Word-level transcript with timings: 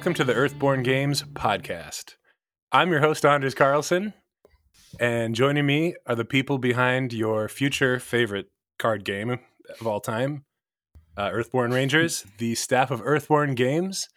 Welcome 0.00 0.14
to 0.14 0.24
the 0.24 0.32
Earthborne 0.32 0.82
Games 0.82 1.24
podcast. 1.34 2.14
I'm 2.72 2.90
your 2.90 3.00
host, 3.00 3.26
Anders 3.26 3.54
Carlson, 3.54 4.14
and 4.98 5.34
joining 5.34 5.66
me 5.66 5.94
are 6.06 6.14
the 6.14 6.24
people 6.24 6.56
behind 6.56 7.12
your 7.12 7.50
future 7.50 8.00
favorite 8.00 8.46
card 8.78 9.04
game 9.04 9.38
of 9.78 9.86
all 9.86 10.00
time, 10.00 10.46
uh, 11.18 11.28
Earthborne 11.28 11.74
Rangers, 11.74 12.24
the 12.38 12.54
staff 12.54 12.90
of 12.90 13.02
Earthborne 13.02 13.54
Games. 13.54 14.08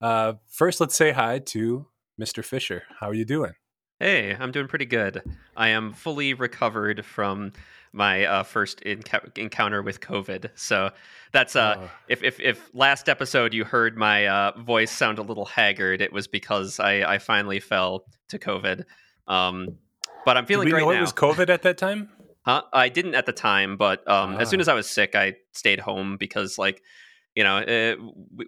Uh, 0.00 0.34
first, 0.48 0.80
let's 0.80 0.94
say 0.94 1.10
hi 1.10 1.40
to 1.40 1.88
Mr. 2.20 2.44
Fisher. 2.44 2.84
How 3.00 3.08
are 3.08 3.14
you 3.14 3.24
doing? 3.24 3.54
Hey, 3.98 4.36
I'm 4.38 4.52
doing 4.52 4.68
pretty 4.68 4.86
good. 4.86 5.22
I 5.56 5.70
am 5.70 5.92
fully 5.92 6.34
recovered 6.34 7.04
from 7.04 7.50
my 7.92 8.24
uh, 8.24 8.42
first 8.42 8.80
enc- 8.84 9.36
encounter 9.38 9.82
with 9.82 10.00
COVID. 10.00 10.50
So 10.54 10.90
that's 11.32 11.56
uh, 11.56 11.76
Oh. 11.78 11.90
if, 12.08 12.22
if 12.22 12.40
if 12.40 12.70
last 12.74 13.08
episode 13.08 13.52
you 13.54 13.64
heard 13.64 13.96
my 13.96 14.26
uh, 14.26 14.52
voice 14.58 14.90
sound 14.90 15.18
a 15.18 15.22
little 15.22 15.44
haggard, 15.44 16.00
it 16.00 16.12
was 16.12 16.26
because 16.26 16.80
I, 16.80 17.02
I 17.14 17.18
finally 17.18 17.60
fell 17.60 18.04
to 18.28 18.38
COVID. 18.38 18.84
Um, 19.26 19.76
but 20.24 20.36
I'm 20.36 20.44
Did 20.44 20.48
feeling 20.48 20.64
we 20.66 20.70
great 20.72 20.80
know 20.84 20.90
now. 20.92 20.98
it 20.98 21.00
was 21.00 21.12
COVID 21.12 21.48
at 21.48 21.62
that 21.62 21.78
time? 21.78 22.08
Huh? 22.44 22.62
I 22.72 22.88
didn't 22.88 23.14
at 23.14 23.26
the 23.26 23.32
time, 23.32 23.76
but 23.76 24.08
um, 24.08 24.36
as 24.40 24.48
soon 24.48 24.60
Ah. 24.60 24.62
as 24.62 24.68
I 24.68 24.74
was 24.74 24.88
sick, 24.88 25.14
I 25.14 25.36
stayed 25.52 25.78
home 25.80 26.16
because, 26.16 26.58
like, 26.58 26.82
you 27.36 27.44
know, 27.44 27.58
uh, 27.58 27.96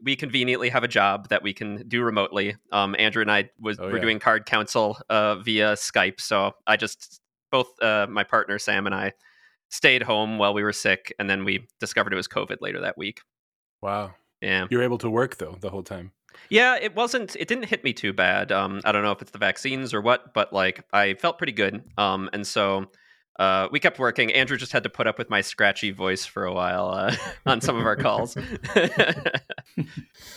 we- 0.03 0.17
conveniently 0.17 0.69
have 0.69 0.84
a 0.84 0.89
job 0.89 1.29
that 1.29 1.42
we 1.42 1.53
can 1.53 1.87
do 1.89 2.03
remotely. 2.03 2.56
Um, 2.73 2.95
Andrew 2.98 3.23
and 3.23 3.31
I 3.31 3.51
was 3.61 3.79
Oh, 3.79 3.87
were 3.89 3.97
yeah. 3.97 4.03
doing 4.03 4.19
card 4.19 4.47
council 4.47 4.98
uh, 5.09 5.37
via 5.37 5.73
Skype, 5.75 6.20
so 6.20 6.53
I 6.67 6.77
just 6.77 7.20
both 7.51 7.81
uh, 7.83 8.06
my 8.11 8.25
partner 8.25 8.59
Sam 8.59 8.87
and 8.87 8.95
I 8.95 9.12
stayed 9.75 10.03
home 10.03 10.39
while 10.39 10.55
we 10.55 10.62
were 10.62 10.72
sick, 10.72 11.12
and 11.19 11.28
then 11.28 11.44
we 11.44 11.67
discovered 11.80 12.12
it 12.12 12.17
was 12.17 12.28
COVID 12.28 12.58
later 12.61 12.80
that 12.80 12.97
week. 12.97 13.20
Wow. 13.83 14.14
Yeah, 14.41 14.66
You 14.70 14.78
were 14.78 14.84
able 14.84 14.98
to 14.98 15.11
work, 15.11 15.36
though, 15.39 15.56
the 15.61 15.70
whole 15.70 15.83
time. 15.83 16.12
yeah, 16.50 16.77
it 16.81 16.94
wasn't. 16.94 17.34
It 17.36 17.48
didn't 17.48 17.64
hit 17.66 17.83
me 17.84 17.92
too 17.92 18.12
bad. 18.12 18.53
Um, 18.53 18.81
I 18.84 18.92
don't 18.92 19.03
know 19.03 19.12
if 19.12 19.22
it's 19.22 19.31
the 19.31 19.39
vaccines 19.39 19.94
or 19.94 20.00
what, 20.00 20.34
but 20.34 20.53
like 20.53 20.84
I 20.92 21.14
felt 21.14 21.39
pretty 21.39 21.53
good. 21.53 21.83
Um, 21.97 22.28
and 22.33 22.47
so 22.47 22.86
uh, 23.39 23.69
we 23.72 23.81
kept 23.81 23.98
working. 23.98 24.33
Andrew 24.33 24.56
just 24.56 24.72
had 24.72 24.83
to 24.83 24.91
put 24.91 25.06
up 25.06 25.16
with 25.19 25.31
my 25.31 25.41
scratchy 25.41 25.92
voice 25.92 26.25
for 26.27 26.44
a 26.44 26.53
while 26.53 26.88
uh, 26.88 27.14
on 27.47 27.61
some 27.61 27.77
of 27.77 27.86
our 27.86 27.97
calls. 27.97 28.36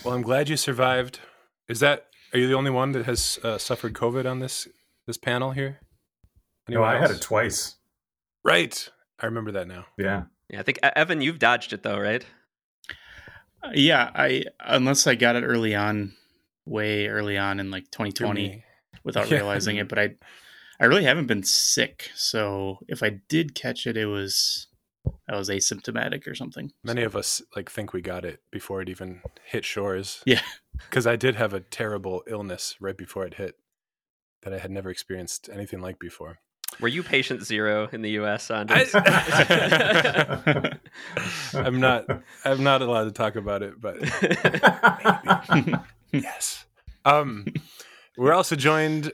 Well, 0.04 0.14
I'm 0.14 0.22
glad 0.22 0.48
you 0.48 0.56
survived. 0.56 1.20
Is 1.68 1.80
that, 1.80 2.06
are 2.32 2.38
you 2.38 2.46
the 2.48 2.54
only 2.54 2.70
one 2.70 2.92
that 2.92 3.04
has 3.06 3.38
uh, 3.44 3.58
suffered 3.58 3.92
COVID 3.94 4.28
on 4.30 4.38
this 4.40 4.66
this 5.06 5.18
panel 5.18 5.50
here? 5.52 5.80
No, 6.68 6.82
I 6.82 6.98
had 6.98 7.10
it 7.10 7.20
twice. 7.20 7.76
Right. 8.44 8.88
I 9.20 9.26
remember 9.26 9.52
that 9.52 9.66
now. 9.68 9.86
Yeah. 9.96 10.24
yeah, 10.48 10.60
I 10.60 10.62
think 10.62 10.78
Evan, 10.82 11.20
you've 11.20 11.38
dodged 11.38 11.72
it 11.72 11.82
though, 11.82 11.98
right? 11.98 12.24
Uh, 13.62 13.70
Yeah, 13.74 14.10
I 14.14 14.44
unless 14.60 15.06
I 15.06 15.14
got 15.14 15.36
it 15.36 15.42
early 15.42 15.74
on, 15.74 16.12
way 16.64 17.08
early 17.08 17.36
on 17.36 17.60
in 17.60 17.70
like 17.70 17.84
For 17.86 18.04
2020 18.06 18.48
me. 18.48 18.64
without 19.04 19.30
Yeah. 19.30 19.38
realizing 19.38 19.76
it. 19.76 19.88
But 19.88 19.98
I, 19.98 20.08
I 20.80 20.84
really 20.86 21.04
haven't 21.04 21.26
been 21.26 21.42
sick. 21.42 22.10
So 22.14 22.78
if 22.88 23.02
I 23.02 23.20
did 23.28 23.54
catch 23.54 23.86
it, 23.86 23.96
it 23.96 24.06
was 24.06 24.66
I 25.28 25.36
was 25.36 25.48
asymptomatic 25.48 26.26
or 26.26 26.34
something. 26.34 26.70
Many 26.84 27.02
of 27.02 27.16
us 27.16 27.42
like 27.56 27.70
think 27.70 27.92
we 27.92 28.00
got 28.02 28.24
it 28.24 28.40
before 28.50 28.80
it 28.82 28.88
even 28.88 29.22
hit 29.44 29.64
shores. 29.64 30.22
Yeah. 30.26 30.42
Because 30.88 31.08
I 31.08 31.16
did 31.16 31.34
have 31.34 31.52
a 31.52 31.58
terrible 31.60 32.22
illness 32.28 32.76
right 32.80 32.96
before 32.96 33.26
it 33.26 33.34
hit 33.34 33.56
that 34.42 34.52
I 34.54 34.58
had 34.58 34.70
never 34.70 34.90
experienced 34.90 35.48
anything 35.52 35.80
like 35.80 35.98
before. 35.98 36.38
Were 36.80 36.88
you 36.88 37.02
patient 37.02 37.42
zero 37.44 37.88
in 37.92 38.02
the 38.02 38.10
U.S. 38.10 38.50
Anders? 38.50 38.94
I'm 41.54 41.80
not 41.80 42.04
I'm 42.44 42.62
not 42.62 42.82
allowed 42.82 43.04
to 43.04 43.12
talk 43.12 43.36
about 43.36 43.62
it, 43.62 43.80
but 43.80 43.96
yes. 46.12 46.66
Um 47.04 47.46
we're 48.16 48.32
also 48.32 48.56
joined 48.56 49.12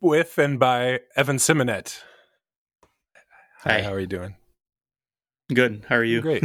with 0.00 0.38
and 0.38 0.58
by 0.58 1.00
Evan 1.16 1.36
Simonet. 1.36 2.00
Hi, 3.60 3.74
Hi. 3.74 3.82
how 3.82 3.92
are 3.92 4.00
you 4.00 4.06
doing? 4.06 4.36
Good. 5.52 5.84
How 5.88 5.96
are 5.96 6.04
you? 6.04 6.20
Great. 6.22 6.44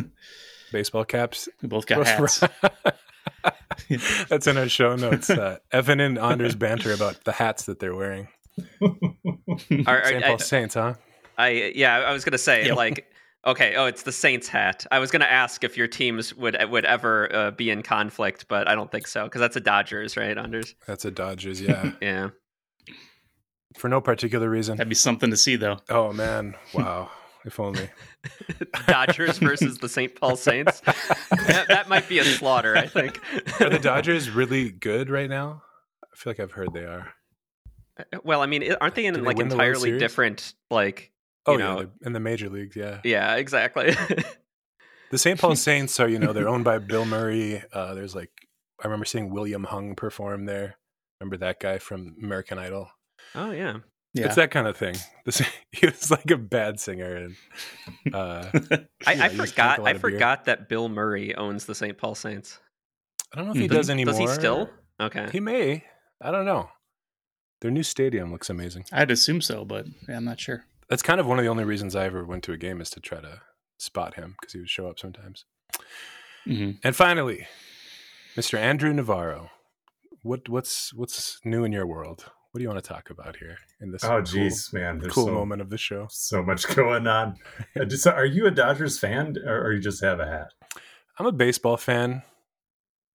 Baseball 0.71 1.05
caps. 1.05 1.47
We 1.61 1.69
both 1.69 1.85
got 1.85 2.07
hats. 2.07 2.43
That's 4.27 4.47
in 4.47 4.57
our 4.57 4.69
show 4.69 4.95
notes. 4.95 5.29
Uh, 5.29 5.57
Evan 5.71 5.99
and 5.99 6.17
Anders 6.17 6.55
banter 6.55 6.93
about 6.93 7.23
the 7.25 7.33
hats 7.33 7.65
that 7.65 7.79
they're 7.79 7.95
wearing. 7.95 8.27
Are- 8.81 9.87
are- 9.87 10.05
St. 10.05 10.23
I- 10.23 10.27
Paul 10.27 10.39
Saints, 10.39 10.73
huh? 10.75 10.93
I 11.37 11.71
yeah, 11.75 11.97
I 11.97 12.13
was 12.13 12.23
gonna 12.23 12.37
say 12.37 12.67
Yep. 12.67 12.75
like 12.77 13.05
okay, 13.45 13.75
oh, 13.75 13.85
it's 13.87 14.03
the 14.03 14.11
Saints 14.11 14.47
hat. 14.47 14.85
I 14.91 14.99
was 14.99 15.09
gonna 15.11 15.25
ask 15.25 15.63
if 15.63 15.75
your 15.77 15.87
teams 15.87 16.33
would 16.35 16.57
would 16.69 16.85
ever 16.85 17.33
uh, 17.35 17.51
be 17.51 17.69
in 17.71 17.81
conflict, 17.81 18.45
but 18.47 18.67
I 18.67 18.75
don't 18.75 18.91
think 18.91 19.07
so 19.07 19.23
because 19.23 19.41
that's 19.41 19.55
a 19.55 19.59
Dodgers, 19.61 20.15
right, 20.15 20.37
Anders? 20.37 20.75
That's 20.87 21.05
a 21.05 21.11
Dodgers, 21.11 21.59
yeah. 21.61 21.91
Yeah. 22.01 22.29
For 23.77 23.89
no 23.89 23.99
particular 24.01 24.47
reason. 24.49 24.77
That'd 24.77 24.89
be 24.89 24.93
something 24.95 25.31
to 25.31 25.37
see, 25.37 25.55
though. 25.55 25.79
Oh 25.89 26.13
man, 26.13 26.53
wow! 26.75 27.09
If 27.43 27.59
only. 27.59 27.89
Dodgers 28.87 29.39
versus 29.39 29.79
the 29.79 29.89
St. 29.89 30.13
Paul 30.15 30.35
Saints. 30.35 30.79
that, 30.81 31.65
that 31.69 31.89
might 31.89 32.07
be 32.07 32.19
a 32.19 32.23
slaughter, 32.23 32.77
I 32.77 32.85
think. 32.85 33.19
Are 33.59 33.69
the 33.71 33.79
Dodgers 33.79 34.29
really 34.29 34.69
good 34.69 35.09
right 35.09 35.29
now? 35.29 35.63
I 36.03 36.15
feel 36.15 36.31
like 36.31 36.39
I've 36.39 36.51
heard 36.51 36.71
they 36.73 36.85
are. 36.85 37.13
Well, 38.23 38.41
I 38.41 38.45
mean, 38.47 38.73
aren't 38.81 38.95
they 38.95 39.05
in 39.05 39.13
Did 39.13 39.23
like 39.23 39.37
win 39.37 39.49
the 39.49 39.55
World 39.57 39.67
entirely 39.75 39.97
different 39.99 40.53
like? 40.71 41.11
Oh 41.45 41.53
you 41.53 41.59
yeah, 41.59 41.65
know- 41.65 41.75
they're 41.79 41.89
in 42.05 42.13
the 42.13 42.19
major 42.19 42.49
leagues. 42.49 42.75
Yeah, 42.75 43.01
Yeah, 43.03 43.35
exactly. 43.35 43.91
the 45.11 45.17
St. 45.17 45.39
Paul 45.39 45.55
Saints 45.55 45.99
are 45.99 46.07
you 46.07 46.19
know 46.19 46.33
they're 46.33 46.47
owned 46.49 46.63
by 46.63 46.79
Bill 46.79 47.05
Murray. 47.15 47.61
Uh, 47.71 47.93
there's 47.93 48.15
like 48.15 48.31
I 48.81 48.87
remember 48.87 49.05
seeing 49.05 49.29
William 49.29 49.63
Hung 49.65 49.95
perform 49.95 50.45
there. 50.45 50.77
Remember 51.19 51.37
that 51.37 51.59
guy 51.59 51.77
from 51.77 52.15
American 52.21 52.57
Idol? 52.59 52.89
oh 53.35 53.51
yeah. 53.51 53.77
Yeah. 54.15 54.27
It's 54.27 54.35
that 54.35 54.51
kind 54.51 54.67
of 54.67 54.77
thing. 54.77 54.95
This, 55.25 55.41
he 55.71 55.85
was 55.87 56.11
like 56.11 56.29
a 56.31 56.37
bad 56.37 56.79
singer, 56.81 57.15
and 57.15 57.35
uh, 58.13 58.43
I, 59.07 59.13
Yeah, 59.13 59.23
I 59.23 59.29
he 59.29 59.37
used 59.37 59.37
to 59.37 59.37
drink 59.37 59.39
a 59.39 59.47
forgot. 59.47 59.79
I 59.79 59.91
of 59.91 60.01
beer. 60.01 60.11
forgot 60.11 60.45
that 60.45 60.67
Bill 60.69 60.89
Murray 60.89 61.33
owns 61.33 61.65
the 61.65 61.73
St. 61.73 61.97
Paul 61.97 62.13
Saints. 62.13 62.59
I 63.33 63.37
don't 63.37 63.45
know 63.45 63.53
if 63.53 63.57
he 63.57 63.67
Mhm. 63.67 63.71
does 63.71 63.89
anymore. 63.89 64.11
Does 64.11 64.19
he 64.19 64.27
still? 64.27 64.69
Okay. 64.99 65.29
He 65.31 65.39
may. 65.39 65.85
I 66.21 66.29
don't 66.31 66.43
know. 66.45 66.69
Their 67.63 67.71
new 67.71 67.81
stadium 67.81 68.29
looks 68.29 68.49
amazing. 68.49 68.83
I'd 68.91 69.09
assume 69.09 69.39
so, 69.39 69.63
but 69.63 69.85
yeah, 70.09 70.17
I'm 70.17 70.25
not 70.25 70.37
sure. 70.37 70.65
That's 70.89 71.01
kind 71.01 71.21
of 71.21 71.25
one 71.25 71.39
of 71.39 71.45
the 71.45 71.49
only 71.49 71.63
reasons 71.63 71.95
I 71.95 72.03
ever 72.03 72.25
went 72.25 72.43
to 72.43 72.51
a 72.51 72.57
game 72.57 72.81
is 72.81 72.89
to 72.89 72.99
try 72.99 73.21
to 73.21 73.39
spot 73.77 74.15
him 74.15 74.35
because 74.37 74.51
he 74.51 74.59
would 74.59 74.69
show 74.69 74.87
up 74.87 74.99
sometimes. 74.99 75.45
hmm 76.43 76.71
And 76.83 76.93
finally, 76.93 77.47
Mr. 78.35 78.59
Andrew 78.59 78.91
Navarro. 78.91 79.49
What 80.23 80.49
what's 80.49 80.93
what's 80.93 81.39
new 81.45 81.63
in 81.63 81.71
your 81.71 81.87
world? 81.87 82.25
What 82.51 82.59
do 82.59 82.63
you 82.63 82.69
want 82.69 82.83
to 82.83 82.87
talk 82.87 83.09
about 83.09 83.37
here 83.37 83.57
in 83.79 83.91
this 83.91 84.03
Oh, 84.03 84.09
cool, 84.09 84.21
geez, 84.23 84.73
man. 84.73 84.99
There's 84.99 85.13
cool 85.13 85.27
so, 85.27 85.33
moment 85.33 85.61
of 85.61 85.69
the 85.69 85.77
show? 85.77 86.07
so 86.11 86.43
much 86.43 86.67
going 86.75 87.07
on. 87.07 87.37
Uh, 87.79 87.85
just, 87.85 88.05
are 88.05 88.25
you 88.25 88.45
a 88.45 88.51
Dodgers 88.51 88.99
fan 88.99 89.37
or, 89.47 89.67
or 89.67 89.71
you 89.71 89.79
just 89.79 90.03
have 90.03 90.19
a 90.19 90.25
hat? 90.25 90.49
I'm 91.17 91.25
a 91.25 91.31
baseball 91.31 91.77
fan, 91.77 92.23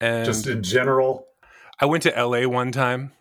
and 0.01 0.25
just 0.25 0.47
in 0.47 0.63
general? 0.63 1.27
I 1.79 1.85
went 1.85 2.03
to 2.05 2.11
LA 2.11 2.49
one 2.49 2.73
time, 2.73 3.13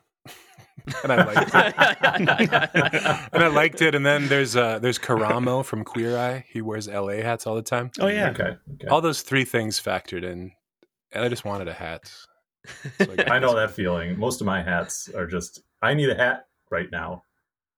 and 1.03 1.11
I 1.11 1.23
liked 1.23 1.51
it. 1.53 3.29
and 3.33 3.43
I 3.43 3.47
liked 3.47 3.81
it. 3.81 3.95
And 3.95 4.05
then 4.05 4.27
there's 4.27 4.55
uh, 4.55 4.79
there's 4.79 4.99
Karamo 4.99 5.63
from 5.63 5.83
Queer 5.83 6.17
Eye. 6.17 6.45
He 6.47 6.61
wears 6.61 6.87
LA 6.87 7.21
hats 7.21 7.45
all 7.47 7.55
the 7.55 7.61
time. 7.61 7.91
Oh 7.99 8.07
yeah. 8.07 8.29
Okay. 8.29 8.55
okay. 8.75 8.87
All 8.89 9.01
those 9.01 9.21
three 9.21 9.45
things 9.45 9.79
factored 9.79 10.23
in, 10.23 10.51
and 11.11 11.23
I 11.23 11.29
just 11.29 11.45
wanted 11.45 11.67
a 11.67 11.73
hat. 11.73 12.11
So 12.99 13.05
got 13.15 13.31
I 13.31 13.39
know 13.39 13.55
that 13.55 13.71
feeling. 13.71 14.19
Most 14.19 14.41
of 14.41 14.45
my 14.47 14.61
hats 14.61 15.09
are 15.15 15.25
just, 15.25 15.61
I 15.81 15.93
need 15.93 16.09
a 16.09 16.15
hat 16.15 16.47
right 16.69 16.87
now. 16.91 17.23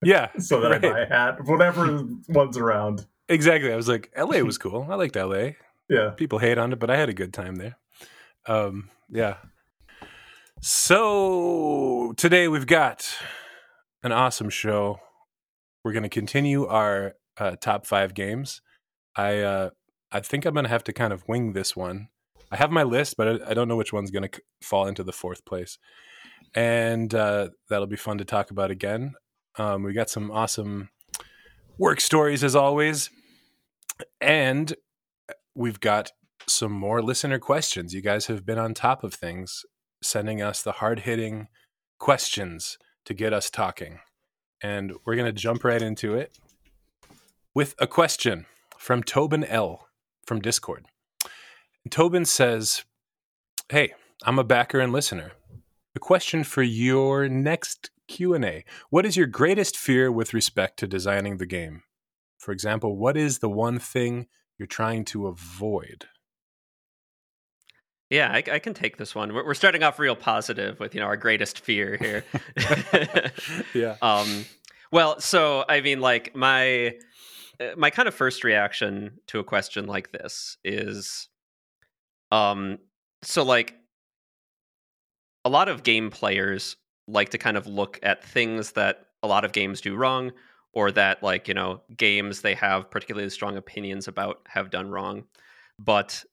Yeah, 0.03 0.29
So 0.39 0.61
that 0.61 0.69
right. 0.71 0.85
I 0.85 0.89
buy 0.91 0.99
a 1.01 1.07
hat, 1.07 1.45
whatever 1.45 2.07
one's 2.29 2.57
around. 2.57 3.05
exactly. 3.27 3.71
I 3.71 3.75
was 3.75 3.87
like, 3.87 4.11
LA 4.17 4.39
was 4.39 4.57
cool. 4.57 4.87
I 4.89 4.95
liked 4.95 5.15
LA. 5.15 5.51
Yeah. 5.89 6.11
People 6.15 6.39
hate 6.39 6.57
on 6.57 6.71
it, 6.73 6.79
but 6.79 6.89
I 6.89 6.97
had 6.97 7.09
a 7.09 7.13
good 7.13 7.33
time 7.33 7.57
there. 7.57 7.77
Um, 8.47 8.89
yeah. 9.11 9.35
So 10.61 12.13
today 12.17 12.49
we've 12.49 12.67
got 12.67 13.09
an 14.03 14.11
awesome 14.11 14.49
show. 14.49 14.99
We're 15.85 15.93
going 15.93 16.03
to 16.03 16.09
continue 16.09 16.65
our 16.65 17.13
uh, 17.37 17.55
top 17.61 17.85
five 17.85 18.13
games. 18.13 18.61
I 19.15 19.39
uh, 19.39 19.69
I 20.11 20.19
think 20.19 20.45
I'm 20.45 20.53
going 20.53 20.65
to 20.65 20.69
have 20.69 20.83
to 20.85 20.93
kind 20.93 21.13
of 21.13 21.25
wing 21.29 21.53
this 21.53 21.77
one. 21.77 22.09
I 22.51 22.57
have 22.57 22.71
my 22.71 22.83
list, 22.83 23.15
but 23.15 23.41
I, 23.41 23.51
I 23.51 23.53
don't 23.53 23.69
know 23.69 23.77
which 23.77 23.93
one's 23.93 24.11
going 24.11 24.27
to 24.27 24.41
fall 24.61 24.85
into 24.85 25.01
the 25.01 25.13
fourth 25.13 25.45
place, 25.45 25.77
and 26.53 27.13
uh, 27.15 27.49
that'll 27.69 27.87
be 27.87 27.95
fun 27.95 28.17
to 28.17 28.25
talk 28.25 28.51
about 28.51 28.69
again. 28.69 29.13
Um, 29.57 29.83
we 29.83 29.93
got 29.93 30.09
some 30.09 30.29
awesome 30.29 30.89
work 31.77 32.01
stories 32.01 32.43
as 32.43 32.55
always, 32.55 33.09
and 34.19 34.75
we've 35.55 35.79
got 35.79 36.11
some 36.47 36.73
more 36.73 37.01
listener 37.01 37.39
questions. 37.39 37.93
You 37.93 38.01
guys 38.01 38.25
have 38.25 38.45
been 38.45 38.59
on 38.59 38.73
top 38.73 39.05
of 39.05 39.13
things, 39.13 39.63
sending 40.01 40.41
us 40.41 40.61
the 40.61 40.73
hard 40.73 41.01
hitting 41.01 41.47
questions 41.99 42.77
to 43.05 43.13
get 43.13 43.33
us 43.33 43.49
talking. 43.49 43.99
And 44.61 44.93
we're 45.05 45.15
going 45.15 45.25
to 45.25 45.31
jump 45.31 45.63
right 45.63 45.81
into 45.81 46.15
it 46.15 46.37
with 47.55 47.75
a 47.79 47.87
question 47.87 48.45
from 48.77 49.03
Tobin 49.03 49.43
L 49.43 49.87
from 50.25 50.39
Discord. 50.41 50.85
Tobin 51.89 52.25
says, 52.25 52.83
Hey, 53.69 53.93
I'm 54.23 54.39
a 54.39 54.43
backer 54.43 54.79
and 54.79 54.91
listener. 54.93 55.31
the 55.93 55.99
question 55.99 56.43
for 56.43 56.61
your 56.61 57.27
next 57.27 57.89
Q&A. 58.07 58.63
What 58.89 59.05
is 59.05 59.17
your 59.17 59.27
greatest 59.27 59.77
fear 59.77 60.11
with 60.11 60.33
respect 60.33 60.77
to 60.79 60.87
designing 60.87 61.37
the 61.37 61.45
game? 61.45 61.83
For 62.37 62.51
example, 62.51 62.97
what 62.97 63.17
is 63.17 63.39
the 63.39 63.49
one 63.49 63.79
thing 63.79 64.27
you're 64.57 64.67
trying 64.67 65.05
to 65.05 65.27
avoid? 65.27 66.05
Yeah, 68.09 68.31
I, 68.31 68.37
I, 68.37 68.59
can 68.59 68.73
take 68.73 68.97
this 68.97 69.13
one. 69.13 69.33
We're, 69.33 69.45
we're, 69.45 69.53
starting 69.53 69.83
off 69.83 69.99
real 69.99 70.15
positive 70.15 70.79
with 70.79 70.95
you 70.95 71.01
know 71.01 71.05
our 71.05 71.17
greatest 71.17 71.59
fear 71.59 71.97
here. 71.99 72.25
yeah. 73.73 73.95
Um, 74.01 74.45
well, 74.91 75.19
so 75.19 75.63
I 75.69 75.81
mean, 75.81 76.01
like 76.01 76.35
my 76.35 76.95
uh, 77.59 77.75
my 77.77 77.91
kind 77.91 78.07
of 78.07 78.15
first 78.15 78.43
reaction 78.43 79.19
to 79.27 79.39
a 79.39 79.43
question 79.43 79.85
like 79.85 80.11
this 80.11 80.57
is, 80.63 81.29
um, 82.31 82.79
so 83.21 83.43
like 83.43 83.75
a 85.45 85.49
lot 85.49 85.69
of 85.69 85.83
game 85.83 86.09
players 86.09 86.77
like 87.07 87.29
to 87.29 87.37
kind 87.37 87.57
of 87.57 87.67
look 87.67 87.99
at 88.01 88.23
things 88.23 88.71
that 88.71 89.05
a 89.21 89.27
lot 89.27 89.45
of 89.45 89.51
games 89.51 89.81
do 89.81 89.95
wrong, 89.95 90.31
or 90.73 90.91
that 90.91 91.21
like 91.21 91.47
you 91.47 91.53
know 91.53 91.81
games 91.95 92.41
they 92.41 92.55
have 92.55 92.89
particularly 92.89 93.29
strong 93.29 93.55
opinions 93.55 94.07
about 94.07 94.41
have 94.47 94.71
done 94.71 94.89
wrong, 94.89 95.25
but 95.77 96.23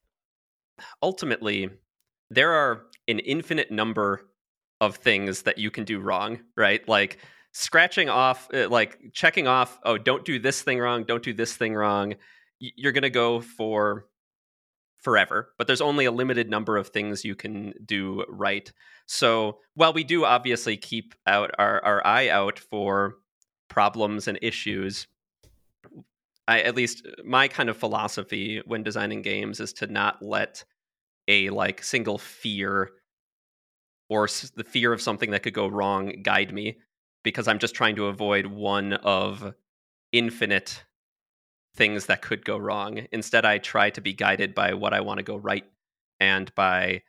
ultimately 1.02 1.70
there 2.31 2.52
are 2.52 2.87
an 3.08 3.19
infinite 3.20 3.70
number 3.70 4.26
of 4.81 4.96
things 4.96 5.43
that 5.43 5.58
you 5.58 5.70
can 5.70 5.84
do 5.84 6.00
wrong, 6.00 6.40
right? 6.56 6.87
Like 6.88 7.19
scratching 7.52 8.08
off, 8.08 8.49
uh, 8.52 8.69
like 8.69 8.99
checking 9.12 9.46
off, 9.46 9.78
oh, 9.84 9.96
don't 9.96 10.25
do 10.25 10.38
this 10.38 10.62
thing 10.62 10.78
wrong, 10.78 11.05
don't 11.05 11.23
do 11.23 11.32
this 11.32 11.56
thing 11.56 11.75
wrong. 11.75 12.14
You're 12.58 12.93
going 12.93 13.02
to 13.02 13.11
go 13.11 13.40
for 13.40 14.06
forever, 14.99 15.52
but 15.56 15.67
there's 15.67 15.81
only 15.81 16.05
a 16.05 16.11
limited 16.11 16.50
number 16.50 16.76
of 16.76 16.88
things 16.88 17.25
you 17.25 17.34
can 17.34 17.73
do 17.84 18.25
right. 18.28 18.70
So 19.06 19.58
while 19.75 19.93
we 19.93 20.05
do 20.05 20.25
obviously 20.25 20.76
keep 20.76 21.14
out 21.26 21.52
our, 21.58 21.82
our 21.84 22.06
eye 22.06 22.28
out 22.28 22.58
for 22.58 23.14
problems 23.69 24.26
and 24.26 24.38
issues, 24.43 25.06
I, 26.49 26.61
at 26.63 26.77
least 26.77 27.07
my 27.25 27.49
kind 27.49 27.69
of 27.69 27.77
philosophy 27.77 28.63
when 28.67 28.83
designing 28.83 29.23
games 29.23 29.61
is 29.61 29.73
to 29.75 29.87
not 29.87 30.23
let 30.23 30.65
a 31.29 31.51
like 31.51 31.83
single 31.83 32.19
fear 32.19 32.91
or 34.09 34.29
the 34.55 34.65
fear 34.65 34.93
of 34.93 35.03
something 35.03 35.31
that 35.33 35.43
could 35.43 35.55
go 35.55 35.67
wrong 35.67 36.23
guide 36.23 36.53
me 36.53 36.79
because 37.25 37.49
I'm 37.49 37.59
just 37.59 37.75
trying 37.75 37.97
to 37.97 38.07
avoid 38.07 38.47
one 38.47 38.93
of 38.93 39.55
infinite 40.13 40.85
things 41.75 42.07
that 42.07 42.23
could 42.23 42.45
go 42.45 42.57
wrong. 42.57 43.07
Instead, 43.11 43.45
I 43.45 43.59
try 43.59 43.91
to 43.91 44.01
be 44.01 44.13
guided 44.13 44.55
by 44.55 44.75
what 44.75 44.95
I 44.95 45.01
want 45.01 45.19
to 45.19 45.25
go 45.25 45.37
right 45.37 45.65
and 46.21 46.55
by 46.55 47.03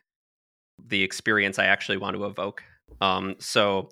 the 0.84 1.02
experience 1.02 1.58
I 1.58 1.66
actually 1.66 1.98
want 1.98 2.16
to 2.16 2.26
evoke. 2.26 2.62
Um, 3.00 3.36
so 3.38 3.90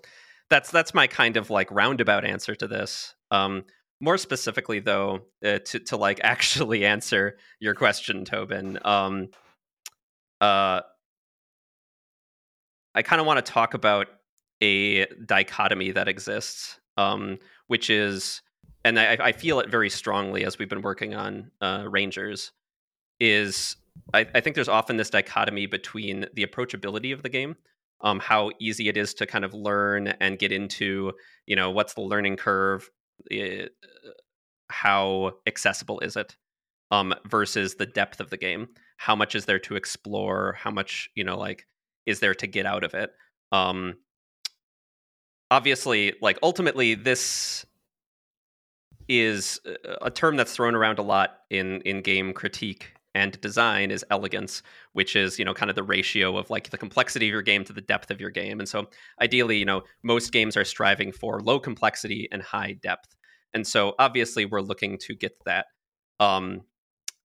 that's 0.50 0.70
that's 0.70 0.94
my 0.94 1.06
kind 1.06 1.36
of 1.36 1.50
like 1.50 1.70
roundabout 1.70 2.24
answer 2.24 2.54
to 2.56 2.66
this. 2.66 3.14
Um, 3.30 3.64
more 4.00 4.18
specifically, 4.18 4.80
though, 4.80 5.22
uh, 5.44 5.58
to 5.58 5.78
to 5.80 5.96
like 5.96 6.20
actually 6.24 6.84
answer 6.84 7.38
your 7.60 7.74
question, 7.74 8.24
Tobin. 8.24 8.78
Um, 8.84 9.28
uh, 10.40 10.80
I 12.94 13.02
kind 13.02 13.20
of 13.20 13.26
want 13.26 13.44
to 13.44 13.52
talk 13.52 13.74
about 13.74 14.08
a 14.62 15.06
dichotomy 15.26 15.92
that 15.92 16.08
exists, 16.08 16.80
um, 16.96 17.38
which 17.66 17.90
is, 17.90 18.40
and 18.84 18.98
I, 18.98 19.18
I, 19.20 19.32
feel 19.32 19.60
it 19.60 19.68
very 19.68 19.90
strongly 19.90 20.44
as 20.46 20.58
we've 20.58 20.68
been 20.68 20.80
working 20.80 21.14
on 21.14 21.50
uh, 21.60 21.84
Rangers, 21.88 22.52
is 23.20 23.76
I, 24.14 24.26
I, 24.34 24.40
think 24.40 24.54
there's 24.56 24.68
often 24.68 24.96
this 24.96 25.10
dichotomy 25.10 25.66
between 25.66 26.26
the 26.34 26.46
approachability 26.46 27.12
of 27.12 27.22
the 27.22 27.28
game, 27.28 27.56
um, 28.00 28.18
how 28.18 28.50
easy 28.60 28.88
it 28.88 28.96
is 28.96 29.12
to 29.14 29.26
kind 29.26 29.44
of 29.44 29.52
learn 29.52 30.08
and 30.08 30.38
get 30.38 30.52
into, 30.52 31.12
you 31.46 31.56
know, 31.56 31.70
what's 31.70 31.94
the 31.94 32.02
learning 32.02 32.36
curve, 32.36 32.90
uh, 33.32 33.68
how 34.70 35.32
accessible 35.46 36.00
is 36.00 36.16
it, 36.16 36.36
um, 36.90 37.14
versus 37.26 37.76
the 37.76 37.86
depth 37.86 38.20
of 38.20 38.30
the 38.30 38.36
game. 38.36 38.68
How 38.96 39.16
much 39.16 39.34
is 39.34 39.44
there 39.44 39.58
to 39.60 39.76
explore? 39.76 40.56
How 40.58 40.70
much, 40.70 41.10
you 41.14 41.24
know, 41.24 41.38
like 41.38 41.66
is 42.06 42.20
there 42.20 42.34
to 42.34 42.46
get 42.46 42.66
out 42.66 42.84
of 42.84 42.94
it? 42.94 43.12
Um, 43.52 43.94
obviously, 45.50 46.14
like 46.20 46.38
ultimately, 46.42 46.94
this 46.94 47.66
is 49.08 49.60
a 50.00 50.10
term 50.10 50.36
that's 50.36 50.54
thrown 50.54 50.74
around 50.74 50.98
a 50.98 51.02
lot 51.02 51.40
in 51.50 51.80
in 51.82 52.02
game 52.02 52.32
critique 52.32 52.92
and 53.14 53.40
design 53.40 53.90
is 53.90 54.04
elegance 54.10 54.62
which 54.92 55.14
is 55.14 55.38
you 55.38 55.44
know 55.44 55.54
kind 55.54 55.70
of 55.70 55.76
the 55.76 55.82
ratio 55.82 56.36
of 56.36 56.50
like 56.50 56.70
the 56.70 56.78
complexity 56.78 57.28
of 57.28 57.32
your 57.32 57.42
game 57.42 57.64
to 57.64 57.72
the 57.72 57.80
depth 57.80 58.10
of 58.10 58.20
your 58.20 58.30
game 58.30 58.58
and 58.58 58.68
so 58.68 58.88
ideally 59.22 59.56
you 59.56 59.64
know 59.64 59.82
most 60.02 60.32
games 60.32 60.56
are 60.56 60.64
striving 60.64 61.12
for 61.12 61.40
low 61.40 61.60
complexity 61.60 62.28
and 62.32 62.42
high 62.42 62.72
depth 62.82 63.15
and 63.54 63.66
so 63.66 63.94
obviously 63.98 64.44
we're 64.44 64.60
looking 64.60 64.98
to 64.98 65.14
get 65.14 65.32
that 65.44 65.66
um 66.20 66.62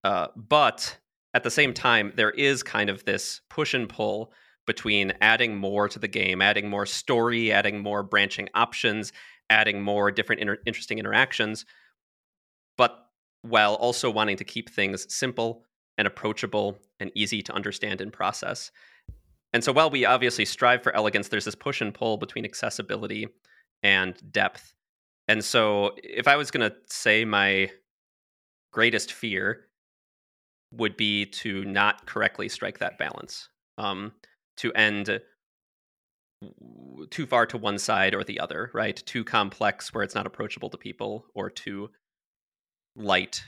uh, 0.04 0.28
but 0.36 0.98
at 1.34 1.44
the 1.44 1.52
same 1.52 1.74
time, 1.74 2.12
there 2.16 2.32
is 2.32 2.64
kind 2.64 2.90
of 2.90 3.06
this 3.06 3.42
push 3.50 3.74
and 3.74 3.88
pull 3.88 4.34
between 4.68 5.14
adding 5.22 5.56
more 5.56 5.88
to 5.90 6.00
the 6.00 6.08
game, 6.08 6.42
adding 6.42 6.70
more 6.70 6.86
story, 6.86 7.52
adding 7.52 7.82
more 7.82 8.04
branching 8.04 8.50
options, 8.54 9.12
adding 9.50 9.82
more 9.82 10.12
different 10.12 10.42
inter- 10.42 10.60
interesting 10.66 11.00
interactions, 11.00 11.66
but 12.78 13.08
while 13.42 13.76
also 13.76 14.10
wanting 14.10 14.38
to 14.38 14.44
keep 14.44 14.70
things 14.70 15.12
simple 15.14 15.66
and 15.98 16.08
approachable 16.08 16.78
and 17.00 17.12
easy 17.16 17.42
to 17.42 17.54
understand 17.54 18.02
and 18.02 18.14
process. 18.14 18.72
And 19.54 19.64
so 19.64 19.74
while 19.74 19.90
we 19.90 20.06
obviously 20.06 20.46
strive 20.46 20.84
for 20.84 20.96
elegance, 20.96 21.28
there's 21.28 21.46
this 21.46 21.56
push 21.56 21.82
and 21.82 21.94
pull 21.94 22.18
between 22.18 22.46
accessibility 22.46 23.28
and 23.84 24.16
depth. 24.32 24.74
And 25.32 25.46
so 25.46 25.96
if 26.04 26.28
I 26.28 26.36
was 26.36 26.52
going 26.52 26.70
to 26.70 26.76
say 26.88 27.24
my 27.24 27.72
greatest 28.74 29.14
fear, 29.14 29.68
would 30.74 30.98
be 30.98 31.26
to 31.26 31.64
not 31.64 32.06
correctly 32.06 32.50
strike 32.50 32.80
that 32.80 32.98
balance, 32.98 33.48
um, 33.78 34.12
to 34.58 34.74
end 34.74 35.22
too 37.10 37.26
far 37.26 37.46
to 37.46 37.58
one 37.58 37.80
side 37.80 38.14
or 38.14 38.26
the 38.26 38.42
other, 38.42 38.72
right? 38.74 39.02
Too 39.06 39.24
complex 39.24 39.94
where 39.94 40.04
it's 40.04 40.16
not 40.16 40.28
approachable 40.28 40.70
to 40.70 40.78
people, 40.78 41.26
or 41.34 41.50
too 41.50 41.90
light 42.98 43.42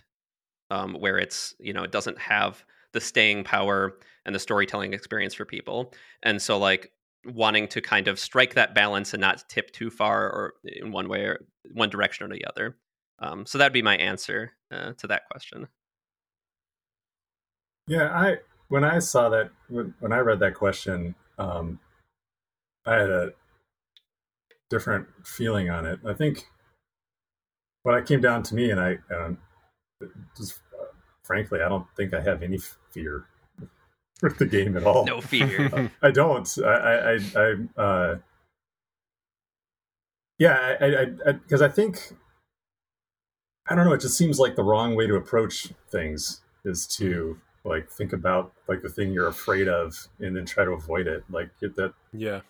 um, 0.72 0.94
where 0.94 1.18
it's 1.18 1.54
you 1.60 1.74
know 1.74 1.84
it 1.84 1.92
doesn't 1.92 2.18
have 2.18 2.64
the 2.94 3.02
staying 3.02 3.44
power 3.44 3.98
and 4.26 4.34
the 4.34 4.40
storytelling 4.40 4.94
experience 4.94 5.34
for 5.34 5.44
people. 5.44 5.94
And 6.24 6.42
so 6.42 6.58
like 6.58 6.94
wanting 7.26 7.68
to 7.70 7.82
kind 7.82 8.08
of 8.08 8.20
strike 8.20 8.54
that 8.56 8.76
balance 8.76 9.14
and 9.14 9.22
not 9.22 9.44
tip 9.48 9.72
too 9.72 9.90
far 9.90 10.26
or 10.26 10.54
in 10.64 10.92
one 10.92 11.08
way 11.08 11.22
or 11.22 11.46
one 11.74 11.90
direction 11.90 12.26
or 12.26 12.34
the 12.34 12.46
other. 12.46 12.78
Um, 13.20 13.46
so 13.46 13.58
that'd 13.58 13.74
be 13.74 13.82
my 13.82 13.96
answer 13.98 14.52
uh, 14.72 14.94
to 14.98 15.08
that 15.08 15.24
question. 15.30 15.68
Yeah, 17.88 18.10
I 18.14 18.38
when 18.70 18.84
I 18.84 19.00
saw 19.00 19.30
that 19.30 19.52
when, 19.70 19.94
I 20.12 20.20
read 20.20 20.40
that 20.40 20.56
question, 20.56 21.16
um, 21.38 21.80
I 22.86 22.94
had 22.96 23.10
a 23.10 23.34
different 24.70 25.08
feeling 25.24 25.70
on 25.70 25.86
it. 25.86 26.00
I 26.06 26.14
think 26.14 26.48
when 27.84 27.96
it 27.96 28.06
came 28.06 28.22
down 28.22 28.44
to 28.44 28.56
me, 28.56 28.72
and 28.72 28.80
I 28.80 28.98
just 30.36 30.60
uh, 30.80 30.86
frankly, 31.24 31.62
I 31.62 31.70
don't 31.70 31.88
think 31.96 32.14
I 32.14 32.22
have 32.22 32.42
any 32.42 32.60
fear 32.92 33.28
with 34.22 34.38
the 34.38 34.46
game 34.46 34.78
at 34.78 34.84
all. 34.84 35.06
No 35.06 35.22
fear. 35.22 35.92
I 36.02 36.12
don't. 36.12 36.50
I, 36.64 36.70
I, 36.70 37.20
I, 37.36 37.82
uh, 37.82 38.18
yeah, 40.40 40.76
I, 40.80 40.86
I, 40.86 41.32
because 41.34 41.62
I, 41.62 41.68
I 41.68 41.70
think 41.70 42.14
I 43.70 43.76
don't 43.76 43.86
know. 43.86 43.94
It 43.94 44.02
just 44.02 44.18
seems 44.18 44.40
like 44.40 44.56
the 44.56 44.64
wrong 44.64 44.96
way 44.96 45.08
to 45.08 45.16
approach 45.16 45.70
things 45.90 46.42
is 46.66 46.88
to 46.88 47.40
like 47.64 47.90
think 47.90 48.14
about 48.14 48.54
like 48.68 48.82
the 48.82 48.90
thing 48.90 49.12
you're 49.12 49.28
afraid 49.28 49.68
of 49.68 49.96
and 50.20 50.36
then 50.36 50.46
try 50.46 50.66
to 50.66 50.72
avoid 50.72 51.08
it 51.08 51.24
like 51.30 51.50
get 51.60 51.76
that 51.76 51.94
yeah 52.12 52.42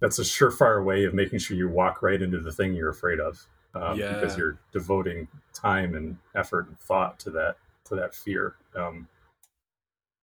that's 0.00 0.18
a 0.18 0.22
surefire 0.22 0.84
way 0.84 1.04
of 1.04 1.14
making 1.14 1.38
sure 1.38 1.56
you 1.56 1.68
walk 1.68 2.02
right 2.02 2.22
into 2.22 2.40
the 2.40 2.52
thing 2.52 2.74
you're 2.74 2.90
afraid 2.90 3.20
of 3.20 3.46
um, 3.74 3.98
yeah. 3.98 4.14
because 4.14 4.36
you're 4.36 4.58
devoting 4.72 5.28
time 5.52 5.94
and 5.94 6.16
effort 6.34 6.68
and 6.68 6.78
thought 6.78 7.18
to 7.18 7.30
that 7.30 7.56
to 7.84 7.94
that 7.94 8.14
fear 8.14 8.54
um, 8.74 9.06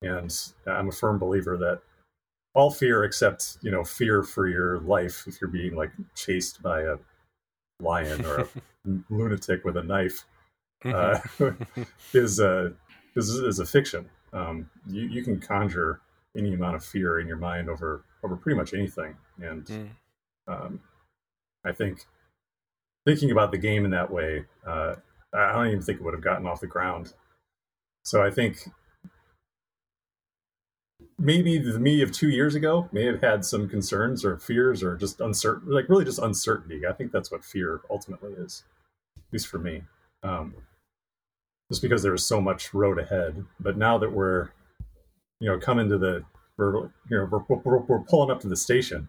and 0.04 0.54
i'm 0.68 0.90
a 0.90 0.92
firm 0.92 1.18
believer 1.18 1.58
that 1.58 1.82
all 2.54 2.70
fear 2.70 3.04
except 3.04 3.58
you 3.62 3.72
know 3.72 3.84
fear 3.84 4.24
for 4.24 4.48
your 4.48 4.80
life 4.82 5.24
if 5.28 5.42
you're 5.42 5.50
being 5.50 5.76
like 5.76 5.92
chased 6.16 6.62
by 6.62 6.82
a 6.82 6.96
lion 7.80 8.24
or 8.26 8.42
a 8.42 8.48
lunatic 9.10 9.64
with 9.66 9.78
a 9.78 9.84
knife 9.84 10.26
uh, 10.86 11.20
is 12.14 12.40
a 12.40 12.74
is, 13.16 13.30
is 13.30 13.60
a 13.60 13.66
fiction. 13.66 14.10
Um, 14.32 14.70
you, 14.88 15.08
you 15.08 15.24
can 15.24 15.40
conjure 15.40 16.02
any 16.36 16.54
amount 16.54 16.76
of 16.76 16.84
fear 16.84 17.20
in 17.20 17.28
your 17.28 17.38
mind 17.38 17.70
over 17.70 18.04
over 18.24 18.36
pretty 18.36 18.58
much 18.58 18.74
anything. 18.74 19.16
And 19.42 19.66
mm. 19.66 19.90
um, 20.48 20.80
i 21.66 21.72
think 21.72 22.06
thinking 23.06 23.32
about 23.32 23.52
the 23.52 23.58
game 23.58 23.86
in 23.86 23.92
that 23.92 24.12
way 24.12 24.46
uh, 24.66 24.96
i 25.34 25.52
don't 25.54 25.68
even 25.68 25.82
think 25.82 26.00
it 26.00 26.04
would 26.04 26.14
have 26.14 26.24
gotten 26.24 26.48
off 26.48 26.62
the 26.62 26.68
ground. 26.68 27.14
So 28.04 28.24
i 28.24 28.30
think 28.30 28.58
maybe 31.24 31.58
the 31.58 31.80
me 31.80 32.02
of 32.02 32.12
two 32.12 32.30
years 32.30 32.54
ago 32.54 32.90
may 32.92 33.06
have 33.06 33.22
had 33.22 33.46
some 33.46 33.70
concerns 33.70 34.26
or 34.26 34.38
fears 34.38 34.84
or 34.84 34.98
just 34.98 35.22
uncertain, 35.22 35.72
like 35.72 35.88
really 35.88 36.04
just 36.04 36.20
uncertainty. 36.20 36.82
I 36.86 36.92
think 36.92 37.14
that's 37.14 37.32
what 37.32 37.46
fear 37.46 37.80
ultimately 37.90 38.34
is, 38.34 38.64
at 39.18 39.24
least 39.32 39.48
for 39.48 39.58
me. 39.58 39.84
Um, 40.22 40.54
just 41.72 41.82
because 41.82 42.04
there 42.04 42.12
was 42.12 42.26
so 42.26 42.42
much 42.42 42.74
road 42.74 43.00
ahead. 43.00 43.46
But 43.60 43.78
now 43.78 43.98
that 43.98 44.12
we're, 44.12 44.50
you 45.40 45.50
know, 45.50 45.58
coming 45.58 45.90
to 45.90 45.98
the, 45.98 46.26
we're, 46.58 46.84
you 46.84 46.92
know, 47.12 47.28
we're, 47.32 47.62
we're, 47.64 47.78
we're 47.80 48.00
pulling 48.04 48.30
up 48.30 48.42
to 48.42 48.50
the 48.50 48.58
station. 48.58 49.08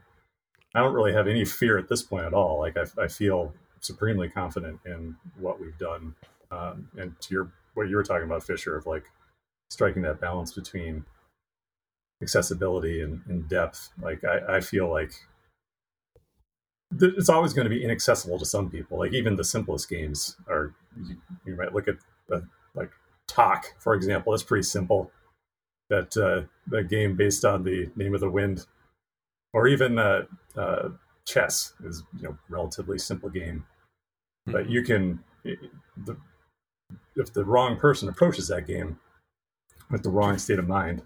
I 0.74 0.80
don't 0.80 0.94
really 0.94 1.12
have 1.12 1.26
any 1.26 1.44
fear 1.44 1.78
at 1.78 1.88
this 1.88 2.02
point 2.02 2.26
at 2.26 2.32
all. 2.32 2.60
Like 2.60 2.76
I, 2.76 2.84
I 3.02 3.08
feel 3.08 3.52
supremely 3.80 4.28
confident 4.28 4.78
in 4.86 5.16
what 5.38 5.60
we've 5.60 5.78
done. 5.78 6.14
Um, 6.52 6.88
and 6.96 7.20
to 7.20 7.34
your 7.34 7.52
what 7.74 7.88
you 7.88 7.96
were 7.96 8.04
talking 8.04 8.24
about, 8.24 8.44
Fisher, 8.44 8.76
of 8.76 8.86
like 8.86 9.10
striking 9.68 10.02
that 10.02 10.20
balance 10.20 10.52
between 10.52 11.04
accessibility 12.22 13.00
and, 13.00 13.20
and 13.28 13.48
depth. 13.48 13.90
Like 14.00 14.22
I, 14.24 14.56
I 14.56 14.60
feel 14.60 14.90
like 14.90 15.12
th- 16.98 17.14
it's 17.16 17.28
always 17.28 17.52
going 17.52 17.64
to 17.64 17.70
be 17.70 17.82
inaccessible 17.84 18.38
to 18.38 18.44
some 18.44 18.70
people. 18.70 18.98
Like 18.98 19.12
even 19.12 19.36
the 19.36 19.44
simplest 19.44 19.88
games 19.88 20.36
are. 20.48 20.74
You, 20.96 21.16
you 21.44 21.56
might 21.56 21.74
look 21.74 21.88
at 21.88 21.96
uh, 22.32 22.40
like 22.74 22.90
Tak, 23.26 23.74
for 23.78 23.94
example. 23.94 24.34
It's 24.34 24.42
pretty 24.42 24.62
simple. 24.62 25.10
That 25.90 26.16
uh, 26.16 26.48
that 26.68 26.88
game 26.88 27.16
based 27.16 27.44
on 27.44 27.62
the 27.62 27.90
name 27.94 28.14
of 28.14 28.20
the 28.20 28.30
wind, 28.30 28.66
or 29.52 29.66
even 29.66 29.98
uh, 29.98 30.22
uh, 30.56 30.90
chess 31.26 31.74
is 31.84 32.02
you 32.16 32.22
know 32.24 32.38
relatively 32.48 32.98
simple 32.98 33.28
game, 33.28 33.66
mm-hmm. 34.48 34.52
but 34.52 34.70
you 34.70 34.82
can 34.82 35.20
the, 35.44 36.16
if 37.16 37.32
the 37.32 37.44
wrong 37.44 37.76
person 37.76 38.08
approaches 38.08 38.48
that 38.48 38.66
game 38.66 38.98
with 39.90 40.02
the 40.02 40.10
wrong 40.10 40.38
state 40.38 40.58
of 40.58 40.66
mind, 40.66 41.02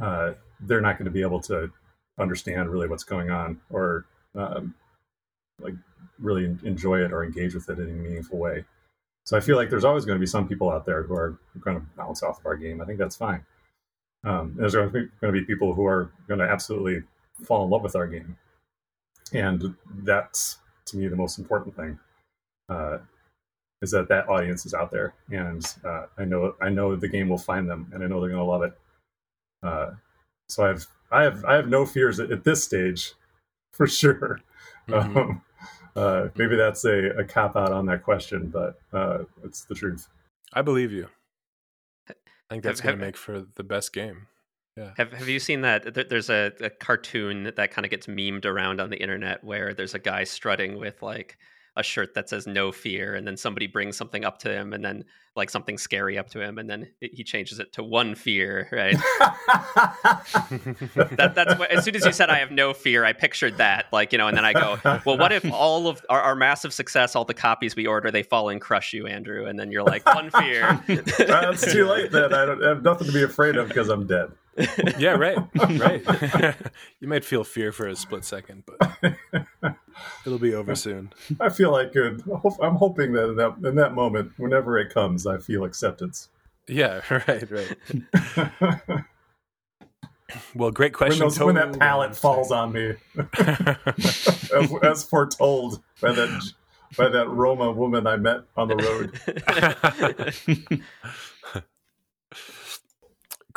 uh, 0.00 0.32
they're 0.60 0.80
not 0.80 0.98
going 0.98 1.06
to 1.06 1.10
be 1.10 1.22
able 1.22 1.40
to 1.40 1.70
understand 2.18 2.68
really 2.68 2.88
what's 2.88 3.04
going 3.04 3.30
on 3.30 3.60
or 3.70 4.06
um, 4.34 4.74
like 5.60 5.74
really 6.18 6.44
enjoy 6.64 7.02
it 7.04 7.12
or 7.12 7.24
engage 7.24 7.54
with 7.54 7.68
it 7.70 7.78
in 7.78 7.88
a 7.88 7.92
meaningful 7.92 8.38
way. 8.38 8.64
So 9.24 9.36
I 9.36 9.40
feel 9.40 9.56
like 9.56 9.70
there's 9.70 9.84
always 9.84 10.04
going 10.04 10.16
to 10.16 10.20
be 10.20 10.26
some 10.26 10.48
people 10.48 10.70
out 10.70 10.86
there 10.86 11.02
who 11.02 11.14
are 11.14 11.38
going 11.60 11.78
to 11.78 11.86
bounce 11.96 12.22
off 12.22 12.40
of 12.40 12.46
our 12.46 12.56
game. 12.56 12.80
I 12.80 12.86
think 12.86 12.98
that's 12.98 13.16
fine. 13.16 13.44
Um, 14.24 14.54
there's 14.56 14.74
going 14.74 14.90
to 14.90 15.32
be 15.32 15.44
people 15.44 15.74
who 15.74 15.86
are 15.86 16.10
going 16.26 16.40
to 16.40 16.48
absolutely 16.48 17.02
fall 17.44 17.64
in 17.64 17.70
love 17.70 17.82
with 17.82 17.94
our 17.94 18.06
game, 18.06 18.36
and 19.32 19.76
that's 20.02 20.58
to 20.86 20.96
me 20.96 21.06
the 21.06 21.16
most 21.16 21.38
important 21.38 21.76
thing. 21.76 21.98
Uh, 22.68 22.98
is 23.80 23.92
that 23.92 24.08
that 24.08 24.28
audience 24.28 24.66
is 24.66 24.74
out 24.74 24.90
there, 24.90 25.14
and 25.30 25.64
uh, 25.84 26.06
I 26.18 26.24
know 26.24 26.54
I 26.60 26.68
know 26.68 26.96
the 26.96 27.06
game 27.06 27.28
will 27.28 27.38
find 27.38 27.68
them, 27.68 27.90
and 27.92 28.02
I 28.02 28.06
know 28.08 28.20
they're 28.20 28.30
going 28.30 28.42
to 28.42 28.50
love 28.50 28.62
it. 28.62 28.76
Uh, 29.62 29.90
so 30.48 30.64
I 30.64 30.68
have 30.68 30.86
I 31.10 31.22
have 31.22 31.44
I 31.44 31.54
have 31.54 31.68
no 31.68 31.86
fears 31.86 32.20
at, 32.20 32.30
at 32.30 32.44
this 32.44 32.62
stage, 32.64 33.12
for 33.72 33.86
sure. 33.86 34.40
Mm-hmm. 34.88 35.16
Um, 35.16 35.42
uh, 35.96 36.28
maybe 36.36 36.56
that's 36.56 36.84
a, 36.84 37.10
a 37.18 37.24
cop 37.24 37.56
out 37.56 37.72
on 37.72 37.86
that 37.86 38.04
question, 38.04 38.48
but 38.48 38.78
uh, 38.92 39.24
it's 39.44 39.64
the 39.64 39.74
truth. 39.74 40.08
I 40.52 40.62
believe 40.62 40.92
you. 40.92 41.08
I 42.08 42.14
think 42.54 42.62
that's 42.62 42.80
going 42.80 42.96
to 42.96 43.04
make 43.04 43.16
for 43.16 43.44
the 43.56 43.64
best 43.64 43.92
game. 43.92 44.28
Yeah. 44.76 44.92
Have 44.96 45.12
Have 45.12 45.28
you 45.28 45.40
seen 45.40 45.62
that? 45.62 46.08
There's 46.08 46.30
a, 46.30 46.52
a 46.60 46.70
cartoon 46.70 47.52
that 47.56 47.70
kind 47.72 47.84
of 47.84 47.90
gets 47.90 48.06
memed 48.06 48.46
around 48.46 48.80
on 48.80 48.90
the 48.90 48.96
internet 48.96 49.42
where 49.42 49.74
there's 49.74 49.94
a 49.94 49.98
guy 49.98 50.24
strutting 50.24 50.78
with 50.78 51.02
like 51.02 51.36
a 51.78 51.82
shirt 51.82 52.14
that 52.14 52.28
says 52.28 52.46
no 52.46 52.72
fear 52.72 53.14
and 53.14 53.26
then 53.26 53.36
somebody 53.36 53.66
brings 53.66 53.96
something 53.96 54.24
up 54.24 54.38
to 54.40 54.52
him 54.52 54.72
and 54.72 54.84
then 54.84 55.04
like 55.36 55.48
something 55.48 55.78
scary 55.78 56.18
up 56.18 56.28
to 56.28 56.40
him 56.40 56.58
and 56.58 56.68
then 56.68 56.88
he 57.00 57.22
changes 57.22 57.60
it 57.60 57.72
to 57.72 57.82
one 57.82 58.14
fear 58.14 58.68
right? 58.72 58.96
That, 61.18 61.32
that's 61.34 61.58
what 61.58 61.70
as 61.70 61.84
soon 61.84 61.94
as 61.94 62.04
you 62.04 62.12
said 62.12 62.30
i 62.30 62.38
have 62.38 62.50
no 62.50 62.72
fear 62.74 63.04
i 63.04 63.12
pictured 63.12 63.58
that 63.58 63.86
like 63.92 64.12
you 64.12 64.18
know 64.18 64.26
and 64.26 64.36
then 64.36 64.44
i 64.44 64.52
go 64.52 64.78
well 65.04 65.16
what 65.16 65.32
if 65.32 65.50
all 65.52 65.86
of 65.86 66.04
our, 66.08 66.20
our 66.20 66.34
massive 66.34 66.72
success 66.72 67.14
all 67.14 67.24
the 67.24 67.34
copies 67.34 67.76
we 67.76 67.86
order 67.86 68.10
they 68.10 68.22
fall 68.22 68.48
and 68.48 68.60
crush 68.60 68.92
you 68.92 69.06
andrew? 69.06 69.46
And 69.46 69.58
then 69.58 69.70
you're 69.70 69.84
like 69.84 70.04
one 70.06 70.30
fear. 70.30 70.80
That's 71.18 71.72
too 71.72 71.86
late 71.86 72.10
then. 72.10 72.34
I 72.34 72.44
don't 72.44 72.64
I 72.64 72.68
have 72.68 72.82
nothing 72.82 73.06
to 73.06 73.12
be 73.12 73.22
afraid 73.22 73.56
of 73.56 73.68
because 73.68 73.88
i'm 73.88 74.06
dead 74.06 74.30
yeah 74.98 75.10
right 75.10 75.38
right 75.54 76.56
you 77.00 77.08
might 77.08 77.24
feel 77.24 77.44
fear 77.44 77.72
for 77.72 77.86
a 77.86 77.96
split 77.96 78.24
second 78.24 78.64
but 78.66 78.98
It'll 80.26 80.38
be 80.38 80.54
over 80.54 80.74
soon. 80.74 81.12
I 81.40 81.48
feel 81.48 81.72
like 81.72 81.92
good. 81.92 82.22
I'm 82.60 82.76
hoping 82.76 83.12
that 83.12 83.30
in 83.30 83.36
that, 83.36 83.56
in 83.68 83.74
that 83.76 83.94
moment, 83.94 84.32
whenever 84.36 84.78
it 84.78 84.92
comes, 84.92 85.26
I 85.26 85.38
feel 85.38 85.64
acceptance. 85.64 86.28
Yeah, 86.66 87.00
right, 87.10 87.50
right. 87.50 87.76
well, 90.54 90.70
great 90.70 90.92
question. 90.92 91.20
When, 91.20 91.28
those, 91.28 91.40
when 91.40 91.54
that 91.56 91.78
pallet 91.78 92.14
falls 92.14 92.52
on 92.52 92.72
me, 92.72 92.94
as, 93.38 94.72
as, 94.82 95.04
foretold 95.04 95.82
by 96.00 96.12
that 96.12 96.52
by 96.96 97.08
that 97.08 97.28
Roma 97.28 97.72
woman 97.72 98.06
I 98.06 98.16
met 98.16 98.40
on 98.56 98.68
the 98.68 98.76
road. 98.76 99.18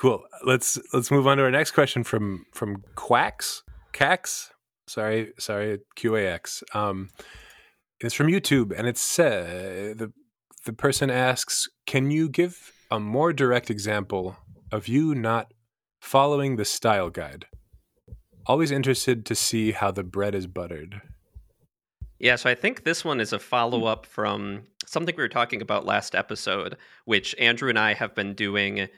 Cool. 0.01 0.23
Let's 0.43 0.79
let's 0.93 1.11
move 1.11 1.27
on 1.27 1.37
to 1.37 1.43
our 1.43 1.51
next 1.51 1.71
question 1.71 2.03
from 2.03 2.45
from 2.53 2.83
Quacks. 2.95 3.63
Cax 3.93 4.51
Sorry, 4.91 5.31
sorry, 5.39 5.79
QAX. 5.95 6.63
Um, 6.75 7.11
it's 8.01 8.13
from 8.13 8.27
YouTube, 8.27 8.77
and 8.77 8.87
it's 8.87 9.17
uh, 9.17 9.93
the 9.95 10.11
the 10.65 10.73
person 10.73 11.09
asks, 11.09 11.69
"Can 11.85 12.11
you 12.11 12.27
give 12.27 12.73
a 12.91 12.99
more 12.99 13.31
direct 13.31 13.69
example 13.69 14.35
of 14.69 14.89
you 14.89 15.15
not 15.15 15.53
following 16.01 16.57
the 16.57 16.65
style 16.65 17.09
guide?" 17.09 17.45
Always 18.45 18.69
interested 18.69 19.25
to 19.27 19.33
see 19.33 19.71
how 19.71 19.91
the 19.91 20.03
bread 20.03 20.35
is 20.35 20.45
buttered. 20.45 21.01
Yeah, 22.19 22.35
so 22.35 22.49
I 22.49 22.55
think 22.55 22.83
this 22.83 23.05
one 23.05 23.21
is 23.21 23.31
a 23.31 23.39
follow 23.39 23.85
up 23.85 24.05
from 24.05 24.63
something 24.85 25.15
we 25.15 25.23
were 25.23 25.29
talking 25.29 25.61
about 25.61 25.85
last 25.85 26.15
episode, 26.15 26.75
which 27.05 27.33
Andrew 27.39 27.69
and 27.69 27.79
I 27.79 27.93
have 27.93 28.13
been 28.13 28.33
doing 28.33 28.89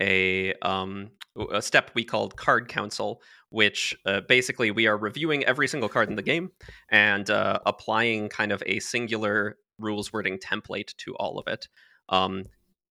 a 0.00 0.54
um, 0.62 1.10
a 1.50 1.62
step 1.62 1.90
we 1.94 2.04
called 2.04 2.36
card 2.36 2.68
council, 2.68 3.22
which 3.48 3.96
uh, 4.06 4.20
basically 4.28 4.70
we 4.70 4.86
are 4.86 4.96
reviewing 4.96 5.44
every 5.44 5.66
single 5.66 5.88
card 5.88 6.08
in 6.08 6.16
the 6.16 6.22
game 6.22 6.50
and 6.90 7.30
uh, 7.30 7.58
applying 7.64 8.28
kind 8.28 8.52
of 8.52 8.62
a 8.66 8.80
singular 8.80 9.56
rules 9.78 10.12
wording 10.12 10.38
template 10.38 10.94
to 10.96 11.14
all 11.16 11.38
of 11.38 11.46
it. 11.46 11.68
Um, 12.08 12.44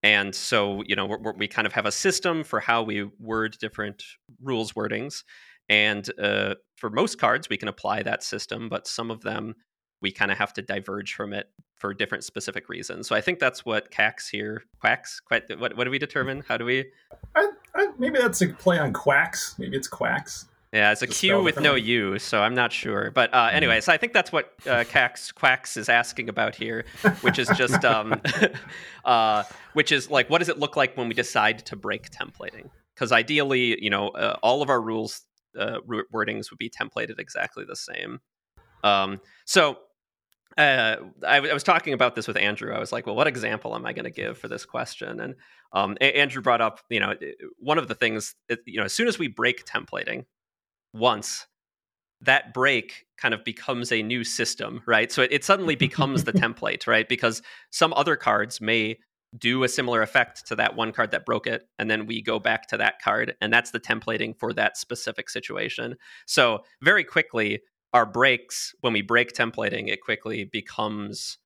and 0.03 0.34
so, 0.34 0.81
you 0.88 0.96
know, 0.96 1.05
we're, 1.05 1.34
we 1.34 1.48
kind 1.48 1.67
of 1.67 1.74
have 1.74 1.86
a 1.86 1.91
system 1.91 2.43
for 2.43 2.60
how 2.60 2.81
we 2.81 3.10
word 3.20 3.58
different 3.60 4.03
rules 4.41 4.74
wordings. 4.74 5.24
And 5.70 6.10
uh, 6.20 6.55
for 6.75 6.89
most 6.89 7.20
cards, 7.20 7.48
we 7.48 7.58
can 7.58 7.67
apply 7.67 8.03
that 8.03 8.24
system, 8.24 8.67
but 8.67 8.88
some 8.88 9.12
of 9.12 9.22
them 9.22 9.55
we 10.01 10.12
kind 10.12 10.31
of 10.31 10.38
have 10.38 10.53
to 10.53 10.62
diverge 10.62 11.13
from 11.13 11.34
it 11.34 11.50
for 11.75 11.93
different 11.93 12.24
specific 12.24 12.70
reasons. 12.70 13.08
So 13.08 13.15
I 13.15 13.22
think 13.22 13.39
that's 13.39 13.65
what 13.65 13.91
Cax 13.91 14.29
here 14.29 14.63
quacks. 14.79 15.20
Quite, 15.20 15.60
what 15.60 15.75
what 15.75 15.86
do 15.86 15.91
we 15.91 16.00
determine? 16.00 16.43
How 16.48 16.58
do 16.58 16.65
we? 16.65 16.91
I, 17.36 17.50
I, 17.75 17.88
maybe 17.98 18.20
that's 18.20 18.41
a 18.41 18.50
play 18.50 18.79
on 18.79 18.93
quacks. 18.93 19.55
Maybe 19.58 19.77
it's 19.77 19.88
quacks. 19.88 20.48
Yeah, 20.74 20.93
it's 20.93 21.01
a 21.01 21.08
Q 21.08 21.43
with 21.43 21.60
no 21.60 21.75
U, 21.75 22.17
so 22.17 22.41
I'm 22.41 22.55
not 22.55 22.72
sure. 22.72 23.12
But 23.12 23.34
uh, 23.34 23.50
anyway, 23.51 23.79
mm-hmm. 23.79 23.84
so 23.84 23.91
I 23.91 23.98
think 23.98 24.13
that's 24.13 24.31
what 24.31 24.53
uh, 24.65 24.86
Cax 24.86 25.34
Quacks 25.36 25.75
is 25.75 25.89
asking 25.89 26.29
about 26.29 26.55
here, 26.55 26.86
which 27.22 27.39
is 27.39 27.50
just, 27.58 27.84
um, 27.84 28.22
uh, 29.05 29.43
which 29.74 29.91
is 29.91 30.10
like, 30.10 30.29
what 30.29 30.38
does 30.38 30.48
it 30.48 30.60
look 30.60 30.77
like 30.77 30.96
when 30.96 31.10
we 31.10 31.13
decide 31.13 31.65
to 31.65 31.75
break 31.75 32.10
templating? 32.10 32.70
Because 32.96 33.12
ideally, 33.12 33.84
you 33.84 33.89
know, 33.89 34.10
uh, 34.10 34.38
all 34.41 34.62
of 34.62 34.70
our 34.70 34.81
rules 34.81 35.24
uh, 35.60 35.79
wordings 36.13 36.50
would 36.51 36.58
be 36.58 36.70
templated 36.70 37.20
exactly 37.20 37.65
the 37.67 37.75
same. 37.75 38.22
Um, 38.81 39.20
so 39.43 39.77
uh, 40.58 40.98
I, 41.25 41.38
I, 41.38 41.53
was 41.53 41.63
talking 41.63 41.93
about 41.93 42.15
this 42.15 42.27
with 42.27 42.38
Andrew. 42.38 42.74
I 42.74 42.79
was 42.79 42.91
like, 42.91 43.05
well, 43.05 43.15
what 43.15 43.27
example 43.27 43.75
am 43.75 43.86
I 43.86 43.93
going 43.93 44.05
to 44.05 44.12
give 44.12 44.38
for 44.38 44.48
this 44.48 44.65
question? 44.65 45.20
And 45.20 45.36
um, 45.74 45.98
a- 46.01 46.17
Andrew 46.17 46.41
brought 46.41 46.62
up, 46.62 46.81
you 46.89 47.00
know, 47.00 47.15
one 47.58 47.77
of 47.77 47.88
the 47.88 47.96
things, 47.96 48.36
you 48.65 48.77
know, 48.77 48.86
as 48.86 48.93
soon 48.93 49.08
as 49.08 49.17
we 49.17 49.27
break 49.27 49.65
templating, 49.65 50.25
once, 50.93 51.48
that 52.22 52.53
break 52.53 53.05
kind 53.17 53.34
of 53.34 53.43
becomes 53.43 53.91
a 53.91 54.03
new 54.03 54.24
system, 54.24 54.81
right? 54.86 55.12
So 55.12 55.22
it, 55.22 55.31
it 55.31 55.43
suddenly 55.43 55.75
becomes 55.75 56.24
the 56.24 56.34
template, 56.34 56.86
right? 56.86 57.08
Because 57.08 57.41
some 57.72 57.93
other 57.93 58.15
cards 58.15 58.60
may 58.62 58.98
do 59.38 59.63
a 59.63 59.70
similar 59.70 60.01
effect 60.01 60.46
to 60.48 60.55
that 60.58 60.75
one 60.75 60.91
card 60.91 61.12
that 61.12 61.25
broke 61.25 61.48
it 61.48 61.67
and 61.79 61.89
then 61.89 62.05
we 62.05 62.22
go 62.22 62.38
back 62.38 62.67
to 62.67 62.77
that 62.77 63.01
card 63.01 63.34
and 63.39 63.51
that's 63.51 63.72
the 63.72 63.79
templating 63.79 64.38
for 64.38 64.51
that 64.51 64.75
specific 64.75 65.29
situation 65.29 65.96
so 66.25 66.60
very 66.81 67.03
quickly 67.05 67.62
our 67.93 68.05
breaks 68.05 68.74
when 68.81 68.93
we 68.93 69.01
break 69.01 69.33
templating 69.33 69.89
it 69.89 70.01
quickly 70.01 70.45
becomes 70.45 71.38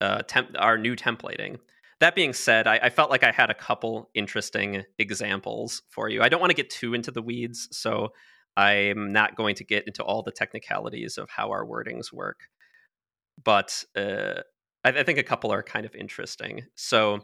uh, 0.00 0.22
temp- 0.26 0.54
our 0.58 0.78
new 0.78 0.94
templating. 0.94 1.58
That 2.00 2.14
being 2.14 2.32
said 2.32 2.66
I, 2.68 2.78
I, 2.84 2.90
felt 2.90 3.10
like 3.10 3.24
i 3.24 3.32
had 3.32 3.50
a 3.50 3.54
couple 3.54 4.10
interesting 4.14 4.84
examples 4.98 5.82
for 5.90 6.08
you. 6.08 6.22
I 6.22 6.28
don't 6.28 6.40
want 6.40 6.50
to 6.50 6.56
get 6.56 6.70
too 6.70 6.94
into 6.94 7.10
the 7.10 7.22
weeds 7.22 7.68
so 7.72 8.12
I'm 8.56 9.12
not 9.12 9.36
going 9.36 9.54
to 9.56 9.64
get 9.64 9.86
into 9.86 10.02
all 10.02 10.22
the 10.22 10.32
technicalities 10.32 11.16
of 11.16 11.30
how 11.30 11.50
our 11.50 11.64
wordings 11.64 12.12
work, 12.12 12.48
but 13.44 13.84
uh, 13.96 14.40
I, 14.82 14.88
I, 14.88 15.02
think 15.04 15.18
a 15.18 15.22
couple 15.22 15.52
are 15.52 15.62
kind 15.62 15.86
of 15.86 15.94
interesting. 15.94 16.64
So, 16.74 17.20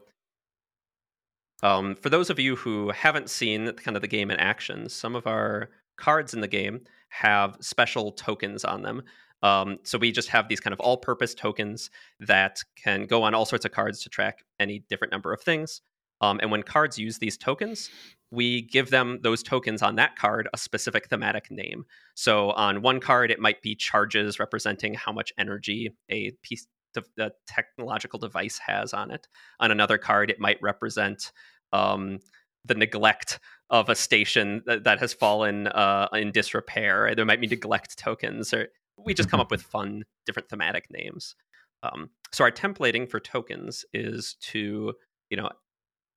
Um, 1.65 1.97
for 1.97 2.09
those 2.09 2.31
of 2.31 2.39
you 2.39 2.55
who 2.55 2.91
haven't 2.91 3.31
seen 3.31 3.73
kind 3.73 3.97
of 3.97 4.03
the 4.03 4.09
game 4.09 4.31
in 4.31 4.39
action, 4.39 4.89
some 4.89 5.17
of 5.17 5.27
our 5.27 5.71
cards 5.97 6.35
in 6.35 6.41
the 6.41 6.49
game 6.49 6.83
have 7.15 7.57
special 7.61 8.13
tokens 8.13 8.65
on 8.65 8.83
them. 8.83 9.03
Um, 9.43 9.79
so 9.85 9.99
we 9.99 10.11
just 10.11 10.31
have 10.31 10.49
these 10.49 10.61
kind 10.61 10.73
of 10.73 10.81
all-purpose 10.81 11.35
tokens 11.35 11.91
that 12.19 12.61
can 12.83 13.07
go 13.07 13.23
on 13.23 13.35
all 13.35 13.45
sorts 13.45 13.65
of 13.65 13.73
cards 13.73 14.03
to 14.03 14.09
track 14.09 14.43
any 14.59 14.85
different 14.89 15.13
number 15.13 15.33
of 15.33 15.41
things. 15.41 15.83
Um, 16.21 16.41
and 16.41 16.51
when 16.51 16.63
cards 16.63 16.99
use 16.99 17.19
these 17.19 17.37
tokens, 17.37 17.91
we 18.31 18.63
give 18.63 18.91
them 18.91 19.21
those 19.23 19.43
tokens 19.43 19.83
on 19.83 19.97
that 19.97 20.17
card 20.17 20.49
a 20.53 20.59
specific 20.59 21.09
thematic 21.09 21.51
name. 21.51 21.85
So 22.15 22.51
on 22.53 22.83
one 22.83 23.01
card, 23.01 23.31
it 23.31 23.39
might 23.39 23.63
be 23.63 23.77
charges 23.77 24.41
representing 24.41 24.95
how 24.95 25.13
much 25.13 25.33
energy 25.39 25.95
a 26.09 26.33
piece 26.43 26.67
of 26.97 27.07
the 27.17 27.33
technological 27.47 28.19
device 28.19 28.59
has 28.67 28.93
on 28.93 29.11
it. 29.11 29.29
On 29.61 29.71
another 29.71 29.99
card, 29.99 30.31
it 30.31 30.41
might 30.41 30.63
represent 30.63 31.33
um, 31.73 32.19
the 32.65 32.75
neglect 32.75 33.39
of 33.71 33.89
a 33.89 33.95
station 33.95 34.63
that, 34.67 34.85
that 34.85 35.01
has 35.01 35.13
fallen 35.13 35.69
uh, 35.69 36.09
in 36.13 36.33
disrepair. 36.33 37.15
There 37.15 37.25
might 37.25 37.41
be 37.41 37.47
neglect 37.47 37.99
tokens, 37.99 38.53
or 38.53 38.69
we 38.97 39.15
just 39.15 39.31
come 39.31 39.41
up 39.41 39.51
with 39.51 39.63
fun 39.63 40.05
different 40.27 40.49
thematic 40.49 40.91
names. 40.91 41.35
Um, 41.83 42.11
so 42.33 42.45
our 42.45 42.51
templating 42.51 43.09
for 43.09 43.21
tokens 43.21 43.85
is 43.93 44.37
to 44.41 44.95
you 45.31 45.37
know 45.37 45.51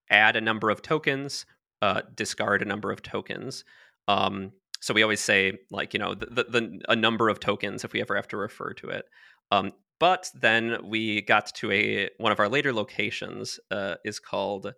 add 0.09 0.35
a 0.35 0.41
number 0.41 0.69
of 0.69 0.81
tokens, 0.81 1.45
uh, 1.81 2.01
discard 2.15 2.61
a 2.61 2.65
number 2.65 2.91
of 2.91 3.01
tokens. 3.01 3.65
Um, 4.07 4.53
so 4.79 4.93
we 4.93 5.03
always 5.03 5.19
say 5.19 5.59
like 5.71 5.93
you 5.93 5.99
know 5.99 6.13
the, 6.13 6.27
the, 6.27 6.43
the, 6.43 6.81
a 6.89 6.95
number 6.95 7.29
of 7.29 7.39
tokens 7.39 7.83
if 7.83 7.93
we 7.93 8.01
ever 8.01 8.15
have 8.15 8.27
to 8.29 8.37
refer 8.37 8.73
to 8.73 8.89
it. 8.89 9.05
Um, 9.51 9.73
but 9.99 10.29
then 10.35 10.77
we 10.83 11.21
got 11.21 11.47
to 11.55 11.71
a 11.71 12.09
one 12.17 12.31
of 12.31 12.39
our 12.39 12.49
later 12.49 12.73
locations 12.73 13.59
uh, 13.71 13.95
is 14.05 14.19
called 14.19 14.73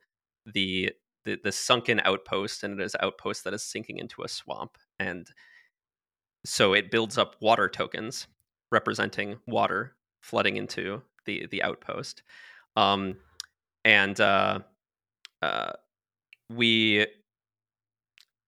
the, 0.45 0.91
the 1.25 1.37
the 1.43 1.51
sunken 1.51 1.99
outpost, 2.03 2.63
and 2.63 2.79
it 2.79 2.83
is 2.83 2.95
outpost 3.01 3.43
that 3.43 3.53
is 3.53 3.63
sinking 3.63 3.97
into 3.97 4.23
a 4.23 4.27
swamp, 4.27 4.77
and 4.99 5.27
so 6.45 6.73
it 6.73 6.91
builds 6.91 7.17
up 7.17 7.35
water 7.41 7.67
tokens 7.67 8.27
representing 8.71 9.37
water 9.47 9.95
flooding 10.21 10.57
into 10.57 11.01
the 11.25 11.47
the 11.51 11.63
outpost. 11.63 12.23
Um, 12.75 13.17
and 13.83 14.19
uh, 14.19 14.59
uh, 15.41 15.71
we 16.49 17.05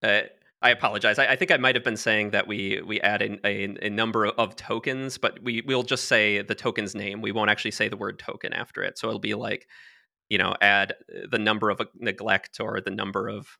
uh, 0.04 0.22
I 0.63 0.70
apologize. 0.70 1.18
I, 1.18 1.28
I, 1.28 1.36
think 1.36 1.51
I 1.51 1.58
might 1.58 1.75
have 1.75 1.84
been 1.84 1.98
saying 1.98 2.32
that 2.32 2.48
we 2.48 2.82
we 2.86 3.01
add 3.01 3.22
a, 3.22 3.48
a, 3.48 3.88
a, 3.88 3.90
number 3.90 4.28
of 4.28 4.56
tokens, 4.56 5.18
but 5.18 5.42
we 5.42 5.63
we'll 5.66 5.84
just 5.84 6.06
say 6.06 6.42
the 6.42 6.56
token's 6.56 6.94
name. 6.94 7.22
We 7.22 7.32
won't 7.32 7.50
actually 7.50 7.72
say 7.72 7.88
the 7.88 7.98
word 7.98 8.20
token 8.20 8.54
after 8.54 8.84
it. 8.84 8.98
So 8.98 9.08
it'll 9.08 9.20
be 9.20 9.34
like, 9.34 9.68
you 10.32 10.38
know, 10.38 10.56
add 10.62 10.94
the 11.30 11.38
number 11.38 11.70
of 11.70 11.82
a 11.82 11.88
neglect 12.00 12.62
or 12.62 12.80
the 12.80 12.90
number 12.90 13.28
of 13.28 13.58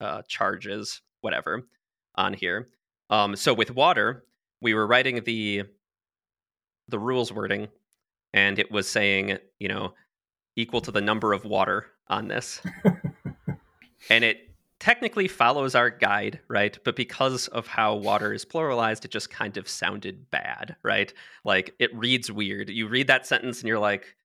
uh, 0.00 0.22
charges, 0.26 1.02
whatever, 1.20 1.66
on 2.14 2.32
here. 2.32 2.70
Um, 3.10 3.36
so 3.36 3.52
with 3.52 3.70
water, 3.70 4.24
we 4.62 4.72
were 4.72 4.86
writing 4.86 5.22
the 5.24 5.64
the 6.88 6.98
rules 6.98 7.30
wording, 7.30 7.68
and 8.32 8.58
it 8.58 8.70
was 8.72 8.88
saying, 8.88 9.36
you 9.58 9.68
know, 9.68 9.92
equal 10.56 10.80
to 10.80 10.90
the 10.90 11.02
number 11.02 11.34
of 11.34 11.44
water 11.44 11.88
on 12.08 12.28
this. 12.28 12.62
and 14.08 14.24
it 14.24 14.48
technically 14.80 15.28
follows 15.28 15.74
our 15.74 15.90
guide, 15.90 16.40
right? 16.48 16.78
But 16.86 16.96
because 16.96 17.48
of 17.48 17.66
how 17.66 17.96
water 17.96 18.32
is 18.32 18.46
pluralized, 18.46 19.04
it 19.04 19.10
just 19.10 19.28
kind 19.28 19.58
of 19.58 19.68
sounded 19.68 20.30
bad, 20.30 20.76
right? 20.82 21.12
Like 21.44 21.74
it 21.78 21.94
reads 21.94 22.32
weird. 22.32 22.70
You 22.70 22.88
read 22.88 23.08
that 23.08 23.26
sentence 23.26 23.60
and 23.60 23.68
you're 23.68 23.78
like, 23.78 24.16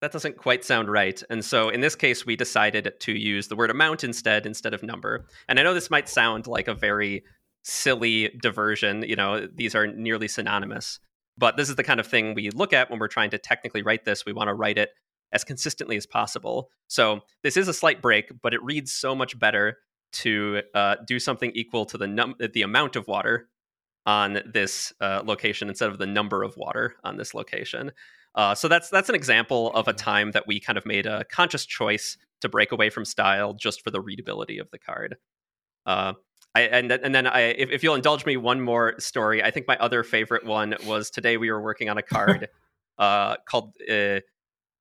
that 0.00 0.12
doesn't 0.12 0.36
quite 0.36 0.64
sound 0.64 0.88
right. 0.88 1.22
And 1.28 1.44
so 1.44 1.68
in 1.68 1.80
this 1.80 1.94
case, 1.94 2.24
we 2.24 2.36
decided 2.36 2.92
to 3.00 3.12
use 3.12 3.48
the 3.48 3.56
word 3.56 3.70
amount 3.70 4.04
instead, 4.04 4.46
instead 4.46 4.74
of 4.74 4.82
number. 4.82 5.26
And 5.48 5.58
I 5.58 5.62
know 5.62 5.74
this 5.74 5.90
might 5.90 6.08
sound 6.08 6.46
like 6.46 6.68
a 6.68 6.74
very 6.74 7.24
silly 7.64 8.30
diversion. 8.40 9.02
You 9.02 9.16
know, 9.16 9.46
these 9.52 9.74
are 9.74 9.86
nearly 9.86 10.28
synonymous. 10.28 11.00
But 11.36 11.56
this 11.56 11.68
is 11.68 11.76
the 11.76 11.84
kind 11.84 12.00
of 12.00 12.06
thing 12.06 12.34
we 12.34 12.50
look 12.50 12.72
at 12.72 12.90
when 12.90 12.98
we're 12.98 13.08
trying 13.08 13.30
to 13.30 13.38
technically 13.38 13.82
write 13.82 14.04
this. 14.04 14.24
We 14.24 14.32
want 14.32 14.48
to 14.48 14.54
write 14.54 14.78
it 14.78 14.90
as 15.32 15.44
consistently 15.44 15.96
as 15.96 16.06
possible. 16.06 16.70
So 16.88 17.20
this 17.42 17.56
is 17.56 17.68
a 17.68 17.74
slight 17.74 18.00
break, 18.00 18.32
but 18.42 18.54
it 18.54 18.62
reads 18.62 18.92
so 18.92 19.14
much 19.14 19.38
better 19.38 19.78
to 20.10 20.62
uh, 20.74 20.96
do 21.06 21.18
something 21.18 21.52
equal 21.54 21.84
to 21.86 21.98
the 21.98 22.06
num- 22.06 22.34
the 22.52 22.62
amount 22.62 22.96
of 22.96 23.06
water 23.06 23.48
on 24.06 24.40
this 24.50 24.92
uh, 25.00 25.22
location 25.24 25.68
instead 25.68 25.90
of 25.90 25.98
the 25.98 26.06
number 26.06 26.42
of 26.42 26.56
water 26.56 26.96
on 27.04 27.18
this 27.18 27.34
location. 27.34 27.92
Uh, 28.38 28.54
so 28.54 28.68
that's 28.68 28.88
that's 28.88 29.08
an 29.08 29.16
example 29.16 29.72
of 29.72 29.88
a 29.88 29.92
time 29.92 30.30
that 30.30 30.46
we 30.46 30.60
kind 30.60 30.78
of 30.78 30.86
made 30.86 31.06
a 31.06 31.24
conscious 31.24 31.66
choice 31.66 32.16
to 32.40 32.48
break 32.48 32.70
away 32.70 32.88
from 32.88 33.04
style 33.04 33.52
just 33.52 33.82
for 33.82 33.90
the 33.90 34.00
readability 34.00 34.58
of 34.58 34.70
the 34.70 34.78
card. 34.78 35.16
Uh, 35.84 36.12
I, 36.54 36.60
and 36.60 36.92
and 36.92 37.12
then 37.12 37.26
I, 37.26 37.40
if, 37.40 37.70
if, 37.70 37.82
you'll 37.82 37.96
indulge 37.96 38.24
me, 38.24 38.36
one 38.36 38.60
more 38.60 38.94
story. 39.00 39.42
I 39.42 39.50
think 39.50 39.66
my 39.66 39.76
other 39.78 40.04
favorite 40.04 40.46
one 40.46 40.76
was 40.86 41.10
today 41.10 41.36
we 41.36 41.50
were 41.50 41.60
working 41.60 41.88
on 41.88 41.98
a 41.98 42.02
card 42.02 42.48
uh, 42.98 43.38
called 43.44 43.74
uh, 43.82 44.22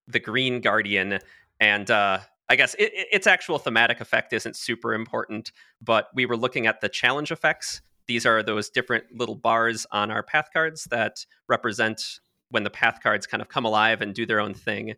the 0.07 0.19
Green 0.23 0.61
Guardian, 0.61 1.17
and 1.59 1.89
uh, 1.89 2.19
I 2.49 2.55
guess 2.57 2.75
it, 2.75 2.91
its 2.93 3.25
actual 3.25 3.57
thematic 3.57 4.01
effect 4.01 4.33
isn't 4.33 4.55
super 4.55 4.93
important, 4.93 5.51
but 5.81 6.09
we 6.13 6.27
were 6.27 6.37
looking 6.37 6.67
at 6.67 6.81
the 6.81 6.89
challenge 6.89 7.31
effects. 7.31 7.81
These 8.05 8.27
are 8.27 8.43
those 8.43 8.69
different 8.69 9.05
little 9.15 9.35
bars 9.35 9.87
on 9.91 10.11
our 10.11 10.21
path 10.21 10.49
cards 10.53 10.83
that 10.91 11.25
represent 11.49 12.19
when 12.49 12.63
the 12.63 12.69
path 12.69 12.99
cards 13.01 13.27
kind 13.27 13.41
of 13.41 13.49
come 13.49 13.65
alive 13.65 14.01
and 14.01 14.13
do 14.13 14.25
their 14.25 14.39
own 14.39 14.53
thing. 14.53 14.95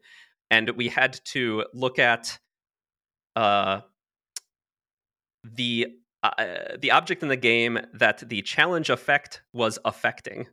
And 0.51 0.69
we 0.71 0.87
had 0.87 1.19
to 1.25 1.65
look 1.73 1.99
at 1.99 2.39
uh, 3.35 3.81
the 5.43 5.87
uh, 6.21 6.75
the 6.79 6.91
object 6.91 7.23
in 7.23 7.29
the 7.29 7.37
game 7.37 7.79
that 7.93 8.27
the 8.27 8.41
challenge 8.41 8.89
effect 8.89 9.41
was 9.53 9.79
affecting. 9.85 10.47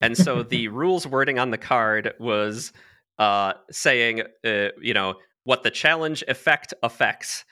And 0.00 0.16
so 0.16 0.42
the 0.54 0.68
rules 0.68 1.06
wording 1.06 1.38
on 1.38 1.50
the 1.50 1.58
card 1.58 2.14
was 2.20 2.72
uh, 3.18 3.54
saying, 3.70 4.22
uh, 4.44 4.68
you 4.80 4.94
know, 4.94 5.14
what 5.44 5.62
the 5.62 5.70
challenge 5.70 6.22
effect 6.28 6.74
affects. 6.82 7.44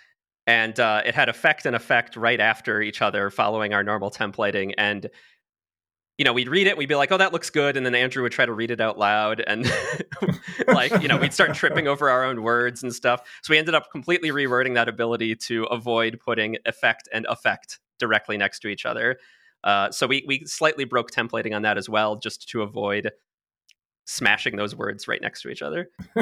And 0.47 0.79
uh, 0.79 1.03
it 1.05 1.15
had 1.15 1.29
effect 1.29 1.67
and 1.67 1.75
effect 1.75 2.17
right 2.17 2.41
after 2.41 2.81
each 2.81 3.03
other, 3.03 3.31
following 3.31 3.75
our 3.75 3.83
normal 3.83 4.11
templating. 4.11 4.75
And 4.79 5.09
you 6.19 6.25
know, 6.25 6.33
we'd 6.33 6.49
read 6.49 6.67
it, 6.67 6.77
we'd 6.77 6.89
be 6.89 6.95
like, 6.95 7.11
"Oh, 7.11 7.17
that 7.17 7.33
looks 7.33 7.51
good," 7.51 7.77
and 7.77 7.85
then 7.87 7.95
Andrew 7.95 8.23
would 8.23 8.33
try 8.33 8.45
to 8.45 8.53
read 8.53 8.71
it 8.71 8.81
out 8.81 8.99
loud, 8.99 9.41
and 9.47 9.71
like, 10.69 11.03
you 11.03 11.09
know, 11.09 11.17
we'd 11.17 11.33
start 11.33 11.55
tripping 11.55 11.89
over 11.89 12.11
our 12.11 12.25
own 12.25 12.43
words 12.43 12.83
and 12.83 12.95
stuff. 12.95 13.23
So 13.43 13.53
we 13.53 13.59
ended 13.59 13.75
up 13.75 13.91
completely 13.91 14.31
rewording 14.31 14.75
that 14.75 14.89
ability 14.89 15.37
to 15.37 15.65
avoid 15.65 16.21
putting 16.23 16.59
effect 16.67 17.09
and 17.13 17.27
effect 17.27 17.81
directly 17.99 18.37
next 18.37 18.61
to 18.61 18.69
each 18.69 18.85
other. 18.85 19.19
Uh, 19.65 19.91
so 19.91 20.07
we 20.07 20.25
we 20.27 20.45
slightly 20.45 20.85
broke 20.85 21.11
templating 21.11 21.55
on 21.55 21.63
that 21.63 21.79
as 21.79 21.89
well, 21.89 22.17
just 22.17 22.49
to 22.51 22.63
avoid 22.63 23.11
smashing 24.05 24.57
those 24.57 24.75
words 24.75 25.09
right 25.09 25.23
next 25.23 25.43
to 25.43 25.49
each 25.49 25.63
other. 25.63 25.91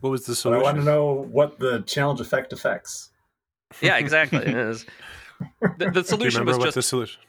what 0.00 0.10
was 0.10 0.26
the 0.26 0.34
solution? 0.34 0.60
I 0.60 0.64
want 0.64 0.78
to 0.78 0.84
know 0.84 1.26
what 1.30 1.58
the 1.58 1.82
challenge 1.82 2.20
effect 2.20 2.52
affects. 2.52 3.10
Yeah, 3.80 3.98
exactly. 3.98 4.40
the, 5.60 5.90
the, 5.92 6.04
solution 6.04 6.44
was 6.44 6.58
just 6.58 6.74
the 6.74 6.82
solution. 6.82 7.20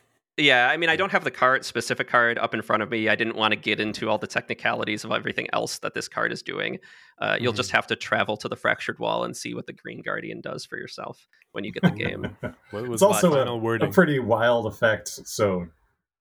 Yeah, 0.41 0.69
I 0.69 0.77
mean, 0.77 0.89
I 0.89 0.95
don't 0.95 1.11
have 1.11 1.23
the 1.23 1.31
card 1.31 1.63
specific 1.63 2.07
card 2.07 2.39
up 2.39 2.53
in 2.53 2.61
front 2.61 2.81
of 2.81 2.89
me. 2.89 3.07
I 3.09 3.15
didn't 3.15 3.35
want 3.35 3.51
to 3.51 3.55
get 3.55 3.79
into 3.79 4.09
all 4.09 4.17
the 4.17 4.27
technicalities 4.27 5.03
of 5.03 5.11
everything 5.11 5.47
else 5.53 5.79
that 5.79 5.93
this 5.93 6.07
card 6.07 6.31
is 6.31 6.41
doing. 6.41 6.79
Uh, 7.19 7.33
mm-hmm. 7.33 7.43
You'll 7.43 7.53
just 7.53 7.71
have 7.71 7.85
to 7.87 7.95
travel 7.95 8.35
to 8.37 8.49
the 8.49 8.55
fractured 8.55 8.97
wall 8.97 9.23
and 9.23 9.37
see 9.37 9.53
what 9.53 9.67
the 9.67 9.73
Green 9.73 10.01
Guardian 10.01 10.41
does 10.41 10.65
for 10.65 10.77
yourself 10.77 11.27
when 11.51 11.63
you 11.63 11.71
get 11.71 11.83
the 11.83 11.91
game. 11.91 12.35
it's 12.73 13.03
also 13.03 13.33
a, 13.33 13.75
a, 13.75 13.91
pretty 13.91 14.17
wild 14.17 14.65
effect. 14.65 15.09
So 15.09 15.67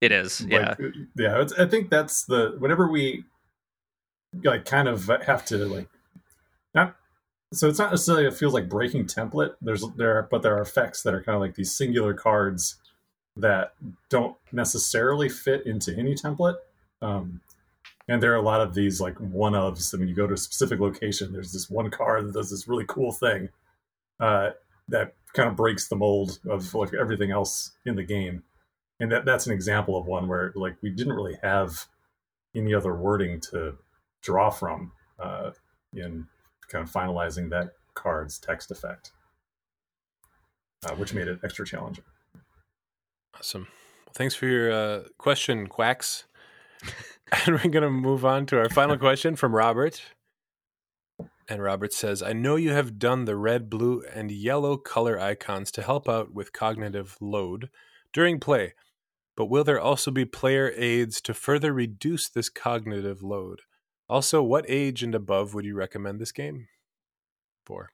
it 0.03 0.13
is, 0.13 0.43
like, 0.43 0.51
yeah, 0.53 0.75
yeah. 1.17 1.45
I 1.59 1.67
think 1.67 1.89
that's 1.89 2.25
the 2.25 2.57
whenever 2.59 2.91
we 2.91 3.25
like 4.45 4.65
kind 4.65 4.89
of 4.89 5.11
have 5.27 5.45
to 5.45 5.57
like 5.67 5.89
not 6.75 6.95
so 7.53 7.69
it's 7.69 7.79
not 7.79 7.91
necessarily 7.91 8.27
it 8.27 8.35
feels 8.35 8.55
like 8.55 8.69
breaking 8.69 9.07
template 9.07 9.55
there's 9.61 9.85
there 9.97 10.19
are, 10.19 10.29
but 10.31 10.43
there 10.43 10.57
are 10.57 10.63
effects 10.63 11.03
that 11.03 11.15
are 11.15 11.23
kind 11.23 11.35
of 11.35 11.41
like 11.41 11.55
these 11.55 11.77
singular 11.77 12.15
cards 12.15 12.77
that 13.37 13.75
don't 14.09 14.37
necessarily 14.53 15.29
fit 15.29 15.67
into 15.67 15.97
any 15.97 16.15
template. 16.15 16.57
Um, 17.01 17.41
and 18.09 18.23
there 18.23 18.33
are 18.33 18.37
a 18.37 18.43
lot 18.43 18.61
of 18.61 18.75
these 18.75 19.01
like 19.01 19.19
one 19.19 19.53
ofs 19.53 19.95
I 19.95 19.99
mean, 19.99 20.09
you 20.09 20.15
go 20.15 20.27
to 20.27 20.35
a 20.35 20.39
specific 20.39 20.81
location 20.81 21.33
there's 21.33 21.53
this 21.53 21.71
one 21.71 21.91
card 21.91 22.27
that 22.27 22.35
does 22.35 22.51
this 22.51 22.69
really 22.69 22.85
cool 22.87 23.13
thing 23.13 23.49
uh, 24.19 24.51
that 24.89 25.15
kind 25.33 25.49
of 25.49 25.57
breaks 25.57 25.89
the 25.89 25.97
mold 25.97 26.39
of 26.49 26.75
like 26.75 26.93
everything 26.93 27.31
else 27.31 27.73
in 27.87 27.97
the 27.97 28.03
game. 28.03 28.43
And 28.99 29.11
that 29.13 29.25
that's 29.25 29.47
an 29.47 29.53
example 29.53 29.97
of 29.97 30.07
one 30.07 30.29
where 30.29 30.53
like 30.55 30.77
we 30.83 30.91
didn't 30.91 31.15
really 31.15 31.39
have 31.43 31.87
any 32.55 32.75
other 32.75 32.95
wording 32.95 33.41
to 33.53 33.79
draw 34.23 34.51
from 34.51 34.93
uh, 35.19 35.53
in 35.95 36.27
kind 36.69 36.87
of 36.87 36.93
finalizing 36.93 37.51
that 37.51 37.75
card's 37.95 38.39
text 38.39 38.71
effect, 38.71 39.13
uh, 40.85 40.95
which 40.97 41.15
made 41.15 41.29
it 41.29 41.41
extra 41.45 41.65
challenging. 41.65 42.05
Awesome. 43.41 43.69
Well, 44.05 44.13
thanks 44.15 44.35
for 44.35 44.45
your 44.45 44.71
uh, 44.71 45.03
question, 45.17 45.67
Quacks. 45.67 46.25
and 47.47 47.55
we're 47.55 47.71
going 47.71 47.83
to 47.83 47.91
move 47.91 48.23
on 48.23 48.45
to 48.47 48.59
our 48.59 48.69
final 48.69 48.99
question 48.99 49.35
from 49.35 49.55
Robert. 49.55 50.03
And 51.49 51.63
Robert 51.63 51.95
says, 51.95 52.23
I 52.23 52.35
know 52.35 52.57
you 52.57 52.73
have 52.73 52.99
done 52.99 53.25
the 53.25 53.37
red, 53.37 53.71
blue, 53.71 54.03
and 54.15 54.31
yellow 54.31 54.77
color 54.77 55.19
icons 55.19 55.71
to 55.73 55.83
help 55.83 56.07
out 56.07 56.35
with 56.35 56.53
cognitive 56.53 57.17
load 57.19 57.71
during 58.13 58.41
play, 58.41 58.75
but 59.39 59.47
will 59.47 59.65
there 59.65 59.81
also 59.81 60.11
be 60.11 60.27
player 60.27 60.71
aids 60.77 61.19
to 61.23 61.33
further 61.33 61.73
reduce 61.73 62.29
this 62.29 62.51
cognitive 62.51 63.23
load? 63.23 63.63
Also, 64.07 64.43
what 64.43 64.67
age 64.69 65.03
and 65.03 65.15
above 65.15 65.55
would 65.55 65.65
you 65.65 65.75
recommend 65.75 66.21
this 66.21 66.33
game 66.33 66.69
for? 67.65 67.89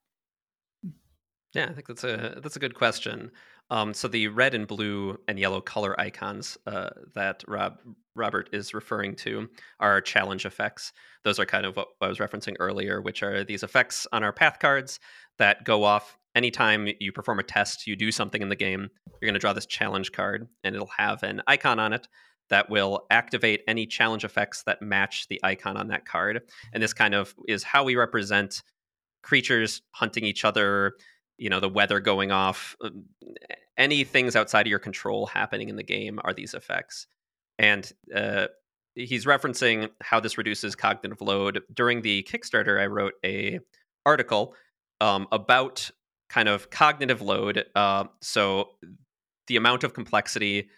Yeah, 1.53 1.67
I 1.71 1.73
think 1.73 1.87
that's 1.87 2.05
a 2.05 2.41
that's 2.43 2.57
a 2.57 2.61
good 2.61 2.75
question. 2.75 3.31
Um, 3.71 3.95
so 3.95 4.09
the 4.09 4.29
red 4.29 4.55
and 4.55 4.67
blue 4.67 5.19
and 5.27 5.39
yellow 5.39 5.61
color 5.61 5.99
icons 6.01 6.57
uh, 6.67 6.91
that 7.15 7.43
Rob 7.49 7.81
Robert 8.15 8.49
is 8.53 8.73
referring 8.73 9.15
to 9.17 9.49
are 9.81 10.01
challenge 10.01 10.47
effects. 10.47 10.93
Those 11.25 11.39
are 11.39 11.45
kind 11.45 11.67
of 11.67 11.77
what 11.77 11.89
I 12.01 12.09
was 12.09 12.19
referencing 12.19 12.57
earlier, 12.59 13.03
which 13.03 13.23
are 13.23 13.45
these 13.45 13.63
effects 13.63 14.07
on 14.13 14.23
our 14.23 14.33
path 14.33 14.59
cards 14.59 15.01
that 15.39 15.65
go 15.65 15.85
off 15.85 16.17
anytime 16.35 16.89
you 17.01 17.13
perform 17.13 17.41
a 17.41 17.43
test, 17.43 17.87
you 17.87 17.97
do 17.97 18.13
something 18.13 18.43
in 18.43 18.49
the 18.49 18.57
game. 18.57 18.89
You're 19.21 19.29
going 19.29 19.35
to 19.35 19.41
draw 19.41 19.53
this 19.53 19.67
challenge 19.67 20.13
card, 20.13 20.47
and 20.63 20.75
it'll 20.75 20.91
have 20.97 21.23
an 21.23 21.43
icon 21.47 21.79
on 21.79 21.93
it 21.93 22.07
that 22.49 22.71
will 22.71 23.07
activate 23.11 23.63
any 23.67 23.87
challenge 23.87 24.25
effects 24.25 24.63
that 24.65 24.81
match 24.81 25.27
the 25.29 25.41
icon 25.43 25.77
on 25.77 25.89
that 25.89 26.05
card. 26.05 26.43
And 26.73 26.83
this 26.83 26.93
kind 26.93 27.15
of 27.15 27.35
is 27.49 27.65
how 27.65 27.83
we 27.83 27.97
represent 27.97 28.63
creatures 29.23 29.83
hunting 29.91 30.25
each 30.25 30.45
other 30.45 30.93
you 31.39 31.51
know 31.51 31.61
the 31.61 31.69
weather 31.69 32.01
going 32.01 32.33
off 32.33 32.77
uh, 32.83 32.91
any 33.77 34.05
things 34.05 34.37
outside 34.37 34.67
of 34.67 34.71
your 34.71 34.79
control 34.79 35.27
happening 35.27 35.69
in 35.69 35.77
the 35.77 35.83
game 35.83 36.19
are 36.25 36.33
these 36.33 36.55
effects. 36.55 37.07
And 37.59 37.91
uh, 38.15 38.47
he's 38.95 39.27
referencing 39.27 39.91
how 40.01 40.21
this 40.21 40.39
reduces 40.39 40.75
cognitive 40.75 41.21
load. 41.21 41.63
During 41.73 42.03
the 42.03 42.23
kickstarter 42.23 42.81
i 42.81 42.87
wrote 42.87 43.15
a 43.25 43.61
article 44.05 44.55
um, 45.01 45.27
about 45.33 45.91
kind 46.29 46.49
of 46.49 46.71
cognitive 46.71 47.23
load 47.23 47.65
uh, 47.75 48.05
so 48.21 48.71
the 49.47 49.57
amount 49.57 49.85
of 49.85 49.95
complexity 49.95 50.69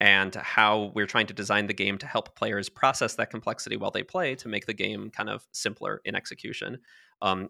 and 0.00 0.34
how 0.34 0.92
we're 0.94 1.06
trying 1.06 1.26
to 1.26 1.34
design 1.34 1.66
the 1.66 1.74
game 1.74 1.96
to 1.98 2.06
help 2.06 2.36
players 2.36 2.68
process 2.68 3.14
that 3.14 3.30
complexity 3.30 3.76
while 3.76 3.90
they 3.90 4.02
play 4.02 4.34
to 4.34 4.48
make 4.48 4.66
the 4.66 4.74
game 4.74 5.10
kind 5.10 5.30
of 5.30 5.46
simpler 5.52 6.02
in 6.04 6.14
execution. 6.14 6.78
Um, 7.22 7.48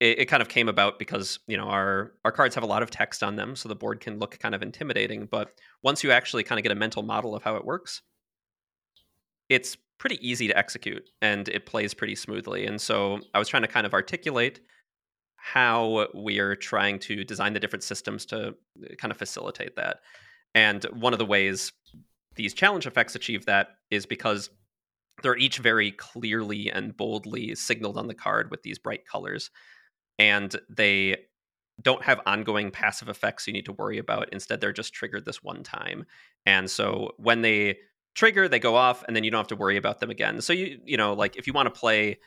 it, 0.00 0.20
it, 0.20 0.24
kind 0.26 0.40
of 0.40 0.48
came 0.48 0.68
about 0.68 0.98
because 0.98 1.40
you 1.46 1.56
know 1.56 1.64
our 1.64 2.12
our 2.24 2.32
cards 2.32 2.54
have 2.54 2.64
a 2.64 2.68
lot 2.68 2.82
of 2.82 2.90
text 2.90 3.22
on 3.22 3.36
them, 3.36 3.56
so 3.56 3.68
the 3.68 3.74
board 3.74 4.00
can 4.00 4.18
look 4.18 4.38
kind 4.38 4.54
of 4.54 4.62
intimidating. 4.62 5.26
But 5.26 5.52
once 5.82 6.04
you 6.04 6.10
actually 6.10 6.44
kind 6.44 6.58
of 6.58 6.62
get 6.62 6.72
a 6.72 6.76
mental 6.76 7.02
model 7.02 7.34
of 7.34 7.42
how 7.42 7.56
it 7.56 7.64
works, 7.64 8.02
it's 9.48 9.76
pretty 9.98 10.18
easy 10.26 10.46
to 10.46 10.56
execute 10.56 11.10
and 11.20 11.48
it 11.48 11.66
plays 11.66 11.92
pretty 11.92 12.14
smoothly. 12.14 12.66
And 12.66 12.80
so 12.80 13.18
I 13.34 13.38
was 13.38 13.48
trying 13.48 13.62
to 13.62 13.68
kind 13.68 13.84
of 13.84 13.92
articulate 13.92 14.60
how 15.36 16.06
we 16.14 16.38
are 16.38 16.54
trying 16.54 16.98
to 17.00 17.24
design 17.24 17.52
the 17.52 17.60
different 17.60 17.82
systems 17.82 18.24
to 18.26 18.48
uh, 18.48 18.94
kind 18.98 19.10
of 19.10 19.16
facilitate 19.16 19.76
that. 19.76 19.98
And 20.54 20.84
one 20.92 21.12
of 21.12 21.18
the 21.18 21.24
ways 21.24 21.72
these 22.36 22.54
challenge 22.54 22.86
effects 22.86 23.14
achieve 23.14 23.46
that 23.46 23.68
is 23.90 24.06
because 24.06 24.50
they're 25.22 25.36
each 25.36 25.58
very 25.58 25.90
clearly 25.90 26.70
and 26.70 26.96
boldly 26.96 27.54
signaled 27.56 27.98
on 27.98 28.06
the 28.06 28.14
card 28.14 28.50
with 28.50 28.62
these 28.62 28.78
bright 28.78 29.04
colors 29.06 29.50
and 30.18 30.54
they 30.68 31.16
don't 31.80 32.02
have 32.02 32.20
ongoing 32.26 32.70
passive 32.70 33.08
effects 33.08 33.46
you 33.46 33.52
need 33.52 33.66
to 33.66 33.72
worry 33.72 33.98
about. 33.98 34.32
Instead, 34.32 34.60
they're 34.60 34.72
just 34.72 34.92
triggered 34.92 35.24
this 35.24 35.42
one 35.42 35.62
time. 35.62 36.04
And 36.44 36.68
so 36.70 37.12
when 37.18 37.42
they 37.42 37.78
trigger, 38.14 38.48
they 38.48 38.58
go 38.58 38.74
off, 38.74 39.04
and 39.06 39.14
then 39.14 39.22
you 39.22 39.30
don't 39.30 39.38
have 39.38 39.48
to 39.48 39.56
worry 39.56 39.76
about 39.76 40.00
them 40.00 40.10
again. 40.10 40.40
So 40.40 40.52
you 40.52 40.80
you 40.84 40.96
know, 40.96 41.12
like 41.12 41.36
if 41.36 41.46
you 41.46 41.52
want 41.52 41.72
to 41.72 41.80
play 41.80 42.18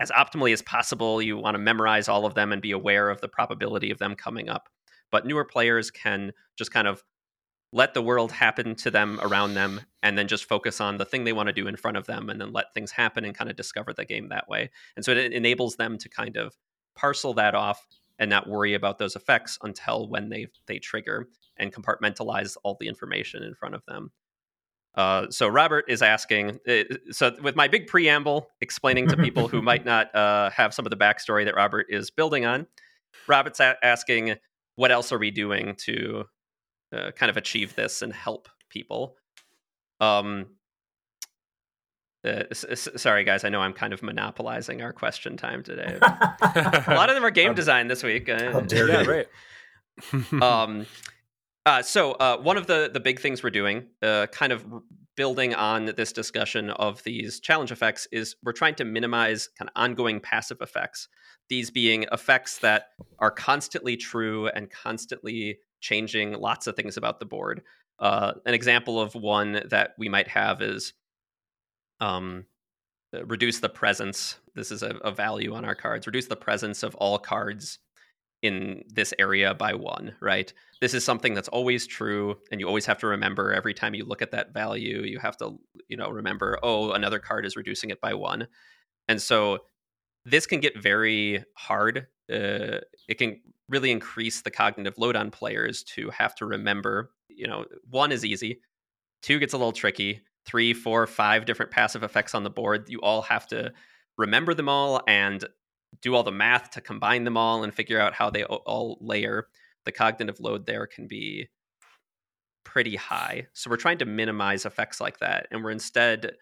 as 0.00 0.10
optimally 0.10 0.52
as 0.52 0.62
possible, 0.62 1.20
you 1.20 1.36
want 1.36 1.54
to 1.54 1.58
memorize 1.58 2.08
all 2.08 2.24
of 2.24 2.34
them 2.34 2.52
and 2.52 2.62
be 2.62 2.70
aware 2.70 3.10
of 3.10 3.20
the 3.20 3.28
probability 3.28 3.90
of 3.90 3.98
them 3.98 4.14
coming 4.14 4.48
up. 4.48 4.68
But 5.10 5.26
newer 5.26 5.44
players 5.44 5.90
can 5.90 6.32
just 6.56 6.70
kind 6.70 6.86
of 6.86 7.02
let 7.72 7.92
the 7.92 8.02
world 8.02 8.32
happen 8.32 8.74
to 8.74 8.90
them 8.90 9.20
around 9.22 9.54
them 9.54 9.80
and 10.02 10.16
then 10.16 10.26
just 10.26 10.46
focus 10.46 10.80
on 10.80 10.96
the 10.96 11.04
thing 11.04 11.24
they 11.24 11.32
want 11.32 11.48
to 11.48 11.52
do 11.52 11.66
in 11.66 11.76
front 11.76 11.96
of 11.96 12.06
them 12.06 12.30
and 12.30 12.40
then 12.40 12.52
let 12.52 12.72
things 12.72 12.90
happen 12.90 13.24
and 13.24 13.36
kind 13.36 13.50
of 13.50 13.56
discover 13.56 13.92
the 13.92 14.04
game 14.04 14.28
that 14.28 14.48
way. 14.48 14.70
And 14.96 15.04
so 15.04 15.12
it 15.12 15.32
enables 15.32 15.76
them 15.76 15.98
to 15.98 16.08
kind 16.08 16.36
of 16.36 16.54
parcel 16.98 17.34
that 17.34 17.54
off 17.54 17.86
and 18.18 18.28
not 18.28 18.48
worry 18.48 18.74
about 18.74 18.98
those 18.98 19.16
effects 19.16 19.58
until 19.62 20.08
when 20.08 20.28
they 20.28 20.48
they 20.66 20.78
trigger 20.78 21.28
and 21.56 21.72
compartmentalize 21.72 22.56
all 22.62 22.76
the 22.78 22.88
information 22.88 23.42
in 23.42 23.54
front 23.54 23.74
of 23.74 23.84
them. 23.86 24.10
Uh, 24.94 25.26
so 25.30 25.46
Robert 25.46 25.84
is 25.88 26.02
asking. 26.02 26.58
Uh, 26.68 26.82
so 27.10 27.36
with 27.40 27.54
my 27.54 27.68
big 27.68 27.86
preamble 27.86 28.48
explaining 28.60 29.06
to 29.08 29.16
people 29.16 29.46
who 29.46 29.62
might 29.62 29.84
not 29.84 30.12
uh, 30.14 30.50
have 30.50 30.74
some 30.74 30.86
of 30.86 30.90
the 30.90 30.96
backstory 30.96 31.44
that 31.44 31.54
Robert 31.54 31.86
is 31.88 32.10
building 32.10 32.44
on, 32.44 32.66
Robert's 33.28 33.60
a- 33.60 33.76
asking, 33.82 34.34
what 34.74 34.90
else 34.90 35.12
are 35.12 35.18
we 35.18 35.30
doing 35.30 35.76
to 35.76 36.24
uh, 36.92 37.12
kind 37.12 37.30
of 37.30 37.36
achieve 37.36 37.76
this 37.76 38.02
and 38.02 38.12
help 38.12 38.48
people? 38.70 39.16
Um, 40.00 40.46
uh, 42.24 42.44
s- 42.50 42.88
sorry, 42.96 43.24
guys. 43.24 43.44
I 43.44 43.48
know 43.48 43.60
I'm 43.60 43.72
kind 43.72 43.92
of 43.92 44.02
monopolizing 44.02 44.82
our 44.82 44.92
question 44.92 45.36
time 45.36 45.62
today. 45.62 45.98
a 46.02 46.84
lot 46.88 47.08
of 47.08 47.14
them 47.14 47.24
are 47.24 47.30
game 47.30 47.54
design 47.54 47.88
this 47.88 48.02
week. 48.02 48.28
Uh, 48.28 48.62
yeah, 48.70 49.04
right. 49.04 49.26
um, 50.42 50.86
uh, 51.66 51.82
so 51.82 52.12
uh, 52.12 52.38
one 52.38 52.56
of 52.56 52.66
the 52.66 52.90
the 52.92 53.00
big 53.00 53.20
things 53.20 53.42
we're 53.42 53.50
doing, 53.50 53.86
uh, 54.02 54.26
kind 54.32 54.52
of 54.52 54.64
building 55.16 55.54
on 55.54 55.86
this 55.96 56.12
discussion 56.12 56.70
of 56.70 57.02
these 57.04 57.40
challenge 57.40 57.70
effects, 57.70 58.08
is 58.10 58.36
we're 58.42 58.52
trying 58.52 58.74
to 58.76 58.84
minimize 58.84 59.48
kind 59.58 59.68
of 59.68 59.80
ongoing 59.80 60.20
passive 60.20 60.58
effects. 60.60 61.08
These 61.48 61.70
being 61.70 62.04
effects 62.12 62.58
that 62.58 62.86
are 63.18 63.30
constantly 63.30 63.96
true 63.96 64.48
and 64.48 64.70
constantly 64.70 65.58
changing 65.80 66.32
lots 66.32 66.66
of 66.66 66.74
things 66.74 66.96
about 66.96 67.20
the 67.20 67.26
board. 67.26 67.62
Uh, 67.98 68.32
an 68.46 68.54
example 68.54 69.00
of 69.00 69.14
one 69.14 69.62
that 69.70 69.90
we 69.98 70.08
might 70.08 70.28
have 70.28 70.62
is 70.62 70.92
um, 72.00 72.44
uh, 73.16 73.24
reduce 73.24 73.60
the 73.60 73.68
presence. 73.68 74.38
This 74.54 74.70
is 74.70 74.82
a, 74.82 74.96
a, 74.96 75.10
value 75.10 75.54
on 75.54 75.64
our 75.64 75.74
cards. 75.74 76.06
Reduce 76.06 76.26
the 76.26 76.36
presence 76.36 76.82
of 76.82 76.94
all 76.96 77.18
cards 77.18 77.78
in 78.42 78.84
this 78.88 79.12
area 79.18 79.54
by 79.54 79.74
one, 79.74 80.14
right? 80.20 80.52
This 80.80 80.94
is 80.94 81.04
something 81.04 81.34
that's 81.34 81.48
always 81.48 81.86
true, 81.86 82.36
and 82.52 82.60
you 82.60 82.68
always 82.68 82.86
have 82.86 82.98
to 82.98 83.06
remember 83.06 83.52
every 83.52 83.74
time 83.74 83.94
you 83.94 84.04
look 84.04 84.22
at 84.22 84.30
that 84.32 84.52
value, 84.52 85.02
you 85.02 85.18
have 85.18 85.36
to, 85.38 85.58
you 85.88 85.96
know, 85.96 86.08
remember, 86.10 86.58
oh, 86.62 86.92
another 86.92 87.18
card 87.18 87.46
is 87.46 87.56
reducing 87.56 87.90
it 87.90 88.00
by 88.00 88.14
one. 88.14 88.46
And 89.08 89.20
so 89.20 89.60
this 90.24 90.46
can 90.46 90.60
get 90.60 90.80
very 90.80 91.42
hard. 91.56 92.06
Uh, 92.30 92.78
it 93.08 93.16
can 93.16 93.40
really 93.68 93.90
increase 93.90 94.42
the 94.42 94.50
cognitive 94.50 94.98
load 94.98 95.16
on 95.16 95.30
players 95.30 95.82
to 95.82 96.10
have 96.10 96.34
to 96.36 96.46
remember, 96.46 97.10
you 97.28 97.46
know, 97.46 97.64
one 97.88 98.12
is 98.12 98.24
easy, 98.24 98.60
two 99.22 99.38
gets 99.38 99.54
a 99.54 99.58
little 99.58 99.72
tricky 99.72 100.20
three, 100.48 100.72
four, 100.72 101.06
five 101.06 101.44
different 101.44 101.70
passive 101.70 102.02
effects 102.02 102.34
on 102.34 102.42
the 102.42 102.50
board. 102.50 102.88
You 102.88 103.00
all 103.02 103.20
have 103.22 103.46
to 103.48 103.72
remember 104.16 104.54
them 104.54 104.68
all 104.68 105.02
and 105.06 105.44
do 106.00 106.14
all 106.14 106.22
the 106.22 106.32
math 106.32 106.70
to 106.70 106.80
combine 106.80 107.24
them 107.24 107.36
all 107.36 107.62
and 107.62 107.72
figure 107.72 108.00
out 108.00 108.14
how 108.14 108.30
they 108.30 108.44
all 108.44 108.96
layer. 109.02 109.48
The 109.84 109.92
cognitive 109.92 110.40
load 110.40 110.64
there 110.64 110.86
can 110.86 111.06
be 111.06 111.48
pretty 112.64 112.96
high. 112.96 113.46
So 113.52 113.68
we're 113.68 113.76
trying 113.76 113.98
to 113.98 114.06
minimize 114.06 114.64
effects 114.64 115.00
like 115.00 115.18
that. 115.18 115.48
And 115.50 115.62
we're 115.62 115.70
instead 115.70 116.32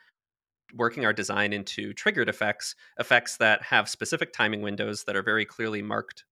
working 0.74 1.04
our 1.04 1.12
design 1.12 1.52
into 1.52 1.92
triggered 1.92 2.28
effects, 2.28 2.76
effects 2.98 3.36
that 3.38 3.62
have 3.62 3.88
specific 3.88 4.32
timing 4.32 4.62
windows 4.62 5.04
that 5.04 5.16
are 5.16 5.22
very 5.22 5.44
clearly 5.44 5.82
marked 5.82 6.24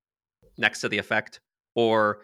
next 0.59 0.81
to 0.81 0.89
the 0.89 0.99
effect. 0.99 1.41
Or, 1.75 2.21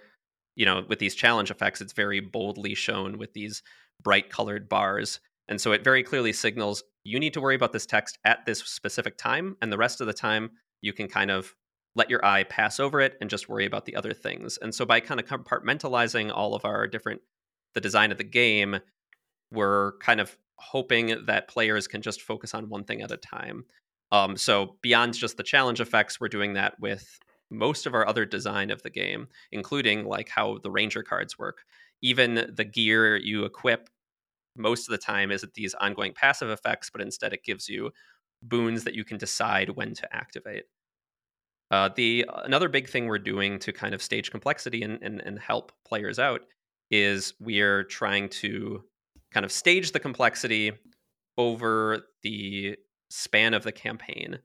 you 0.55 0.65
know, 0.65 0.85
with 0.89 1.01
these 1.01 1.15
challenge 1.17 1.51
effects, 1.51 1.81
it's 1.81 1.93
very 1.93 2.21
boldly 2.21 2.75
shown 2.75 3.19
with 3.19 3.33
these 3.33 3.63
bright 4.03 4.31
colored 4.31 4.69
bars 4.69 5.21
and 5.51 5.61
so 5.61 5.73
it 5.73 5.85
very 5.85 6.03
clearly 6.03 6.33
signals 6.33 6.83
you 7.05 7.19
need 7.19 7.35
to 7.35 7.41
worry 7.41 7.55
about 7.55 7.73
this 7.73 7.87
text 7.87 8.19
at 8.25 8.47
this 8.47 8.61
specific 8.61 9.17
time. 9.17 9.57
And 9.61 9.73
the 9.73 9.79
rest 9.79 10.01
of 10.01 10.07
the 10.07 10.13
time, 10.13 10.51
you 10.81 10.93
can 10.93 11.09
kind 11.09 11.31
of 11.31 11.55
let 11.95 12.09
your 12.09 12.25
eye 12.25 12.45
pass 12.45 12.79
over 12.79 13.01
it 13.01 13.17
and 13.21 13.29
just 13.29 13.49
worry 13.49 13.67
about 13.67 13.85
the 13.85 13.97
other 13.97 14.13
things. 14.13 14.59
And 14.63 14.75
so 14.75 14.85
by 14.85 15.01
kind 15.01 15.19
of 15.19 15.27
compartmentalizing 15.27 16.31
all 16.33 16.55
of 16.55 16.65
our 16.65 16.87
different, 16.87 17.21
the 17.75 17.81
design 17.81 18.13
of 18.13 18.19
the 18.19 18.25
game, 18.25 18.79
we're 19.51 19.99
kind 19.99 20.21
of 20.21 20.37
hoping 20.57 21.25
that 21.27 21.49
players 21.49 21.89
can 21.89 22.03
just 22.03 22.23
focus 22.23 22.55
on 22.55 22.69
one 22.69 22.85
thing 22.85 23.03
at 23.03 23.11
a 23.11 23.17
time. 23.17 23.65
Um, 24.13 24.37
so 24.37 24.77
beyond 24.83 25.15
just 25.15 25.37
the 25.37 25.43
challenge 25.43 25.81
effects, 25.81 26.21
we're 26.21 26.29
doing 26.29 26.55
that 26.55 26.79
with 26.81 27.19
most 27.51 27.87
of 27.87 27.95
our 27.95 28.07
other 28.07 28.25
design 28.25 28.71
of 28.71 28.83
the 28.83 28.91
game, 28.91 29.27
including 29.51 30.05
like 30.05 30.29
how 30.29 30.59
the 30.63 30.71
ranger 30.71 31.03
cards 31.03 31.39
work. 31.39 31.65
Even 32.03 32.53
the 32.55 32.65
gear 32.65 33.17
you 33.17 33.45
equip 33.45 33.89
most 34.57 34.89
of 34.89 34.93
the 34.93 34.99
time 34.99 35.31
isn't 35.31 35.55
these 35.55 35.75
ongoing 35.75 36.13
passive 36.15 36.51
effects, 36.51 36.91
but 36.91 37.01
instead 37.01 37.33
it 37.33 37.45
gives 37.45 37.69
you 37.69 37.91
boons 38.43 38.85
that 38.85 38.95
you 38.95 39.05
can 39.05 39.19
decide 39.19 39.71
when 39.71 39.95
to 39.95 40.15
activate. 40.15 40.65
Uh, 41.71 41.89
the 41.95 42.27
another 42.45 42.69
big 42.69 42.89
thing 42.89 43.07
we're 43.07 43.19
doing 43.19 43.59
to 43.61 43.73
kind 43.73 43.95
of 43.95 44.03
stage 44.03 44.31
complexity 44.31 44.83
and, 44.83 44.99
and, 45.03 45.21
and 45.21 45.39
help 45.39 45.73
players 45.87 46.19
out 46.19 46.43
is 46.91 47.35
we're 47.39 47.85
trying 47.85 48.29
to 48.29 48.83
kind 49.33 49.45
of 49.45 49.53
stage 49.53 49.93
the 49.93 50.01
complexity 50.01 50.73
over 51.39 52.01
the 52.23 52.77
span 53.11 53.55
of 53.55 53.63
the 53.63 53.73
campaign. 53.73 54.39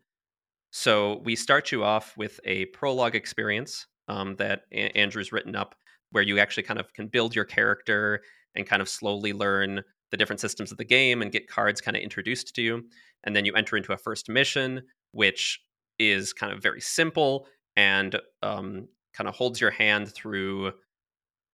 So 0.72 1.22
we 1.24 1.36
start 1.36 1.72
you 1.72 1.84
off 1.84 2.16
with 2.18 2.40
a 2.44 2.66
prologue 2.66 3.16
experience 3.16 3.88
um, 4.08 4.36
that 4.36 4.64
a- 4.72 4.96
Andrew's 4.96 5.32
written 5.32 5.56
up, 5.56 5.76
where 6.12 6.24
you 6.24 6.38
actually 6.38 6.64
kind 6.64 6.80
of 6.80 6.94
can 6.94 7.08
build 7.08 7.36
your 7.36 7.46
character 7.46 8.22
and 8.56 8.68
kind 8.68 8.82
of 8.82 8.90
slowly 8.90 9.34
learn 9.34 9.84
the 10.16 10.18
different 10.18 10.40
systems 10.40 10.72
of 10.72 10.78
the 10.78 10.86
game 10.86 11.22
and 11.22 11.30
get 11.30 11.50
cards 11.50 11.82
kind 11.82 11.98
of 11.98 12.02
introduced 12.02 12.56
to 12.56 12.62
you. 12.62 12.86
And 13.26 13.36
then 13.36 13.44
you 13.44 13.54
enter 13.54 13.76
into 13.76 13.92
a 13.92 13.98
first 13.98 14.30
mission, 14.30 14.84
which 15.12 15.60
is 16.00 16.32
kind 16.32 16.54
of 16.54 16.64
very 16.64 16.80
simple 16.80 17.48
and 17.76 18.18
um, 18.42 18.88
kind 19.14 19.28
of 19.28 19.36
holds 19.36 19.60
your 19.60 19.72
hand 19.72 20.08
through 20.08 20.72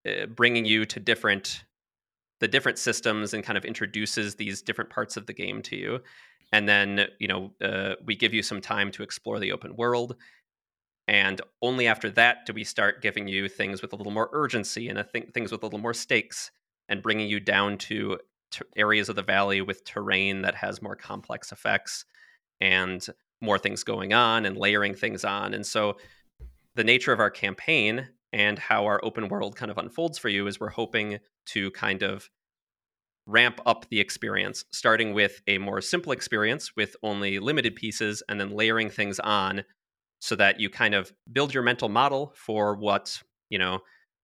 uh, 0.08 0.28
bringing 0.28 0.66
you 0.66 0.86
to 0.86 1.00
different 1.00 1.64
the 2.40 2.48
different 2.48 2.78
systems 2.78 3.34
and 3.34 3.44
kind 3.44 3.58
of 3.58 3.66
introduces 3.66 4.36
these 4.36 4.62
different 4.62 4.92
parts 4.92 5.18
of 5.18 5.26
the 5.28 5.34
game 5.34 5.62
to 5.62 5.76
you 5.76 6.00
and 6.52 6.68
then 6.68 7.06
you 7.20 7.28
know 7.28 7.52
uh, 7.64 7.94
we 8.04 8.16
give 8.16 8.34
you 8.34 8.42
some 8.42 8.60
time 8.60 8.90
to 8.90 9.04
explore 9.04 9.40
the 9.40 9.52
open 9.52 9.76
world 9.76 10.16
and 11.08 11.40
only 11.62 11.86
after 11.86 12.10
that 12.10 12.48
do 12.48 12.54
we 12.54 12.64
start 12.64 13.00
giving 13.00 13.28
you 13.28 13.48
things 13.48 13.84
with 13.84 13.94
a 13.94 13.96
little 13.96 14.12
more 14.12 14.30
urgency 14.34 14.90
and 14.90 15.04
think 15.12 15.36
things 15.36 15.52
with 15.52 15.62
a 15.62 15.66
little 15.68 15.80
more 15.80 15.94
stakes 15.94 16.50
and 16.92 17.02
bringing 17.02 17.30
you 17.30 17.40
down 17.40 17.78
to, 17.78 18.20
to 18.52 18.66
areas 18.76 19.10
of 19.10 19.16
the 19.16 19.24
valley 19.24 19.62
with 19.62 19.84
terrain 19.84 20.42
that 20.42 20.56
has 20.56 20.82
more 20.82 20.96
complex 20.96 21.52
effects 21.52 22.06
and 22.60 23.08
more 23.42 23.58
things 23.58 23.84
going 23.84 24.14
on 24.14 24.46
and 24.46 24.58
layering 24.58 24.94
things 24.94 25.26
on. 25.26 25.54
And 25.54 25.66
so 25.66 25.98
the 26.76 26.84
nature 26.84 27.12
of 27.12 27.20
our 27.20 27.30
campaign 27.30 28.08
and 28.34 28.58
how 28.58 28.86
our 28.86 29.04
open 29.04 29.28
world 29.28 29.56
kind 29.56 29.72
of 29.72 29.78
unfolds 29.78 30.18
for 30.18 30.30
you 30.30 30.48
is 30.48 30.60
we're 30.60 30.70
hoping 30.70 31.20
to 31.48 31.72
kind 31.72 32.04
of 32.04 32.30
ramp 33.26 33.60
up 33.66 33.88
the 33.90 34.00
experience, 34.00 34.66
starting 34.72 35.14
with 35.14 35.42
a 35.48 35.58
more 35.58 35.82
simple 35.82 36.12
experience 36.12 36.76
with 36.76 36.96
only 37.04 37.40
limited 37.40 37.76
pieces 37.76 38.24
and 38.30 38.40
then 38.40 38.52
layering 38.52 38.90
things 38.90 39.20
on 39.20 39.64
so 40.20 40.36
that 40.36 40.60
you 40.60 40.70
kind 40.70 40.94
of 40.94 41.12
build 41.32 41.54
your 41.54 41.64
mental 41.64 41.90
model 41.90 42.34
for 42.36 42.76
what, 42.76 43.22
you 43.50 43.58
know, 43.58 43.80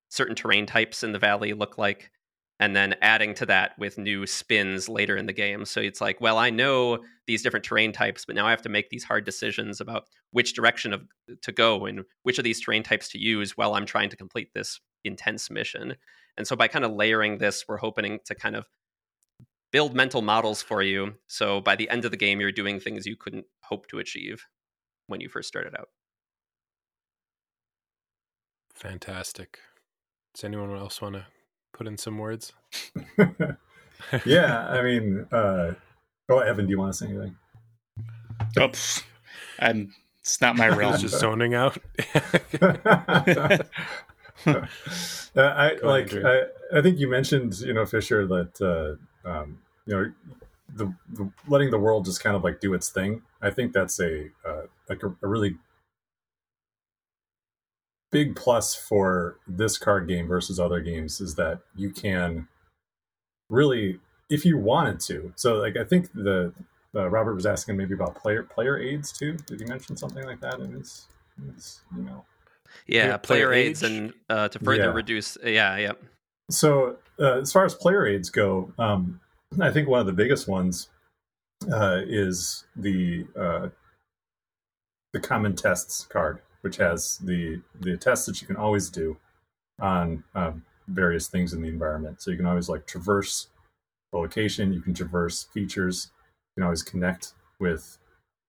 certain 0.10 0.36
terrain 0.36 0.66
types 0.66 1.04
in 1.04 1.12
the 1.12 1.20
valley 1.20 1.54
look 1.54 1.78
like 1.78 2.12
and 2.60 2.76
then 2.76 2.96
adding 3.02 3.34
to 3.36 3.46
that 3.46 3.78
with 3.78 3.98
new 3.98 4.26
spins 4.26 4.90
later 4.90 5.16
in 5.16 5.28
the 5.28 5.34
game. 5.34 5.64
So 5.66 5.80
it's 5.80 6.02
like, 6.02 6.20
well, 6.20 6.38
I 6.38 6.50
know 6.50 7.04
these 7.28 7.44
different 7.44 7.66
terrain 7.66 7.92
types, 7.92 8.26
but 8.26 8.36
now 8.36 8.48
I 8.48 8.50
have 8.50 8.64
to 8.64 8.70
make 8.70 8.90
these 8.90 9.04
hard 9.04 9.26
decisions 9.26 9.80
about 9.80 10.06
which 10.32 10.54
direction 10.54 10.94
of 10.94 11.04
to 11.44 11.52
go 11.52 11.86
and 11.86 12.04
which 12.24 12.40
of 12.40 12.44
these 12.44 12.60
terrain 12.60 12.84
types 12.84 13.10
to 13.10 13.20
use 13.20 13.56
while 13.56 13.76
I'm 13.76 13.86
trying 13.86 14.10
to 14.10 14.18
complete 14.18 14.54
this 14.54 14.80
intense 15.04 15.52
mission. 15.52 15.96
And 16.36 16.48
so 16.48 16.56
by 16.56 16.68
kind 16.68 16.84
of 16.86 16.94
layering 16.94 17.38
this, 17.38 17.66
we're 17.68 17.78
hoping 17.78 18.20
to 18.26 18.36
kind 18.36 18.56
of 18.56 18.66
build 19.72 19.94
mental 19.94 20.22
models 20.22 20.64
for 20.64 20.82
you. 20.82 21.14
So 21.28 21.62
by 21.62 21.76
the 21.76 21.90
end 21.90 22.06
of 22.06 22.12
the 22.12 22.18
game, 22.18 22.40
you're 22.40 22.52
doing 22.52 22.80
things 22.80 23.06
you 23.06 23.16
couldn't 23.16 23.46
hope 23.64 23.88
to 23.90 24.00
achieve 24.00 24.46
when 25.08 25.22
you 25.22 25.30
first 25.30 25.48
started 25.48 25.76
out. 25.78 25.90
Fantastic. 28.74 29.60
Does 30.34 30.44
anyone 30.44 30.76
else 30.76 31.02
want 31.02 31.16
to 31.16 31.26
put 31.78 31.88
in 31.88 31.98
some 31.98 32.18
words? 32.18 32.54
yeah, 34.26 34.68
I 34.68 34.82
mean, 34.82 35.28
uh, 35.32 35.74
oh, 36.30 36.40
Evan, 36.40 36.66
do 36.66 36.72
you 36.72 36.80
want 36.80 36.94
to 36.94 36.98
say 36.98 37.08
anything? 37.08 37.36
Oops, 38.60 39.04
I'm. 39.60 39.94
It's 40.20 40.42
not 40.42 40.58
my 40.58 40.68
realm. 40.76 40.98
just 40.98 41.20
zoning 41.20 41.54
out. 41.54 41.78
uh, 42.62 43.60
I 45.38 45.78
like. 45.84 46.14
I, 46.14 46.44
I 46.74 46.82
think 46.82 47.00
you 47.00 47.08
mentioned, 47.08 47.60
you 47.60 47.74
know, 47.74 47.86
Fisher, 47.86 48.28
that 48.28 48.62
uh, 49.26 49.30
um, 49.30 49.60
you 49.86 49.96
know, 49.96 50.12
the, 50.76 50.94
the, 51.14 51.32
letting 51.48 51.72
the 51.72 51.80
world 51.80 52.06
just 52.06 52.22
kind 52.22 52.36
of 52.36 52.44
like 52.44 52.60
do 52.60 52.74
its 52.74 52.90
thing. 52.90 53.22
I 53.42 53.52
think 53.52 53.72
that's 53.72 54.00
a 54.00 54.30
uh, 54.46 54.64
like 54.90 55.04
a, 55.04 55.16
a 55.22 55.28
really 55.28 55.56
big 58.18 58.36
plus 58.36 58.74
for 58.74 59.38
this 59.48 59.78
card 59.78 60.08
game 60.08 60.28
versus 60.28 60.60
other 60.60 60.80
games 60.80 61.22
is 61.22 61.36
that 61.36 61.60
you 61.76 61.92
can 61.92 62.48
really 63.48 64.00
if 64.28 64.44
you 64.44 64.58
wanted 64.58 65.00
to. 65.02 65.32
So 65.36 65.58
like 65.58 65.78
i 65.78 65.84
think 65.84 66.12
the 66.14 66.52
uh, 66.96 67.08
robert 67.10 67.36
was 67.36 67.46
asking 67.46 67.78
maybe 67.78 67.94
about 67.94 68.16
player 68.16 68.42
player 68.42 68.80
aids 68.80 69.12
too. 69.12 69.38
Did 69.46 69.60
he 69.60 69.68
mention 69.68 69.96
something 69.96 70.26
like 70.26 70.42
that 70.42 70.60
in 70.60 70.72
his, 70.72 71.06
in 71.38 71.54
his 71.54 71.82
email? 71.96 72.26
Yeah, 72.88 73.18
player, 73.18 73.50
player 73.50 73.54
aids 73.54 73.84
and 73.84 74.14
uh, 74.30 74.48
to 74.48 74.58
further 74.60 74.86
yeah. 74.86 74.94
reduce 74.94 75.38
yeah 75.44 75.78
yeah 75.78 75.92
so 76.50 76.98
uh, 77.20 77.40
as 77.42 77.52
far 77.52 77.66
as 77.66 77.76
player 77.76 78.08
aids 78.08 78.32
go 78.32 78.74
um, 78.80 79.20
i 79.62 79.70
think 79.70 79.88
one 79.88 80.00
of 80.00 80.08
the 80.08 80.14
biggest 80.24 80.48
ones 80.48 80.90
uh, 81.72 82.02
is 82.06 82.66
the 82.76 83.28
uh, 83.40 83.70
the 85.14 85.20
common 85.20 85.56
tests 85.56 86.06
card 86.10 86.42
which 86.62 86.78
has 86.78 87.18
the 87.20 87.62
the 87.80 87.98
tests 87.98 88.26
that 88.26 88.42
you 88.42 88.48
can 88.48 88.56
always 88.56 88.90
do 88.90 89.18
on 89.80 90.24
um, 90.36 90.64
various 90.88 91.28
things 91.28 91.54
in 91.54 91.62
the 91.62 91.68
environment. 91.68 92.22
So 92.22 92.32
you 92.32 92.38
can 92.38 92.46
always 92.46 92.70
like 92.70 92.88
traverse 92.88 93.48
the 94.12 94.18
location, 94.18 94.74
you 94.74 94.82
can 94.82 94.94
traverse 94.94 95.44
features, 95.54 96.12
you 96.56 96.62
can 96.62 96.64
always 96.64 96.84
connect 96.84 97.34
with 97.60 97.98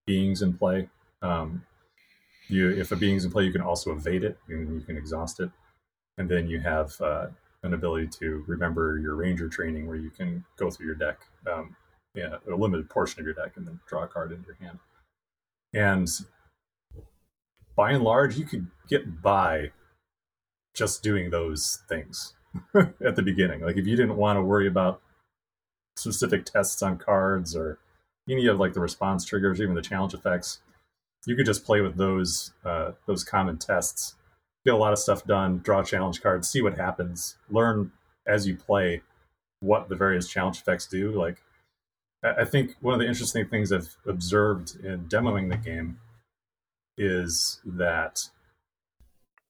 beings 0.06 0.42
in 0.42 0.56
play. 0.56 0.88
Um, 1.22 1.64
you, 2.48 2.70
if 2.70 2.92
a 2.92 2.96
being's 2.96 3.24
in 3.24 3.30
play, 3.30 3.44
you 3.44 3.52
can 3.52 3.60
also 3.60 3.92
evade 3.92 4.24
it 4.24 4.38
and 4.48 4.80
you 4.80 4.86
can 4.86 4.96
exhaust 4.96 5.40
it. 5.40 5.50
And 6.16 6.28
then 6.28 6.48
you 6.48 6.60
have 6.60 6.98
uh, 7.00 7.26
an 7.62 7.74
ability 7.74 8.08
to 8.20 8.44
remember 8.46 8.98
your 8.98 9.14
ranger 9.14 9.48
training 9.48 9.86
where 9.86 9.96
you 9.96 10.10
can 10.10 10.44
go 10.56 10.70
through 10.70 10.86
your 10.86 10.94
deck, 10.94 11.20
um, 11.50 11.76
yeah, 12.14 12.36
a 12.50 12.54
limited 12.54 12.88
portion 12.88 13.20
of 13.20 13.26
your 13.26 13.34
deck, 13.34 13.52
and 13.56 13.66
then 13.66 13.78
draw 13.86 14.04
a 14.04 14.08
card 14.08 14.32
into 14.32 14.46
your 14.46 14.56
hand. 14.56 14.78
And 15.74 16.08
by 17.78 17.92
and 17.92 18.02
large, 18.02 18.36
you 18.36 18.44
could 18.44 18.66
get 18.88 19.22
by 19.22 19.70
just 20.74 21.00
doing 21.00 21.30
those 21.30 21.80
things 21.88 22.34
at 22.74 23.14
the 23.14 23.22
beginning. 23.22 23.60
Like 23.60 23.76
if 23.76 23.86
you 23.86 23.94
didn't 23.94 24.16
want 24.16 24.36
to 24.36 24.42
worry 24.42 24.66
about 24.66 25.00
specific 25.96 26.44
tests 26.44 26.82
on 26.82 26.98
cards 26.98 27.54
or 27.54 27.78
any 28.28 28.48
of 28.48 28.58
like 28.58 28.72
the 28.72 28.80
response 28.80 29.24
triggers, 29.24 29.60
even 29.60 29.76
the 29.76 29.80
challenge 29.80 30.12
effects, 30.12 30.58
you 31.24 31.36
could 31.36 31.46
just 31.46 31.64
play 31.64 31.80
with 31.80 31.96
those 31.96 32.52
uh, 32.64 32.92
those 33.06 33.22
common 33.22 33.58
tests, 33.58 34.16
get 34.66 34.74
a 34.74 34.76
lot 34.76 34.92
of 34.92 34.98
stuff 34.98 35.24
done, 35.24 35.58
draw 35.58 35.84
challenge 35.84 36.20
cards, 36.20 36.48
see 36.48 36.60
what 36.60 36.76
happens, 36.76 37.36
learn 37.48 37.92
as 38.26 38.44
you 38.44 38.56
play 38.56 39.02
what 39.60 39.88
the 39.88 39.96
various 39.96 40.28
challenge 40.28 40.58
effects 40.58 40.86
do. 40.86 41.12
Like 41.12 41.42
I 42.24 42.44
think 42.44 42.74
one 42.80 42.94
of 42.94 42.98
the 42.98 43.06
interesting 43.06 43.46
things 43.46 43.70
I've 43.70 43.96
observed 44.04 44.84
in 44.84 45.04
demoing 45.06 45.48
the 45.48 45.56
game 45.56 46.00
is 46.98 47.60
that 47.64 48.28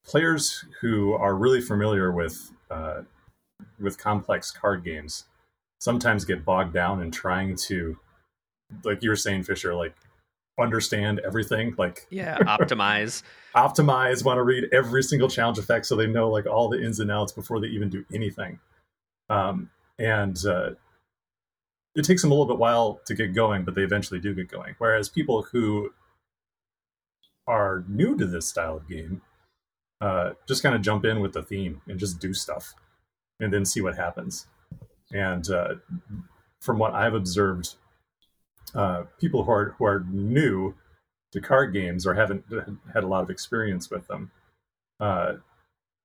players 0.04 0.64
who 0.80 1.14
are 1.14 1.34
really 1.34 1.60
familiar 1.60 2.12
with 2.12 2.52
uh, 2.70 3.02
with 3.80 3.98
complex 3.98 4.50
card 4.50 4.84
games 4.84 5.24
sometimes 5.80 6.24
get 6.24 6.44
bogged 6.44 6.74
down 6.74 7.00
in 7.00 7.10
trying 7.10 7.56
to, 7.56 7.96
like 8.84 9.02
you 9.02 9.10
were 9.10 9.16
saying, 9.16 9.44
Fisher, 9.44 9.74
like 9.74 9.94
understand 10.58 11.20
everything 11.24 11.74
like 11.78 12.06
yeah. 12.10 12.38
Optimize. 12.40 13.22
Optimize 13.54 14.24
want 14.24 14.38
to 14.38 14.42
read 14.42 14.64
every 14.72 15.02
single 15.02 15.28
challenge 15.28 15.58
effect 15.58 15.86
so 15.86 15.96
they 15.96 16.06
know 16.06 16.28
like 16.28 16.46
all 16.46 16.68
the 16.68 16.82
ins 16.82 17.00
and 17.00 17.10
outs 17.10 17.32
before 17.32 17.60
they 17.60 17.68
even 17.68 17.88
do 17.88 18.04
anything. 18.12 18.58
Um, 19.30 19.70
and 19.98 20.36
uh, 20.46 20.70
it 21.94 22.04
takes 22.04 22.22
them 22.22 22.30
a 22.30 22.34
little 22.34 22.46
bit 22.46 22.58
while 22.58 23.00
to 23.06 23.14
get 23.14 23.34
going 23.34 23.64
but 23.64 23.74
they 23.74 23.82
eventually 23.82 24.20
do 24.20 24.34
get 24.34 24.48
going. 24.48 24.74
Whereas 24.78 25.08
people 25.08 25.42
who 25.42 25.90
are 27.48 27.84
new 27.88 28.16
to 28.16 28.26
this 28.26 28.48
style 28.48 28.76
of 28.76 28.88
game, 28.88 29.22
uh, 30.00 30.32
just 30.46 30.62
kind 30.62 30.74
of 30.74 30.82
jump 30.82 31.04
in 31.04 31.20
with 31.20 31.32
the 31.32 31.42
theme 31.42 31.80
and 31.88 31.98
just 31.98 32.20
do 32.20 32.32
stuff, 32.32 32.74
and 33.40 33.52
then 33.52 33.64
see 33.64 33.80
what 33.80 33.96
happens. 33.96 34.46
And 35.12 35.50
uh, 35.50 35.76
from 36.60 36.78
what 36.78 36.94
I've 36.94 37.14
observed, 37.14 37.74
uh, 38.74 39.04
people 39.18 39.44
who 39.44 39.50
are 39.50 39.74
who 39.78 39.84
are 39.86 40.04
new 40.10 40.74
to 41.32 41.40
card 41.40 41.72
games 41.72 42.06
or 42.06 42.14
haven't 42.14 42.44
had 42.92 43.04
a 43.04 43.06
lot 43.06 43.22
of 43.22 43.30
experience 43.30 43.90
with 43.90 44.06
them 44.06 44.30
uh, 45.00 45.34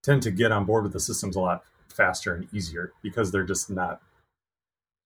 tend 0.03 0.21
to 0.23 0.31
get 0.31 0.51
on 0.51 0.65
board 0.65 0.83
with 0.83 0.93
the 0.93 0.99
systems 0.99 1.35
a 1.35 1.39
lot 1.39 1.63
faster 1.87 2.33
and 2.33 2.53
easier 2.53 2.93
because 3.01 3.31
they're 3.31 3.43
just 3.43 3.69
not 3.69 4.01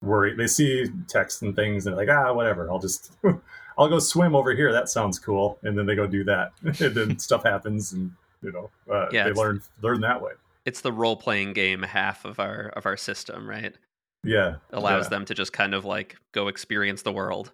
worried. 0.02 0.38
They 0.38 0.47
see 0.47 0.86
text 1.08 1.41
and 1.41 1.56
things 1.56 1.86
and 1.86 1.95
like, 1.95 2.10
ah, 2.10 2.34
whatever. 2.34 2.69
I'll 2.69 2.80
just 2.80 3.12
I'll 3.78 3.88
go 3.88 4.00
swim 4.00 4.36
over 4.36 4.54
here. 4.56 4.72
That 4.72 4.90
sounds 4.90 5.20
cool. 5.20 5.60
And 5.63 5.78
then 5.78 5.86
they 5.86 5.96
go 5.96 6.08
do 6.08 6.24
that, 6.24 6.52
and 6.63 6.96
then 6.96 7.20
stuff 7.20 7.44
happens, 7.44 7.94
and 7.94 8.12
you 8.42 8.52
know, 8.52 8.70
uh, 8.92 9.08
yeah, 9.12 9.26
they 9.26 9.34
learn 9.34 9.62
learn 9.82 10.02
that 10.02 10.22
way. 10.22 10.34
It's 10.66 10.82
the 10.82 10.92
role 10.92 11.16
playing 11.16 11.54
game 11.54 11.84
half 11.84 12.26
of 12.26 12.40
our 12.40 12.70
of 12.76 12.86
our 12.86 12.98
system, 12.98 13.50
right? 13.50 13.76
Yeah, 14.24 14.56
allows 14.72 15.06
yeah. 15.06 15.10
them 15.10 15.26
to 15.26 15.34
just 15.34 15.54
kind 15.54 15.74
of 15.74 15.86
like 15.86 16.18
go 16.32 16.48
experience 16.48 17.04
the 17.04 17.12
world. 17.12 17.52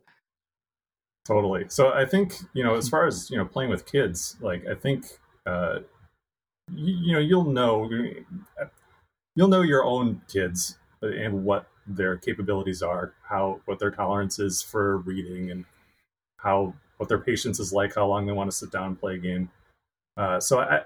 Totally. 1.26 1.66
So 1.70 1.94
I 1.94 2.06
think 2.06 2.36
you 2.54 2.64
know, 2.64 2.76
as 2.76 2.90
far 2.90 3.08
as 3.08 3.30
you 3.30 3.38
know, 3.38 3.46
playing 3.46 3.70
with 3.70 3.86
kids, 3.86 4.36
like 4.42 4.66
I 4.68 4.76
think 4.76 5.06
uh, 5.46 5.80
you, 6.74 6.96
you 6.96 7.14
know, 7.14 7.20
you'll 7.20 7.46
know 7.46 7.90
you'll 9.36 9.48
know 9.48 9.62
your 9.62 9.86
own 9.86 10.22
kids 10.28 10.78
and 11.02 11.44
what 11.44 11.68
their 11.86 12.18
capabilities 12.18 12.82
are, 12.82 13.14
how 13.30 13.62
what 13.66 13.80
their 13.80 13.92
tolerance 13.92 14.40
is 14.40 14.62
for 14.62 14.98
reading 14.98 15.52
and 15.52 15.66
how 16.44 16.74
what 16.98 17.10
their 17.10 17.20
patience 17.20 17.60
is 17.60 17.74
like, 17.74 17.96
how 17.96 18.06
long 18.06 18.26
they 18.26 18.34
want 18.34 18.50
to 18.52 18.56
sit 18.56 18.72
down 18.72 18.88
and 18.88 19.00
play 19.00 19.16
a 19.16 19.18
game. 19.18 19.50
Uh, 20.18 20.40
so 20.40 20.60
I 20.60 20.82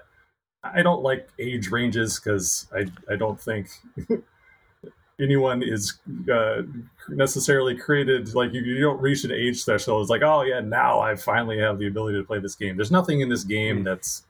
I 0.62 0.82
don't 0.82 1.02
like 1.02 1.28
age 1.38 1.70
ranges 1.70 2.18
because 2.18 2.66
I 2.74 2.86
I 3.12 3.16
don't 3.16 3.40
think 3.40 3.68
anyone 5.20 5.62
is 5.62 5.98
uh, 6.32 6.62
necessarily 7.08 7.76
created 7.76 8.34
like 8.34 8.52
you, 8.52 8.62
you 8.62 8.80
don't 8.80 9.00
reach 9.00 9.24
an 9.24 9.32
age 9.32 9.64
threshold. 9.64 10.02
It's 10.02 10.10
like 10.10 10.22
oh 10.22 10.42
yeah 10.42 10.60
now 10.60 11.00
I 11.00 11.16
finally 11.16 11.58
have 11.58 11.78
the 11.78 11.86
ability 11.86 12.18
to 12.18 12.24
play 12.24 12.40
this 12.40 12.54
game. 12.54 12.76
There's 12.76 12.90
nothing 12.90 13.20
in 13.20 13.28
this 13.28 13.44
game 13.44 13.84
that's 13.84 14.24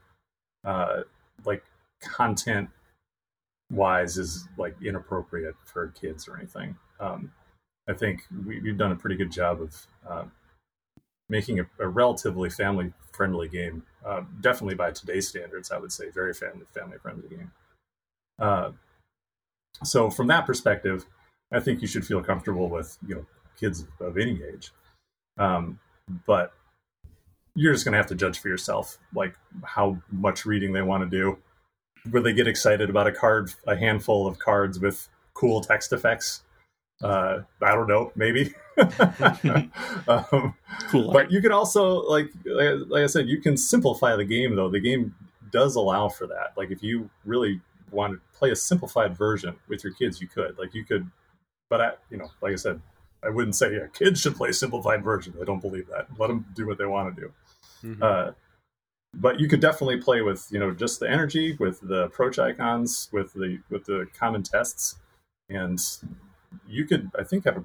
uh, 0.64 1.02
like 1.44 1.64
content 2.02 2.68
wise 3.70 4.16
is 4.18 4.48
like 4.56 4.74
inappropriate 4.82 5.54
for 5.64 5.88
kids 5.88 6.26
or 6.28 6.36
anything. 6.36 6.76
Um, 7.00 7.32
I 7.88 7.94
think 7.94 8.22
we, 8.46 8.60
have 8.68 8.78
done 8.78 8.92
a 8.92 8.96
pretty 8.96 9.16
good 9.16 9.32
job 9.32 9.62
of 9.62 9.86
uh, 10.08 10.24
making 11.28 11.60
a, 11.60 11.66
a, 11.78 11.88
relatively 11.88 12.48
family 12.48 12.92
friendly 13.12 13.48
game. 13.48 13.82
Uh, 14.04 14.22
definitely 14.40 14.74
by 14.74 14.90
today's 14.90 15.28
standards, 15.28 15.70
I 15.70 15.78
would 15.78 15.92
say 15.92 16.10
very 16.10 16.32
family 16.32 16.66
family 16.74 16.98
friendly 16.98 17.28
game. 17.28 17.52
Uh, 18.38 18.72
so 19.84 20.10
from 20.10 20.26
that 20.28 20.46
perspective, 20.46 21.04
I 21.52 21.60
think 21.60 21.82
you 21.82 21.88
should 21.88 22.06
feel 22.06 22.22
comfortable 22.22 22.68
with 22.68 22.96
you 23.06 23.16
know 23.16 23.26
kids 23.58 23.86
of 24.00 24.16
any 24.16 24.40
age. 24.42 24.72
Um, 25.38 25.78
but 26.26 26.52
you're 27.54 27.72
just 27.72 27.84
going 27.84 27.92
to 27.92 27.98
have 27.98 28.06
to 28.06 28.14
judge 28.14 28.38
for 28.38 28.48
yourself, 28.48 28.98
like 29.14 29.34
how 29.64 29.98
much 30.10 30.46
reading 30.46 30.72
they 30.72 30.82
want 30.82 31.08
to 31.08 31.16
do. 31.16 31.38
Where 32.10 32.22
they 32.22 32.32
get 32.32 32.46
excited 32.46 32.88
about 32.88 33.08
a 33.08 33.12
card, 33.12 33.52
a 33.66 33.76
handful 33.76 34.26
of 34.26 34.38
cards 34.38 34.78
with 34.78 35.08
cool 35.34 35.60
text 35.60 35.92
effects? 35.92 36.42
Uh, 37.02 37.40
I 37.62 37.74
don't 37.74 37.86
know, 37.86 38.12
maybe. 38.16 38.54
um, 40.08 40.54
cool. 40.88 41.12
But 41.12 41.30
you 41.30 41.40
can 41.40 41.52
also, 41.52 42.02
like, 42.02 42.30
like 42.44 43.04
I 43.04 43.06
said, 43.06 43.28
you 43.28 43.40
can 43.40 43.56
simplify 43.56 44.16
the 44.16 44.24
game. 44.24 44.56
Though 44.56 44.68
the 44.68 44.80
game 44.80 45.14
does 45.52 45.76
allow 45.76 46.08
for 46.08 46.26
that. 46.26 46.54
Like, 46.56 46.70
if 46.70 46.82
you 46.82 47.08
really 47.24 47.60
want 47.90 48.14
to 48.14 48.38
play 48.38 48.50
a 48.50 48.56
simplified 48.56 49.16
version 49.16 49.54
with 49.68 49.84
your 49.84 49.92
kids, 49.92 50.20
you 50.20 50.26
could. 50.26 50.58
Like, 50.58 50.74
you 50.74 50.84
could. 50.84 51.08
But 51.70 51.80
I, 51.80 51.92
you 52.10 52.16
know, 52.16 52.30
like 52.40 52.52
I 52.52 52.56
said, 52.56 52.80
I 53.22 53.30
wouldn't 53.30 53.56
say 53.56 53.72
yeah, 53.74 53.86
kids 53.92 54.20
should 54.20 54.36
play 54.36 54.52
simplified 54.52 55.02
version. 55.02 55.34
I 55.40 55.44
don't 55.44 55.60
believe 55.60 55.88
that. 55.88 56.06
Let 56.18 56.28
them 56.28 56.46
do 56.54 56.66
what 56.66 56.78
they 56.78 56.86
want 56.86 57.14
to 57.14 57.20
do. 57.20 57.32
Mm-hmm. 57.84 58.02
Uh, 58.02 58.30
but 59.14 59.40
you 59.40 59.48
could 59.48 59.60
definitely 59.60 59.98
play 59.98 60.22
with 60.22 60.46
you 60.50 60.58
know 60.58 60.72
just 60.72 61.00
the 61.00 61.10
energy, 61.10 61.56
with 61.58 61.80
the 61.80 62.04
approach 62.04 62.38
icons, 62.38 63.08
with 63.12 63.32
the 63.32 63.58
with 63.70 63.84
the 63.86 64.06
common 64.16 64.42
tests, 64.42 64.96
and 65.48 65.80
you 66.66 66.84
could 66.84 67.10
I 67.18 67.24
think 67.24 67.44
have 67.44 67.56
a, 67.58 67.64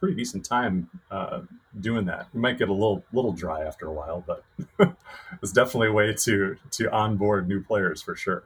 pretty 0.00 0.16
decent 0.16 0.44
time 0.44 0.90
uh, 1.08 1.42
doing 1.80 2.04
that. 2.06 2.26
You 2.34 2.40
might 2.40 2.58
get 2.58 2.68
a 2.68 2.72
little 2.72 3.04
little 3.12 3.32
dry 3.32 3.64
after 3.64 3.86
a 3.86 3.92
while, 3.92 4.24
but 4.26 4.44
it's 5.40 5.52
definitely 5.52 5.88
a 5.88 5.92
way 5.92 6.12
to 6.12 6.56
to 6.72 6.90
onboard 6.90 7.48
new 7.48 7.62
players 7.62 8.02
for 8.02 8.16
sure. 8.16 8.44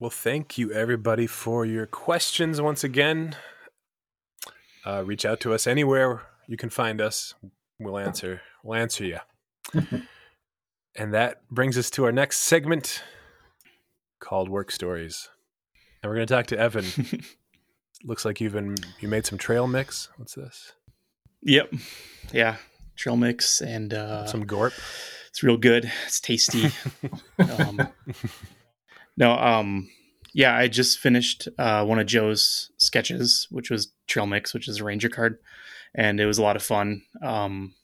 Well, 0.00 0.10
thank 0.10 0.58
you 0.58 0.72
everybody 0.72 1.28
for 1.28 1.64
your 1.64 1.86
questions 1.86 2.60
once 2.60 2.82
again. 2.82 3.36
Uh, 4.84 5.04
reach 5.04 5.24
out 5.24 5.38
to 5.40 5.54
us 5.54 5.66
anywhere 5.66 6.22
you 6.48 6.56
can 6.56 6.70
find 6.70 7.00
us. 7.00 7.34
We'll 7.78 7.98
answer. 7.98 8.40
We'll 8.64 8.80
answer 8.80 9.04
you. 9.04 9.18
and 10.96 11.14
that 11.14 11.48
brings 11.50 11.78
us 11.78 11.90
to 11.90 12.04
our 12.04 12.12
next 12.12 12.38
segment 12.38 13.04
called 14.18 14.48
Work 14.48 14.72
Stories. 14.72 15.28
And 16.02 16.10
we're 16.10 16.16
going 16.16 16.26
to 16.26 16.34
talk 16.34 16.46
to 16.48 16.58
Evan. 16.58 16.86
Looks 18.04 18.24
like 18.24 18.40
you've 18.40 18.52
been 18.52 18.76
you 19.00 19.08
made 19.08 19.26
some 19.26 19.38
trail 19.38 19.66
mix. 19.66 20.08
What's 20.16 20.34
this? 20.34 20.72
Yep. 21.42 21.72
Yeah, 22.32 22.56
trail 22.96 23.16
mix 23.16 23.60
and 23.60 23.92
uh, 23.92 24.26
some 24.26 24.46
gorp. 24.46 24.72
It's 25.28 25.42
real 25.42 25.56
good. 25.56 25.90
It's 26.06 26.20
tasty. 26.20 26.70
um, 27.38 27.88
no, 29.16 29.32
um, 29.32 29.88
yeah, 30.32 30.56
I 30.56 30.68
just 30.68 30.98
finished 30.98 31.48
uh, 31.58 31.84
one 31.84 31.98
of 31.98 32.06
Joe's 32.06 32.70
sketches, 32.78 33.48
which 33.50 33.70
was 33.70 33.92
Trail 34.06 34.26
Mix, 34.26 34.54
which 34.54 34.68
is 34.68 34.78
a 34.78 34.84
Ranger 34.84 35.08
card, 35.08 35.38
and 35.94 36.20
it 36.20 36.26
was 36.26 36.38
a 36.38 36.42
lot 36.42 36.56
of 36.56 36.62
fun. 36.62 37.02
Um, 37.22 37.74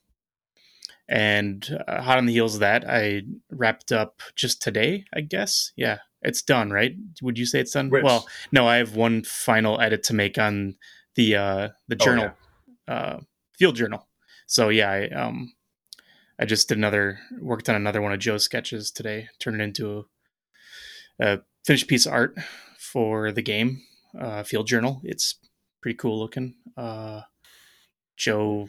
and 1.09 1.69
uh, 1.87 2.01
hot 2.01 2.19
on 2.19 2.27
the 2.27 2.33
heels 2.33 2.55
of 2.55 2.61
that, 2.61 2.89
I 2.89 3.23
wrapped 3.51 3.93
up 3.93 4.21
just 4.37 4.63
today, 4.63 5.05
I 5.13 5.21
guess. 5.21 5.73
Yeah, 5.77 5.99
it's 6.25 6.43
done, 6.43 6.71
right? 6.71 6.95
Would 7.23 7.39
you 7.39 7.47
say 7.47 7.61
it's 7.61 7.73
done? 7.73 7.91
Which? 7.91 8.03
Well, 8.03 8.27
no, 8.51 8.67
I 8.67 8.77
have 8.77 8.97
one 8.97 9.23
final 9.25 9.81
edit 9.81 10.03
to 10.05 10.15
make 10.15 10.39
on 10.39 10.77
the 11.15 11.37
uh, 11.37 11.69
the 11.89 11.97
oh, 12.01 12.05
journal, 12.05 12.31
oh, 12.31 12.37
yeah. 12.89 12.95
uh, 12.95 13.21
field 13.59 13.77
journal. 13.77 14.09
So 14.47 14.69
yeah, 14.69 14.91
I 14.91 15.09
um, 15.09 15.53
I 16.39 16.45
just 16.45 16.69
did 16.69 16.79
another 16.79 17.19
worked 17.41 17.69
on 17.69 17.77
another 17.77 18.03
one 18.03 18.13
of 18.13 18.19
Joe's 18.19 18.45
sketches 18.45 18.91
today, 18.91 19.29
turned 19.39 19.61
it 19.61 19.65
into 19.65 20.07
a, 21.21 21.25
a 21.25 21.39
finished 21.65 21.89
piece 21.89 22.07
of 22.07 22.13
art 22.13 22.37
for 22.79 23.31
the 23.33 23.43
game 23.43 23.83
uh, 24.19 24.43
field 24.43 24.67
journal. 24.67 25.01
It's 25.05 25.37
pretty 25.81 25.97
cool 25.97 26.19
looking. 26.19 26.55
Uh, 26.77 27.23
Joe 28.17 28.69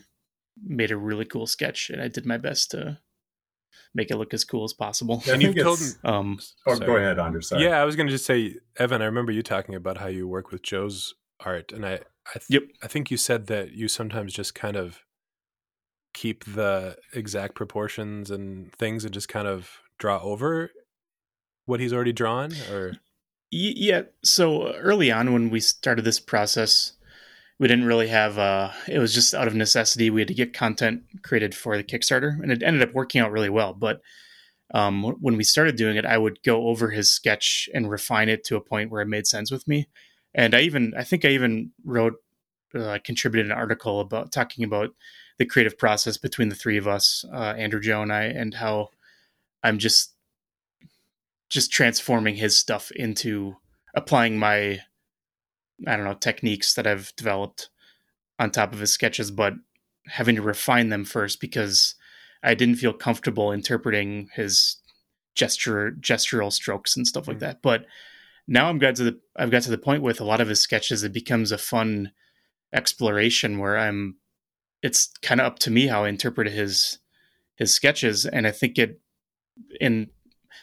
made 0.63 0.91
a 0.91 0.97
really 0.97 1.25
cool 1.25 1.47
sketch, 1.47 1.89
and 1.89 2.01
I 2.01 2.07
did 2.07 2.25
my 2.25 2.37
best 2.37 2.71
to 2.71 2.99
make 3.93 4.11
it 4.11 4.17
look 4.17 4.33
as 4.33 4.43
cool 4.43 4.63
as 4.63 4.73
possible. 4.73 5.23
Yeah, 5.25 5.33
and 5.33 5.41
you've 5.43 5.57
told 5.57 5.79
um, 6.03 6.39
oh, 6.67 6.77
go 6.77 6.97
ahead, 6.97 7.19
Anders. 7.19 7.51
Yeah, 7.55 7.81
I 7.81 7.85
was 7.85 7.95
going 7.95 8.07
to 8.07 8.13
just 8.13 8.25
say, 8.25 8.55
Evan. 8.77 9.01
I 9.01 9.05
remember 9.05 9.31
you 9.31 9.41
talking 9.41 9.75
about 9.75 9.97
how 9.97 10.07
you 10.07 10.27
work 10.27 10.51
with 10.51 10.61
Joe's 10.61 11.13
art, 11.39 11.71
and 11.71 11.85
I, 11.85 11.93
I, 11.93 12.33
th- 12.33 12.49
yep. 12.49 12.63
I 12.83 12.87
think 12.87 13.11
you 13.11 13.17
said 13.17 13.47
that 13.47 13.71
you 13.71 13.87
sometimes 13.87 14.33
just 14.33 14.55
kind 14.55 14.75
of 14.75 14.99
keep 16.13 16.45
the 16.45 16.97
exact 17.13 17.55
proportions 17.55 18.31
and 18.31 18.73
things, 18.73 19.05
and 19.05 19.13
just 19.13 19.29
kind 19.29 19.47
of 19.47 19.79
draw 19.97 20.19
over 20.21 20.71
what 21.65 21.79
he's 21.79 21.93
already 21.93 22.13
drawn, 22.13 22.53
or 22.71 22.93
yeah. 23.51 24.03
So 24.23 24.73
early 24.73 25.11
on, 25.11 25.33
when 25.33 25.49
we 25.49 25.59
started 25.59 26.03
this 26.03 26.19
process, 26.19 26.93
we 27.59 27.67
didn't 27.67 27.85
really 27.85 28.07
have 28.07 28.37
uh 28.37 28.71
it 28.87 28.99
was 28.99 29.13
just 29.13 29.33
out 29.33 29.47
of 29.47 29.55
necessity 29.55 30.09
we 30.09 30.21
had 30.21 30.27
to 30.27 30.33
get 30.33 30.53
content 30.53 31.03
created 31.23 31.55
for 31.55 31.77
the 31.77 31.83
kickstarter 31.83 32.41
and 32.41 32.51
it 32.51 32.63
ended 32.63 32.87
up 32.87 32.93
working 32.93 33.21
out 33.21 33.31
really 33.31 33.49
well 33.49 33.73
but 33.73 34.01
um, 34.73 35.03
when 35.21 35.37
we 35.37 35.43
started 35.43 35.75
doing 35.75 35.95
it 35.95 36.05
i 36.05 36.17
would 36.17 36.41
go 36.43 36.67
over 36.67 36.89
his 36.89 37.11
sketch 37.11 37.69
and 37.73 37.89
refine 37.89 38.29
it 38.29 38.43
to 38.43 38.55
a 38.55 38.61
point 38.61 38.89
where 38.89 39.01
it 39.01 39.07
made 39.07 39.27
sense 39.27 39.51
with 39.51 39.67
me 39.67 39.87
and 40.33 40.55
i 40.55 40.61
even 40.61 40.93
i 40.97 41.03
think 41.03 41.23
i 41.23 41.29
even 41.29 41.71
wrote 41.83 42.15
uh, 42.73 42.97
contributed 43.03 43.49
an 43.49 43.57
article 43.57 44.01
about 44.01 44.31
talking 44.31 44.65
about 44.65 44.89
the 45.37 45.45
creative 45.45 45.77
process 45.77 46.17
between 46.17 46.49
the 46.49 46.55
three 46.55 46.77
of 46.77 46.87
us 46.87 47.23
uh, 47.33 47.53
andrew 47.57 47.79
joe 47.79 48.01
and 48.01 48.11
i 48.11 48.23
and 48.23 48.55
how 48.55 48.89
i'm 49.63 49.77
just 49.77 50.15
just 51.49 51.71
transforming 51.71 52.35
his 52.35 52.57
stuff 52.57 52.91
into 52.91 53.55
applying 53.95 54.37
my 54.37 54.79
I 55.87 55.95
don't 55.95 56.05
know, 56.05 56.13
techniques 56.13 56.73
that 56.73 56.87
I've 56.87 57.13
developed 57.15 57.69
on 58.39 58.51
top 58.51 58.73
of 58.73 58.79
his 58.79 58.91
sketches, 58.91 59.31
but 59.31 59.53
having 60.07 60.35
to 60.35 60.41
refine 60.41 60.89
them 60.89 61.05
first 61.05 61.39
because 61.41 61.95
I 62.43 62.53
didn't 62.53 62.75
feel 62.75 62.93
comfortable 62.93 63.51
interpreting 63.51 64.29
his 64.33 64.77
gesture 65.33 65.91
gestural 65.99 66.51
strokes 66.51 66.95
and 66.95 67.07
stuff 67.07 67.23
mm-hmm. 67.23 67.31
like 67.31 67.39
that. 67.39 67.61
But 67.61 67.85
now 68.47 68.69
I'm 68.69 68.77
got 68.77 68.95
to 68.95 69.03
the 69.03 69.19
I've 69.35 69.51
got 69.51 69.63
to 69.63 69.71
the 69.71 69.77
point 69.77 70.03
with 70.03 70.21
a 70.21 70.25
lot 70.25 70.41
of 70.41 70.47
his 70.47 70.61
sketches 70.61 71.03
it 71.03 71.13
becomes 71.13 71.51
a 71.51 71.57
fun 71.57 72.11
exploration 72.73 73.57
where 73.57 73.77
I'm 73.77 74.17
it's 74.81 75.09
kind 75.21 75.41
of 75.41 75.47
up 75.47 75.59
to 75.59 75.71
me 75.71 75.87
how 75.87 76.03
I 76.05 76.09
interpret 76.09 76.47
his 76.49 76.99
his 77.55 77.73
sketches 77.73 78.25
and 78.25 78.45
I 78.45 78.51
think 78.51 78.77
it 78.77 78.99
in 79.79 80.09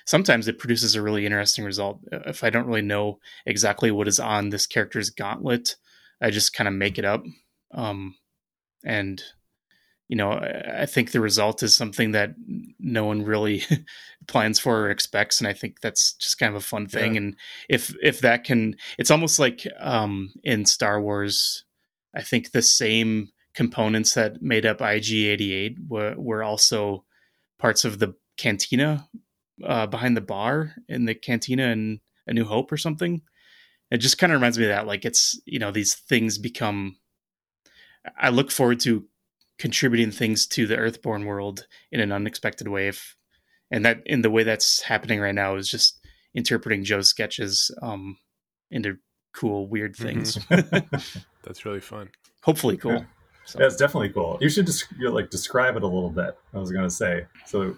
sometimes 0.06 0.48
it 0.48 0.58
produces 0.58 0.94
a 0.94 1.02
really 1.02 1.26
interesting 1.26 1.64
result. 1.64 2.00
If 2.10 2.44
I 2.44 2.50
don't 2.50 2.66
really 2.66 2.82
know 2.82 3.18
exactly 3.46 3.90
what 3.90 4.08
is 4.08 4.20
on 4.20 4.50
this 4.50 4.66
character's 4.66 5.10
gauntlet, 5.10 5.76
I 6.20 6.30
just 6.30 6.54
kind 6.54 6.68
of 6.68 6.74
make 6.74 6.98
it 6.98 7.04
up. 7.04 7.24
Um, 7.72 8.16
and 8.84 9.22
you 10.08 10.16
know, 10.16 10.32
I 10.32 10.84
think 10.84 11.10
the 11.12 11.22
result 11.22 11.62
is 11.62 11.74
something 11.74 12.12
that 12.12 12.34
no 12.78 13.04
one 13.04 13.24
really 13.24 13.64
plans 14.26 14.58
for 14.58 14.82
or 14.82 14.90
expects, 14.90 15.40
and 15.40 15.48
I 15.48 15.54
think 15.54 15.80
that's 15.80 16.12
just 16.14 16.38
kind 16.38 16.50
of 16.54 16.62
a 16.62 16.64
fun 16.64 16.86
thing. 16.86 17.14
Yeah. 17.14 17.18
And 17.22 17.36
if 17.70 17.94
if 18.02 18.20
that 18.20 18.44
can, 18.44 18.76
it's 18.98 19.10
almost 19.10 19.38
like 19.38 19.66
um, 19.80 20.34
in 20.44 20.66
Star 20.66 21.00
Wars. 21.00 21.64
I 22.14 22.20
think 22.20 22.50
the 22.50 22.60
same 22.60 23.30
components 23.54 24.14
that 24.14 24.42
made 24.42 24.66
up 24.66 24.78
IG88 24.78 25.76
were, 25.88 26.14
were 26.16 26.42
also 26.42 27.04
parts 27.58 27.84
of 27.84 27.98
the 27.98 28.14
cantina 28.36 29.08
uh, 29.64 29.86
behind 29.86 30.16
the 30.16 30.22
bar 30.22 30.74
in 30.88 31.04
the 31.04 31.14
cantina 31.14 31.64
in 31.68 32.00
A 32.26 32.32
New 32.32 32.44
Hope 32.44 32.72
or 32.72 32.76
something. 32.76 33.22
It 33.90 33.98
just 33.98 34.18
kind 34.18 34.32
of 34.32 34.38
reminds 34.38 34.58
me 34.58 34.64
of 34.64 34.70
that. 34.70 34.86
Like 34.86 35.04
it's 35.04 35.40
you 35.44 35.58
know 35.58 35.70
these 35.70 35.94
things 35.94 36.38
become. 36.38 36.96
I 38.18 38.30
look 38.30 38.50
forward 38.50 38.80
to 38.80 39.04
contributing 39.58 40.10
things 40.10 40.46
to 40.48 40.66
the 40.66 40.76
Earthborne 40.76 41.24
world 41.24 41.66
in 41.90 42.00
an 42.00 42.10
unexpected 42.10 42.68
way. 42.68 42.88
If 42.88 43.16
and 43.70 43.84
that 43.84 44.02
in 44.06 44.22
the 44.22 44.30
way 44.30 44.42
that's 44.42 44.82
happening 44.82 45.20
right 45.20 45.34
now 45.34 45.56
is 45.56 45.68
just 45.68 46.00
interpreting 46.34 46.84
Joe's 46.84 47.08
sketches 47.08 47.70
um, 47.82 48.18
into 48.70 48.96
cool, 49.32 49.68
weird 49.68 49.96
mm-hmm. 49.96 50.04
things. 50.04 50.38
that's 51.44 51.64
really 51.64 51.80
fun. 51.80 52.10
Hopefully, 52.42 52.76
cool. 52.76 52.92
Yeah. 52.92 53.04
So, 53.44 53.58
That's 53.58 53.76
definitely 53.76 54.10
cool. 54.10 54.38
You 54.40 54.48
should 54.48 54.66
just 54.66 54.86
you 54.98 55.06
know, 55.06 55.12
like 55.12 55.30
describe 55.30 55.76
it 55.76 55.82
a 55.82 55.86
little 55.86 56.10
bit. 56.10 56.38
I 56.54 56.58
was 56.58 56.70
going 56.70 56.84
to 56.84 56.90
say 56.90 57.26
so 57.44 57.76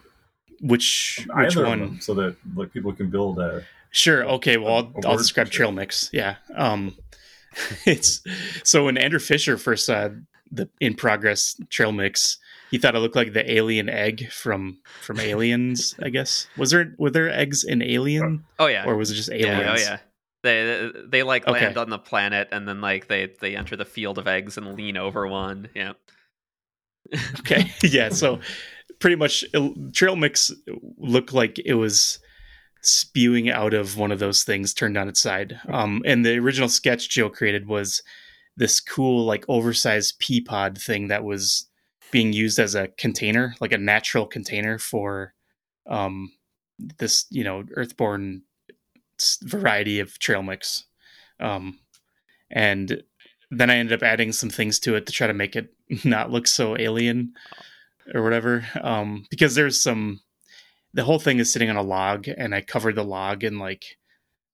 which 0.69 1.25
which 1.35 1.57
either 1.57 1.67
one? 1.67 1.79
them, 1.81 2.01
so 2.01 2.15
that 2.15 2.37
like 2.57 2.73
people 2.73 2.93
can 2.93 3.11
build 3.11 3.39
a 3.39 3.65
Sure. 3.91 4.25
Okay. 4.25 4.57
Well, 4.57 4.69
a- 4.73 4.77
I'll, 4.77 4.93
a 5.05 5.09
I'll 5.11 5.17
describe. 5.17 5.51
Trail 5.51 5.71
Mix. 5.71 6.11
Yeah. 6.13 6.37
Um, 6.57 6.97
it's 7.87 8.21
so 8.65 8.87
when 8.87 8.99
Andrew 8.99 9.21
Fisher 9.21 9.57
first 9.57 9.87
saw 9.87 10.09
the 10.51 10.69
in 10.81 10.95
progress 10.95 11.55
Trail 11.71 11.93
Mix, 11.93 12.39
he 12.71 12.79
thought 12.79 12.97
it 12.97 12.99
looked 12.99 13.15
like 13.15 13.33
the 13.33 13.49
alien 13.51 13.89
egg 13.89 14.31
from 14.31 14.79
from 15.03 15.21
Aliens. 15.21 15.95
I 16.03 16.09
guess 16.09 16.49
was 16.57 16.71
there 16.73 16.93
were 16.99 17.11
there 17.11 17.31
eggs 17.31 17.63
in 17.63 17.83
Alien 17.83 18.45
Oh 18.59 18.67
yeah. 18.67 18.85
or 18.85 18.97
was 18.97 19.11
it 19.13 19.15
just 19.15 19.31
aliens? 19.31 19.47
yeah, 19.47 19.61
aliens? 19.61 19.81
oh 19.89 19.91
yeah. 19.93 19.99
They 20.43 20.91
they 21.07 21.23
like 21.23 21.47
Okay. 21.47 21.65
land 21.67 21.79
on 21.79 21.89
the 21.91 21.99
planet 21.99 22.49
and 22.53 22.67
then 22.69 22.81
like 22.81 23.07
they 23.09 23.33
they 23.41 23.55
enter 23.57 23.77
the 23.77 23.85
field 23.85 24.19
of 24.19 24.27
eggs 24.27 24.59
and 24.59 24.75
lean 24.77 24.97
over 24.97 25.27
one. 25.29 25.69
Yeah. 25.75 25.93
Okay. 27.41 27.71
yeah. 27.83 28.09
So 28.09 28.41
pretty 29.01 29.17
much 29.17 29.45
Trail 29.93 30.17
Mix 30.17 30.51
looked 30.99 31.33
like 31.33 31.59
it 31.65 31.75
was 31.75 32.19
spewing 32.83 33.51
out 33.51 33.75
of 33.75 33.97
one 33.97 34.13
of 34.13 34.19
those 34.19 34.45
things 34.45 34.75
turned 34.75 34.97
on 34.97 35.09
its 35.09 35.21
side. 35.21 35.59
Um, 35.69 36.03
and 36.05 36.25
the 36.25 36.37
original 36.39 36.69
sketch 36.69 37.09
Joe 37.09 37.31
created 37.31 37.67
was 37.67 38.03
this 38.57 38.81
cool, 38.81 39.25
like 39.25 39.45
oversized 39.49 40.19
pea 40.19 40.41
pod 40.41 40.79
thing 40.79 41.09
that 41.09 41.25
was 41.25 41.69
being 42.11 42.33
used 42.33 42.59
as 42.59 42.75
a 42.75 42.89
container, 42.89 43.55
like 43.61 43.73
a 43.73 43.79
natural 43.79 44.27
container 44.27 44.79
for 44.79 45.35
um, 45.89 46.33
this, 46.99 47.27
you 47.31 47.43
know, 47.43 47.65
Earthborne 47.77 48.43
variety 49.43 50.01
of 50.01 50.19
trail 50.19 50.43
mix. 50.43 50.85
Um, 51.41 51.81
and 52.51 53.03
then 53.51 53.71
I 53.71 53.77
ended 53.77 53.95
up 54.01 54.07
adding 54.07 54.33
some 54.33 54.51
things 54.51 54.79
to 54.81 54.95
it 54.95 55.07
to 55.07 55.13
try 55.13 55.27
to 55.27 55.35
make 55.35 55.57
it 55.57 55.73
not 56.05 56.31
look 56.31 56.47
so 56.47 56.77
alien 56.79 57.33
or 58.13 58.23
whatever. 58.23 58.67
Um, 58.81 59.27
because 59.31 59.55
there's 59.55 59.81
some, 59.83 60.21
the 60.93 61.05
whole 61.05 61.19
thing 61.19 61.39
is 61.39 61.53
sitting 61.53 61.71
on 61.71 61.77
a 61.77 61.83
log, 61.83 62.27
and 62.29 62.55
I 62.55 62.61
covered 62.61 62.97
the 62.97 63.05
log 63.05 63.45
in 63.45 63.59
like 63.59 63.85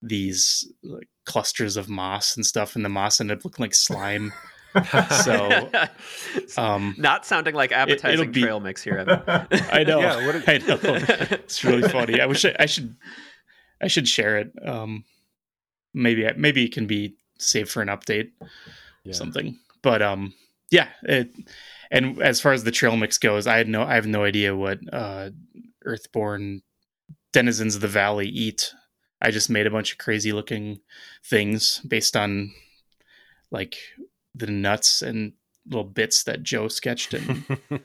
these 0.02 0.70
like, 0.82 1.08
clusters 1.26 1.76
of 1.76 1.88
moss 1.88 2.36
and 2.36 2.44
stuff, 2.46 2.76
and 2.76 2.84
the 2.84 2.88
moss 2.88 3.20
ended 3.20 3.38
up 3.38 3.44
looking 3.44 3.62
like 3.64 3.74
slime. 3.74 4.32
So, 5.24 5.68
Um, 6.56 6.94
not 6.96 7.26
sounding 7.26 7.56
like 7.56 7.72
it'll 7.72 7.82
appetizing 7.92 8.30
be- 8.30 8.42
trail 8.42 8.60
mix 8.60 8.80
here. 8.84 8.98
Evan. 8.98 9.20
I 9.72 9.82
know, 9.82 9.98
Yeah, 10.00 10.24
what 10.26 10.48
I 10.48 10.58
know. 10.58 10.78
It's 10.82 11.64
really 11.64 11.88
funny. 11.88 12.20
I 12.20 12.26
wish 12.26 12.44
I, 12.44 12.54
I 12.56 12.66
should, 12.66 12.94
I 13.82 13.88
should 13.88 14.06
share 14.06 14.38
it. 14.38 14.52
Um, 14.64 15.02
maybe, 15.92 16.24
maybe 16.36 16.64
it 16.64 16.72
can 16.72 16.86
be 16.86 17.16
saved 17.36 17.68
for 17.68 17.82
an 17.82 17.88
update. 17.88 18.30
Yeah. 19.02 19.12
something. 19.14 19.58
But 19.82 20.02
um, 20.02 20.34
yeah. 20.70 20.86
It, 21.02 21.30
and 21.90 22.20
as 22.22 22.40
far 22.40 22.52
as 22.52 22.64
the 22.64 22.70
trail 22.70 22.96
mix 22.96 23.18
goes, 23.18 23.46
I 23.46 23.56
had 23.56 23.68
no, 23.68 23.82
I 23.82 23.94
have 23.94 24.06
no 24.06 24.24
idea 24.24 24.54
what 24.54 24.78
uh, 24.92 25.30
Earthborne 25.86 26.62
denizens 27.32 27.74
of 27.74 27.80
the 27.80 27.88
valley 27.88 28.28
eat. 28.28 28.72
I 29.20 29.30
just 29.30 29.50
made 29.50 29.66
a 29.66 29.70
bunch 29.70 29.92
of 29.92 29.98
crazy 29.98 30.32
looking 30.32 30.80
things 31.24 31.80
based 31.80 32.16
on 32.16 32.52
like 33.50 33.76
the 34.34 34.46
nuts 34.46 35.02
and 35.02 35.32
little 35.66 35.84
bits 35.84 36.24
that 36.24 36.42
Joe 36.42 36.68
sketched 36.68 37.14
and 37.14 37.44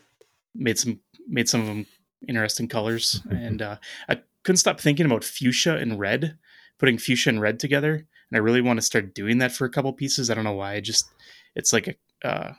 made 0.55 0.77
some 0.77 0.99
made 1.27 1.49
some 1.49 1.61
of 1.61 1.67
them 1.67 1.85
interesting 2.27 2.67
colors. 2.67 3.21
and 3.29 3.61
uh, 3.61 3.77
I 4.07 4.21
couldn't 4.43 4.57
stop 4.57 4.79
thinking 4.79 5.05
about 5.05 5.23
fuchsia 5.23 5.75
and 5.77 5.99
red, 5.99 6.37
putting 6.77 6.97
fuchsia 6.97 7.29
and 7.29 7.41
red 7.41 7.59
together. 7.59 7.93
And 7.95 8.37
I 8.37 8.37
really 8.37 8.61
want 8.61 8.77
to 8.77 8.85
start 8.85 9.13
doing 9.15 9.39
that 9.39 9.51
for 9.51 9.65
a 9.65 9.69
couple 9.69 9.91
pieces. 9.93 10.29
I 10.29 10.35
don't 10.35 10.43
know 10.43 10.53
why. 10.53 10.73
I 10.73 10.79
just 10.79 11.09
it's 11.55 11.73
like 11.73 11.87
a 12.23 12.27
uh, 12.27 12.53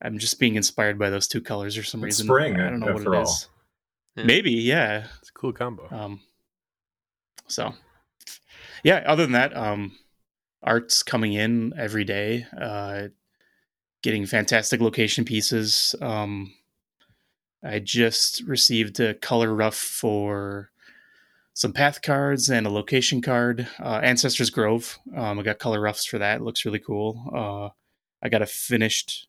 I'm 0.00 0.18
just 0.18 0.38
being 0.38 0.54
inspired 0.54 0.98
by 0.98 1.10
those 1.10 1.26
two 1.28 1.40
colors 1.40 1.74
for 1.76 1.82
some 1.82 2.00
It's 2.00 2.20
reason. 2.20 2.26
spring, 2.26 2.60
I 2.60 2.70
don't 2.70 2.80
know 2.80 2.86
what 2.86 2.96
after 2.98 3.14
it 3.14 3.16
all. 3.16 3.22
is. 3.24 3.48
Yeah. 4.16 4.24
Maybe, 4.24 4.52
yeah. 4.52 5.06
it's 5.20 5.30
a 5.30 5.32
cool 5.32 5.52
combo. 5.52 5.88
Um, 5.90 6.20
so, 7.46 7.74
yeah. 8.82 9.02
Other 9.06 9.24
than 9.24 9.32
that, 9.32 9.56
um, 9.56 9.92
art's 10.62 11.02
coming 11.02 11.32
in 11.32 11.72
every 11.76 12.04
day. 12.04 12.46
Uh, 12.60 13.08
getting 14.02 14.26
fantastic 14.26 14.80
location 14.80 15.24
pieces. 15.24 15.94
Um, 16.00 16.52
I 17.62 17.78
just 17.80 18.42
received 18.42 19.00
a 19.00 19.14
color 19.14 19.54
rough 19.54 19.76
for 19.76 20.70
some 21.54 21.72
path 21.72 22.02
cards 22.02 22.50
and 22.50 22.66
a 22.66 22.70
location 22.70 23.20
card. 23.20 23.66
Uh, 23.80 24.00
Ancestors 24.02 24.50
Grove. 24.50 24.98
Um, 25.16 25.38
I 25.40 25.42
got 25.42 25.58
color 25.58 25.80
roughs 25.80 26.04
for 26.04 26.18
that. 26.18 26.36
It 26.40 26.42
looks 26.44 26.64
really 26.64 26.78
cool. 26.78 27.30
Uh, 27.34 27.74
I 28.24 28.28
got 28.28 28.42
a 28.42 28.46
finished 28.46 29.27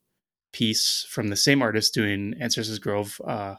piece 0.51 1.05
from 1.09 1.27
the 1.27 1.35
same 1.35 1.61
artist 1.61 1.93
doing 1.93 2.33
Ancestors 2.39 2.79
Grove. 2.79 3.19
Uh, 3.25 3.55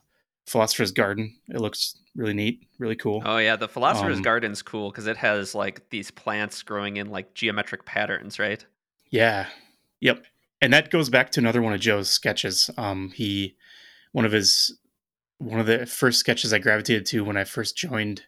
Philosopher's 0.46 0.90
Garden. 0.90 1.36
It 1.48 1.60
looks 1.60 1.96
really 2.16 2.34
neat, 2.34 2.66
really 2.78 2.96
cool. 2.96 3.22
Oh 3.24 3.38
yeah, 3.38 3.54
the 3.54 3.68
philosopher's 3.68 4.16
Um, 4.16 4.22
garden's 4.22 4.62
cool 4.62 4.90
because 4.90 5.06
it 5.06 5.18
has 5.18 5.54
like 5.54 5.88
these 5.90 6.10
plants 6.10 6.62
growing 6.62 6.96
in 6.96 7.10
like 7.10 7.34
geometric 7.34 7.84
patterns, 7.84 8.38
right? 8.40 8.64
Yeah. 9.10 9.46
Yep. 10.00 10.24
And 10.60 10.72
that 10.72 10.90
goes 10.90 11.08
back 11.08 11.30
to 11.32 11.40
another 11.40 11.62
one 11.62 11.72
of 11.72 11.80
Joe's 11.80 12.10
sketches. 12.10 12.68
Um, 12.76 13.12
he, 13.14 13.54
one 14.12 14.24
of 14.24 14.32
his, 14.32 14.76
one 15.38 15.60
of 15.60 15.66
the 15.66 15.86
first 15.86 16.18
sketches 16.18 16.52
I 16.52 16.58
gravitated 16.58 17.06
to 17.06 17.24
when 17.24 17.36
I 17.36 17.44
first 17.44 17.76
joined 17.76 18.22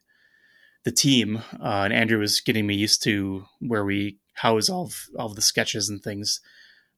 the 0.84 0.92
team, 0.92 1.42
uh, 1.60 1.82
and 1.84 1.92
Andrew 1.92 2.18
was 2.18 2.40
getting 2.40 2.66
me 2.66 2.74
used 2.74 3.02
to 3.04 3.46
where 3.60 3.84
we 3.84 4.18
house 4.34 4.68
all 4.68 4.84
of, 4.84 5.08
all 5.18 5.26
of 5.26 5.34
the 5.34 5.42
sketches 5.42 5.88
and 5.88 6.02
things. 6.02 6.40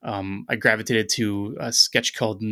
Um, 0.04 0.44
I 0.48 0.56
gravitated 0.56 1.08
to 1.14 1.56
a 1.58 1.72
sketch 1.72 2.14
called 2.14 2.42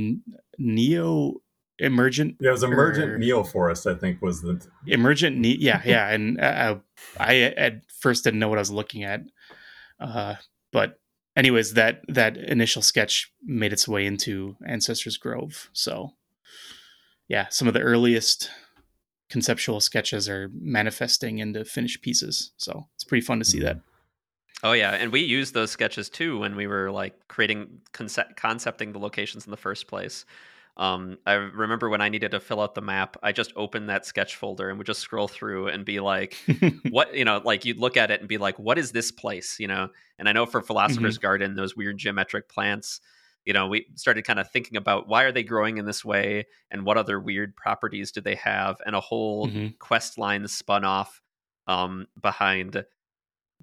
Neo 0.58 1.34
Emergent 1.78 2.36
Yeah, 2.40 2.48
it 2.50 2.52
was 2.52 2.62
Emergent 2.62 3.10
Or- 3.12 3.18
Neoforest, 3.18 3.90
I 3.94 3.98
think, 3.98 4.22
was 4.22 4.40
the 4.42 4.60
emergent 4.86 5.36
ne- 5.36 5.56
yeah 5.58 5.82
yeah 5.86 6.08
and 6.08 6.40
uh, 6.40 6.76
i 7.18 7.40
at 7.40 7.82
first 8.00 8.24
didn't 8.24 8.38
know 8.40 8.48
what 8.48 8.58
i 8.58 8.60
was 8.60 8.70
looking 8.70 9.02
at 9.04 9.22
uh, 10.00 10.34
but 10.72 11.00
anyways 11.36 11.74
that 11.74 12.02
that 12.08 12.36
initial 12.36 12.82
sketch 12.82 13.32
made 13.42 13.72
its 13.72 13.88
way 13.88 14.06
into 14.06 14.56
ancestors 14.66 15.16
grove 15.16 15.70
so 15.72 16.10
yeah 17.28 17.46
some 17.50 17.66
of 17.68 17.74
the 17.74 17.80
earliest 17.80 18.50
conceptual 19.28 19.80
sketches 19.80 20.28
are 20.28 20.50
manifesting 20.60 21.38
into 21.38 21.64
finished 21.64 22.02
pieces 22.02 22.52
so 22.56 22.86
it's 22.94 23.04
pretty 23.04 23.24
fun 23.24 23.38
to 23.38 23.44
see 23.44 23.60
that 23.60 23.80
Oh 24.62 24.72
yeah, 24.72 24.92
and 24.92 25.10
we 25.12 25.20
used 25.20 25.54
those 25.54 25.70
sketches 25.72 26.08
too 26.08 26.38
when 26.38 26.54
we 26.54 26.66
were 26.66 26.90
like 26.90 27.26
creating 27.28 27.80
concept 27.92 28.36
concepting 28.36 28.92
the 28.92 28.98
locations 29.00 29.44
in 29.44 29.50
the 29.50 29.56
first 29.56 29.88
place. 29.88 30.24
Um, 30.76 31.18
I 31.26 31.34
remember 31.34 31.88
when 31.90 32.00
I 32.00 32.08
needed 32.08 32.30
to 32.30 32.40
fill 32.40 32.60
out 32.60 32.74
the 32.74 32.80
map, 32.80 33.16
I 33.22 33.32
just 33.32 33.52
opened 33.56 33.88
that 33.90 34.06
sketch 34.06 34.36
folder 34.36 34.70
and 34.70 34.78
would 34.78 34.86
just 34.86 35.00
scroll 35.00 35.28
through 35.28 35.68
and 35.68 35.84
be 35.84 36.00
like, 36.00 36.36
what 36.88 37.14
you 37.14 37.24
know 37.24 37.40
like 37.44 37.64
you'd 37.64 37.78
look 37.78 37.96
at 37.96 38.10
it 38.10 38.20
and 38.20 38.28
be 38.28 38.38
like 38.38 38.58
what 38.58 38.78
is 38.78 38.92
this 38.92 39.10
place 39.12 39.58
you 39.60 39.68
know 39.68 39.88
and 40.18 40.28
i 40.28 40.32
know 40.32 40.44
for 40.46 40.60
philosopher's 40.60 41.16
garden 41.18 41.54
those 41.54 41.76
weird 41.76 41.96
geometric 41.96 42.48
plants 42.48 43.00
you 43.44 43.52
know 43.52 43.66
we 43.68 43.86
started 43.94 44.24
kind 44.24 44.40
of 44.40 44.50
thinking 44.50 44.76
about 44.76 45.06
why 45.08 45.22
are 45.22 45.30
they 45.32 45.44
growing 45.44 45.78
in 45.78 45.84
this 45.86 46.04
way 46.04 46.44
and 46.72 46.84
what 46.84 46.98
other 46.98 47.20
weird 47.20 47.54
properties 47.56 48.10
do 48.12 48.20
they 48.20 48.34
have 48.34 48.76
and 48.84 48.96
a 48.96 49.00
whole 49.00 49.48
Mhm. 49.48 49.78
quest 49.78 50.18
line 50.18 50.46
spun 50.48 50.84
off 50.84 51.22
um, 51.68 52.06
behind 52.20 52.84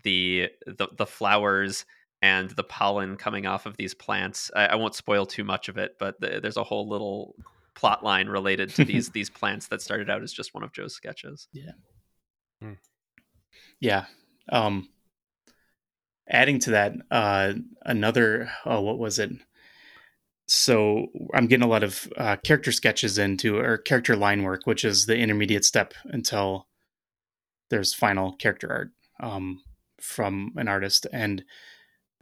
the, 0.03 0.49
the 0.65 0.87
the 0.97 1.05
flowers 1.05 1.85
and 2.21 2.49
the 2.51 2.63
pollen 2.63 3.15
coming 3.15 3.45
off 3.45 3.65
of 3.65 3.77
these 3.77 3.93
plants 3.93 4.51
i, 4.55 4.67
I 4.67 4.75
won't 4.75 4.95
spoil 4.95 5.25
too 5.25 5.43
much 5.43 5.69
of 5.69 5.77
it 5.77 5.95
but 5.99 6.19
th- 6.21 6.41
there's 6.41 6.57
a 6.57 6.63
whole 6.63 6.87
little 6.87 7.35
plot 7.75 8.03
line 8.03 8.27
related 8.27 8.69
to 8.75 8.85
these 8.85 9.09
these 9.11 9.29
plants 9.29 9.67
that 9.67 9.81
started 9.81 10.09
out 10.09 10.21
as 10.21 10.33
just 10.33 10.53
one 10.53 10.63
of 10.63 10.73
joe's 10.73 10.93
sketches 10.93 11.47
Yeah. 11.53 11.71
Yeah. 13.79 14.05
Um 14.51 14.89
adding 16.29 16.59
to 16.59 16.71
that, 16.71 16.93
uh 17.09 17.53
another 17.83 18.51
oh 18.65 18.81
what 18.81 18.99
was 18.99 19.19
it? 19.19 19.31
So 20.47 21.07
I'm 21.33 21.47
getting 21.47 21.63
a 21.63 21.69
lot 21.69 21.83
of 21.83 22.11
uh, 22.17 22.35
character 22.37 22.71
sketches 22.71 23.19
into 23.19 23.57
or 23.57 23.77
character 23.77 24.15
line 24.15 24.41
work, 24.41 24.61
which 24.65 24.83
is 24.83 25.05
the 25.05 25.15
intermediate 25.15 25.63
step 25.63 25.93
until 26.05 26.67
there's 27.69 27.93
final 27.93 28.33
character 28.33 28.71
art 28.71 28.89
um, 29.19 29.61
from 30.01 30.53
an 30.57 30.67
artist. 30.67 31.07
And 31.13 31.43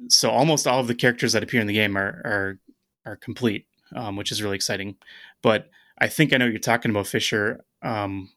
so 0.09 0.29
almost 0.29 0.67
all 0.67 0.79
of 0.79 0.87
the 0.87 0.95
characters 0.95 1.33
that 1.33 1.43
appear 1.43 1.61
in 1.61 1.67
the 1.67 1.73
game 1.73 1.97
are 1.97 2.21
are 2.25 2.59
are 3.05 3.15
complete, 3.15 3.65
um, 3.95 4.15
which 4.15 4.31
is 4.31 4.43
really 4.43 4.55
exciting. 4.55 4.95
But 5.41 5.69
I 5.99 6.07
think 6.07 6.33
I 6.33 6.37
know 6.37 6.45
what 6.45 6.51
you're 6.51 6.59
talking 6.59 6.91
about 6.91 7.07
Fisher. 7.07 7.63
Um, 7.81 8.29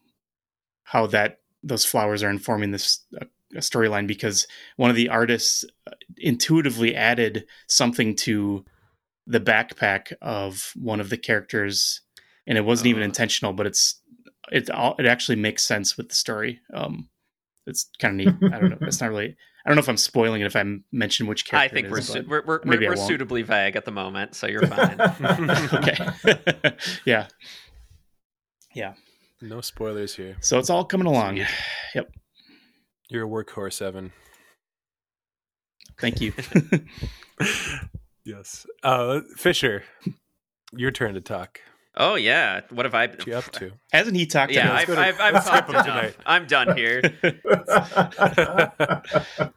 how 0.83 1.07
that 1.07 1.39
those 1.63 1.85
flowers 1.85 2.23
are 2.23 2.29
informing 2.29 2.71
this 2.71 3.05
uh, 3.19 3.25
storyline 3.55 4.07
because 4.07 4.47
one 4.77 4.89
of 4.89 4.95
the 4.95 5.09
artists 5.09 5.63
uh, 5.87 5.91
intuitively 6.17 6.95
added 6.95 7.45
something 7.67 8.15
to 8.15 8.65
the 9.27 9.39
backpack 9.39 10.11
of 10.21 10.71
one 10.75 10.99
of 10.99 11.09
the 11.09 11.17
characters 11.17 12.01
and 12.47 12.57
it 12.57 12.65
wasn't 12.65 12.87
even 12.87 13.03
Uh. 13.03 13.05
intentional 13.05 13.53
but 13.53 13.67
it's 13.67 14.01
it 14.51 14.69
all 14.69 14.95
it 14.99 15.05
actually 15.05 15.35
makes 15.35 15.63
sense 15.63 15.95
with 15.95 16.09
the 16.09 16.15
story 16.15 16.59
um 16.73 17.07
it's 17.67 17.89
kind 17.99 18.19
of 18.19 18.25
neat 18.25 18.53
i 18.53 18.59
don't 18.59 18.69
know 18.69 18.77
it's 18.87 19.01
not 19.01 19.09
really 19.09 19.35
I 19.63 19.69
don't 19.69 19.75
know 19.75 19.81
if 19.81 19.89
I'm 19.89 19.97
spoiling 19.97 20.41
it 20.41 20.47
if 20.47 20.55
I 20.55 20.63
mention 20.91 21.27
which 21.27 21.45
character. 21.45 21.63
I 21.63 21.71
think 21.71 21.85
it 21.85 21.91
we're, 21.91 21.99
is, 21.99 22.15
we're 22.27 22.43
we're, 22.43 22.61
maybe 22.63 22.87
we're, 22.87 22.93
I 22.93 22.95
we're 22.95 23.07
suitably 23.07 23.43
vague 23.43 23.75
at 23.75 23.85
the 23.85 23.91
moment, 23.91 24.33
so 24.33 24.47
you're 24.47 24.65
fine. 24.65 24.99
okay. 25.75 26.75
yeah. 27.05 27.27
Yeah. 28.73 28.95
No 29.39 29.61
spoilers 29.61 30.15
here. 30.15 30.35
So 30.39 30.57
it's 30.57 30.71
all 30.71 30.83
coming 30.83 31.05
along. 31.05 31.35
Sweet. 31.35 31.47
Yep. 31.93 32.11
You're 33.09 33.27
a 33.27 33.29
workhorse, 33.29 33.83
Evan. 33.83 34.11
Thank 35.99 36.21
you. 36.21 36.33
Yes. 38.23 38.65
Uh, 38.83 39.21
Fisher, 39.35 39.83
your 40.73 40.91
turn 40.91 41.15
to 41.15 41.21
talk. 41.21 41.59
Oh 41.97 42.15
yeah, 42.15 42.61
what 42.69 42.85
have 42.85 42.95
I? 42.95 43.07
been 43.07 43.19
you 43.27 43.33
up 43.35 43.51
to? 43.53 43.71
Hasn't 43.91 44.15
he 44.15 44.25
talked 44.25 44.53
Yeah, 44.53 44.67
about 44.67 44.79
I've, 44.81 44.87
go 44.87 44.95
to- 44.95 45.01
I've, 45.01 45.19
I've 45.19 45.33
let's 45.33 45.45
skip 45.47 45.65
talked 45.65 45.69
enough. 45.69 45.85
tonight. 45.85 46.15
I'm 46.25 46.45
done 46.47 46.77
here. 46.77 47.01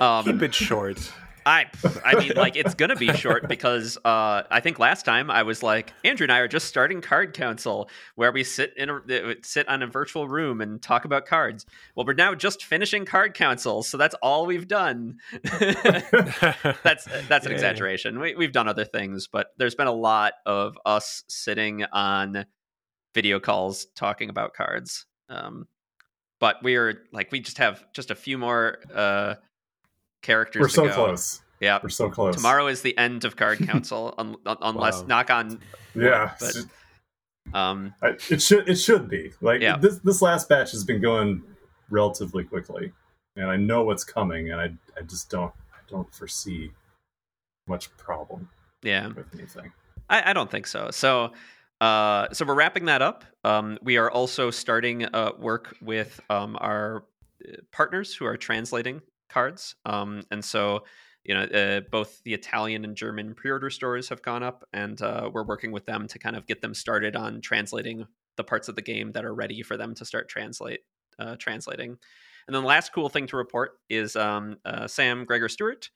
Um, 0.00 0.24
Keep 0.24 0.42
it 0.42 0.54
short. 0.54 1.12
I, 1.50 1.66
I 2.04 2.14
mean, 2.14 2.32
like 2.36 2.54
it's 2.54 2.74
gonna 2.74 2.94
be 2.94 3.12
short 3.16 3.48
because 3.48 3.98
uh, 4.04 4.44
I 4.48 4.60
think 4.60 4.78
last 4.78 5.04
time 5.04 5.32
I 5.32 5.42
was 5.42 5.64
like, 5.64 5.92
Andrew 6.04 6.24
and 6.24 6.30
I 6.30 6.38
are 6.38 6.46
just 6.46 6.68
starting 6.68 7.00
Card 7.00 7.34
Council, 7.34 7.90
where 8.14 8.30
we 8.30 8.44
sit 8.44 8.72
in 8.76 8.88
a 8.88 9.34
sit 9.42 9.68
on 9.68 9.82
a 9.82 9.88
virtual 9.88 10.28
room 10.28 10.60
and 10.60 10.80
talk 10.80 11.04
about 11.04 11.26
cards. 11.26 11.66
Well, 11.96 12.06
we're 12.06 12.14
now 12.14 12.36
just 12.36 12.64
finishing 12.64 13.04
Card 13.04 13.34
Council, 13.34 13.82
so 13.82 13.96
that's 13.96 14.14
all 14.22 14.46
we've 14.46 14.68
done. 14.68 15.18
that's 15.42 17.04
that's 17.28 17.46
an 17.46 17.50
Yay. 17.50 17.54
exaggeration. 17.54 18.20
We, 18.20 18.36
we've 18.36 18.52
done 18.52 18.68
other 18.68 18.84
things, 18.84 19.26
but 19.26 19.48
there's 19.56 19.74
been 19.74 19.88
a 19.88 19.92
lot 19.92 20.34
of 20.46 20.78
us 20.86 21.24
sitting 21.26 21.84
on 21.92 22.46
video 23.12 23.40
calls 23.40 23.86
talking 23.96 24.30
about 24.30 24.54
cards. 24.54 25.04
Um, 25.28 25.66
but 26.38 26.62
we're 26.62 27.06
like, 27.12 27.32
we 27.32 27.40
just 27.40 27.58
have 27.58 27.84
just 27.92 28.12
a 28.12 28.14
few 28.14 28.38
more 28.38 28.78
uh, 28.94 29.34
characters. 30.22 30.60
We're 30.60 30.68
to 30.68 30.74
so 30.74 30.86
go. 30.88 30.94
close. 30.94 31.40
Yeah. 31.60 31.78
We're 31.82 31.88
so 31.90 32.08
close. 32.10 32.34
Tomorrow 32.36 32.68
is 32.68 32.82
the 32.82 32.96
end 32.96 33.24
of 33.24 33.36
Card 33.36 33.58
Council, 33.66 34.14
un- 34.18 34.36
un- 34.46 34.56
unless 34.62 35.00
Wow. 35.02 35.06
knock 35.06 35.30
on. 35.30 35.60
Yeah. 35.94 36.34
but- 36.40 36.56
Um, 37.52 37.94
I- 38.02 38.16
it 38.30 38.40
should 38.42 38.68
it 38.68 38.76
should 38.76 39.08
be 39.08 39.32
like 39.40 39.60
Yeah. 39.60 39.76
this. 39.76 39.98
This 39.98 40.22
last 40.22 40.48
batch 40.48 40.70
has 40.72 40.84
been 40.84 41.00
going 41.00 41.42
relatively 41.88 42.44
quickly, 42.44 42.92
and 43.34 43.46
I 43.50 43.56
know 43.56 43.82
what's 43.82 44.04
coming, 44.04 44.50
and 44.52 44.60
I 44.60 44.66
I 44.96 45.02
just 45.02 45.30
don't 45.30 45.52
I 45.72 45.78
don't 45.88 46.12
foresee 46.14 46.70
much 47.66 47.94
problem 47.96 48.48
yeah, 48.82 49.08
with 49.08 49.34
anything. 49.34 49.72
I, 50.08 50.30
I 50.30 50.32
don't 50.32 50.50
think 50.50 50.66
so. 50.66 50.90
So, 50.92 51.32
uh, 51.80 52.28
so 52.32 52.44
we're 52.44 52.54
wrapping 52.54 52.84
that 52.86 53.02
up. 53.02 53.24
Um, 53.42 53.78
we 53.82 53.96
are 53.96 54.10
also 54.10 54.50
starting 54.50 55.04
uh, 55.06 55.32
work 55.38 55.76
with 55.80 56.20
um, 56.30 56.56
our 56.60 57.04
uh, 57.48 57.52
partners 57.72 58.14
who 58.14 58.26
are 58.26 58.36
translating 58.36 59.00
cards, 59.30 59.74
um, 59.84 60.22
and 60.30 60.44
so 60.44 60.84
you 61.24 61.34
know 61.34 61.42
uh, 61.42 61.80
both 61.90 62.22
the 62.24 62.34
Italian 62.34 62.84
and 62.84 62.96
German 62.96 63.34
pre-order 63.34 63.70
stores 63.70 64.08
have 64.08 64.22
gone 64.22 64.42
up, 64.42 64.64
and 64.72 65.00
uh, 65.00 65.30
we're 65.32 65.44
working 65.44 65.72
with 65.72 65.86
them 65.86 66.06
to 66.08 66.18
kind 66.18 66.36
of 66.36 66.46
get 66.46 66.60
them 66.60 66.74
started 66.74 67.16
on 67.16 67.40
translating 67.40 68.06
the 68.36 68.44
parts 68.44 68.68
of 68.68 68.76
the 68.76 68.82
game 68.82 69.12
that 69.12 69.24
are 69.24 69.34
ready 69.34 69.62
for 69.62 69.76
them 69.76 69.94
to 69.94 70.04
start 70.04 70.28
translate 70.28 70.80
uh, 71.18 71.36
translating. 71.38 71.90
And 72.46 72.54
then 72.54 72.62
the 72.62 72.68
last 72.68 72.92
cool 72.92 73.08
thing 73.08 73.26
to 73.28 73.36
report 73.36 73.72
is 73.88 74.16
um, 74.16 74.56
uh, 74.64 74.86
Sam 74.88 75.24
Gregor 75.24 75.48
Stewart 75.48 75.90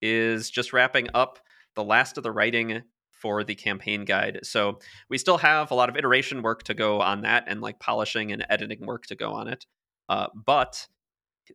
is 0.00 0.50
just 0.50 0.72
wrapping 0.72 1.08
up 1.12 1.38
the 1.74 1.84
last 1.84 2.16
of 2.16 2.22
the 2.22 2.30
writing 2.30 2.82
for 3.10 3.42
the 3.42 3.54
campaign 3.54 4.04
guide. 4.04 4.40
So 4.44 4.78
we 5.10 5.18
still 5.18 5.38
have 5.38 5.70
a 5.70 5.74
lot 5.74 5.88
of 5.88 5.96
iteration 5.96 6.42
work 6.42 6.62
to 6.64 6.74
go 6.74 7.00
on 7.00 7.22
that, 7.22 7.44
and 7.46 7.60
like 7.60 7.80
polishing 7.80 8.32
and 8.32 8.46
editing 8.48 8.86
work 8.86 9.06
to 9.06 9.16
go 9.16 9.32
on 9.32 9.48
it. 9.48 9.66
Uh, 10.08 10.28
but 10.34 10.86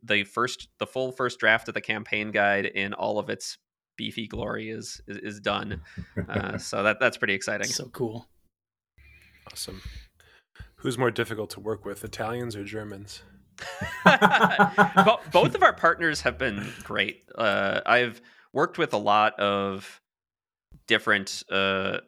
the 0.02 0.24
first, 0.24 0.70
the 0.80 0.88
full 0.88 1.12
first 1.12 1.40
draft 1.40 1.68
of 1.68 1.74
the 1.74 1.82
campaign 1.82 2.32
guide 2.32 2.66
in 2.66 2.94
all 2.94 3.20
of 3.20 3.30
its 3.30 3.58
beefy 3.98 4.28
glory 4.28 4.70
is 4.70 5.02
is, 5.08 5.18
is 5.18 5.40
done. 5.40 5.82
Uh, 6.28 6.58
so 6.58 6.84
that 6.84 7.00
that's 7.00 7.18
pretty 7.18 7.34
exciting. 7.34 7.68
so 7.68 7.86
cool. 7.90 8.28
Awesome. 9.52 9.82
Who's 10.78 10.98
more 10.98 11.12
difficult 11.12 11.50
to 11.52 11.60
work 11.60 11.86
with, 11.86 12.04
Italians 12.04 12.56
or 12.56 12.64
Germans? 12.64 13.24
Both 15.32 15.56
of 15.56 15.64
our 15.64 15.74
partners 15.74 16.22
have 16.22 16.38
been 16.38 16.68
great. 16.84 17.24
Uh, 17.36 17.82
I've 17.86 18.22
worked 18.52 18.78
with 18.78 18.94
a 18.94 18.98
lot 18.98 19.40
of 19.40 20.02
different 20.88 21.44
uh, 21.50 22.00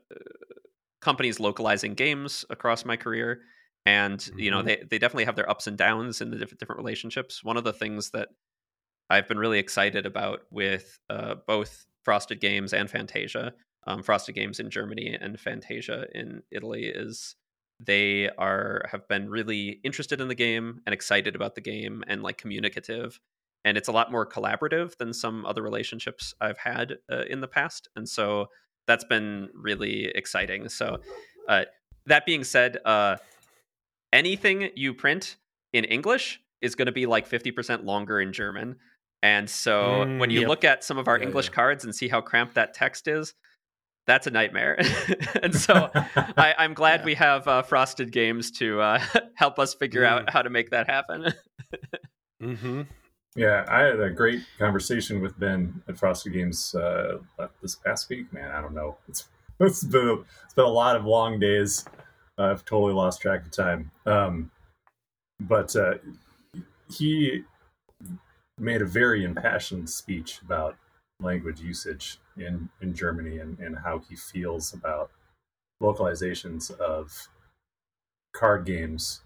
companies 1.02 1.40
localizing 1.40 1.94
games 1.94 2.46
across 2.50 2.84
my 2.84 2.98
career, 2.98 3.42
and 3.86 4.30
you 4.38 4.50
know 4.52 4.62
Mhm. 4.62 4.66
they 4.66 4.76
they 4.90 4.98
definitely 4.98 5.26
have 5.26 5.36
their 5.36 5.50
ups 5.50 5.68
and 5.68 5.78
downs 5.78 6.22
in 6.22 6.32
the 6.32 6.38
different 6.38 6.60
different 6.60 6.80
relationships. 6.80 7.44
One 7.44 7.58
of 7.58 7.64
the 7.64 7.74
things 7.74 8.12
that 8.12 8.30
I've 9.10 9.28
been 9.28 9.38
really 9.38 9.60
excited 9.60 10.06
about 10.06 10.42
with 10.52 11.00
uh, 11.10 11.36
both 11.48 11.86
Frosted 12.04 12.40
Games 12.40 12.74
and 12.74 12.90
Fantasia, 12.90 13.54
um, 13.86 14.02
Frosted 14.04 14.36
Games 14.36 14.60
in 14.60 14.70
Germany 14.70 15.16
and 15.20 15.40
Fantasia 15.40 16.08
in 16.16 16.42
Italy, 16.52 16.86
is 16.86 17.36
they 17.80 18.30
are 18.38 18.84
have 18.90 19.08
been 19.08 19.30
really 19.30 19.80
interested 19.84 20.22
in 20.22 20.28
the 20.28 20.36
game 20.36 20.82
and 20.86 20.94
excited 20.94 21.36
about 21.36 21.56
the 21.56 21.62
game 21.62 22.04
and 22.08 22.24
like 22.24 22.38
communicative 22.38 23.20
and 23.66 23.78
it's 23.78 23.90
a 23.90 23.92
lot 23.92 24.12
more 24.12 24.26
collaborative 24.26 24.96
than 24.98 25.12
some 25.12 25.46
other 25.46 25.62
relationships 25.62 26.34
i've 26.40 26.58
had 26.58 26.98
uh, 27.12 27.24
in 27.30 27.42
the 27.42 27.50
past 27.50 27.90
and 27.98 28.08
so 28.08 28.48
that's 28.88 29.04
been 29.04 29.50
really 29.54 30.06
exciting 30.16 30.70
so 30.70 30.98
uh, 31.50 31.66
that 32.06 32.26
being 32.26 32.46
said 32.46 32.78
uh, 32.86 33.18
anything 34.14 34.70
you 34.76 34.94
print 34.94 35.38
in 35.74 35.84
english 35.86 36.40
is 36.62 36.76
going 36.76 36.86
to 36.88 36.92
be 36.92 37.06
like 37.06 37.30
50% 37.30 37.84
longer 37.86 38.20
in 38.22 38.32
german 38.34 38.78
and 39.24 39.50
so 39.50 40.06
Mm, 40.06 40.20
when 40.20 40.30
you 40.30 40.42
yep. 40.42 40.50
look 40.50 40.64
at 40.64 40.84
some 40.84 40.98
of 40.98 41.08
our 41.08 41.18
Yeah, 41.18 41.26
english 41.26 41.48
yeah. 41.48 41.54
cards 41.56 41.84
and 41.86 41.94
see 41.96 42.08
how 42.08 42.22
cramped 42.22 42.56
that 42.56 42.74
text 42.74 43.08
is 43.08 43.34
that's 44.08 44.28
a 44.28 44.32
nightmare 44.32 44.78
and 45.44 45.56
so 45.56 45.90
I, 46.16 46.54
I'm 46.58 46.74
glad 46.76 47.00
Yeah. 47.02 47.06
we 47.06 47.14
have 47.16 47.48
uh, 47.48 47.62
Frosted 47.64 48.12
Games 48.12 48.52
to 48.60 48.80
uh, 48.80 49.00
help 49.36 49.58
us 49.60 49.74
figure 49.74 50.04
Mm. 50.04 50.08
out 50.10 50.30
how 50.30 50.42
to 50.44 50.50
make 50.52 50.70
that 50.70 50.88
happen. 50.88 51.34
Mm-hmm. 52.42 52.82
Yeah, 53.36 53.66
I 53.68 53.80
had 53.82 54.00
a 54.00 54.10
great 54.12 54.42
conversation 54.60 55.22
with 55.22 55.38
Ben 55.40 55.82
at 55.88 55.98
Frosted 55.98 56.34
Games 56.34 56.74
uh, 56.76 57.18
this 57.62 57.76
past 57.76 58.08
week. 58.10 58.32
Man, 58.32 58.50
I 58.52 58.62
don't 58.62 58.74
know. 58.76 58.98
It's 59.10 59.28
it's 59.60 59.84
been 59.84 60.08
a, 60.08 60.14
it's 60.44 60.54
been 60.56 60.66
a 60.66 60.70
lot 60.70 60.96
of 60.96 61.06
long 61.06 61.40
days. 61.40 61.86
I've 62.38 62.66
totally 62.66 62.94
lost 62.94 63.22
track 63.22 63.46
of 63.46 63.52
time. 63.52 63.92
Um, 64.06 64.52
but 65.40 65.76
uh, 65.76 65.96
he 66.90 67.44
made 68.58 68.82
a 68.82 68.86
very 68.86 69.24
impassioned 69.24 69.90
speech 69.90 70.42
about 70.42 70.76
language 71.22 71.62
usage 71.62 72.20
in 72.38 72.70
in 72.82 72.94
Germany 72.94 73.40
and, 73.40 73.58
and 73.60 73.78
how 73.78 74.00
he 74.00 74.16
feels 74.16 74.74
about 74.74 75.12
localizations 75.82 76.72
of 76.80 77.28
card 78.34 78.66
games 78.66 79.22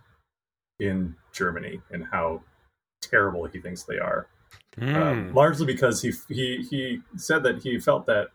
in 0.79 1.15
Germany 1.31 1.81
and 1.91 2.05
how 2.11 2.41
terrible 3.01 3.45
he 3.45 3.59
thinks 3.59 3.83
they 3.83 3.97
are. 3.97 4.27
Hmm. 4.77 4.95
Um, 4.95 5.33
largely 5.33 5.65
because 5.65 6.01
he 6.01 6.11
he 6.27 6.65
he 6.69 7.01
said 7.17 7.43
that 7.43 7.61
he 7.61 7.79
felt 7.79 8.05
that 8.05 8.29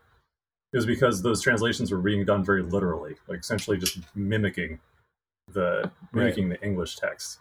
was 0.75 0.85
because 0.85 1.21
those 1.21 1.41
translations 1.41 1.91
were 1.91 1.99
being 1.99 2.25
done 2.25 2.43
very 2.43 2.61
literally, 2.61 3.15
like 3.27 3.39
essentially 3.39 3.77
just 3.77 3.99
mimicking 4.15 4.79
the 5.53 5.89
mimicking 6.11 6.49
the 6.49 6.61
English 6.61 6.97
text. 6.97 7.39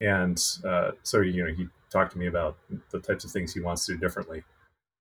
And 0.00 0.40
uh, 0.64 0.92
so 1.02 1.20
you 1.20 1.44
know 1.44 1.52
he 1.52 1.68
talked 1.90 2.12
to 2.12 2.18
me 2.18 2.26
about 2.26 2.56
the 2.90 3.00
types 3.00 3.24
of 3.24 3.30
things 3.30 3.52
he 3.52 3.60
wants 3.60 3.86
to 3.86 3.92
do 3.92 3.98
differently, 3.98 4.44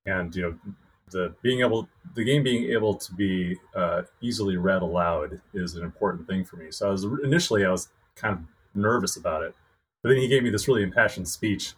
and 0.05 0.35
you 0.35 0.41
know 0.41 0.73
the 1.11 1.35
being 1.41 1.61
able 1.61 1.87
the 2.15 2.23
game 2.23 2.43
being 2.43 2.71
able 2.71 2.95
to 2.95 3.13
be 3.13 3.57
uh, 3.75 4.03
easily 4.21 4.57
read 4.57 4.81
aloud 4.81 5.39
is 5.53 5.75
an 5.75 5.83
important 5.83 6.27
thing 6.27 6.43
for 6.43 6.57
me. 6.57 6.69
So 6.69 6.87
I 6.87 6.91
was 6.91 7.05
initially 7.23 7.65
I 7.65 7.71
was 7.71 7.89
kind 8.15 8.33
of 8.33 8.43
nervous 8.75 9.17
about 9.17 9.43
it, 9.43 9.55
but 10.01 10.09
then 10.09 10.17
he 10.17 10.27
gave 10.27 10.43
me 10.43 10.49
this 10.49 10.67
really 10.67 10.83
impassioned 10.83 11.27
speech, 11.27 11.73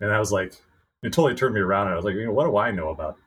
and 0.00 0.12
I 0.12 0.18
was 0.18 0.32
like, 0.32 0.54
it 1.02 1.12
totally 1.12 1.34
turned 1.34 1.54
me 1.54 1.60
around. 1.60 1.86
And 1.86 1.94
I 1.94 1.96
was 1.96 2.04
like, 2.04 2.14
you 2.14 2.26
know, 2.26 2.32
what 2.32 2.44
do 2.44 2.56
I 2.56 2.70
know 2.70 2.88
about 2.90 3.18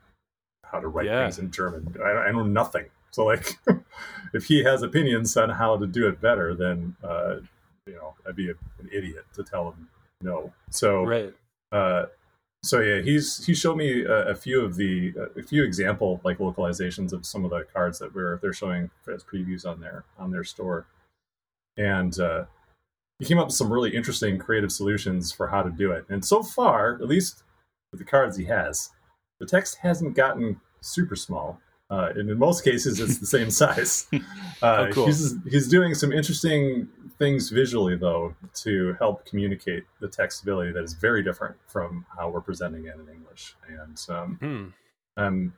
how 0.72 0.80
to 0.80 0.88
write 0.88 1.05
Yeah. 1.07 1.24
things 1.24 1.39
in 1.39 1.51
German? 1.51 1.95
I, 2.03 2.09
I 2.09 2.32
know 2.32 2.43
nothing. 2.43 2.86
So 3.11 3.26
like, 3.26 3.57
if 4.34 4.45
he 4.45 4.63
has 4.63 4.84
opinions 4.84 5.36
on 5.38 5.49
how 5.49 5.78
to 5.78 5.86
do 5.88 6.07
it 6.07 6.22
better, 6.22 6.53
then 6.55 6.95
uh, 7.03 7.38
you 7.86 7.93
know, 7.93 8.13
I'd 8.28 8.36
be 8.36 8.49
a, 8.49 8.53
an 8.80 8.89
idiot 8.91 9.26
to 9.34 9.43
tell 9.43 9.72
him 9.72 9.89
no. 10.22 10.53
So 10.69 11.03
right. 11.03 11.34
uh, 11.72 12.05
so 12.63 12.80
yeah, 12.80 13.01
he's 13.01 13.43
he 13.45 13.53
showed 13.55 13.76
me 13.76 14.03
a, 14.03 14.30
a 14.30 14.36
few 14.36 14.61
of 14.61 14.76
the 14.76 15.13
a 15.36 15.41
few 15.43 15.63
example 15.63 16.22
like 16.24 16.38
localizations 16.38 17.11
of 17.11 17.26
some 17.26 17.43
of 17.43 17.49
the 17.49 17.65
cards 17.74 17.97
that 17.99 18.13
we're 18.13 18.38
they're 18.38 18.53
showing 18.53 18.91
as 19.13 19.24
previews 19.24 19.65
on 19.65 19.80
their 19.82 20.03
on 20.19 20.32
their 20.32 20.43
store, 20.43 20.86
and 21.76 22.19
uh, 22.19 22.45
he 23.19 23.26
came 23.26 23.39
up 23.39 23.47
with 23.47 23.55
some 23.55 23.74
really 23.74 23.95
interesting 23.95 24.38
creative 24.38 24.72
solutions 24.72 25.32
for 25.32 25.47
how 25.47 25.63
to 25.63 25.72
do 25.72 25.91
it. 25.91 26.05
And 26.07 26.24
so 26.24 26.43
far, 26.43 26.93
at 26.95 27.07
least 27.07 27.43
with 27.91 27.99
the 27.99 28.05
cards 28.05 28.38
he 28.38 28.45
has, 28.45 28.91
the 29.41 29.45
text 29.47 29.77
hasn't 29.81 30.15
gotten 30.15 30.61
super 30.81 31.15
small. 31.17 31.59
Uh, 31.89 32.09
and 32.15 32.29
in 32.29 32.39
most 32.39 32.63
cases, 32.63 33.01
it's 33.01 33.17
the 33.17 33.25
same 33.25 33.49
size. 33.51 34.07
Uh, 34.63 34.85
Oh, 34.87 34.93
cool. 34.93 35.05
He's 35.07 35.33
he's 35.49 35.67
doing 35.67 35.95
some 35.95 36.11
interesting 36.13 36.87
things 37.17 37.49
visually 37.49 37.95
though 37.97 38.35
to 38.63 38.95
help 38.99 39.25
communicate 39.25 39.83
the 39.99 40.07
text 40.07 40.43
ability 40.43 40.71
that 40.73 40.83
is 40.83 40.93
very 40.93 41.23
different 41.23 41.55
from 41.67 42.05
how 42.15 42.29
we're 42.29 42.41
presenting 42.41 42.85
it 42.85 42.93
in 42.95 43.07
English, 43.11 43.55
and 43.67 43.97
um, 44.09 44.37
Hmm. 44.39 44.65
I'm 45.17 45.53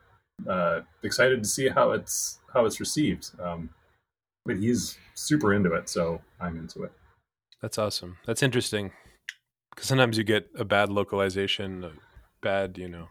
uh, 0.48 0.80
excited 1.02 1.42
to 1.42 1.48
see 1.48 1.68
how 1.68 1.90
it's 1.90 2.38
how 2.54 2.64
it's 2.64 2.80
received. 2.80 3.30
Um, 3.38 3.68
but 4.46 4.56
he's 4.56 4.96
super 5.12 5.52
into 5.52 5.74
it, 5.74 5.90
so 5.90 6.22
I'm 6.40 6.56
into 6.56 6.82
it. 6.84 6.92
That's 7.60 7.76
awesome. 7.76 8.16
That's 8.26 8.42
interesting. 8.42 8.92
Because 9.74 9.86
sometimes 9.88 10.16
you 10.16 10.24
get 10.24 10.48
a 10.58 10.64
bad 10.64 10.88
localization, 10.88 11.84
a 11.84 11.92
bad, 12.40 12.78
you 12.78 12.88
know, 12.88 13.08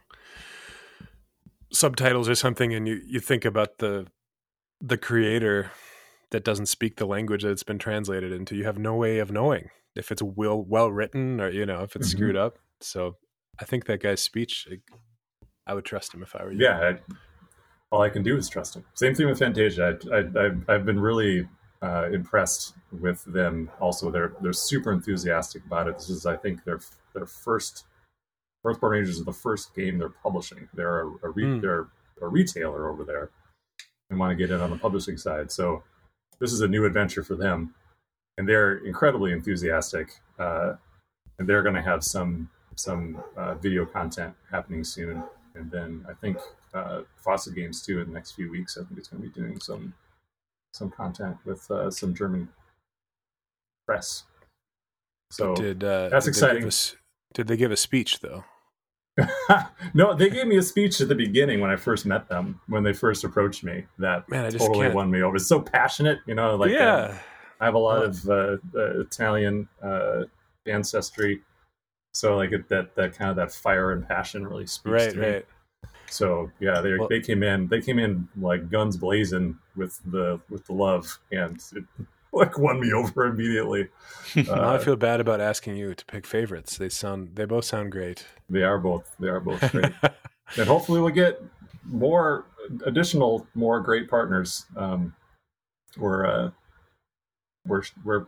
subtitles 1.73 2.29
or 2.29 2.35
something, 2.35 2.73
and 2.73 2.87
you, 2.87 3.01
you 3.05 3.19
think 3.19 3.45
about 3.45 3.79
the 3.79 4.07
the 4.81 4.97
creator 4.97 5.71
that 6.31 6.43
doesn't 6.43 6.65
speak 6.65 6.97
the 6.97 7.05
language 7.05 7.43
that 7.43 7.51
it's 7.51 7.63
been 7.63 7.79
translated 7.79 8.31
into. 8.31 8.55
You 8.55 8.65
have 8.65 8.77
no 8.77 8.95
way 8.95 9.19
of 9.19 9.31
knowing 9.31 9.69
if 9.95 10.11
it's 10.11 10.21
well 10.21 10.61
well 10.61 10.89
written 10.91 11.39
or 11.41 11.49
you 11.49 11.65
know 11.65 11.81
if 11.83 11.95
it's 11.95 12.07
Mhm. 12.09 12.11
screwed 12.17 12.35
up. 12.35 12.57
So 12.81 13.17
I 13.59 13.65
think 13.65 13.85
that 13.85 14.01
guy's 14.01 14.21
speech, 14.21 14.67
I- 14.71 14.81
I 15.65 15.73
would 15.73 15.85
trust 15.85 16.13
him 16.13 16.21
if 16.23 16.35
I 16.35 16.43
were 16.43 16.51
you. 16.51 16.59
Yeah, 16.63 16.79
I, 16.79 16.99
all 17.91 18.01
I 18.01 18.09
can 18.09 18.23
do 18.23 18.35
is 18.35 18.49
trust 18.49 18.75
him. 18.75 18.83
Same 18.95 19.13
thing 19.15 19.27
with 19.27 19.39
Fantasia. 19.39 19.97
I, 20.11 20.15
I, 20.17 20.45
I've, 20.45 20.69
I've 20.69 20.85
been 20.85 20.99
really 20.99 21.47
uh, 21.81 22.09
impressed 22.11 22.73
with 22.91 23.23
them. 23.25 23.69
Also, 23.79 24.09
they're 24.11 24.33
they're 24.41 24.53
super 24.53 24.91
enthusiastic 24.91 25.65
about 25.65 25.87
it. 25.87 25.97
This 25.97 26.09
is, 26.09 26.25
I 26.25 26.35
think, 26.35 26.63
their 26.65 26.79
their 27.13 27.25
first. 27.25 27.85
Earthborne 28.65 28.91
Rangers 28.91 29.17
is 29.19 29.25
the 29.25 29.33
first 29.33 29.75
game 29.75 29.97
they're 29.97 30.09
publishing. 30.09 30.69
They're 30.73 31.01
a, 31.01 31.07
a 31.23 31.29
re, 31.29 31.43
Hmm. 31.45 31.59
they're 31.59 31.87
a 32.21 32.27
retailer 32.27 32.89
over 32.89 33.03
there, 33.03 33.29
and 34.09 34.19
want 34.19 34.31
to 34.31 34.35
get 34.35 34.51
in 34.53 34.61
on 34.61 34.69
the 34.69 34.77
publishing 34.77 35.17
side. 35.17 35.51
So 35.51 35.83
this 36.39 36.51
is 36.53 36.61
a 36.61 36.67
new 36.67 36.85
adventure 36.85 37.23
for 37.23 37.35
them, 37.35 37.73
and 38.37 38.47
they're 38.47 38.77
incredibly 38.77 39.31
enthusiastic. 39.33 40.19
Uh, 40.39 40.75
and 41.39 41.47
they're 41.49 41.63
going 41.63 41.75
to 41.75 41.81
have 41.81 42.03
some 42.03 42.49
some 42.75 43.21
uh, 43.37 43.55
video 43.55 43.85
content 43.85 44.33
happening 44.49 44.83
soon 44.83 45.23
and 45.55 45.69
then 45.69 46.03
I 46.09 46.13
think 46.13 46.37
uh, 46.73 47.01
Frosted 47.15 47.55
Games 47.55 47.81
too 47.85 48.01
in 48.01 48.07
the 48.07 48.13
next 48.13 48.31
few 48.31 48.49
weeks. 48.49 48.77
I 48.77 48.83
think 48.83 48.97
it's 48.97 49.07
going 49.07 49.21
to 49.23 49.29
be 49.29 49.33
doing 49.33 49.59
some 49.59 49.93
some 50.73 50.89
content 50.89 51.37
with 51.45 51.69
uh, 51.69 51.91
some 51.91 52.15
German 52.15 52.49
press. 53.85 54.23
So 55.31 55.55
Did 55.55 55.83
uh, 55.83 56.09
That's 56.09 56.25
did 56.25 56.33
they 56.35 56.39
give 56.57 56.65
exciting. 56.65 56.99
did 57.33 57.47
they 57.47 57.57
give 57.57 57.71
a 57.71 57.77
speech 57.77 58.19
though? 58.21 58.43
no, 59.93 60.15
they 60.15 60.29
gave 60.29 60.47
me 60.47 60.57
a 60.57 60.61
speech 60.61 60.99
at 60.99 61.07
the 61.07 61.15
beginning 61.15 61.59
when 61.59 61.69
I 61.69 61.75
first 61.75 62.05
met 62.05 62.29
them. 62.29 62.59
When 62.67 62.83
they 62.83 62.93
first 62.93 63.23
approached 63.23 63.63
me, 63.63 63.85
that 63.99 64.27
Man, 64.29 64.45
I 64.45 64.49
just 64.49 64.65
totally 64.65 64.85
can't. 64.85 64.95
won 64.95 65.11
me 65.11 65.21
over. 65.21 65.35
It's 65.35 65.47
so 65.47 65.59
passionate, 65.61 66.19
you 66.25 66.35
know. 66.35 66.55
Like 66.55 66.71
uh, 66.71 66.73
yeah, 66.73 67.17
I 67.59 67.65
have 67.65 67.75
a 67.75 67.79
lot 67.79 68.03
of 68.03 68.27
uh, 68.27 68.57
uh, 68.75 69.01
Italian 69.01 69.67
uh, 69.83 70.23
ancestry, 70.65 71.41
so 72.13 72.35
like 72.35 72.51
it, 72.51 72.67
that 72.69 72.95
that 72.95 73.15
kind 73.15 73.29
of 73.29 73.35
that 73.35 73.51
fire 73.51 73.91
and 73.91 74.07
passion 74.07 74.47
really 74.47 74.65
speaks 74.65 74.91
right, 74.91 75.11
to 75.11 75.17
me. 75.17 75.27
right. 75.27 75.45
So 76.07 76.51
yeah, 76.59 76.81
they 76.81 76.97
Well- 76.97 77.07
they 77.07 77.19
came 77.19 77.43
in 77.43 77.67
they 77.67 77.81
came 77.81 77.99
in 77.99 78.27
like 78.39 78.69
guns 78.69 78.97
blazing 78.97 79.57
with 79.75 79.99
the 80.05 80.39
with 80.49 80.65
the 80.65 80.73
love, 80.73 81.19
and 81.31 81.61
it 81.75 81.83
like 82.39 82.57
won 82.57 82.79
me 82.79 82.91
over 82.93 83.25
immediately. 83.25 83.89
now 84.35 84.51
I 84.53 84.75
Uh, 84.75 84.79
feel 84.79 84.95
bad 84.95 85.19
about 85.19 85.39
asking 85.39 85.75
you 85.77 85.93
to 85.93 86.05
pick 86.05 86.25
favorites. 86.25 86.77
They 86.77 86.89
sound 86.89 87.35
they 87.35 87.45
both 87.45 87.65
sound 87.65 87.91
great. 87.91 88.25
they 88.49 88.63
are 88.63 88.79
both 88.79 89.15
they 89.19 89.27
are 89.27 89.39
both 89.39 89.71
great, 89.71 89.91
and 90.57 90.67
hopefully 90.67 90.99
we'll 91.01 91.13
get 91.13 91.41
more 91.85 92.45
additional 92.85 93.47
more 93.55 93.79
great 93.81 94.09
partners. 94.09 94.65
Um, 94.75 95.13
we're 95.97 96.25
uh, 96.25 96.51
we're 97.67 97.83
we're 98.03 98.25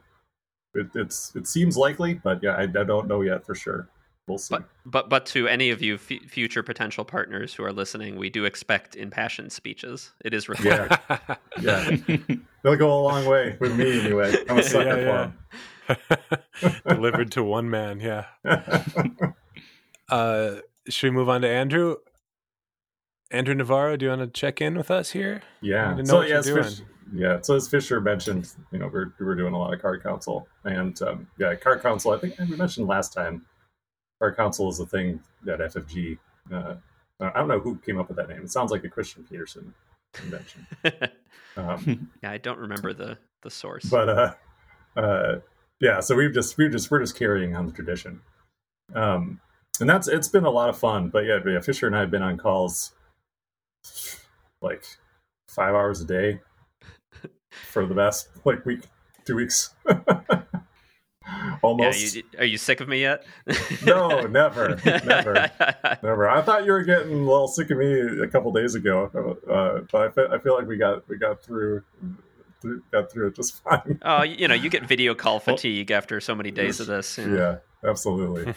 it, 0.76 0.88
it's 0.94 1.36
it 1.36 1.48
seems 1.48 1.76
likely, 1.78 2.16
but 2.16 2.44
yeah, 2.44 2.52
I, 2.56 2.64
I 2.64 2.84
don't 2.84 3.08
know 3.08 3.22
yet 3.22 3.46
for 3.46 3.56
sure. 3.56 3.88
We'll 4.28 4.38
see. 4.40 4.56
But 4.56 4.68
but 4.86 5.10
but 5.10 5.26
to 5.28 5.48
any 5.48 5.70
of 5.70 5.82
you 5.82 5.96
f- 5.96 6.30
future 6.30 6.64
potential 6.64 7.06
partners 7.06 7.54
who 7.54 7.64
are 7.64 7.72
listening, 7.72 8.16
we 8.16 8.30
do 8.30 8.46
expect 8.46 8.96
impassioned 8.96 9.52
speeches. 9.52 10.14
It 10.24 10.34
is 10.34 10.50
required. 10.50 10.98
yeah, 11.62 11.96
they'll 12.64 12.76
go 12.76 12.92
a 12.92 13.02
long 13.02 13.26
way 13.26 13.56
with 13.60 13.76
me 13.76 14.02
anyway. 14.02 14.36
I'm 14.50 14.58
a 14.60 14.64
sucker 14.64 15.00
Yeah, 15.00 15.32
for 15.88 15.98
'em. 16.64 16.80
Delivered 16.88 17.32
to 17.34 17.44
one 17.44 17.70
man, 17.70 18.00
yeah. 18.00 18.26
Uh, 20.10 20.56
should 20.90 21.08
we 21.12 21.12
move 21.16 21.30
on 21.30 21.42
to 21.42 21.48
Andrew? 21.48 21.98
Andrew 23.32 23.54
Navarro, 23.56 23.98
do 23.98 24.06
you 24.06 24.10
want 24.10 24.22
to 24.22 24.28
check 24.28 24.62
in 24.62 24.76
with 24.76 24.90
us 24.90 25.12
here? 25.12 25.42
Yeah. 25.62 25.94
need 25.96 26.06
know 26.08 26.12
so 26.12 26.18
what 26.18 26.30
yeah, 26.30 26.38
as. 26.38 26.50
Fish, 26.50 26.82
yeah. 27.14 27.40
So 27.42 27.56
as 27.56 27.68
Fisher 27.68 28.02
mentioned, 28.02 28.52
you 28.72 28.80
know, 28.80 28.90
we're 28.92 29.14
we're 29.20 29.36
doing 29.36 29.54
a 29.54 29.58
lot 29.58 29.74
of 29.74 29.82
card 29.82 30.02
council, 30.02 30.48
and 30.64 31.00
um, 31.04 31.28
yeah, 31.38 31.54
card 31.56 31.82
council. 31.82 32.12
I 32.12 32.18
think 32.18 32.38
we 32.40 32.56
mentioned 32.56 32.88
last 32.88 33.14
time, 33.14 33.46
card 34.26 34.38
council 34.38 34.70
is 34.70 34.80
a 34.80 34.86
thing 34.86 35.20
that 35.44 35.60
FFG. 35.60 36.18
Uh, 36.52 36.76
I 37.20 37.32
don't 37.40 37.48
know 37.48 37.60
who 37.60 37.78
came 37.78 38.00
up 38.00 38.08
with 38.08 38.18
that 38.18 38.28
name. 38.28 38.42
It 38.42 38.52
sounds 38.52 38.72
like 38.72 38.84
a 38.84 38.90
Christian 38.90 39.24
Petersen 39.30 39.74
invention. 40.24 40.68
Um, 41.58 42.10
yeah, 42.22 42.32
I 42.32 42.38
don't 42.38 42.60
remember 42.60 42.92
the 42.92 43.18
the 43.42 43.50
source. 43.50 43.86
but 43.86 44.10
uh, 44.10 44.34
uh, 44.98 45.36
yeah, 45.80 46.02
so 46.02 46.14
we've 46.14 46.34
just 46.34 46.58
we've 46.58 46.70
just 46.70 46.92
we're 46.92 47.00
just 47.00 47.18
carrying 47.18 47.56
on 47.56 47.66
the 47.66 47.72
tradition, 47.72 48.20
um, 48.94 49.40
and 49.80 49.90
that's 49.90 50.10
it's 50.10 50.28
been 50.28 50.44
a 50.44 50.50
lot 50.50 50.68
of 50.68 50.78
fun. 50.78 51.08
But 51.08 51.20
yeah, 51.20 51.40
yeah, 51.48 51.62
Fisher 51.62 51.88
and 51.88 51.96
I 51.96 52.02
have 52.02 52.12
been 52.12 52.22
on 52.22 52.38
calls 52.38 52.92
like 54.62 54.84
five 55.48 55.76
hours 55.76 56.02
a 56.02 56.06
day 56.06 56.42
for 57.72 57.86
the 57.86 57.96
past 57.96 58.28
like 58.44 58.66
week, 58.66 58.82
two 59.24 59.38
weeks, 59.38 59.74
yeah, 61.28 61.58
almost. 61.62 62.16
you, 62.16 62.24
are 62.38 62.46
you 62.46 62.58
sick 62.58 62.82
of 62.82 62.88
me 62.88 63.02
yet? 63.02 63.26
No, 63.86 64.22
never, 64.22 64.80
never. 64.86 65.52
Never. 66.04 66.30
I 66.30 66.42
thought 66.42 66.66
you 66.66 66.72
were 66.72 66.84
getting 66.84 67.12
a 67.14 67.18
little 67.18 67.48
sick 67.48 67.70
of 67.70 67.78
me 67.78 68.22
a 68.22 68.28
couple 68.28 68.52
days 68.52 68.76
ago, 68.76 69.12
uh, 69.50 69.86
but 69.92 70.02
I 70.02 70.10
feel, 70.12 70.28
I 70.32 70.40
feel 70.40 70.56
like 70.56 70.68
we 70.68 70.78
got 70.78 71.08
we 71.08 71.18
got 71.18 71.44
through, 71.44 71.84
through 72.62 72.82
got 72.92 73.12
through 73.12 73.28
it 73.28 73.36
just 73.36 73.64
fine. 73.64 74.00
oh, 74.02 74.24
you 74.24 74.48
know, 74.48 74.56
you 74.56 74.70
get 74.70 74.88
video 74.88 75.14
call 75.14 75.40
fatigue 75.40 75.92
after 75.92 76.20
so 76.20 76.34
many 76.36 76.52
days 76.52 76.80
of 76.80 76.88
this. 76.88 77.18
you 77.18 77.28
know. 77.28 77.60
Yeah, 77.84 77.90
absolutely. 77.90 78.54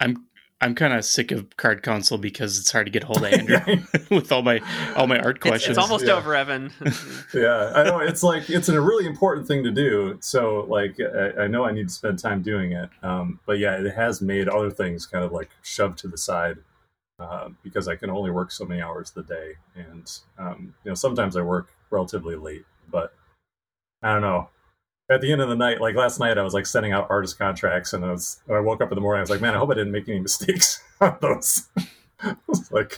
I'm 0.00 0.26
I'm 0.62 0.74
kind 0.76 0.94
of 0.94 1.04
sick 1.04 1.32
of 1.32 1.56
card 1.56 1.82
council 1.82 2.16
because 2.18 2.58
it's 2.58 2.70
hard 2.70 2.86
to 2.86 2.90
get 2.92 3.02
hold 3.04 3.18
of 3.18 3.24
Andrew 3.32 3.58
with 4.10 4.30
all 4.32 4.42
my 4.42 4.60
all 4.96 5.06
my 5.06 5.18
art 5.18 5.36
It's, 5.36 5.42
questions. 5.42 5.76
it's 5.76 5.84
almost 5.84 6.06
Yeah. 6.06 6.12
over, 6.14 6.34
Evan. 6.34 6.72
yeah, 7.34 7.72
I 7.74 7.82
know. 7.82 7.98
It's 7.98 8.22
like 8.22 8.48
it's 8.48 8.68
a 8.68 8.80
really 8.80 9.06
important 9.06 9.46
thing 9.48 9.64
to 9.64 9.70
do. 9.70 10.16
So 10.20 10.64
like 10.68 10.96
I, 11.00 11.42
I 11.42 11.46
know 11.48 11.64
I 11.64 11.72
need 11.72 11.88
to 11.88 11.94
spend 11.94 12.18
time 12.20 12.42
doing 12.42 12.72
it. 12.72 12.88
Um, 13.02 13.40
but 13.44 13.58
yeah, 13.58 13.76
it 13.78 13.92
has 13.94 14.22
made 14.22 14.48
other 14.48 14.70
things 14.70 15.04
kind 15.04 15.24
of 15.24 15.32
like 15.32 15.50
shoved 15.62 15.98
to 15.98 16.08
the 16.08 16.16
side 16.18 16.58
uh, 17.18 17.48
because 17.62 17.88
I 17.88 17.96
can 17.96 18.08
only 18.10 18.30
work 18.30 18.50
so 18.52 18.64
many 18.64 18.80
hours 18.80 19.12
a 19.16 19.22
day, 19.22 19.54
and 19.74 20.10
um, 20.38 20.74
you 20.84 20.90
know 20.90 20.94
sometimes 20.94 21.36
I 21.36 21.42
work 21.42 21.68
relatively 21.90 22.36
late. 22.36 22.64
But 22.90 23.12
I 24.02 24.12
don't 24.12 24.22
know. 24.22 24.48
At 25.12 25.20
the 25.20 25.30
end 25.30 25.42
of 25.42 25.48
the 25.48 25.56
night, 25.56 25.80
like 25.80 25.94
last 25.94 26.18
night, 26.18 26.38
I 26.38 26.42
was 26.42 26.54
like 26.54 26.64
sending 26.64 26.92
out 26.92 27.06
artist 27.10 27.38
contracts, 27.38 27.92
and 27.92 28.04
I 28.04 28.12
was 28.12 28.40
I 28.50 28.60
woke 28.60 28.80
up 28.80 28.90
in 28.90 28.94
the 28.94 29.02
morning. 29.02 29.18
I 29.18 29.22
was 29.22 29.30
like, 29.30 29.42
man, 29.42 29.54
I 29.54 29.58
hope 29.58 29.70
I 29.70 29.74
didn't 29.74 29.92
make 29.92 30.08
any 30.08 30.20
mistakes 30.20 30.82
on 31.00 31.18
those. 31.20 31.68
I 32.20 32.36
was 32.46 32.72
like 32.72 32.96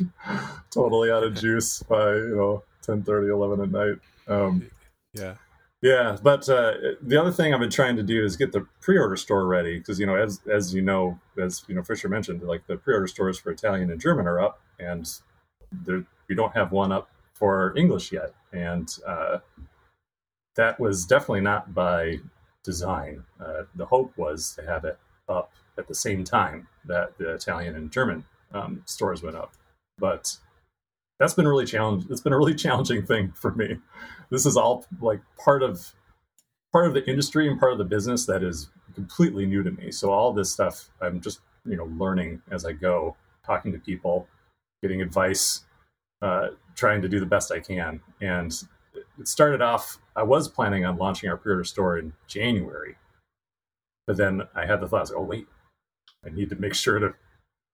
totally 0.70 1.10
out 1.10 1.24
of 1.24 1.34
juice 1.34 1.82
by 1.82 2.14
you 2.14 2.36
know 2.36 2.62
10, 2.82 3.02
30 3.02 3.28
11 3.28 3.60
at 3.60 3.70
night. 3.70 3.98
Um, 4.28 4.70
yeah. 5.12 5.34
yeah, 5.82 6.16
but 6.22 6.48
uh, 6.48 6.74
the 7.02 7.18
other 7.20 7.32
thing 7.32 7.52
I've 7.52 7.60
been 7.60 7.70
trying 7.70 7.96
to 7.96 8.02
do 8.02 8.24
is 8.24 8.36
get 8.36 8.52
the 8.52 8.66
pre-order 8.80 9.16
store 9.16 9.46
ready 9.46 9.78
because 9.78 9.98
you 9.98 10.06
know, 10.06 10.14
as 10.14 10.40
as 10.52 10.72
you 10.72 10.82
know, 10.82 11.18
as 11.36 11.64
you 11.66 11.74
know, 11.74 11.82
Fisher 11.82 12.08
mentioned, 12.08 12.42
like 12.42 12.66
the 12.66 12.76
pre-order 12.76 13.06
stores 13.06 13.38
for 13.38 13.50
Italian 13.50 13.90
and 13.90 14.00
German 14.00 14.26
are 14.26 14.40
up, 14.40 14.60
and 14.78 15.10
there, 15.72 16.04
we 16.28 16.34
don't 16.34 16.54
have 16.54 16.70
one 16.70 16.92
up 16.92 17.08
for 17.32 17.76
English 17.76 18.12
yet, 18.12 18.32
and 18.52 18.88
uh, 19.06 19.38
that 20.56 20.78
was 20.78 21.04
definitely 21.04 21.40
not 21.40 21.74
by 21.74 22.18
design. 22.62 23.24
Uh, 23.40 23.62
the 23.74 23.86
hope 23.86 24.16
was 24.16 24.54
to 24.54 24.66
have 24.66 24.84
it 24.84 24.98
up 25.28 25.52
at 25.78 25.88
the 25.88 25.94
same 25.94 26.24
time 26.24 26.68
that 26.84 27.16
the 27.18 27.34
Italian 27.34 27.74
and 27.74 27.90
German 27.90 28.24
um, 28.52 28.82
stores 28.86 29.22
went 29.22 29.36
up, 29.36 29.52
but 29.98 30.36
that's 31.18 31.34
been 31.34 31.48
really 31.48 31.66
challenge. 31.66 32.04
It's 32.10 32.20
been 32.20 32.32
a 32.32 32.38
really 32.38 32.54
challenging 32.66 33.04
thing 33.04 33.32
for 33.32 33.52
me. 33.54 33.78
This 34.30 34.46
is 34.46 34.56
all 34.56 34.86
like 35.00 35.20
part 35.42 35.62
of 35.62 35.94
part 36.72 36.86
of 36.86 36.94
the 36.94 37.08
industry 37.08 37.48
and 37.48 37.58
part 37.58 37.72
of 37.72 37.78
the 37.78 37.84
business 37.84 38.26
that 38.26 38.42
is 38.42 38.70
completely 38.94 39.46
new 39.46 39.62
to 39.62 39.70
me. 39.70 39.90
So 39.90 40.10
all 40.10 40.32
this 40.32 40.52
stuff 40.52 40.90
I'm 41.00 41.20
just 41.20 41.40
you 41.64 41.76
know 41.76 41.88
learning 41.96 42.42
as 42.50 42.64
I 42.64 42.72
go, 42.72 43.16
talking 43.44 43.72
to 43.72 43.78
people, 43.78 44.28
getting 44.82 45.02
advice, 45.02 45.64
uh, 46.22 46.48
trying 46.74 47.02
to 47.02 47.08
do 47.08 47.20
the 47.20 47.26
best 47.26 47.52
I 47.52 47.60
can. 47.60 48.00
And 48.20 48.52
it 49.18 49.28
started 49.28 49.62
off. 49.62 49.98
I 50.16 50.22
was 50.22 50.48
planning 50.48 50.84
on 50.84 50.96
launching 50.96 51.28
our 51.28 51.36
pre-order 51.36 51.64
store 51.64 51.98
in 51.98 52.12
January, 52.26 52.96
but 54.06 54.16
then 54.16 54.42
I 54.54 54.66
had 54.66 54.80
the 54.80 54.88
thoughts. 54.88 55.12
Oh 55.14 55.22
wait, 55.22 55.46
I 56.24 56.30
need 56.30 56.50
to 56.50 56.56
make 56.56 56.74
sure 56.74 56.98
to 56.98 57.14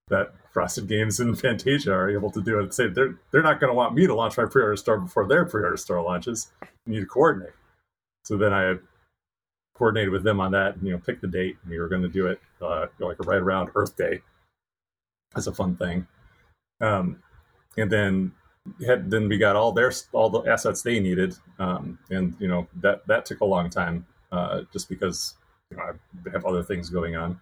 that 0.09 0.35
Frosted 0.53 0.89
Games 0.89 1.21
and 1.21 1.39
Fantasia 1.41 1.93
are 1.93 2.11
able 2.11 2.31
to 2.33 2.43
do 2.43 2.59
it. 2.61 2.75
Say 2.75 2.89
they're 2.89 3.19
they're 3.31 3.43
not 3.43 3.61
going 3.61 3.71
to 3.71 3.77
want 3.77 3.95
me 3.95 4.07
to 4.07 4.15
launch 4.15 4.37
my 4.37 4.45
pre-order 4.45 4.77
store 4.77 4.99
before 4.99 5.27
their 5.27 5.45
pre-order 5.45 5.77
store 5.77 6.03
launches. 6.03 6.51
We 6.87 6.95
need 6.95 7.01
to 7.01 7.07
coordinate. 7.07 7.55
So 8.25 8.37
then 8.37 8.53
I 8.53 8.75
coordinated 9.75 10.13
with 10.13 10.25
them 10.25 10.41
on 10.41 10.53
that. 10.53 10.77
And, 10.77 10.87
you 10.87 10.93
know, 10.93 10.99
pick 10.99 11.23
the 11.23 11.27
date. 11.27 11.57
We 11.67 11.79
were 11.79 11.89
going 11.89 12.03
to 12.03 12.09
do 12.09 12.27
it 12.27 12.41
uh, 12.61 12.87
like 12.99 13.19
right 13.21 13.41
around 13.41 13.71
Earth 13.75 13.97
Day. 13.97 14.21
That's 15.35 15.47
a 15.47 15.55
fun 15.55 15.77
thing. 15.77 16.07
Um, 16.83 17.23
and 17.79 17.91
then 17.91 18.33
had 18.87 19.11
then 19.11 19.29
we 19.29 19.39
got 19.39 19.57
all 19.57 19.73
their 19.73 19.93
all 20.13 20.31
the 20.31 20.43
assets 20.43 20.83
they 20.83 21.01
needed, 21.01 21.35
um, 21.59 21.99
and 22.11 22.37
you 22.39 22.49
know 22.49 22.67
that 22.81 23.07
that 23.07 23.27
took 23.27 23.41
a 23.41 23.45
long 23.45 23.71
time 23.71 24.07
uh, 24.33 24.63
just 24.73 24.89
because 24.89 25.35
you 25.71 25.77
know, 25.77 25.85
I 25.85 26.31
have 26.33 26.45
other 26.45 26.63
things 26.63 26.91
going 26.91 27.17
on. 27.17 27.41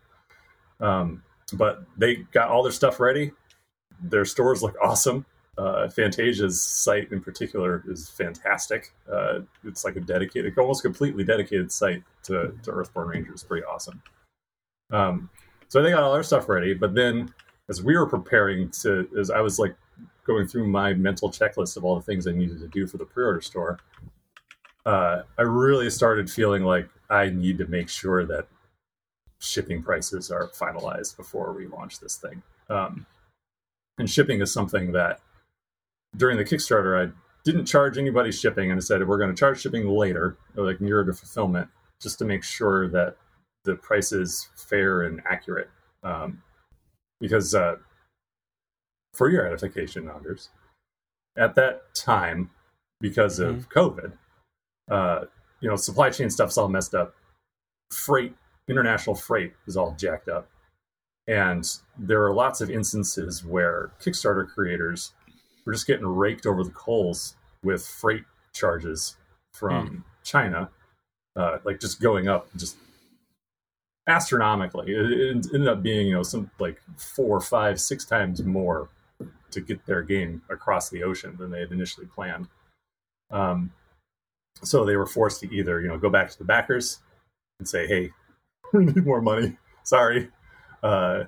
Um, 0.80 1.22
but 1.54 1.84
they 1.96 2.16
got 2.32 2.48
all 2.48 2.62
their 2.62 2.72
stuff 2.72 3.00
ready. 3.00 3.32
Their 4.02 4.24
stores 4.24 4.62
look 4.62 4.76
awesome. 4.82 5.24
Uh, 5.56 5.88
Fantasia's 5.88 6.62
site 6.62 7.10
in 7.10 7.20
particular 7.20 7.82
is 7.88 8.08
fantastic. 8.08 8.92
Uh, 9.12 9.40
it's 9.64 9.84
like 9.84 9.96
a 9.96 10.00
dedicated, 10.00 10.56
almost 10.56 10.82
completely 10.82 11.24
dedicated 11.24 11.72
site 11.72 12.04
to, 12.22 12.54
to 12.62 12.70
Earthborne 12.70 13.08
Rangers. 13.08 13.42
Pretty 13.42 13.64
awesome. 13.64 14.00
Um, 14.92 15.28
so 15.66 15.82
they 15.82 15.90
got 15.90 16.04
all 16.04 16.12
their 16.12 16.22
stuff 16.22 16.48
ready. 16.48 16.74
But 16.74 16.94
then, 16.94 17.34
as 17.68 17.82
we 17.82 17.96
were 17.96 18.06
preparing 18.06 18.70
to, 18.82 19.08
as 19.18 19.30
I 19.30 19.40
was 19.40 19.58
like 19.58 19.74
going 20.26 20.46
through 20.46 20.68
my 20.68 20.94
mental 20.94 21.30
checklist 21.30 21.76
of 21.76 21.84
all 21.84 21.96
the 21.96 22.02
things 22.02 22.26
I 22.26 22.32
needed 22.32 22.60
to 22.60 22.68
do 22.68 22.86
for 22.86 22.98
the 22.98 23.04
pre-order 23.04 23.40
store, 23.40 23.78
uh, 24.86 25.22
I 25.38 25.42
really 25.42 25.90
started 25.90 26.30
feeling 26.30 26.64
like 26.64 26.88
I 27.10 27.30
need 27.30 27.58
to 27.58 27.66
make 27.66 27.88
sure 27.88 28.26
that 28.26 28.46
shipping 29.38 29.82
prices 29.82 30.30
are 30.30 30.48
finalized 30.48 31.16
before 31.16 31.52
we 31.52 31.66
launch 31.66 32.00
this 32.00 32.16
thing. 32.16 32.42
Um, 32.68 33.06
and 33.98 34.08
shipping 34.08 34.40
is 34.40 34.52
something 34.52 34.92
that 34.92 35.20
during 36.16 36.36
the 36.36 36.44
Kickstarter 36.44 37.08
I 37.08 37.12
didn't 37.44 37.66
charge 37.66 37.98
anybody 37.98 38.32
shipping, 38.32 38.70
and 38.70 38.78
I 38.78 38.82
said 38.82 39.06
we're 39.06 39.18
going 39.18 39.34
to 39.34 39.38
charge 39.38 39.60
shipping 39.60 39.88
later, 39.88 40.36
like 40.54 40.80
nearer 40.80 41.04
to 41.04 41.12
fulfillment, 41.12 41.68
just 42.00 42.18
to 42.18 42.24
make 42.24 42.44
sure 42.44 42.88
that 42.88 43.16
the 43.64 43.76
price 43.76 44.12
is 44.12 44.48
fair 44.54 45.02
and 45.02 45.22
accurate. 45.28 45.70
Um, 46.02 46.42
because 47.20 47.54
uh, 47.54 47.76
for 49.18 49.28
your 49.28 49.44
edification, 49.44 50.08
Anders, 50.08 50.48
at 51.36 51.56
that 51.56 51.92
time, 51.94 52.50
because 53.00 53.40
of 53.40 53.68
mm-hmm. 53.68 53.78
COVID, 53.78 54.12
uh, 54.88 55.24
you 55.60 55.68
know, 55.68 55.74
supply 55.74 56.10
chain 56.10 56.30
stuff's 56.30 56.56
all 56.56 56.68
messed 56.68 56.94
up. 56.94 57.14
Freight, 57.92 58.34
international 58.68 59.16
freight 59.16 59.54
is 59.66 59.76
all 59.76 59.94
jacked 59.98 60.28
up. 60.28 60.48
And 61.26 61.68
there 61.98 62.24
are 62.24 62.32
lots 62.32 62.60
of 62.60 62.70
instances 62.70 63.44
where 63.44 63.90
Kickstarter 64.00 64.48
creators 64.48 65.12
were 65.66 65.72
just 65.72 65.86
getting 65.86 66.06
raked 66.06 66.46
over 66.46 66.62
the 66.62 66.70
coals 66.70 67.34
with 67.62 67.84
freight 67.84 68.24
charges 68.54 69.16
from 69.52 69.88
mm. 69.88 70.02
China, 70.22 70.70
uh, 71.36 71.58
like 71.64 71.80
just 71.80 72.00
going 72.00 72.28
up 72.28 72.48
just 72.56 72.76
astronomically. 74.06 74.92
It, 74.92 75.10
it, 75.10 75.46
ended 75.52 75.68
up 75.68 75.82
being, 75.82 76.06
you 76.06 76.14
know, 76.14 76.22
some 76.22 76.50
like 76.58 76.80
four, 76.96 77.40
five, 77.40 77.80
six 77.80 78.04
times 78.04 78.42
more 78.42 78.88
to 79.50 79.60
get 79.60 79.84
their 79.86 80.02
game 80.02 80.42
across 80.50 80.90
the 80.90 81.02
ocean 81.02 81.36
than 81.38 81.50
they 81.50 81.60
had 81.60 81.72
initially 81.72 82.06
planned. 82.06 82.48
Um, 83.30 83.72
so 84.62 84.84
they 84.84 84.96
were 84.96 85.06
forced 85.06 85.40
to 85.40 85.54
either, 85.54 85.80
you 85.80 85.88
know, 85.88 85.98
go 85.98 86.10
back 86.10 86.30
to 86.30 86.38
the 86.38 86.44
backers 86.44 87.00
and 87.58 87.68
say, 87.68 87.86
"Hey, 87.86 88.10
we 88.72 88.86
need 88.86 89.04
more 89.04 89.20
money. 89.20 89.56
Sorry," 89.84 90.28
uh, 90.82 91.24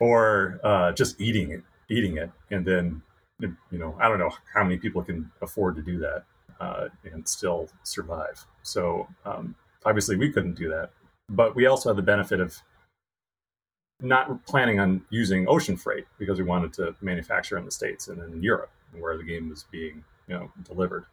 or 0.00 0.60
uh, 0.62 0.92
just 0.92 1.20
eating 1.20 1.50
it, 1.50 1.62
eating 1.88 2.18
it, 2.18 2.30
and 2.50 2.66
then, 2.66 3.02
you 3.40 3.78
know, 3.78 3.96
I 4.00 4.08
don't 4.08 4.18
know 4.18 4.32
how 4.54 4.62
many 4.62 4.78
people 4.78 5.02
can 5.02 5.30
afford 5.40 5.76
to 5.76 5.82
do 5.82 5.98
that 5.98 6.24
uh, 6.60 6.88
and 7.04 7.26
still 7.28 7.68
survive. 7.82 8.44
So 8.62 9.08
um, 9.24 9.54
obviously, 9.84 10.16
we 10.16 10.30
couldn't 10.30 10.54
do 10.54 10.68
that, 10.68 10.90
but 11.28 11.56
we 11.56 11.66
also 11.66 11.90
had 11.90 11.96
the 11.96 12.02
benefit 12.02 12.40
of 12.40 12.60
not 14.02 14.44
planning 14.46 14.80
on 14.80 15.02
using 15.10 15.46
ocean 15.48 15.76
freight 15.76 16.06
because 16.18 16.38
we 16.38 16.44
wanted 16.44 16.72
to 16.74 16.94
manufacture 17.00 17.56
in 17.58 17.64
the 17.64 17.70
states 17.70 18.08
and 18.08 18.20
in 18.22 18.42
Europe, 18.42 18.70
where 18.98 19.16
the 19.16 19.24
game 19.24 19.48
was 19.48 19.64
being, 19.70 20.04
you 20.28 20.34
know, 20.34 20.50
delivered. 20.64 21.04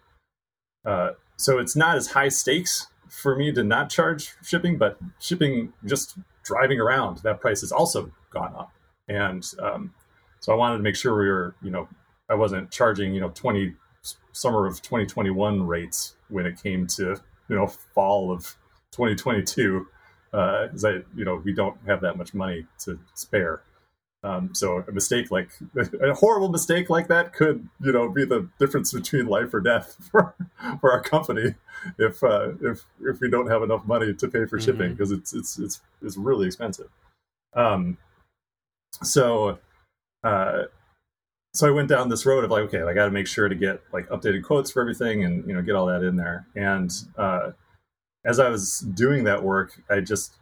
Uh, 0.86 1.12
so 1.38 1.60
it's 1.60 1.76
not 1.76 1.98
as 1.98 2.08
high 2.08 2.30
stakes 2.30 2.88
for 3.10 3.36
me 3.36 3.52
to 3.52 3.64
not 3.64 3.90
charge 3.90 4.34
shipping, 4.44 4.78
but 4.78 4.98
shipping 5.20 5.74
just 5.86 6.18
driving 6.44 6.80
around 6.80 7.18
that 7.20 7.40
price 7.40 7.62
has 7.62 7.72
also 7.72 8.12
gone 8.32 8.54
up, 8.56 8.72
and 9.08 9.46
um, 9.60 9.94
so 10.40 10.54
I 10.54 10.56
wanted 10.56 10.78
to 10.78 10.84
make 10.84 10.96
sure 10.96 11.18
we 11.18 11.28
were, 11.28 11.56
you 11.62 11.72
know, 11.72 11.88
I 12.30 12.36
wasn't 12.36 12.72
charging, 12.72 13.14
you 13.14 13.22
know, 13.22 13.30
twenty 13.30 13.76
summer 14.32 14.66
of 14.66 14.82
2021 14.82 15.66
rates 15.66 16.16
when 16.30 16.46
it 16.46 16.62
came 16.62 16.88
to, 16.88 17.18
you 17.50 17.56
know, 17.56 17.68
fall 17.68 18.32
of 18.32 18.56
2022, 18.92 19.88
because 20.38 20.86
uh, 20.86 20.90
I, 20.90 20.92
you 21.16 21.26
know, 21.26 21.42
we 21.44 21.52
don't 21.52 21.78
have 21.88 22.02
that 22.02 22.16
much 22.16 22.36
money 22.36 22.68
to 22.80 23.00
spare. 23.16 23.64
Um, 24.24 24.54
so 24.54 24.84
a 24.88 24.92
mistake 24.92 25.32
like 25.32 25.50
a 26.02 26.14
horrible 26.14 26.50
mistake 26.50 26.90
like 26.90 27.08
that 27.08 27.34
could, 27.34 27.68
you 27.82 27.92
know, 27.92 28.10
be 28.10 28.24
the 28.24 28.48
difference 28.60 28.94
between 28.94 29.26
life 29.26 29.54
or 29.54 29.62
death 29.62 29.96
for, 30.12 30.36
for 30.80 30.92
our 30.92 31.02
company 31.02 31.56
if 31.98 32.24
uh, 32.24 32.52
if 32.62 32.86
if 33.02 33.20
we 33.20 33.30
don't 33.30 33.50
have 33.50 33.64
enough 33.64 33.86
money 33.86 34.14
to 34.14 34.28
pay 34.28 34.46
for 34.46 34.60
shipping 34.60 34.92
because 34.92 35.10
mm-hmm. 35.10 35.20
it's 35.20 35.34
it's 35.34 35.60
it's 35.60 35.82
it's 36.04 36.18
really 36.18 36.46
expensive. 36.46 36.90
Um, 37.56 37.98
so 39.02 39.58
uh, 40.24 40.64
so 41.54 41.68
I 41.68 41.72
went 41.72 41.90
down 41.90 42.10
this 42.10 42.26
road 42.26 42.44
of 42.44 42.52
like, 42.52 42.64
okay, 42.64 42.82
I 42.84 42.94
got 42.94 43.06
to 43.06 43.12
make 43.12 43.28
sure 43.28 43.50
to 43.50 43.56
get 43.56 43.82
like 43.92 44.08
updated 44.10 44.44
quotes 44.44 44.70
for 44.70 44.82
everything 44.82 45.24
and 45.24 45.48
you 45.48 45.56
know 45.56 45.62
get 45.64 45.76
all 45.76 45.88
that 45.88 46.04
in 46.04 46.16
there. 46.16 46.46
And 46.56 46.92
uh, 47.18 47.52
as 48.28 48.39
I 48.39 48.49
was 48.49 48.80
doing 48.80 49.23
that 49.23 49.41
work, 49.41 49.82
I 49.89 50.01
just 50.01 50.36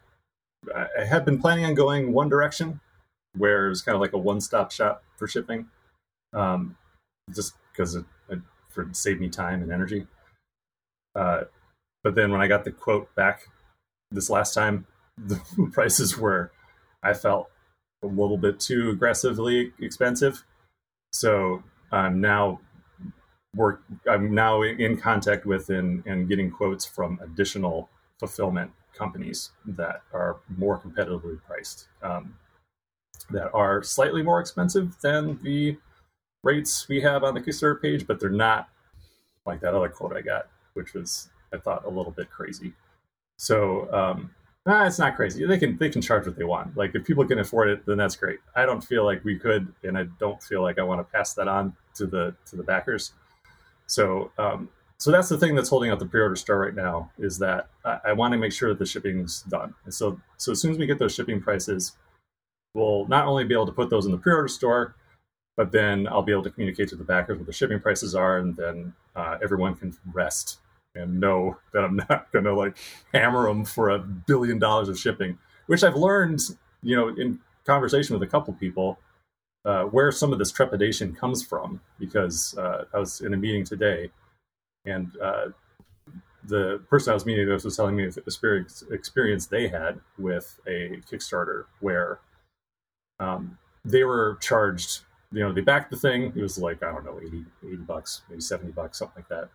I 0.76 1.06
had 1.06 1.24
been 1.24 1.40
planning 1.40 1.64
on 1.66 1.76
going 1.76 2.12
one 2.12 2.28
direction 2.28 2.82
where 3.38 3.68
it 3.68 3.70
was 3.70 3.84
kind 3.84 3.96
of 3.96 4.02
like 4.02 4.14
a 4.14 4.18
one-stop 4.18 4.72
shop 4.72 5.04
for 5.18 5.28
shipping, 5.28 5.68
um, 6.34 6.76
just 7.34 7.54
because 7.72 7.94
it, 7.94 8.06
it, 8.30 8.40
for 8.70 8.90
saved 8.94 9.22
me 9.22 9.30
time 9.30 9.62
and 9.62 9.72
energy. 9.72 10.08
Uh, 11.14 11.44
but 12.04 12.16
then 12.16 12.32
when 12.32 12.42
I 12.42 12.48
got 12.48 12.64
the 12.64 12.72
quote 12.72 13.14
back 13.14 13.48
this 14.10 14.30
last 14.30 14.54
time, 14.54 14.88
the 15.18 15.40
prices 15.72 16.18
were, 16.18 16.52
I 17.04 17.14
felt, 17.14 17.50
a 18.04 18.08
little 18.08 18.38
bit 18.38 18.60
too 18.60 18.92
aggressively 18.92 19.74
expensive. 19.80 20.44
So 21.12 21.64
I'm 21.92 22.20
now 22.22 22.60
work. 23.56 23.84
I'm 24.10 24.34
now 24.34 24.62
in 24.62 24.98
contact 24.98 25.46
with 25.46 25.70
and, 25.70 26.06
and 26.06 26.28
getting 26.28 26.52
quotes 26.52 26.86
from 26.86 27.20
additional 27.24 27.90
fulfillment 28.20 28.72
companies 28.94 29.52
that 29.66 30.02
are 30.14 30.38
more 30.58 30.80
competitively 30.80 31.40
priced. 31.46 31.88
Um, 32.02 32.36
that 33.32 33.52
are 33.54 33.82
slightly 33.82 34.22
more 34.22 34.40
expensive 34.40 34.96
than 35.02 35.40
the 35.42 35.78
rates 36.44 36.88
we 36.88 37.02
have 37.02 37.24
on 37.24 37.34
the 37.34 37.42
Kickstarter 37.42 37.82
page, 37.82 38.06
but 38.06 38.20
they're 38.20 38.30
not 38.30 38.70
like 39.46 39.62
that 39.62 39.74
other 39.74 39.90
quote 39.90 40.16
I 40.16 40.22
got, 40.22 40.48
which 40.74 40.94
was 40.94 41.30
I 41.54 41.58
thought 41.58 41.86
a 41.86 41.90
little 41.90 42.12
bit 42.12 42.30
crazy. 42.30 42.74
So 43.38 43.92
um, 43.94 44.32
nah, 44.66 44.86
it's 44.86 45.00
not 45.00 45.16
crazy. 45.16 45.46
They 45.46 45.58
can 45.58 45.78
they 45.78 45.90
can 45.90 46.02
charge 46.02 46.26
what 46.26 46.36
they 46.36 46.44
want. 46.44 46.78
Like 46.78 46.94
if 46.94 47.06
people 47.06 47.26
can 47.26 47.40
afford 47.40 47.70
it, 47.70 47.86
then 47.86 47.98
that's 47.98 48.16
great. 48.16 48.40
I 48.56 48.66
don't 48.66 48.84
feel 48.84 49.04
like 49.06 49.24
we 49.24 49.38
could, 49.38 49.74
and 49.84 49.98
I 49.98 50.04
don't 50.20 50.42
feel 50.42 50.62
like 50.62 50.80
I 50.80 50.84
want 50.84 51.00
to 51.00 51.12
pass 51.12 51.34
that 51.34 51.48
on 51.48 51.76
to 51.96 52.06
the 52.06 52.36
to 52.48 52.56
the 52.56 52.64
backers. 52.64 53.14
So 53.88 54.32
um, 54.38 54.70
so 54.98 55.12
that's 55.12 55.30
the 55.30 55.38
thing 55.38 55.56
that's 55.56 55.70
holding 55.70 55.92
up 55.92 56.00
the 56.00 56.06
pre-order 56.06 56.36
store 56.36 56.60
right 56.60 56.76
now 56.76 57.12
is 57.18 57.38
that 57.40 57.68
I, 57.84 58.00
I 58.06 58.14
want 58.14 58.32
to 58.32 58.38
make 58.38 58.54
sure 58.54 58.70
that 58.70 58.80
the 58.80 58.86
shipping's 58.86 59.42
done. 59.44 59.74
And 59.86 59.94
so 59.94 60.20
so 60.38 60.52
as 60.52 60.62
soon 60.62 60.72
as 60.72 60.78
we 60.78 60.86
get 60.86 61.00
those 61.00 61.14
shipping 61.14 61.42
prices, 61.42 61.94
we'll 62.74 63.08
not 63.08 63.26
only 63.26 63.44
be 63.44 63.54
able 63.54 63.66
to 63.66 63.72
put 63.72 63.90
those 63.90 64.06
in 64.06 64.12
the 64.12 64.18
pre-order 64.18 64.48
store, 64.48 64.96
but 65.58 65.72
then 65.72 66.08
I'll 66.08 66.22
be 66.22 66.32
able 66.32 66.44
to 66.44 66.52
communicate 66.52 66.90
to 66.90 66.96
the 66.96 67.04
backers 67.04 67.38
what 67.38 67.48
the 67.48 67.54
shipping 67.54 67.80
prices 67.80 68.14
are, 68.14 68.40
and 68.40 68.56
then 68.56 68.94
uh, 69.16 69.38
everyone 69.42 69.76
can 69.76 69.96
rest 70.14 70.60
and 70.96 71.20
know 71.20 71.58
that 71.74 71.84
I'm 71.84 71.96
not 72.10 72.32
going 72.32 72.46
to 72.46 72.54
like 72.54 72.78
hammer 73.14 73.48
them 73.48 73.66
for 73.66 73.90
a 73.90 74.00
billion 74.00 74.60
dollars 74.60 74.90
of 74.90 75.00
shipping. 75.00 75.38
Which 75.68 75.84
I've 75.84 75.96
learned, 75.96 76.42
you 76.84 76.96
know, 76.96 77.08
in 77.10 77.40
conversation 77.66 78.14
with 78.14 78.28
a 78.28 78.32
couple 78.32 78.54
people, 78.54 79.00
uh, 79.66 79.84
where 79.86 80.12
some 80.12 80.32
of 80.32 80.40
this 80.40 80.52
trepidation 80.52 81.14
comes 81.14 81.44
from. 81.44 81.82
Because 82.00 82.58
uh, 82.58 82.86
I 82.94 83.00
was 83.00 83.22
in 83.22 83.34
a 83.34 83.38
meeting 83.38 83.66
today, 83.66 84.10
and 84.86 85.12
uh, 85.22 85.48
the 86.48 86.82
person 86.90 87.12
I 87.12 87.14
was 87.14 87.26
meeting 87.26 87.48
with 87.48 87.64
was 87.64 87.76
telling 87.76 87.96
me 87.96 88.08
the 88.08 88.22
experience, 88.22 88.84
experience 88.92 89.48
they 89.48 89.68
had 89.68 90.00
with 90.18 90.60
a 90.68 91.02
Kickstarter 91.12 91.66
where 91.80 92.20
um, 93.20 93.58
they 93.84 94.04
were 94.04 94.38
charged, 94.42 95.02
you 95.32 95.40
know, 95.40 95.52
they 95.52 95.62
backed 95.62 95.92
the 95.92 95.98
thing. 95.98 96.34
It 96.36 96.42
was 96.42 96.58
like, 96.58 96.84
I 96.84 96.92
don't 96.92 97.06
know, 97.06 97.20
80, 97.22 97.46
80 97.66 97.76
bucks, 97.78 98.22
maybe 98.30 98.42
70 98.42 98.72
bucks, 98.72 99.00
something 99.00 99.24
like 99.24 99.30
that. 99.30 99.50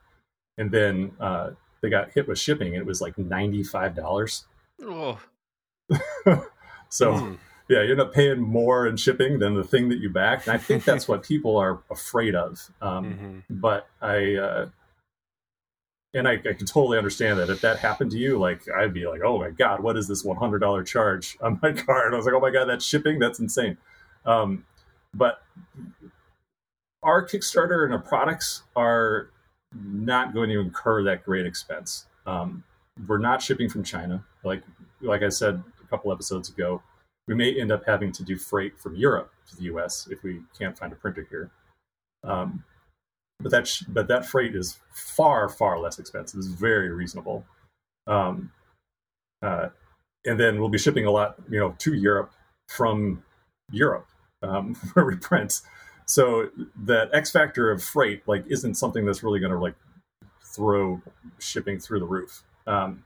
And 0.58 0.70
then 0.70 1.12
uh, 1.20 1.50
they 1.80 1.90
got 1.90 2.10
hit 2.12 2.28
with 2.28 2.38
shipping. 2.38 2.68
And 2.68 2.76
it 2.76 2.86
was 2.86 3.00
like 3.00 3.16
$95. 3.16 4.44
Oh. 4.82 5.20
so, 6.88 7.12
mm. 7.12 7.38
Yeah, 7.70 7.82
you 7.82 7.92
end 7.92 8.00
up 8.00 8.12
paying 8.12 8.40
more 8.40 8.88
in 8.88 8.96
shipping 8.96 9.38
than 9.38 9.54
the 9.54 9.62
thing 9.62 9.88
that 9.90 9.98
you 9.98 10.10
backed. 10.10 10.48
And 10.48 10.56
I 10.56 10.58
think 10.58 10.84
that's 10.84 11.06
what 11.06 11.22
people 11.22 11.56
are 11.56 11.80
afraid 11.88 12.34
of. 12.34 12.68
Um, 12.82 13.04
mm-hmm. 13.04 13.38
But 13.48 13.86
I, 14.02 14.34
uh, 14.34 14.68
and 16.12 16.26
I, 16.26 16.32
I 16.32 16.54
can 16.54 16.66
totally 16.66 16.98
understand 16.98 17.38
that 17.38 17.48
if 17.48 17.60
that 17.60 17.78
happened 17.78 18.10
to 18.10 18.18
you, 18.18 18.40
like 18.40 18.62
I'd 18.76 18.92
be 18.92 19.06
like, 19.06 19.20
oh 19.24 19.38
my 19.38 19.50
god, 19.50 19.84
what 19.84 19.96
is 19.96 20.08
this 20.08 20.24
one 20.24 20.36
hundred 20.36 20.58
dollar 20.58 20.82
charge 20.82 21.38
on 21.40 21.60
my 21.62 21.70
card? 21.86 22.06
And 22.06 22.14
I 22.14 22.16
was 22.16 22.26
like, 22.26 22.34
oh 22.34 22.40
my 22.40 22.50
god, 22.50 22.64
that's 22.64 22.84
shipping, 22.84 23.20
that's 23.20 23.38
insane. 23.38 23.76
Um, 24.26 24.66
but 25.14 25.40
our 27.04 27.24
Kickstarter 27.24 27.84
and 27.84 27.92
our 27.92 28.00
products 28.00 28.62
are 28.74 29.30
not 29.72 30.34
going 30.34 30.50
to 30.50 30.58
incur 30.58 31.04
that 31.04 31.24
great 31.24 31.46
expense. 31.46 32.06
Um, 32.26 32.64
we're 33.06 33.18
not 33.18 33.40
shipping 33.40 33.68
from 33.68 33.84
China, 33.84 34.24
like 34.42 34.64
like 35.00 35.22
I 35.22 35.28
said 35.28 35.62
a 35.84 35.86
couple 35.86 36.12
episodes 36.12 36.48
ago. 36.48 36.82
We 37.30 37.36
may 37.36 37.60
end 37.60 37.70
up 37.70 37.84
having 37.86 38.10
to 38.10 38.24
do 38.24 38.36
freight 38.36 38.76
from 38.76 38.96
Europe 38.96 39.32
to 39.50 39.56
the 39.56 39.62
U.S. 39.74 40.08
if 40.10 40.24
we 40.24 40.40
can't 40.58 40.76
find 40.76 40.92
a 40.92 40.96
printer 40.96 41.28
here. 41.30 41.48
Um, 42.24 42.64
but 43.38 43.52
that 43.52 43.68
sh- 43.68 43.84
but 43.86 44.08
that 44.08 44.26
freight 44.26 44.56
is 44.56 44.80
far 44.92 45.48
far 45.48 45.78
less 45.78 46.00
expensive. 46.00 46.38
It's 46.38 46.48
very 46.48 46.88
reasonable. 46.88 47.44
Um, 48.08 48.50
uh, 49.42 49.68
and 50.26 50.40
then 50.40 50.58
we'll 50.58 50.70
be 50.70 50.76
shipping 50.76 51.06
a 51.06 51.10
lot, 51.12 51.36
you 51.48 51.60
know, 51.60 51.76
to 51.78 51.94
Europe 51.94 52.32
from 52.68 53.22
Europe 53.70 54.08
um, 54.42 54.74
where 54.94 55.04
we 55.06 55.14
print. 55.14 55.60
So 56.06 56.50
that 56.84 57.10
X 57.14 57.30
factor 57.30 57.70
of 57.70 57.80
freight 57.80 58.26
like 58.26 58.44
isn't 58.48 58.74
something 58.74 59.06
that's 59.06 59.22
really 59.22 59.38
going 59.38 59.52
to 59.52 59.58
like 59.58 59.76
throw 60.52 61.00
shipping 61.38 61.78
through 61.78 62.00
the 62.00 62.06
roof. 62.06 62.42
Um, 62.66 63.04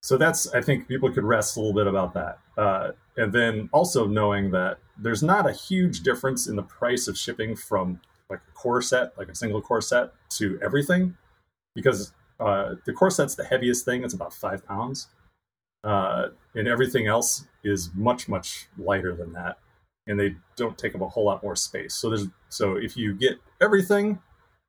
so 0.00 0.16
that's 0.16 0.52
I 0.54 0.60
think 0.60 0.88
people 0.88 1.12
could 1.12 1.24
rest 1.24 1.56
a 1.56 1.60
little 1.60 1.74
bit 1.74 1.86
about 1.86 2.14
that. 2.14 2.38
Uh, 2.56 2.92
and 3.16 3.32
then 3.32 3.68
also 3.72 4.06
knowing 4.06 4.50
that 4.52 4.78
there's 4.96 5.22
not 5.22 5.48
a 5.48 5.52
huge 5.52 6.00
difference 6.00 6.46
in 6.46 6.56
the 6.56 6.62
price 6.62 7.08
of 7.08 7.18
shipping 7.18 7.56
from 7.56 8.00
like 8.30 8.40
a 8.48 8.52
core 8.52 8.82
set, 8.82 9.16
like 9.18 9.28
a 9.28 9.34
single 9.34 9.60
core 9.60 9.80
set, 9.80 10.12
to 10.30 10.58
everything, 10.62 11.16
because 11.74 12.12
uh, 12.40 12.74
the 12.84 12.92
core 12.92 13.10
set's 13.10 13.34
the 13.34 13.44
heaviest 13.44 13.84
thing. 13.84 14.04
It's 14.04 14.14
about 14.14 14.34
five 14.34 14.64
pounds, 14.66 15.08
uh, 15.82 16.28
and 16.54 16.68
everything 16.68 17.06
else 17.06 17.46
is 17.64 17.90
much 17.94 18.28
much 18.28 18.68
lighter 18.76 19.14
than 19.14 19.32
that, 19.32 19.58
and 20.06 20.18
they 20.20 20.36
don't 20.56 20.78
take 20.78 20.94
up 20.94 21.00
a 21.00 21.08
whole 21.08 21.24
lot 21.24 21.42
more 21.42 21.56
space. 21.56 21.94
So 21.94 22.10
there's 22.10 22.26
so 22.48 22.76
if 22.76 22.96
you 22.96 23.14
get 23.14 23.38
everything 23.60 24.20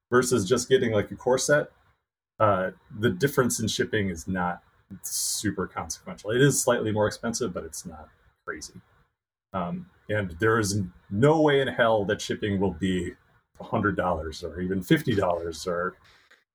versus 0.09 0.47
just 0.47 0.69
getting 0.69 0.91
like 0.91 1.11
a 1.11 1.15
core 1.15 1.37
set, 1.37 1.67
uh, 2.39 2.71
the 2.97 3.09
difference 3.09 3.59
in 3.59 3.67
shipping 3.67 4.09
is 4.09 4.27
not 4.27 4.63
super 5.03 5.67
consequential. 5.67 6.31
It 6.31 6.41
is 6.41 6.61
slightly 6.61 6.91
more 6.91 7.07
expensive, 7.07 7.53
but 7.53 7.63
it's 7.63 7.85
not 7.85 8.09
crazy. 8.45 8.73
Um, 9.53 9.87
and 10.09 10.35
there 10.39 10.59
is 10.59 10.81
no 11.09 11.41
way 11.41 11.61
in 11.61 11.67
hell 11.67 12.05
that 12.05 12.21
shipping 12.21 12.59
will 12.59 12.73
be 12.73 13.13
hundred 13.61 13.97
dollars 13.97 14.43
or 14.43 14.61
even 14.61 14.81
fifty 14.81 15.13
dollars 15.13 15.67
or 15.67 15.95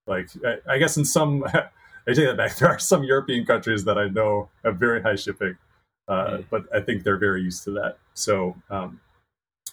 like 0.07 0.29
I, 0.45 0.75
I, 0.75 0.79
guess 0.79 0.97
in 0.97 1.05
some 1.05 1.45
I 2.07 2.13
take 2.13 2.27
that 2.27 2.37
back. 2.37 2.57
There 2.57 2.69
are 2.69 2.79
some 2.79 3.05
European 3.05 3.45
countries 3.45 3.85
that 3.85 3.99
I 3.99 4.09
know 4.09 4.49
have 4.65 4.77
very 4.77 5.03
high 5.03 5.17
shipping, 5.17 5.57
uh, 6.09 6.27
mm. 6.27 6.45
but 6.51 6.65
I 6.75 6.81
think 6.81 7.03
they're 7.03 7.19
very 7.19 7.43
used 7.43 7.65
to 7.65 7.71
that. 7.73 7.99
So, 8.15 8.57
um, 8.71 9.01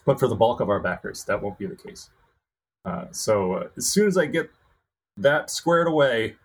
but 0.06 0.20
for 0.20 0.28
the 0.28 0.36
bulk 0.36 0.60
of 0.60 0.70
our 0.70 0.80
backers, 0.80 1.24
that 1.26 1.42
won't 1.42 1.58
be 1.58 1.68
the 1.68 1.76
case. 1.76 2.10
Uh, 2.86 3.06
so 3.12 3.54
uh, 3.54 3.68
as 3.78 3.88
soon 3.88 4.08
as 4.08 4.18
I 4.18 4.26
get 4.26 4.50
that 5.18 5.50
squared 5.50 5.88
away, 5.88 6.36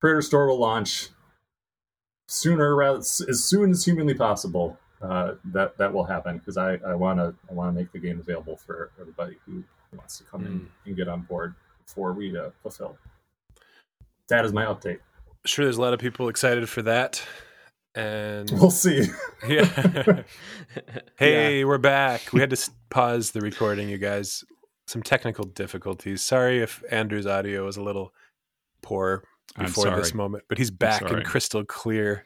Creator 0.00 0.22
Store 0.22 0.46
will 0.48 0.58
launch 0.58 1.08
sooner 2.26 2.74
rather 2.76 2.98
as 2.98 3.44
soon 3.44 3.70
as 3.70 3.84
humanly 3.84 4.14
possible 4.14 4.78
uh, 5.02 5.34
that 5.44 5.76
that 5.78 5.92
will 5.92 6.04
happen 6.04 6.38
because 6.38 6.56
I 6.56 6.74
I 6.86 6.94
want 6.94 7.18
to 7.18 7.34
I 7.48 7.54
want 7.54 7.74
to 7.74 7.78
make 7.78 7.92
the 7.92 7.98
game 7.98 8.20
available 8.20 8.56
for 8.56 8.90
everybody 9.00 9.36
who 9.46 9.64
wants 9.96 10.18
to 10.18 10.24
come 10.24 10.42
mm. 10.42 10.46
in 10.46 10.52
hmm. 10.52 10.66
and 10.86 10.96
get 10.96 11.08
on 11.08 11.22
board 11.22 11.54
before 11.84 12.12
we 12.12 12.36
uh, 12.36 12.50
fulfill. 12.62 12.96
That 14.28 14.44
is 14.44 14.52
my 14.52 14.64
update. 14.64 14.98
Sure, 15.44 15.64
there's 15.64 15.78
a 15.78 15.80
lot 15.80 15.94
of 15.94 16.00
people 16.00 16.28
excited 16.28 16.68
for 16.68 16.82
that, 16.82 17.22
and 17.94 18.50
we'll 18.52 18.70
see. 18.70 19.06
yeah. 19.48 19.64
hey, 21.18 21.60
yeah. 21.60 21.64
we're 21.64 21.78
back. 21.78 22.32
We 22.32 22.40
had 22.40 22.50
to 22.50 22.70
pause 22.90 23.32
the 23.32 23.40
recording, 23.40 23.88
you 23.88 23.98
guys. 23.98 24.44
Some 24.86 25.02
technical 25.02 25.44
difficulties. 25.44 26.20
Sorry 26.20 26.60
if 26.60 26.82
Andrew's 26.90 27.26
audio 27.26 27.64
was 27.64 27.76
a 27.76 27.82
little 27.82 28.12
poor 28.82 29.22
before 29.52 29.96
this 29.96 30.14
moment, 30.14 30.44
but 30.48 30.58
he's 30.58 30.70
back 30.70 31.02
in 31.02 31.22
crystal 31.22 31.64
clear. 31.64 32.24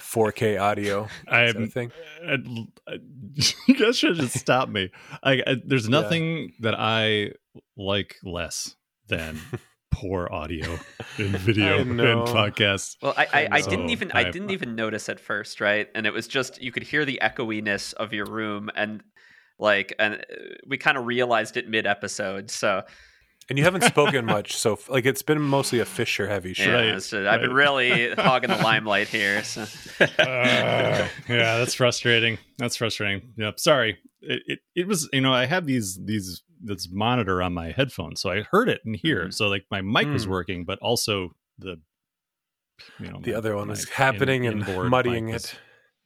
4K 0.00 0.60
audio. 0.60 1.08
I 1.28 1.52
think 1.52 1.92
you 2.26 3.74
guys 3.78 3.96
should 3.96 4.16
just 4.16 4.38
stop 4.38 4.68
me. 4.68 4.90
I, 5.22 5.42
I 5.46 5.56
there's 5.64 5.88
nothing 5.88 6.38
yeah. 6.38 6.48
that 6.60 6.74
I 6.76 7.32
like 7.76 8.16
less 8.24 8.74
than 9.06 9.38
poor 9.90 10.28
audio 10.32 10.78
in 11.18 11.28
video 11.36 11.78
and 11.80 11.98
podcasts. 12.00 12.96
Well, 13.02 13.14
I, 13.16 13.26
I, 13.32 13.48
I 13.52 13.60
didn't 13.60 13.90
even 13.90 14.10
I, 14.12 14.20
I 14.20 14.30
didn't 14.30 14.50
even 14.50 14.74
notice 14.74 15.08
at 15.08 15.20
first, 15.20 15.60
right? 15.60 15.88
And 15.94 16.06
it 16.06 16.12
was 16.12 16.26
just 16.26 16.60
you 16.60 16.72
could 16.72 16.82
hear 16.82 17.04
the 17.04 17.20
echoiness 17.22 17.92
of 17.92 18.12
your 18.12 18.26
room, 18.26 18.70
and 18.74 19.02
like, 19.58 19.94
and 19.98 20.14
uh, 20.14 20.56
we 20.66 20.78
kind 20.78 20.96
of 20.96 21.06
realized 21.06 21.56
it 21.56 21.68
mid 21.68 21.86
episode. 21.86 22.50
So 22.50 22.82
and 23.50 23.58
you 23.58 23.64
haven't 23.64 23.82
spoken 23.82 24.24
much, 24.26 24.56
so 24.56 24.78
like 24.88 25.04
it's 25.04 25.22
been 25.22 25.42
mostly 25.42 25.80
a 25.80 25.84
Fisher 25.84 26.28
heavy 26.28 26.54
show. 26.54 26.70
Yeah, 26.70 26.92
right, 26.92 27.02
so 27.02 27.28
I've 27.28 27.40
been 27.40 27.52
really 27.52 28.14
hogging 28.14 28.48
the 28.48 28.56
limelight 28.56 29.08
here. 29.08 29.42
So. 29.42 29.62
uh, 30.00 30.06
yeah, 30.18 31.08
that's 31.58 31.74
frustrating. 31.74 32.38
That's 32.58 32.76
frustrating. 32.76 33.34
Yep. 33.36 33.58
Sorry. 33.58 33.98
It, 34.22 34.42
it, 34.46 34.58
it 34.76 34.86
was 34.86 35.08
you 35.12 35.20
know 35.20 35.34
I 35.34 35.46
have 35.46 35.66
these 35.66 35.98
these 36.02 36.42
this 36.62 36.88
monitor 36.90 37.42
on 37.42 37.52
my 37.52 37.72
headphones, 37.72 38.20
so 38.20 38.30
I 38.30 38.42
heard 38.42 38.68
it 38.68 38.82
in 38.86 38.94
here. 38.94 39.22
Mm-hmm. 39.22 39.30
So 39.30 39.48
like 39.48 39.66
my 39.68 39.80
mic 39.80 40.06
mm. 40.06 40.12
was 40.12 40.28
working, 40.28 40.64
but 40.64 40.78
also 40.78 41.34
the 41.58 41.80
you 43.00 43.10
know 43.10 43.20
the 43.20 43.32
my, 43.32 43.36
other 43.36 43.56
one 43.56 43.68
was 43.68 43.88
happening 43.88 44.44
in, 44.44 44.62
and 44.62 44.90
muddying 44.90 45.28
it. 45.30 45.32
Was, 45.32 45.54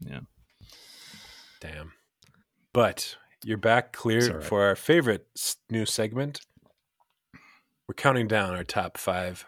yeah. 0.00 0.20
Damn. 1.60 1.92
But 2.72 3.16
you're 3.44 3.58
back 3.58 3.92
clear 3.92 4.36
right. 4.36 4.42
for 4.42 4.62
our 4.62 4.76
favorite 4.76 5.26
new 5.68 5.84
segment 5.84 6.40
we're 7.88 7.94
counting 7.94 8.26
down 8.26 8.54
our 8.54 8.64
top 8.64 8.96
five 8.96 9.46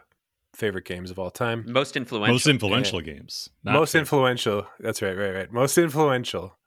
favorite 0.54 0.84
games 0.84 1.10
of 1.10 1.18
all 1.18 1.30
time. 1.30 1.64
Most 1.66 1.96
influential. 1.96 2.34
Most 2.34 2.46
influential 2.46 3.00
games. 3.00 3.50
Most 3.62 3.92
favorite. 3.92 4.00
influential. 4.00 4.66
That's 4.80 5.02
right, 5.02 5.16
right, 5.16 5.34
right. 5.34 5.52
Most 5.52 5.78
influential. 5.78 6.58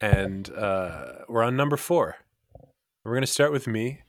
And 0.00 0.50
uh, 0.50 1.24
we're 1.28 1.42
on 1.42 1.56
number 1.56 1.76
four. 1.76 2.16
We're 3.04 3.12
going 3.12 3.22
to 3.22 3.26
start 3.26 3.52
with 3.52 3.66
me. 3.66 4.00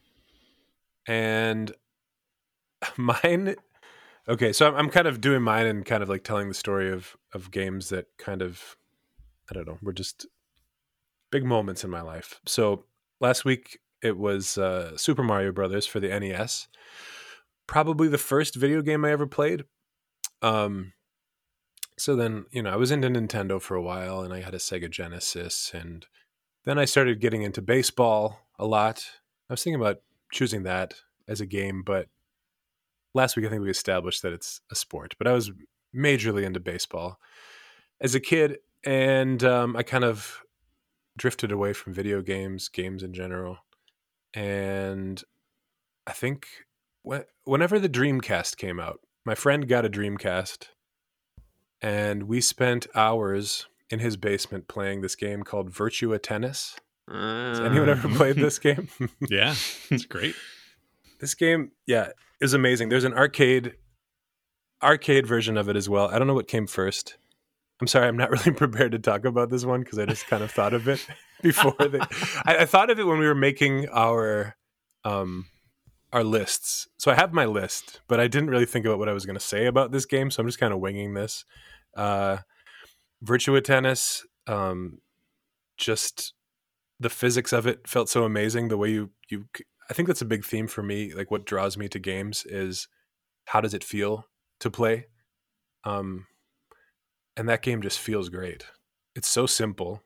And 1.08 1.72
mine. 2.98 3.56
Okay, 4.28 4.52
so 4.54 4.68
I'm, 4.68 4.76
I'm 4.76 4.90
kind 4.90 5.08
of 5.08 5.22
doing 5.22 5.44
mine 5.44 5.68
and 5.68 5.86
kind 5.86 6.02
of 6.02 6.10
like 6.10 6.24
telling 6.24 6.48
the 6.48 6.56
story 6.56 6.92
of 6.92 7.16
of 7.34 7.52
games 7.52 7.90
that 7.90 8.08
kind 8.18 8.42
of, 8.42 8.76
I 9.50 9.54
don't 9.54 9.68
know, 9.68 9.78
were 9.82 9.94
just 9.94 10.26
big 11.32 11.46
moments 11.46 11.84
in 11.84 11.90
my 11.90 12.02
life. 12.02 12.40
So 12.48 12.86
last 13.22 13.46
week 13.46 13.80
it 14.06 14.18
was 14.18 14.58
uh, 14.58 14.96
Super 14.96 15.24
Mario 15.24 15.52
Brothers 15.52 15.88
for 15.88 16.00
the 16.00 16.08
NES. 16.08 16.68
Probably 17.66 18.08
the 18.08 18.20
first 18.20 18.56
video 18.56 18.84
game 18.84 19.04
I 19.04 19.12
ever 19.12 19.26
played. 19.26 19.64
Um, 20.44 20.94
so 21.98 22.16
then, 22.16 22.46
you 22.52 22.62
know, 22.62 22.70
I 22.70 22.76
was 22.76 22.92
into 22.92 23.08
Nintendo 23.10 23.60
for 23.60 23.76
a 23.76 23.82
while 23.82 24.22
and 24.22 24.32
I 24.32 24.42
had 24.42 24.54
a 24.54 24.60
Sega 24.60 24.92
Genesis. 24.92 25.72
And 25.74 26.06
then 26.66 26.78
I 26.78 26.86
started 26.86 27.20
getting 27.20 27.42
into 27.42 27.64
baseball 27.64 28.42
a 28.60 28.66
lot. 28.66 29.04
I 29.50 29.54
was 29.54 29.64
thinking 29.64 29.82
about 29.82 30.02
choosing 30.32 30.64
that 30.64 30.94
as 31.28 31.42
a 31.42 31.48
game, 31.48 31.82
but 31.84 32.08
last 33.16 33.36
week 33.36 33.48
I 33.48 33.50
think 33.50 33.64
we 33.64 33.72
established 33.72 34.22
that 34.22 34.34
it's 34.34 34.62
a 34.72 34.76
sport. 34.76 35.16
But 35.18 35.28
I 35.28 35.32
was 35.32 35.52
majorly 35.96 36.44
into 36.44 36.60
baseball 36.60 37.20
as 38.00 38.14
a 38.14 38.20
kid. 38.20 38.60
And 38.86 39.44
um, 39.44 39.76
I 39.76 39.82
kind 39.82 40.04
of 40.04 40.44
drifted 41.18 41.52
away 41.52 41.74
from 41.74 41.94
video 41.94 42.22
games, 42.22 42.70
games 42.70 43.02
in 43.02 43.12
general 43.12 43.58
and 44.36 45.24
I 46.06 46.12
think 46.12 46.48
whenever 47.46 47.80
the 47.80 47.90
Dreamcast 47.90 48.58
came 48.58 48.80
out, 48.80 49.00
my 49.26 49.34
friend 49.36 49.68
got 49.68 49.86
a 49.86 49.90
Dreamcast, 49.90 50.68
and 51.82 52.24
we 52.24 52.42
spent 52.42 52.88
hours 52.94 53.68
in 53.90 54.00
his 54.00 54.18
basement 54.18 54.68
playing 54.68 55.02
this 55.02 55.16
game 55.16 55.44
called 55.44 55.72
Virtua 55.72 56.20
Tennis. 56.22 56.76
Uh, 57.10 57.50
Has 57.50 57.60
anyone 57.60 57.90
ever 57.90 58.10
played 58.10 58.36
this 58.36 58.60
game? 58.68 58.90
yeah, 59.30 59.56
it's 59.90 60.06
great. 60.10 60.36
This 61.20 61.34
game, 61.36 61.72
yeah, 61.88 62.10
is 62.42 62.54
amazing. 62.54 62.90
There's 62.90 63.04
an 63.04 63.14
arcade 63.14 63.76
arcade 64.84 65.26
version 65.26 65.58
of 65.58 65.70
it 65.70 65.76
as 65.76 65.88
well. 65.88 66.08
I 66.10 66.20
don't 66.20 66.28
know 66.28 66.34
what 66.34 66.48
came 66.48 66.68
first. 66.68 67.18
I'm 67.82 67.88
sorry, 67.88 68.08
I'm 68.08 68.18
not 68.18 68.32
really 68.46 68.52
prepared 68.52 68.92
to 68.94 69.00
talk 69.00 69.26
about 69.26 69.50
this 69.50 69.66
one 69.66 69.82
because 69.82 70.00
I 70.00 70.06
just 70.06 70.28
kind 70.28 70.44
of 70.44 70.52
thought 70.52 70.74
of 70.74 70.88
it 70.88 71.06
before. 71.42 71.76
The, 71.78 72.06
I, 72.46 72.58
I, 72.60 72.66
thought 72.66 72.90
of 72.90 73.00
it 73.00 73.06
when 73.06 73.20
we 73.20 73.28
were 73.28 73.36
making 73.36 73.88
our 73.90 74.56
um, 75.04 75.48
our 76.14 76.24
lists. 76.24 76.88
So 76.98 77.12
I 77.12 77.16
have 77.16 77.34
my 77.34 77.46
list, 77.46 78.02
but 78.08 78.20
I 78.20 78.28
didn't 78.28 78.50
really 78.50 78.66
think 78.66 78.86
about 78.86 79.00
what 79.00 79.10
I 79.10 79.14
was 79.14 79.26
going 79.26 79.38
to 79.38 79.46
say 79.46 79.66
about 79.66 79.92
this 79.92 80.06
game. 80.06 80.32
So 80.32 80.42
I'm 80.42 80.48
just 80.48 80.60
kind 80.60 80.74
of 80.74 80.80
winging 80.80 81.14
this. 81.14 81.46
Uh, 81.96 82.38
Virtua 83.24 83.64
Tennis, 83.64 84.26
um, 84.48 85.00
just 85.78 86.34
the 87.00 87.10
physics 87.10 87.52
of 87.52 87.68
it 87.68 87.88
felt 87.88 88.10
so 88.10 88.24
amazing. 88.24 88.70
The 88.70 88.78
way 88.78 88.92
you 88.92 89.12
you, 89.30 89.46
I 89.90 89.94
think 89.94 90.08
that's 90.08 90.22
a 90.22 90.26
big 90.26 90.46
theme 90.46 90.68
for 90.68 90.82
me. 90.82 91.14
Like 91.14 91.30
what 91.30 91.46
draws 91.46 91.78
me 91.78 91.88
to 91.90 92.00
games 92.00 92.46
is 92.46 92.88
how 93.46 93.62
does 93.62 93.74
it 93.74 93.84
feel 93.84 94.28
to 94.60 94.72
play? 94.72 95.08
Um, 95.84 96.26
and 97.38 97.50
that 97.50 97.62
game 97.62 97.82
just 97.82 98.00
feels 98.00 98.30
great. 98.30 98.66
It's 99.16 99.28
so 99.28 99.46
simple. 99.46 100.04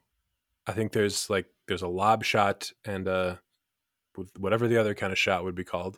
I 0.68 0.74
think 0.74 0.92
there's 0.92 1.30
like 1.30 1.48
there's 1.68 1.82
a 1.82 1.88
lob 1.88 2.24
shot 2.24 2.72
and 2.86 3.08
uh 3.08 3.36
whatever 4.38 4.68
the 4.68 4.78
other 4.78 4.94
kind 4.94 5.12
of 5.12 5.20
shot 5.20 5.44
would 5.44 5.56
be 5.56 5.64
called. 5.64 5.98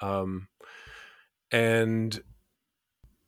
Um, 0.00 0.48
and 1.50 2.20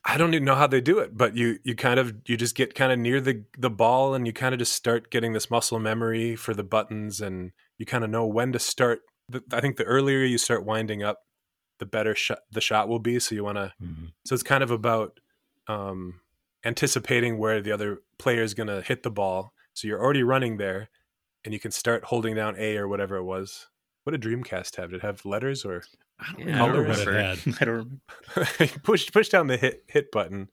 I 0.04 0.18
don't 0.18 0.34
even 0.34 0.44
know 0.44 0.54
how 0.54 0.66
they 0.66 0.80
do 0.80 0.98
it, 0.98 1.16
but 1.16 1.36
you 1.36 1.58
you 1.64 1.74
kind 1.74 1.98
of 1.98 2.14
you 2.26 2.36
just 2.36 2.54
get 2.54 2.74
kind 2.74 2.92
of 2.92 2.98
near 2.98 3.20
the 3.20 3.44
the 3.58 3.70
ball 3.70 4.14
and 4.14 4.26
you 4.26 4.32
kind 4.32 4.54
of 4.54 4.58
just 4.58 4.72
start 4.72 5.10
getting 5.10 5.32
this 5.32 5.50
muscle 5.50 5.78
memory 5.78 6.36
for 6.36 6.54
the 6.54 6.62
buttons 6.62 7.20
and 7.20 7.52
you 7.78 7.86
kind 7.86 8.04
of 8.04 8.10
know 8.10 8.26
when 8.26 8.52
to 8.52 8.58
start. 8.58 9.00
I 9.52 9.60
think 9.60 9.76
the 9.76 9.84
earlier 9.84 10.22
you 10.24 10.38
start 10.38 10.64
winding 10.64 11.02
up, 11.02 11.22
the 11.78 11.86
better 11.86 12.14
shot 12.14 12.38
the 12.50 12.60
shot 12.60 12.88
will 12.88 13.00
be. 13.00 13.18
So 13.18 13.34
you 13.34 13.42
want 13.42 13.58
to. 13.58 13.72
Mm-hmm. 13.82 14.06
So 14.24 14.34
it's 14.34 14.44
kind 14.44 14.62
of 14.62 14.70
about 14.70 15.18
um, 15.66 16.20
anticipating 16.66 17.38
where 17.38 17.62
the 17.62 17.70
other 17.70 18.02
player 18.18 18.42
is 18.42 18.52
going 18.52 18.66
to 18.66 18.82
hit 18.82 19.04
the 19.04 19.10
ball. 19.10 19.52
So 19.72 19.86
you're 19.86 20.02
already 20.02 20.24
running 20.24 20.56
there, 20.56 20.88
and 21.44 21.54
you 21.54 21.60
can 21.60 21.70
start 21.70 22.04
holding 22.04 22.34
down 22.34 22.56
A 22.58 22.76
or 22.76 22.88
whatever 22.88 23.16
it 23.16 23.24
was. 23.24 23.68
What 24.02 24.12
did 24.12 24.22
Dreamcast 24.22 24.76
have? 24.76 24.90
Did 24.90 24.96
it 24.96 25.02
have 25.02 25.24
letters 25.24 25.64
or 25.64 25.82
I 26.18 26.32
don't, 26.32 26.48
yeah, 26.48 26.66
remember 26.66 26.88
what 26.88 26.98
it 26.98 27.06
had. 27.06 27.54
I 27.60 27.64
don't 27.64 28.00
remember. 28.36 28.78
push 28.82 29.10
push 29.12 29.28
down 29.28 29.46
the 29.46 29.56
hit 29.56 29.84
hit 29.88 30.10
button 30.10 30.48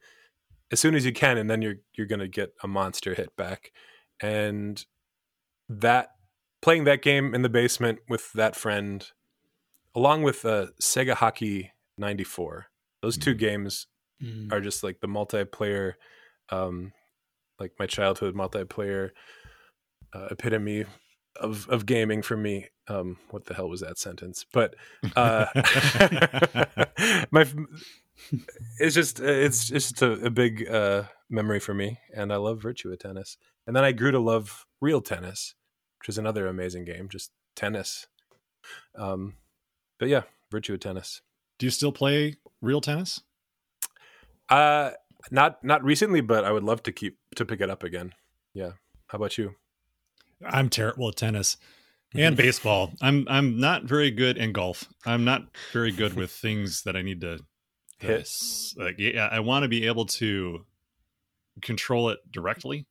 as 0.72 0.80
soon 0.80 0.96
as 0.96 1.06
you 1.06 1.14
can, 1.14 1.38
and 1.38 1.50
then 1.50 1.62
you're 1.62 1.76
you're 1.94 2.08
gonna 2.08 2.28
get 2.28 2.54
a 2.64 2.68
monster 2.68 3.14
hit 3.14 3.36
back. 3.36 3.72
And 4.22 4.84
that 5.70 6.10
playing 6.62 6.84
that 6.86 7.02
game 7.02 7.34
in 7.34 7.44
the 7.44 7.50
basement 7.50 8.00
with 8.10 8.34
that 8.34 8.56
friend, 8.56 9.06
along 9.96 10.24
with 10.24 10.46
uh, 10.46 10.68
Sega 10.82 11.14
Hockey 11.14 11.72
'94, 11.98 12.68
those 13.02 13.18
two 13.18 13.36
mm. 13.36 13.40
games 13.40 13.88
mm. 14.24 14.52
are 14.52 14.62
just 14.62 14.84
like 14.84 15.00
the 15.02 15.08
multiplayer, 15.08 15.94
um, 16.50 16.94
like 17.60 17.74
my 17.80 17.86
childhood 17.86 18.36
multiplayer 18.36 19.12
uh, 20.14 20.28
epitome 20.32 20.86
of 21.40 21.68
of 21.70 21.86
gaming 21.86 22.22
for 22.22 22.38
me. 22.38 22.68
Um, 22.88 23.18
what 23.30 23.46
the 23.46 23.54
hell 23.54 23.70
was 23.70 23.82
that 23.82 23.98
sentence? 23.98 24.46
But 24.52 24.76
uh, 25.16 25.46
my 27.32 27.46
it's 28.80 28.96
just 28.96 29.20
it's 29.20 29.68
just 29.68 30.02
a, 30.02 30.12
a 30.26 30.30
big 30.30 30.70
uh, 30.70 31.04
memory 31.30 31.60
for 31.60 31.74
me, 31.74 32.00
and 32.16 32.32
I 32.32 32.38
love 32.38 32.60
Virtua 32.60 33.00
Tennis. 33.00 33.38
And 33.66 33.76
then 33.76 33.84
I 33.84 33.92
grew 33.94 34.12
to 34.12 34.20
love 34.20 34.66
Real 34.82 35.02
Tennis, 35.02 35.56
which 36.00 36.10
is 36.10 36.18
another 36.18 36.48
amazing 36.48 36.86
game, 36.86 37.08
just 37.10 37.32
tennis. 37.56 38.08
Um, 38.98 39.36
but 40.00 40.10
yeah, 40.10 40.24
Virtua 40.52 40.80
Tennis. 40.80 41.22
Do 41.60 41.66
you 41.66 41.72
still 41.72 41.92
play 41.92 42.38
Real 42.62 42.82
Tennis? 42.82 43.22
Uh, 44.50 44.92
not 45.32 45.64
not 45.64 45.84
recently, 45.84 46.22
but 46.22 46.44
I 46.44 46.52
would 46.52 46.64
love 46.64 46.84
to 46.84 46.92
keep 46.92 47.18
to 47.36 47.46
pick 47.46 47.62
it 47.62 47.70
up 47.70 47.84
again. 47.84 48.14
Yeah. 48.54 48.72
How 49.08 49.18
about 49.18 49.38
you? 49.38 49.56
I'm 50.46 50.70
terrible 50.70 51.08
at 51.10 51.16
tennis 51.16 51.58
and 52.14 52.36
baseball. 52.36 52.92
I'm 53.02 53.26
I'm 53.30 53.60
not 53.60 53.84
very 53.84 54.12
good 54.12 54.38
in 54.38 54.52
golf. 54.52 54.88
I'm 55.06 55.24
not 55.24 55.44
very 55.72 55.92
good 55.92 56.14
with 56.16 56.32
things 56.32 56.84
that 56.84 56.96
I 56.96 57.02
need 57.02 57.22
to 57.22 57.40
hit. 58.00 58.30
Like 58.78 58.96
yeah, 59.00 59.30
I 59.32 59.40
want 59.40 59.64
to 59.64 59.70
be 59.70 59.88
able 59.88 60.06
to 60.06 60.66
control 61.62 62.10
it 62.10 62.20
directly. 62.32 62.86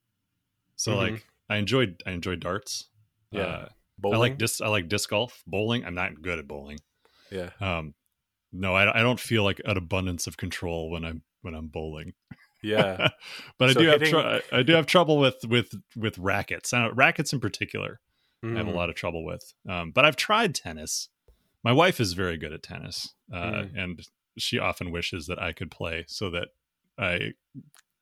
So 0.76 0.92
mm-hmm. 0.92 1.14
like 1.14 1.26
I 1.48 1.56
enjoyed 1.56 2.02
I 2.06 2.12
enjoyed 2.12 2.40
darts. 2.40 2.88
Yeah. 3.30 3.42
Uh, 3.42 3.68
I 4.04 4.16
like 4.16 4.38
disc 4.38 4.62
I 4.62 4.68
like 4.68 4.88
disc 4.88 5.10
golf. 5.10 5.42
Bowling, 5.46 5.84
I'm 5.84 5.94
not 5.94 6.20
good 6.22 6.38
at 6.38 6.48
bowling. 6.48 6.78
Yeah. 7.30 7.50
Um 7.60 7.94
no, 8.54 8.74
I, 8.74 9.00
I 9.00 9.02
don't 9.02 9.20
feel 9.20 9.44
like 9.44 9.62
an 9.64 9.78
abundance 9.78 10.26
of 10.26 10.36
control 10.36 10.90
when 10.90 11.04
I'm 11.04 11.22
when 11.42 11.54
I'm 11.54 11.68
bowling. 11.68 12.14
Yeah, 12.62 13.08
but 13.58 13.72
so 13.72 13.80
I 13.80 13.82
do 13.82 13.90
hitting... 13.90 14.14
have 14.14 14.42
tr- 14.48 14.54
I 14.56 14.62
do 14.62 14.72
have 14.74 14.86
trouble 14.86 15.18
with 15.18 15.36
with 15.46 15.74
with 15.96 16.18
rackets. 16.18 16.72
Uh, 16.72 16.90
rackets 16.94 17.32
in 17.32 17.40
particular, 17.40 18.00
mm. 18.44 18.54
I 18.54 18.58
have 18.58 18.68
a 18.68 18.72
mm. 18.72 18.76
lot 18.76 18.88
of 18.88 18.94
trouble 18.94 19.24
with. 19.24 19.52
Um, 19.68 19.90
but 19.90 20.04
I've 20.04 20.16
tried 20.16 20.54
tennis. 20.54 21.08
My 21.64 21.72
wife 21.72 22.00
is 22.00 22.14
very 22.14 22.36
good 22.36 22.52
at 22.52 22.62
tennis, 22.62 23.14
uh, 23.32 23.36
mm. 23.36 23.70
and 23.76 24.00
she 24.38 24.58
often 24.58 24.90
wishes 24.90 25.26
that 25.26 25.40
I 25.40 25.52
could 25.52 25.70
play 25.70 26.04
so 26.08 26.30
that 26.30 26.48
I 26.98 27.32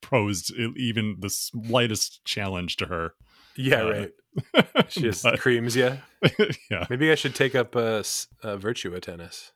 posed 0.01 0.53
even 0.55 1.17
the 1.21 1.31
slightest 1.31 2.25
challenge 2.25 2.77
to 2.77 2.87
her. 2.87 3.15
Yeah, 3.57 3.83
uh, 3.83 3.91
right. 3.91 4.13
She 4.89 5.03
just 5.03 5.23
but, 5.23 5.41
creams 5.41 5.77
you. 5.77 5.99
yeah. 6.71 6.87
Maybe 6.89 7.11
I 7.11 7.15
should 7.15 7.35
take 7.35 7.55
up 7.55 7.75
a, 7.75 7.99
a 8.43 8.57
Virtua 8.57 9.01
tennis. 9.01 9.53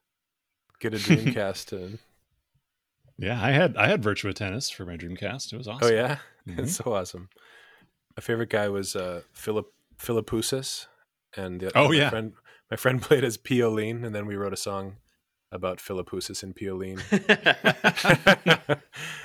Get 0.80 0.94
a 0.94 0.96
Dreamcast 0.96 1.72
and 1.72 1.98
yeah, 3.18 3.42
I 3.42 3.50
had 3.50 3.76
I 3.76 3.88
had 3.88 4.02
Virtua 4.02 4.34
Tennis 4.34 4.70
for 4.70 4.84
my 4.84 4.96
Dreamcast. 4.96 5.52
It 5.52 5.56
was 5.56 5.68
oh, 5.68 5.72
awesome. 5.72 5.88
Oh 5.88 5.92
yeah, 5.92 6.18
mm-hmm. 6.48 6.60
it's 6.60 6.76
so 6.76 6.92
awesome. 6.92 7.28
My 8.16 8.20
favorite 8.20 8.50
guy 8.50 8.68
was 8.68 8.96
uh, 8.96 9.22
Philip 9.32 9.72
Philippoussis, 9.98 10.86
and 11.36 11.60
the, 11.60 11.76
oh 11.76 11.88
my 11.88 11.94
yeah, 11.94 12.10
friend, 12.10 12.32
my 12.70 12.76
friend 12.76 13.02
played 13.02 13.24
as 13.24 13.38
Pioline, 13.38 14.04
and 14.04 14.14
then 14.14 14.26
we 14.26 14.36
wrote 14.36 14.52
a 14.52 14.58
song 14.58 14.96
about 15.52 15.78
Philippoussis 15.78 16.42
and 16.42 16.54
Pioline. 16.54 17.00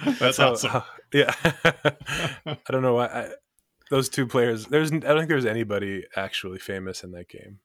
That's 0.20 0.38
how, 0.38 0.52
awesome. 0.52 0.76
Uh, 0.76 0.82
yeah, 1.12 1.34
I 2.46 2.58
don't 2.70 2.84
know 2.84 2.96
why 2.96 3.08
I, 3.08 3.30
those 3.90 4.10
two 4.10 4.28
players. 4.28 4.68
There's 4.68 4.92
I 4.92 5.00
don't 5.00 5.18
think 5.18 5.30
there's 5.30 5.46
anybody 5.46 6.06
actually 6.16 6.60
famous 6.60 7.04
in 7.04 7.12
that 7.12 7.28
game. 7.28 7.60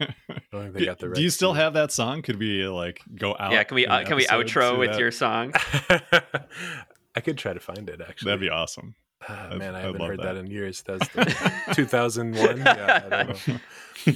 I 0.00 0.06
don't 0.52 0.62
think 0.62 0.74
they 0.74 0.84
got 0.84 0.98
the. 0.98 1.08
Do 1.08 1.22
you 1.22 1.30
still 1.30 1.54
have 1.54 1.74
that 1.74 1.92
song? 1.92 2.22
Could 2.22 2.38
we 2.38 2.66
like 2.66 3.00
go 3.14 3.36
out? 3.38 3.52
Yeah, 3.52 3.62
can 3.64 3.74
we 3.74 3.86
uh, 3.86 4.04
can 4.04 4.16
we 4.16 4.26
outro 4.26 4.78
with 4.78 4.92
that? 4.92 5.00
your 5.00 5.10
song? 5.10 5.52
I 7.14 7.20
could 7.20 7.38
try 7.38 7.54
to 7.54 7.60
find 7.60 7.88
it. 7.88 8.00
Actually, 8.00 8.26
that'd 8.26 8.40
be 8.40 8.50
awesome. 8.50 8.94
Uh, 9.26 9.56
man, 9.56 9.74
I 9.74 9.80
haven't 9.80 10.00
heard 10.00 10.18
that. 10.20 10.34
that. 10.34 10.36
in 10.36 10.46
years. 10.48 10.82
That's 10.86 11.08
2001. 11.74 12.58
yeah, 12.58 13.02
I 13.04 13.08
don't 13.08 13.48
know. 13.48 14.14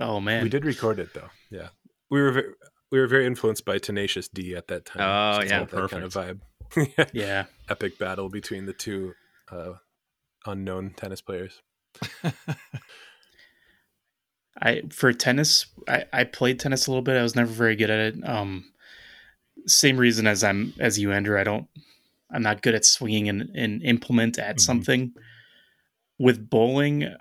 oh 0.00 0.20
man, 0.20 0.42
we 0.42 0.48
did 0.48 0.64
record 0.64 0.98
it 0.98 1.12
though. 1.12 1.30
Yeah, 1.50 1.68
we 2.10 2.22
were 2.22 2.30
very, 2.32 2.48
we 2.92 3.00
were 3.00 3.08
very 3.08 3.26
influenced 3.26 3.64
by 3.64 3.78
Tenacious 3.78 4.28
D 4.28 4.54
at 4.54 4.68
that 4.68 4.86
time. 4.86 5.02
Oh 5.02 5.42
yeah, 5.42 5.64
perfect 5.64 5.90
kind 5.90 6.04
of 6.04 6.12
vibe. 6.12 7.08
yeah, 7.12 7.46
epic 7.68 7.98
battle 7.98 8.28
between 8.28 8.66
the 8.66 8.72
two 8.72 9.14
uh, 9.50 9.72
unknown 10.46 10.94
tennis 10.96 11.20
players. 11.20 11.62
I 14.60 14.82
for 14.90 15.12
tennis, 15.12 15.66
I, 15.88 16.04
I 16.12 16.24
played 16.24 16.58
tennis 16.58 16.86
a 16.86 16.90
little 16.90 17.02
bit. 17.02 17.16
I 17.16 17.22
was 17.22 17.36
never 17.36 17.50
very 17.50 17.76
good 17.76 17.90
at 17.90 18.14
it. 18.14 18.28
Um, 18.28 18.64
same 19.66 19.98
reason 19.98 20.26
as 20.26 20.42
I'm 20.42 20.72
as 20.78 20.98
you, 20.98 21.12
Andrew. 21.12 21.38
I 21.38 21.44
don't. 21.44 21.66
I'm 22.30 22.42
not 22.42 22.62
good 22.62 22.74
at 22.74 22.84
swinging 22.84 23.28
an, 23.28 23.50
an 23.54 23.82
implement 23.82 24.38
at 24.38 24.56
mm-hmm. 24.56 24.58
something. 24.60 25.12
With 26.18 26.48
bowling, 26.48 27.14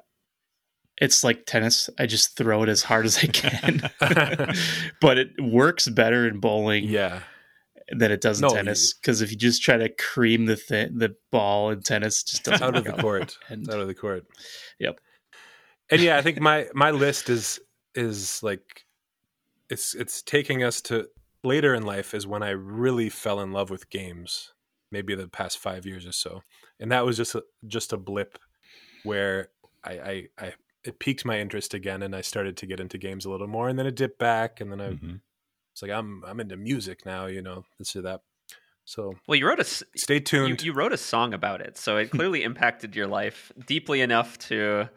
it's 1.02 1.24
like 1.24 1.46
tennis. 1.46 1.90
I 2.00 2.06
just 2.06 2.38
throw 2.38 2.64
it 2.64 2.70
as 2.70 2.84
hard 2.84 3.06
as 3.06 3.18
I 3.18 3.28
can, 3.28 3.90
but 5.02 5.18
it 5.18 5.30
works 5.40 5.88
better 5.90 6.28
in 6.28 6.40
bowling. 6.40 6.86
Yeah. 6.86 7.22
Than 7.90 8.12
it 8.12 8.20
does 8.20 8.42
in 8.42 8.48
no, 8.48 8.56
tennis 8.56 8.96
because 8.96 9.22
if 9.22 9.30
you 9.30 9.38
just 9.38 9.62
try 9.62 9.78
to 9.78 9.90
cream 9.90 10.48
the 10.48 10.56
th- 10.56 10.90
the 10.96 11.16
ball 11.32 11.70
in 11.70 11.84
tennis, 11.84 12.24
just 12.24 12.44
doesn't 12.44 12.64
out 12.64 12.76
of 12.76 12.84
the 12.84 12.94
court. 12.94 13.38
And, 13.50 13.70
out 13.70 13.80
of 13.80 13.86
the 13.86 13.94
court. 13.94 14.26
Yep 14.80 15.00
and 15.90 16.02
yeah, 16.02 16.18
I 16.18 16.22
think 16.22 16.40
my 16.40 16.68
my 16.74 16.92
list 16.92 17.30
is 17.30 17.60
is 17.94 18.42
like 18.44 18.86
it's 19.70 19.96
it's 19.96 20.22
taking 20.22 20.64
us 20.64 20.82
to 20.82 21.08
later 21.44 21.74
in 21.74 21.84
life 21.84 22.14
is 22.14 22.28
when 22.28 22.44
I 22.44 22.50
really 22.52 23.10
fell 23.10 23.40
in 23.40 23.52
love 23.52 23.70
with 23.70 23.90
games. 23.90 24.52
Maybe 24.92 25.16
the 25.16 25.28
past 25.28 25.58
five 25.58 25.86
years 25.86 26.06
or 26.06 26.12
so, 26.12 26.44
and 26.80 26.92
that 26.92 27.06
was 27.06 27.18
just 27.18 27.36
a, 27.36 27.44
just 27.68 27.92
a 27.92 27.98
blip 27.98 28.38
where 29.04 29.50
I, 29.84 29.92
I, 29.92 30.28
I 30.38 30.54
it 30.84 31.00
piqued 31.00 31.26
my 31.26 31.40
interest 31.40 31.74
again, 31.74 32.04
and 32.04 32.16
I 32.16 32.22
started 32.22 32.56
to 32.58 32.66
get 32.66 32.80
into 32.80 32.98
games 32.98 33.26
a 33.26 33.30
little 33.30 33.48
more, 33.48 33.68
and 33.68 33.78
then 33.78 33.88
it 33.88 33.96
dipped 33.96 34.20
back, 34.20 34.62
and 34.62 34.72
then 34.72 34.80
I 34.80 34.90
mm-hmm. 34.90 35.16
it's 35.74 35.82
like 35.82 35.92
I'm 35.92 36.24
I'm 36.26 36.40
into 36.40 36.56
music 36.56 37.06
now, 37.06 37.26
you 37.26 37.42
know, 37.42 37.66
this 37.78 37.96
or 37.96 38.04
that. 38.04 38.22
So 38.86 39.16
well, 39.28 39.38
you 39.38 39.48
wrote 39.48 39.60
a 39.60 39.64
stay 39.64 40.20
tuned. 40.20 40.62
You, 40.62 40.72
you 40.72 40.78
wrote 40.78 40.94
a 40.94 40.98
song 40.98 41.34
about 41.34 41.62
it, 41.62 41.78
so 41.78 41.98
it 41.98 42.12
clearly 42.12 42.44
impacted 42.44 42.96
your 42.96 43.08
life 43.08 43.52
deeply 43.66 44.02
enough 44.02 44.38
to 44.40 44.88
to 44.88 44.90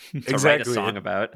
exactly. 0.14 0.44
write 0.44 0.60
a 0.60 0.64
song 0.64 0.96
about. 0.96 1.34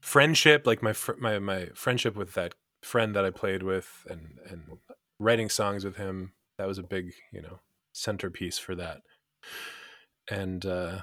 Friendship, 0.00 0.66
like 0.66 0.82
my 0.82 0.92
fr- 0.92 1.16
my 1.18 1.38
my 1.38 1.68
friendship 1.74 2.16
with 2.16 2.34
that 2.34 2.54
friend 2.82 3.14
that 3.14 3.24
I 3.24 3.30
played 3.30 3.62
with, 3.62 4.06
and 4.08 4.38
and 4.48 4.62
writing 5.18 5.48
songs 5.48 5.84
with 5.84 5.96
him, 5.96 6.32
that 6.56 6.68
was 6.68 6.78
a 6.78 6.82
big 6.82 7.12
you 7.32 7.42
know 7.42 7.60
centerpiece 7.92 8.58
for 8.58 8.74
that. 8.76 9.02
And 10.30 10.64
uh, 10.64 11.00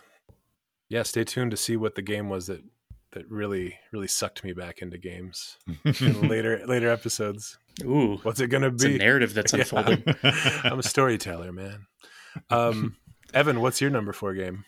yeah, 0.89 1.03
stay 1.03 1.23
tuned 1.23 1.51
to 1.51 1.57
see 1.57 1.75
what 1.75 1.95
the 1.95 2.01
game 2.01 2.29
was 2.29 2.47
that 2.47 2.63
that 3.11 3.29
really 3.29 3.77
really 3.91 4.07
sucked 4.07 4.43
me 4.43 4.53
back 4.53 4.81
into 4.81 4.97
games 4.97 5.57
in 5.83 6.27
later 6.27 6.65
later 6.67 6.89
episodes. 6.89 7.57
Ooh, 7.83 8.19
what's 8.23 8.39
it 8.39 8.47
gonna 8.47 8.71
be? 8.71 8.95
a 8.95 8.97
narrative 8.97 9.33
that's 9.33 9.53
yeah. 9.53 9.59
unfolding. 9.59 10.03
I'm 10.63 10.79
a 10.79 10.83
storyteller, 10.83 11.51
man. 11.51 11.87
Um, 12.49 12.97
Evan, 13.33 13.61
what's 13.61 13.81
your 13.81 13.89
number 13.89 14.13
four 14.13 14.33
game? 14.33 14.65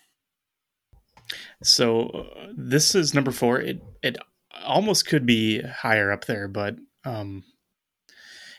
So 1.63 2.07
uh, 2.07 2.47
this 2.55 2.95
is 2.95 3.13
number 3.13 3.31
four. 3.31 3.59
It 3.59 3.81
it 4.01 4.17
almost 4.65 5.07
could 5.07 5.25
be 5.25 5.61
higher 5.61 6.11
up 6.11 6.25
there, 6.25 6.47
but 6.47 6.75
um, 7.05 7.43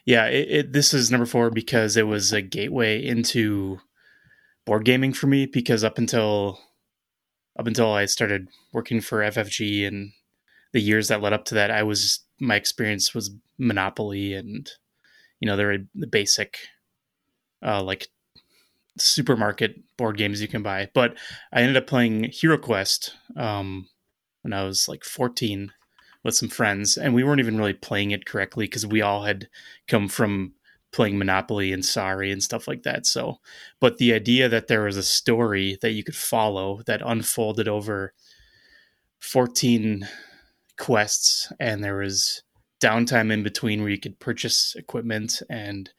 yeah, 0.05 0.27
it, 0.27 0.49
it, 0.51 0.73
this 0.73 0.95
is 0.95 1.11
number 1.11 1.27
four 1.27 1.51
because 1.51 1.97
it 1.97 2.07
was 2.07 2.33
a 2.33 2.43
gateway 2.43 3.05
into 3.05 3.81
board 4.65 4.85
gaming 4.85 5.13
for 5.13 5.27
me. 5.27 5.47
Because 5.47 5.85
up 5.85 5.99
until 5.99 6.61
up 7.59 7.67
until 7.67 7.93
I 7.93 8.07
started 8.07 8.49
working 8.73 9.01
for 9.01 9.19
FFG 9.19 9.87
and 9.87 10.13
the 10.73 10.81
years 10.81 11.09
that 11.09 11.23
led 11.23 11.33
up 11.33 11.45
to 11.47 11.55
that, 11.55 11.71
I 11.71 11.83
was 11.83 12.21
my 12.41 12.57
experience 12.57 13.15
was 13.15 13.31
Monopoly 13.59 14.35
and 14.35 14.71
you 15.41 15.47
know 15.47 15.57
there 15.57 15.73
are 15.73 15.79
the 15.95 16.07
basic 16.07 16.59
uh, 17.65 17.83
like 17.83 18.09
supermarket 19.01 19.77
board 19.97 20.17
games 20.17 20.41
you 20.41 20.49
can 20.49 20.63
buy. 20.63 20.89
But 20.95 21.17
I 21.53 21.63
ended 21.63 21.77
up 21.77 21.87
playing 21.87 22.25
Hero 22.25 22.59
Quest 22.59 23.15
um, 23.37 23.89
when 24.43 24.53
I 24.53 24.65
was 24.65 24.89
like 24.89 25.05
14 25.05 25.73
with 26.25 26.35
some 26.35 26.49
friends, 26.49 26.97
and 26.97 27.15
we 27.15 27.25
weren't 27.25 27.41
even 27.41 27.59
really 27.59 27.75
playing 27.75 28.11
it 28.11 28.27
correctly 28.27 28.67
because 28.67 28.87
we 28.87 29.03
all 29.03 29.25
had 29.25 29.49
come 29.87 30.09
from 30.09 30.53
playing 30.93 31.19
Monopoly 31.19 31.73
and 31.73 31.85
Sorry 31.85 32.33
and 32.33 32.43
stuff 32.43 32.67
like 32.67 32.83
that. 32.83 33.07
So, 33.07 33.39
but 33.81 33.99
the 33.99 34.13
idea 34.13 34.49
that 34.49 34.69
there 34.69 34.85
was 34.85 34.97
a 34.97 35.03
story 35.03 35.79
that 35.83 35.93
you 35.93 36.03
could 36.03 36.17
follow 36.17 36.83
that 36.87 37.03
unfolded 37.05 37.69
over 37.69 38.15
14 39.21 40.09
quests, 40.79 41.53
and 41.61 41.85
there 41.85 41.97
was 41.97 42.43
downtime 42.81 43.33
in 43.33 43.43
between 43.43 43.81
where 43.81 43.91
you 43.91 44.01
could 44.01 44.19
purchase 44.19 44.75
equipment 44.77 45.43
and 45.51 45.91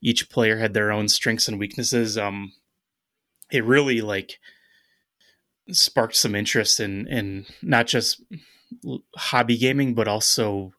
each 0.00 0.30
player 0.30 0.58
had 0.58 0.74
their 0.74 0.92
own 0.92 1.08
strengths 1.08 1.48
and 1.48 1.58
weaknesses 1.58 2.16
um 2.16 2.52
it 3.50 3.64
really 3.64 4.00
like 4.00 4.38
sparked 5.70 6.16
some 6.16 6.34
interest 6.34 6.80
in 6.80 7.06
in 7.08 7.46
not 7.62 7.86
just 7.86 8.22
hobby 9.16 9.56
gaming 9.56 9.94
but 9.94 10.08
also 10.08 10.72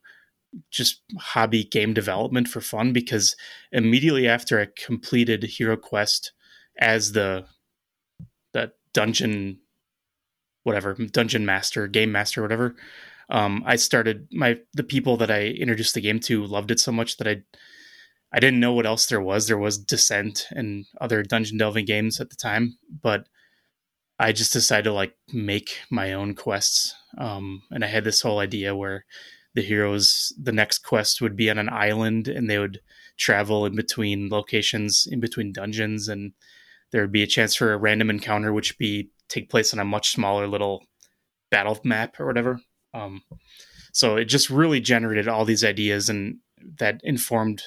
just 0.71 1.01
hobby 1.19 1.63
game 1.63 1.93
development 1.93 2.47
for 2.47 2.61
fun 2.61 2.91
because 2.91 3.35
immediately 3.71 4.27
after 4.27 4.59
I 4.59 4.67
completed 4.75 5.43
Hero 5.43 5.77
Quest 5.77 6.31
as 6.79 7.11
the 7.11 7.45
the 8.53 8.71
dungeon 8.93 9.59
whatever 10.63 10.93
dungeon 10.93 11.45
master 11.45 11.87
game 11.87 12.11
master 12.11 12.41
whatever 12.41 12.75
um, 13.29 13.63
I 13.65 13.75
started 13.75 14.27
my 14.31 14.57
the 14.73 14.83
people 14.83 15.17
that 15.17 15.29
I 15.29 15.47
introduced 15.47 15.93
the 15.93 16.01
game 16.01 16.19
to 16.21 16.45
loved 16.45 16.71
it 16.71 16.79
so 16.79 16.91
much 16.91 17.17
that 17.17 17.27
I 17.27 17.43
I 18.31 18.39
didn't 18.39 18.59
know 18.59 18.73
what 18.73 18.85
else 18.85 19.07
there 19.07 19.21
was. 19.21 19.47
There 19.47 19.57
was 19.57 19.77
Descent 19.77 20.47
and 20.51 20.85
other 21.01 21.23
dungeon 21.23 21.57
delving 21.57 21.85
games 21.85 22.19
at 22.19 22.29
the 22.29 22.35
time, 22.35 22.77
but 23.01 23.27
I 24.19 24.33
just 24.33 24.53
decided 24.53 24.83
to 24.83 24.93
like 24.93 25.15
make 25.33 25.79
my 25.89 26.13
own 26.13 26.35
quests. 26.35 26.93
Um, 27.17 27.63
and 27.71 27.83
I 27.83 27.87
had 27.87 28.03
this 28.03 28.21
whole 28.21 28.39
idea 28.39 28.75
where 28.75 29.05
the 29.55 29.61
heroes, 29.61 30.33
the 30.39 30.51
next 30.51 30.79
quest 30.79 31.21
would 31.21 31.35
be 31.35 31.49
on 31.49 31.57
an 31.57 31.69
island 31.69 32.27
and 32.27 32.49
they 32.49 32.59
would 32.59 32.81
travel 33.17 33.65
in 33.65 33.75
between 33.75 34.29
locations, 34.29 35.07
in 35.09 35.19
between 35.19 35.51
dungeons, 35.51 36.07
and 36.07 36.33
there 36.91 37.01
would 37.01 37.11
be 37.11 37.23
a 37.23 37.27
chance 37.27 37.55
for 37.55 37.73
a 37.73 37.77
random 37.77 38.09
encounter, 38.09 38.53
which 38.53 38.77
be 38.77 39.09
take 39.27 39.49
place 39.49 39.73
on 39.73 39.79
a 39.79 39.85
much 39.85 40.11
smaller 40.11 40.47
little 40.47 40.83
battle 41.49 41.79
map 41.83 42.19
or 42.19 42.25
whatever. 42.25 42.59
Um, 42.93 43.23
so 43.93 44.17
it 44.17 44.25
just 44.25 44.49
really 44.49 44.79
generated 44.79 45.27
all 45.27 45.45
these 45.45 45.63
ideas 45.63 46.09
and 46.09 46.37
that 46.77 47.01
informed 47.03 47.63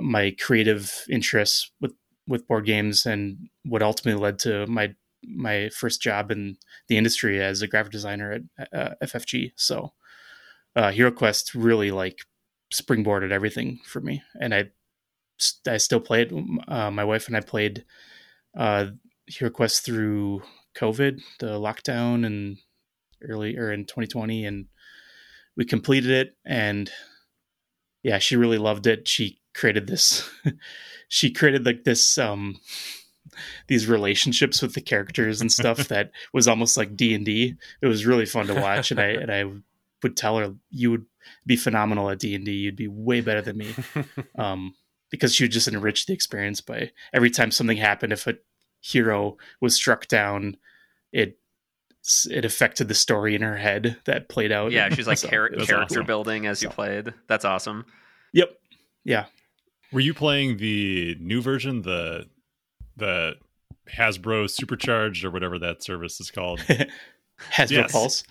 my 0.00 0.34
creative 0.38 1.04
interests 1.08 1.70
with 1.80 1.92
with 2.26 2.46
board 2.46 2.64
games 2.64 3.06
and 3.06 3.48
what 3.64 3.82
ultimately 3.82 4.20
led 4.20 4.38
to 4.40 4.66
my 4.66 4.94
my 5.22 5.68
first 5.70 6.00
job 6.00 6.30
in 6.30 6.56
the 6.88 6.96
industry 6.96 7.42
as 7.42 7.60
a 7.60 7.66
graphic 7.66 7.92
designer 7.92 8.32
at 8.32 8.68
uh, 8.72 8.94
FFG. 9.02 9.52
So, 9.56 9.92
uh, 10.74 10.90
Hero 10.92 11.10
Quest 11.10 11.54
really 11.54 11.90
like 11.90 12.20
springboarded 12.72 13.32
everything 13.32 13.80
for 13.84 14.00
me, 14.00 14.22
and 14.40 14.54
I 14.54 14.70
I 15.68 15.76
still 15.76 16.00
play 16.00 16.22
it. 16.22 16.32
Uh, 16.68 16.90
my 16.90 17.04
wife 17.04 17.26
and 17.26 17.36
I 17.36 17.40
played 17.40 17.84
uh, 18.56 18.86
Hero 19.26 19.50
Quest 19.50 19.84
through 19.84 20.42
COVID, 20.76 21.20
the 21.38 21.58
lockdown, 21.58 22.24
and 22.24 22.58
early 23.22 23.56
or 23.56 23.72
in 23.72 23.84
2020, 23.84 24.44
and 24.44 24.66
we 25.56 25.64
completed 25.64 26.10
it 26.10 26.36
and 26.46 26.90
yeah, 28.02 28.18
she 28.18 28.36
really 28.36 28.58
loved 28.58 28.86
it. 28.86 29.06
She 29.06 29.40
created 29.54 29.86
this. 29.86 30.28
she 31.08 31.30
created 31.30 31.66
like 31.66 31.84
this 31.84 32.18
um 32.18 32.60
these 33.68 33.86
relationships 33.86 34.62
with 34.62 34.74
the 34.74 34.80
characters 34.80 35.40
and 35.40 35.52
stuff 35.52 35.76
that 35.88 36.10
was 36.32 36.48
almost 36.48 36.76
like 36.76 36.96
D 36.96 37.14
and 37.14 37.24
D. 37.24 37.54
It 37.82 37.86
was 37.86 38.06
really 38.06 38.26
fun 38.26 38.46
to 38.46 38.54
watch, 38.54 38.90
and 38.90 39.00
I 39.00 39.06
and 39.22 39.30
I 39.30 39.44
would 40.02 40.16
tell 40.16 40.38
her 40.38 40.54
you 40.70 40.90
would 40.90 41.06
be 41.46 41.56
phenomenal 41.56 42.10
at 42.10 42.18
D 42.18 42.34
and 42.34 42.44
D. 42.44 42.52
You'd 42.52 42.76
be 42.76 42.88
way 42.88 43.20
better 43.20 43.42
than 43.42 43.58
me, 43.58 43.74
um, 44.36 44.74
because 45.10 45.34
she 45.34 45.44
would 45.44 45.52
just 45.52 45.68
enrich 45.68 46.06
the 46.06 46.12
experience 46.12 46.60
by 46.60 46.90
every 47.12 47.30
time 47.30 47.50
something 47.50 47.76
happened. 47.76 48.12
If 48.12 48.26
a 48.26 48.34
hero 48.80 49.36
was 49.60 49.74
struck 49.74 50.06
down, 50.06 50.56
it 51.12 51.38
it 52.30 52.44
affected 52.44 52.88
the 52.88 52.94
story 52.94 53.34
in 53.34 53.42
her 53.42 53.56
head 53.56 53.98
that 54.04 54.28
played 54.28 54.52
out. 54.52 54.72
Yeah, 54.72 54.88
she's 54.90 55.06
like 55.06 55.18
so 55.18 55.28
char- 55.28 55.50
character 55.50 55.82
awesome. 55.82 56.06
building 56.06 56.46
as 56.46 56.60
so. 56.60 56.66
you 56.66 56.70
played. 56.70 57.12
That's 57.28 57.44
awesome. 57.44 57.84
Yep. 58.32 58.50
Yeah. 59.04 59.26
Were 59.92 60.00
you 60.00 60.14
playing 60.14 60.58
the 60.58 61.16
new 61.20 61.42
version, 61.42 61.82
the 61.82 62.28
the 62.96 63.34
Hasbro 63.88 64.48
Supercharged 64.48 65.24
or 65.24 65.30
whatever 65.30 65.58
that 65.58 65.82
service 65.82 66.20
is 66.20 66.30
called? 66.30 66.60
Hasbro 67.52 67.70
yes. 67.70 67.92
Pulse. 67.92 68.22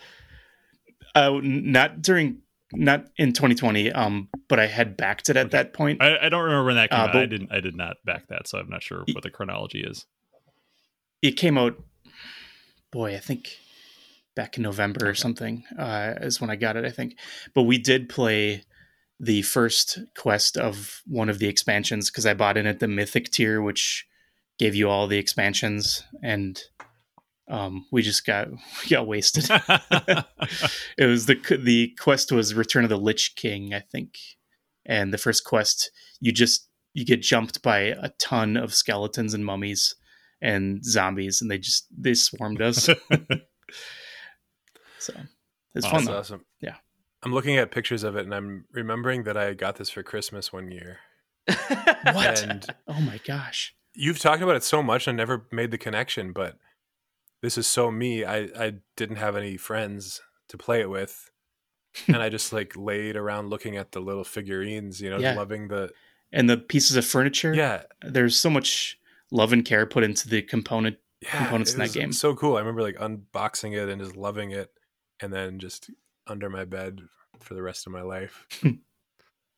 Uh, 1.16 1.40
not 1.42 2.02
during 2.02 2.42
not 2.72 3.08
in 3.18 3.34
2020 3.34 3.92
um 3.94 4.30
but 4.48 4.60
i 4.60 4.68
had 4.68 4.96
backed 4.96 5.28
it 5.28 5.36
at 5.36 5.48
okay. 5.48 5.58
that 5.58 5.74
point 5.74 6.02
I, 6.04 6.26
I, 6.26 6.30
don't 6.30 6.44
remember 6.44 6.66
when 6.66 6.76
that 6.76 6.92
came 6.92 7.00
uh, 7.00 7.04
out 7.06 7.16
i 7.16 7.26
didn't 7.26 7.52
i 7.52 7.60
did 7.60 7.76
not 7.76 7.98
back 8.06 8.28
that 8.28 8.48
so 8.48 8.60
i'm 8.60 8.70
not 8.70 8.84
sure 8.84 9.04
what 9.12 9.24
the 9.24 9.32
chronology 9.32 9.82
is 9.82 10.06
it 11.24 11.32
came 11.32 11.58
out 11.58 11.82
boy, 12.92 13.16
I 13.16 13.20
think 13.20 13.58
back 14.36 14.58
in 14.58 14.64
November 14.64 15.10
or 15.10 15.16
something 15.16 15.64
uh, 15.78 16.14
is 16.22 16.40
when 16.40 16.50
I 16.50 16.56
got 16.56 16.78
it, 16.78 16.86
I 16.86 16.92
think. 16.92 17.18
But 17.54 17.64
we 17.64 17.78
did 17.78 18.10
play 18.10 18.64
the 19.20 19.42
first 19.42 20.00
quest 20.18 20.58
of 20.58 21.02
one 21.06 21.30
of 21.30 21.40
the 21.40 21.48
expansions 21.48 22.10
because 22.10 22.26
I 22.26 22.34
bought 22.34 22.58
in 22.58 22.66
at 22.66 22.80
the 22.80 22.88
Mythic 22.88 23.32
tier, 23.32 23.62
which 23.62 24.08
gave 24.58 24.76
you 24.76 24.90
all 24.90 25.08
the 25.08 25.18
expansions, 25.18 26.04
and 26.24 26.62
um, 27.50 27.86
we 27.92 28.02
just 28.02 28.26
got 28.26 28.50
we 28.50 28.58
got 28.90 29.08
wasted. 29.08 29.50
it 30.98 31.06
was 31.06 31.26
the 31.26 31.36
the 31.62 31.94
quest 32.00 32.32
was 32.32 32.54
Return 32.54 32.84
of 32.84 32.90
the 32.90 32.98
Lich 32.98 33.36
King, 33.36 33.74
I 33.74 33.82
think, 33.82 34.18
and 34.86 35.14
the 35.14 35.18
first 35.18 35.44
quest 35.44 35.92
you 36.22 36.32
just 36.32 36.68
you 36.94 37.06
get 37.06 37.22
jumped 37.22 37.62
by 37.62 37.80
a 37.80 38.10
ton 38.20 38.58
of 38.58 38.74
skeletons 38.74 39.34
and 39.34 39.46
mummies 39.46 39.96
and 40.42 40.84
zombies, 40.84 41.42
and 41.42 41.50
they 41.50 41.58
just 41.58 41.88
they 41.96 42.14
swarmed 42.14 42.62
us. 42.62 42.86
so 45.00 45.14
it's 45.76 45.88
fun. 45.88 46.06
Though. 46.06 46.18
Awesome. 46.18 46.46
Yeah. 46.62 46.76
I'm 47.22 47.34
looking 47.34 47.58
at 47.58 47.72
pictures 47.72 48.04
of 48.04 48.16
it, 48.16 48.26
and 48.26 48.34
I'm 48.34 48.66
remembering 48.72 49.24
that 49.24 49.36
I 49.36 49.54
got 49.54 49.76
this 49.76 49.90
for 49.90 50.04
Christmas 50.04 50.54
one 50.54 50.72
year. 50.72 51.00
what? 51.48 52.44
And 52.44 52.66
oh 52.88 53.02
my 53.02 53.20
gosh! 53.26 53.76
You've 53.94 54.20
talked 54.20 54.42
about 54.42 54.56
it 54.56 54.64
so 54.64 54.82
much, 54.82 55.08
I 55.08 55.12
never 55.12 55.46
made 55.52 55.72
the 55.72 55.78
connection, 55.78 56.32
but 56.32 56.58
this 57.42 57.58
is 57.58 57.68
so 57.68 57.92
me. 57.92 58.24
I 58.24 58.50
I 58.58 58.74
didn't 58.96 59.18
have 59.18 59.36
any 59.36 59.58
friends 59.58 60.22
to 60.50 60.58
play 60.58 60.80
it 60.80 60.90
with, 60.90 61.30
and 62.08 62.18
I 62.18 62.30
just 62.30 62.54
like 62.54 62.74
laid 62.78 63.16
around 63.16 63.50
looking 63.50 63.78
at 63.78 63.92
the 63.92 64.00
little 64.00 64.24
figurines, 64.24 65.02
you 65.02 65.10
know, 65.10 65.20
yeah. 65.20 65.36
loving 65.36 65.68
the 65.68 65.92
and 66.32 66.50
the 66.50 66.58
pieces 66.58 66.96
of 66.96 67.06
furniture. 67.06 67.54
Yeah, 67.54 67.84
there's 68.02 68.38
so 68.38 68.50
much 68.50 68.98
love 69.32 69.54
and 69.54 69.66
care 69.66 69.86
put 69.86 70.04
into 70.04 70.28
the 70.28 70.42
component 70.42 70.98
yeah, 71.22 71.38
components 71.38 71.74
in 71.74 71.80
that 71.80 71.94
game. 71.94 72.12
So 72.14 72.36
cool. 72.36 72.56
I 72.56 72.60
remember 72.60 72.82
like 72.82 72.98
unboxing 72.98 73.76
it 73.76 73.90
and 73.90 74.02
just 74.02 74.16
loving 74.16 74.52
it, 74.52 74.70
and 75.22 75.34
then 75.34 75.60
just 75.60 75.90
under 76.28 76.50
my 76.50 76.66
bed 76.66 77.00
for 77.40 77.54
the 77.54 77.62
rest 77.62 77.88
of 77.88 77.94
my 77.94 78.02
life. 78.02 78.46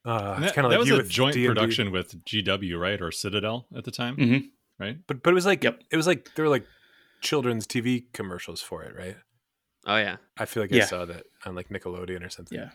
Uh, 0.04 0.40
that, 0.40 0.44
it's 0.46 0.52
kind 0.54 0.66
of 0.66 0.72
like 0.72 0.84
that 0.84 0.96
was 0.96 1.06
a 1.06 1.08
joint 1.08 1.36
D&D. 1.36 1.48
production 1.48 1.92
with 1.92 2.26
GW, 2.26 2.80
right, 2.80 3.00
or 3.00 3.12
Citadel 3.12 3.68
at 3.76 3.84
the 3.84 3.92
time, 3.92 4.18
mm-hmm. 4.18 4.40
right? 4.80 4.98
But 5.06 5.22
but 5.22 5.30
it 5.30 5.34
was 5.36 5.46
like 5.46 5.64
yep. 5.64 5.80
it 5.92 5.96
was 5.96 6.08
like 6.08 6.34
there 6.34 6.44
were 6.44 6.50
like 6.50 6.66
children's 7.22 7.68
TV 7.68 8.06
commercials 8.12 8.62
for 8.62 8.82
it, 8.82 8.96
right? 8.98 9.16
Oh 9.86 9.98
yeah, 9.98 10.18
I 10.38 10.46
feel 10.46 10.64
like 10.64 10.72
yeah. 10.72 10.82
I 10.82 10.86
saw 10.88 11.06
that 11.06 11.26
on 11.46 11.54
like 11.54 11.70
Nickelodeon 11.70 12.26
or 12.26 12.32
something. 12.32 12.58
Yeah. 12.58 12.70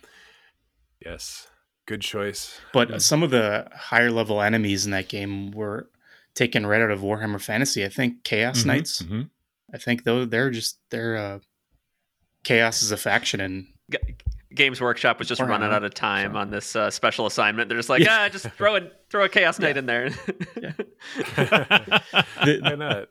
Yes, 1.05 1.49
good 1.87 2.01
choice. 2.01 2.61
But 2.73 3.03
some 3.03 3.25
of 3.25 3.31
the 3.31 3.69
higher 3.75 4.13
level 4.13 4.41
enemies 4.41 4.87
in 4.87 4.93
that 4.93 5.09
game 5.09 5.51
were 5.51 5.91
taken 6.37 6.67
right 6.67 6.81
out 6.81 6.91
of 6.91 7.01
Warhammer 7.01 7.41
Fantasy. 7.41 7.85
I 7.85 7.89
think 7.89 8.23
Chaos 8.23 8.61
mm-hmm, 8.61 8.69
Knights. 8.69 9.03
Mm-hmm. 9.03 9.23
I 9.75 9.79
think 9.79 10.05
though 10.05 10.25
they're 10.25 10.51
just 10.51 10.79
they're 10.91 11.17
uh, 11.17 11.39
chaos 12.45 12.83
is 12.83 12.93
a 12.93 12.97
faction 12.97 13.41
and 13.41 13.67
G- 13.91 13.99
Games 14.55 14.81
Workshop 14.81 15.19
was 15.19 15.27
just 15.27 15.41
Warhammer, 15.41 15.49
running 15.49 15.73
out 15.73 15.83
of 15.83 15.93
time 15.93 16.35
so. 16.35 16.39
on 16.39 16.51
this 16.51 16.77
uh, 16.77 16.91
special 16.91 17.27
assignment. 17.27 17.69
They're 17.69 17.79
just 17.79 17.89
like, 17.89 18.03
yeah. 18.03 18.27
ah, 18.27 18.29
just 18.29 18.49
throw 18.51 18.77
a 18.77 18.83
throw 19.11 19.25
a 19.25 19.29
Chaos 19.29 19.59
Knight 19.59 19.75
yeah. 19.75 19.81
in 19.81 19.87
there. 19.87 20.11
Why 22.61 22.75
not? 22.77 23.09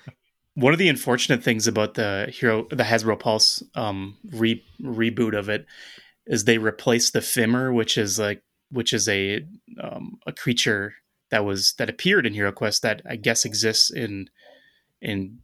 one 0.55 0.71
of 0.71 0.79
the 0.79 0.89
unfortunate 0.89 1.43
things 1.43 1.67
about 1.67 1.93
the 1.95 2.33
hero, 2.33 2.65
the 2.69 2.83
Hasbro 2.83 3.19
Pulse 3.19 3.61
um, 3.75 4.17
re- 4.31 4.63
reboot 4.81 5.37
of 5.37 5.49
it, 5.49 5.65
is 6.25 6.45
they 6.45 6.57
replaced 6.57 7.13
the 7.13 7.21
Fimir, 7.21 7.71
which 7.71 7.97
is 7.97 8.17
like 8.17 8.41
which 8.71 8.93
is 8.93 9.07
a 9.07 9.45
um, 9.81 10.17
a 10.25 10.31
creature 10.31 10.95
that 11.35 11.43
was 11.43 11.73
that 11.79 11.89
appeared 11.89 12.25
in 12.25 12.33
Hero 12.33 12.53
Quest 12.53 12.81
that 12.83 13.01
I 13.09 13.17
guess 13.17 13.43
exists 13.43 13.91
in 13.91 14.29
in 15.01 15.39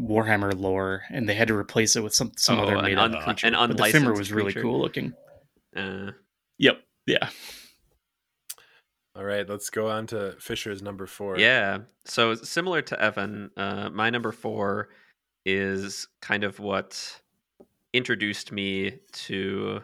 Warhammer 0.00 0.58
lore, 0.58 1.02
and 1.10 1.28
they 1.28 1.34
had 1.34 1.48
to 1.48 1.54
replace 1.54 1.96
it 1.96 2.02
with 2.02 2.14
some 2.14 2.32
some 2.38 2.58
Oh, 2.58 2.62
other 2.62 2.76
an 2.76 2.84
made 2.84 2.96
un- 2.98 3.14
up 3.14 3.24
creature. 3.24 3.46
an 3.48 3.52
but 3.52 3.76
the 3.76 3.82
Fimir 3.84 3.96
unlicensed 4.12 4.18
was 4.18 4.32
really 4.32 4.52
creature. 4.52 4.62
cool 4.62 4.80
looking. 4.80 5.12
Uh, 5.76 6.12
Yep. 6.58 6.80
Yeah. 7.06 7.28
All 9.16 9.24
right, 9.24 9.48
let's 9.48 9.70
go 9.70 9.88
on 9.88 10.06
to 10.08 10.34
Fisher's 10.40 10.82
number 10.82 11.06
four. 11.06 11.38
Yeah. 11.38 11.80
So 12.04 12.34
similar 12.34 12.82
to 12.82 13.00
Evan, 13.00 13.50
uh, 13.56 13.90
my 13.90 14.10
number 14.10 14.32
four 14.32 14.88
is 15.44 16.08
kind 16.22 16.42
of 16.42 16.58
what 16.58 17.20
introduced 17.92 18.50
me 18.50 18.98
to 19.12 19.82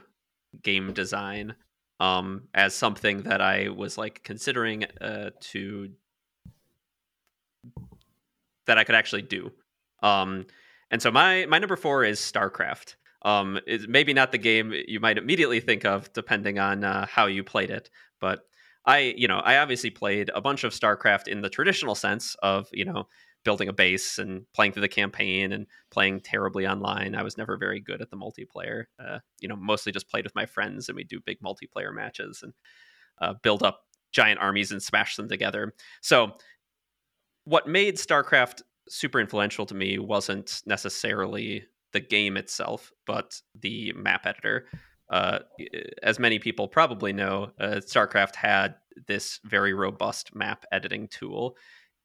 game 0.62 0.92
design 0.92 1.54
um, 2.00 2.48
as 2.54 2.74
something 2.74 3.22
that 3.22 3.40
I 3.40 3.68
was 3.68 3.96
like 3.96 4.24
considering 4.24 4.86
uh, 5.00 5.30
to 5.52 5.90
that 8.66 8.78
I 8.78 8.84
could 8.84 8.94
actually 8.94 9.22
do. 9.22 9.52
Um, 10.02 10.46
and 10.90 11.00
so 11.00 11.10
my 11.10 11.46
my 11.46 11.58
number 11.58 11.76
four 11.76 12.04
is 12.04 12.18
StarCraft. 12.18 12.96
Um, 13.22 13.60
maybe 13.86 14.14
not 14.14 14.32
the 14.32 14.38
game 14.38 14.72
you 14.88 14.98
might 14.98 15.18
immediately 15.18 15.60
think 15.60 15.84
of, 15.84 16.10
depending 16.14 16.58
on 16.58 16.82
uh, 16.82 17.04
how 17.06 17.26
you 17.26 17.44
played 17.44 17.70
it, 17.70 17.90
but 18.18 18.40
I, 18.86 19.14
you 19.16 19.28
know, 19.28 19.40
I 19.40 19.58
obviously 19.58 19.90
played 19.90 20.30
a 20.34 20.40
bunch 20.40 20.64
of 20.64 20.72
StarCraft 20.72 21.28
in 21.28 21.42
the 21.42 21.50
traditional 21.50 21.94
sense 21.94 22.34
of, 22.42 22.68
you 22.72 22.84
know, 22.84 23.08
building 23.44 23.68
a 23.68 23.72
base 23.72 24.18
and 24.18 24.44
playing 24.52 24.72
through 24.72 24.82
the 24.82 24.88
campaign 24.88 25.52
and 25.52 25.66
playing 25.90 26.20
terribly 26.20 26.66
online. 26.66 27.14
I 27.14 27.22
was 27.22 27.38
never 27.38 27.56
very 27.56 27.80
good 27.80 28.02
at 28.02 28.10
the 28.10 28.16
multiplayer. 28.16 28.84
Uh, 28.98 29.20
you 29.40 29.48
know, 29.48 29.56
mostly 29.56 29.92
just 29.92 30.10
played 30.10 30.24
with 30.24 30.34
my 30.34 30.46
friends 30.46 30.88
and 30.88 30.96
we 30.96 31.04
do 31.04 31.20
big 31.24 31.40
multiplayer 31.40 31.94
matches 31.94 32.42
and 32.42 32.52
uh, 33.20 33.34
build 33.42 33.62
up 33.62 33.82
giant 34.12 34.40
armies 34.40 34.72
and 34.72 34.82
smash 34.82 35.16
them 35.16 35.28
together. 35.28 35.72
So, 36.02 36.32
what 37.44 37.66
made 37.66 37.96
StarCraft 37.96 38.62
super 38.88 39.20
influential 39.20 39.64
to 39.66 39.74
me 39.74 39.98
wasn't 39.98 40.62
necessarily 40.66 41.64
the 41.92 42.00
game 42.00 42.36
itself, 42.36 42.92
but 43.06 43.40
the 43.58 43.92
map 43.94 44.26
editor 44.26 44.66
uh, 45.10 45.40
as 46.02 46.18
many 46.18 46.38
people 46.38 46.68
probably 46.68 47.12
know, 47.12 47.50
uh, 47.58 47.80
StarCraft 47.84 48.36
had 48.36 48.76
this 49.06 49.40
very 49.44 49.74
robust 49.74 50.34
map 50.34 50.64
editing 50.70 51.08
tool. 51.08 51.56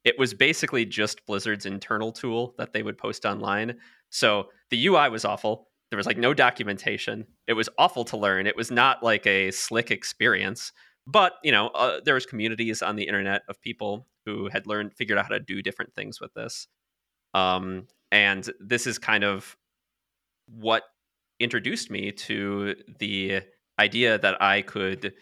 It 0.06 0.18
was 0.20 0.34
basically 0.34 0.86
just 0.86 1.26
Blizzard's 1.26 1.66
internal 1.66 2.12
tool 2.12 2.54
that 2.58 2.74
they 2.74 2.84
would 2.84 2.98
post 2.98 3.26
online. 3.26 3.76
So 4.12 4.50
the 4.70 4.88
UI 4.88 5.10
was 5.10 5.26
awful. 5.26 5.68
There 5.90 5.98
was 5.98 6.06
like 6.06 6.18
no 6.18 6.34
documentation. 6.34 7.26
It 7.48 7.54
was 7.54 7.70
awful 7.78 8.06
to 8.06 8.18
learn. 8.18 8.48
It 8.48 8.56
was 8.56 8.72
not 8.72 9.04
like 9.04 9.26
a 9.26 9.52
slick 9.52 9.92
experience. 9.92 10.72
But 11.08 11.34
you 11.44 11.52
know, 11.52 11.68
uh, 11.70 12.00
there 12.04 12.14
was 12.14 12.26
communities 12.26 12.82
on 12.82 12.96
the 12.96 13.04
internet 13.04 13.42
of 13.50 13.60
people 13.62 14.08
who 14.26 14.50
had 14.52 14.68
learned, 14.68 14.94
figured 14.94 15.18
out 15.18 15.26
how 15.26 15.36
to 15.36 15.40
do 15.40 15.62
different 15.62 15.94
things 15.94 16.22
with 16.22 16.34
this. 16.34 16.68
Um, 17.34 17.88
and 18.12 18.50
this 18.60 18.88
is 18.88 18.98
kind 18.98 19.24
of 19.24 19.58
what 20.48 20.84
introduced 21.40 21.92
me 21.92 22.12
to 22.12 22.76
the 23.00 23.42
idea 23.80 24.18
that 24.18 24.42
I 24.42 24.62
could 24.62 25.14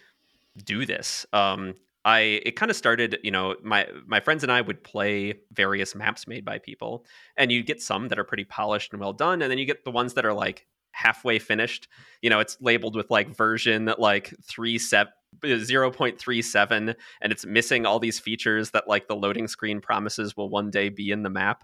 do 0.63 0.85
this. 0.85 1.25
Um, 1.33 1.73
I 2.05 2.41
it 2.45 2.55
kind 2.55 2.69
of 2.69 2.75
started, 2.75 3.19
you 3.23 3.31
know, 3.31 3.55
my 3.63 3.87
my 4.05 4.19
friends 4.19 4.43
and 4.43 4.51
I 4.51 4.61
would 4.61 4.83
play 4.83 5.35
various 5.51 5.95
maps 5.95 6.27
made 6.27 6.43
by 6.45 6.59
people, 6.59 7.05
and 7.37 7.51
you 7.51 7.63
get 7.63 7.81
some 7.81 8.09
that 8.09 8.19
are 8.19 8.23
pretty 8.23 8.45
polished 8.45 8.91
and 8.91 8.99
well 8.99 9.13
done, 9.13 9.41
and 9.41 9.49
then 9.49 9.57
you 9.57 9.65
get 9.65 9.85
the 9.85 9.91
ones 9.91 10.13
that 10.15 10.25
are 10.25 10.33
like 10.33 10.67
halfway 10.91 11.39
finished. 11.39 11.87
You 12.21 12.29
know, 12.29 12.39
it's 12.39 12.57
labeled 12.59 12.95
with 12.95 13.09
like 13.09 13.29
version 13.35 13.93
like 13.97 14.33
three 14.43 14.75
uh, 14.75 14.79
seven. 14.79 15.13
0.37 15.41 16.95
and 17.21 17.31
it's 17.31 17.43
missing 17.43 17.87
all 17.87 17.97
these 17.97 18.19
features 18.19 18.69
that 18.69 18.87
like 18.87 19.07
the 19.07 19.15
loading 19.15 19.47
screen 19.47 19.81
promises 19.81 20.37
will 20.37 20.47
one 20.47 20.69
day 20.69 20.89
be 20.89 21.09
in 21.09 21.23
the 21.23 21.29
map 21.29 21.63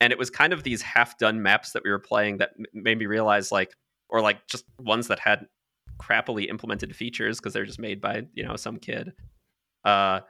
and 0.00 0.12
it 0.12 0.18
was 0.18 0.30
kind 0.30 0.52
of 0.52 0.62
these 0.62 0.82
half 0.82 1.18
done 1.18 1.42
maps 1.42 1.72
that 1.72 1.82
we 1.84 1.90
were 1.90 1.98
playing 1.98 2.38
that 2.38 2.50
made 2.72 2.98
me 2.98 3.06
realize 3.06 3.52
like 3.52 3.74
or 4.08 4.20
like 4.20 4.46
just 4.48 4.64
ones 4.78 5.08
that 5.08 5.18
had 5.18 5.46
crappily 5.98 6.48
implemented 6.48 6.96
features 6.96 7.38
because 7.38 7.52
they're 7.52 7.66
just 7.66 7.78
made 7.78 8.00
by 8.00 8.22
you 8.34 8.42
know 8.42 8.56
some 8.56 8.76
kid 8.76 9.12
uh 9.84 10.20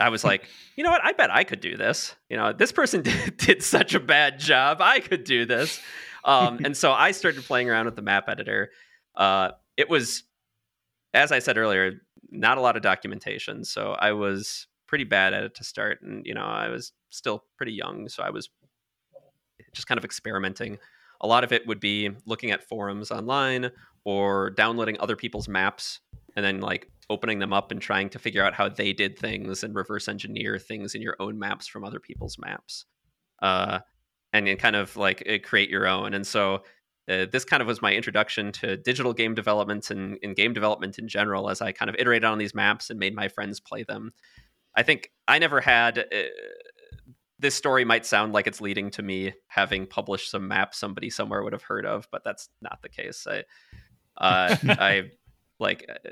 i 0.00 0.08
was 0.08 0.24
like 0.24 0.48
you 0.76 0.84
know 0.84 0.90
what? 0.90 1.04
I 1.04 1.12
bet 1.12 1.30
i 1.30 1.44
could 1.44 1.60
do 1.60 1.76
this. 1.76 2.14
You 2.28 2.36
know 2.36 2.52
this 2.52 2.72
person 2.72 3.02
did, 3.08 3.36
did 3.36 3.62
such 3.62 3.94
a 3.94 4.00
bad 4.00 4.38
job. 4.38 4.78
I 4.80 5.00
could 5.00 5.24
do 5.24 5.44
this. 5.46 5.80
Um 6.24 6.60
and 6.64 6.76
so 6.76 6.92
i 6.92 7.10
started 7.12 7.44
playing 7.44 7.70
around 7.70 7.86
with 7.86 7.96
the 7.96 8.02
map 8.02 8.28
editor. 8.28 8.70
Uh 9.14 9.52
it 9.76 9.88
was 9.88 10.24
as 11.14 11.32
i 11.32 11.38
said 11.38 11.58
earlier 11.58 12.00
not 12.30 12.58
a 12.58 12.60
lot 12.60 12.76
of 12.76 12.82
documentation. 12.82 13.64
So 13.64 13.92
i 13.92 14.12
was 14.12 14.66
pretty 14.86 15.04
bad 15.04 15.32
at 15.32 15.44
it 15.44 15.54
to 15.56 15.64
start. 15.64 16.02
And 16.02 16.24
you 16.26 16.34
know 16.34 16.44
i 16.44 16.68
was 16.68 16.92
still 17.10 17.44
pretty 17.56 17.72
young. 17.72 18.08
So 18.08 18.22
i 18.22 18.30
was 18.30 18.48
just 19.74 19.86
kind 19.86 19.98
of 19.98 20.04
experimenting. 20.04 20.78
A 21.20 21.26
lot 21.26 21.44
of 21.44 21.52
it 21.52 21.66
would 21.66 21.80
be 21.80 22.10
looking 22.26 22.50
at 22.50 22.68
forums 22.68 23.10
online 23.10 23.70
or 24.04 24.50
downloading 24.50 24.96
other 24.98 25.16
people's 25.16 25.48
maps 25.48 26.00
and 26.36 26.44
then 26.44 26.60
like 26.60 26.90
opening 27.10 27.38
them 27.38 27.52
up 27.52 27.70
and 27.70 27.80
trying 27.80 28.08
to 28.10 28.18
figure 28.18 28.44
out 28.44 28.54
how 28.54 28.68
they 28.68 28.92
did 28.92 29.18
things 29.18 29.62
and 29.62 29.74
reverse 29.74 30.08
engineer 30.08 30.58
things 30.58 30.94
in 30.94 31.02
your 31.02 31.16
own 31.18 31.38
maps 31.38 31.66
from 31.66 31.84
other 31.84 32.00
people's 32.00 32.38
maps. 32.38 32.86
Uh, 33.40 33.80
and 34.32 34.58
kind 34.58 34.76
of 34.76 34.96
like 34.96 35.22
uh, 35.28 35.36
create 35.42 35.68
your 35.68 35.86
own. 35.86 36.14
And 36.14 36.26
so 36.26 36.62
uh, 37.08 37.26
this 37.30 37.44
kind 37.44 37.60
of 37.60 37.66
was 37.66 37.82
my 37.82 37.92
introduction 37.92 38.52
to 38.52 38.76
digital 38.76 39.12
game 39.12 39.34
development 39.34 39.90
and, 39.90 40.18
and 40.22 40.36
game 40.36 40.52
development 40.52 40.98
in 40.98 41.08
general 41.08 41.50
as 41.50 41.60
I 41.60 41.72
kind 41.72 41.88
of 41.88 41.96
iterated 41.98 42.24
on 42.24 42.38
these 42.38 42.54
maps 42.54 42.90
and 42.90 42.98
made 42.98 43.14
my 43.14 43.28
friends 43.28 43.60
play 43.60 43.82
them. 43.82 44.12
I 44.74 44.82
think 44.82 45.10
I 45.28 45.38
never 45.38 45.60
had 45.60 45.98
uh, 45.98 46.22
this 47.42 47.54
story 47.56 47.84
might 47.84 48.06
sound 48.06 48.32
like 48.32 48.46
it's 48.46 48.60
leading 48.60 48.90
to 48.92 49.02
me 49.02 49.34
having 49.48 49.86
published 49.86 50.30
some 50.30 50.46
map 50.46 50.74
somebody 50.74 51.10
somewhere 51.10 51.42
would 51.42 51.52
have 51.52 51.62
heard 51.62 51.84
of, 51.84 52.08
but 52.12 52.22
that's 52.24 52.48
not 52.62 52.80
the 52.82 52.88
case. 52.88 53.26
I, 53.28 53.42
uh, 54.16 54.56
I 54.68 55.10
like, 55.58 55.84
uh, 55.90 56.08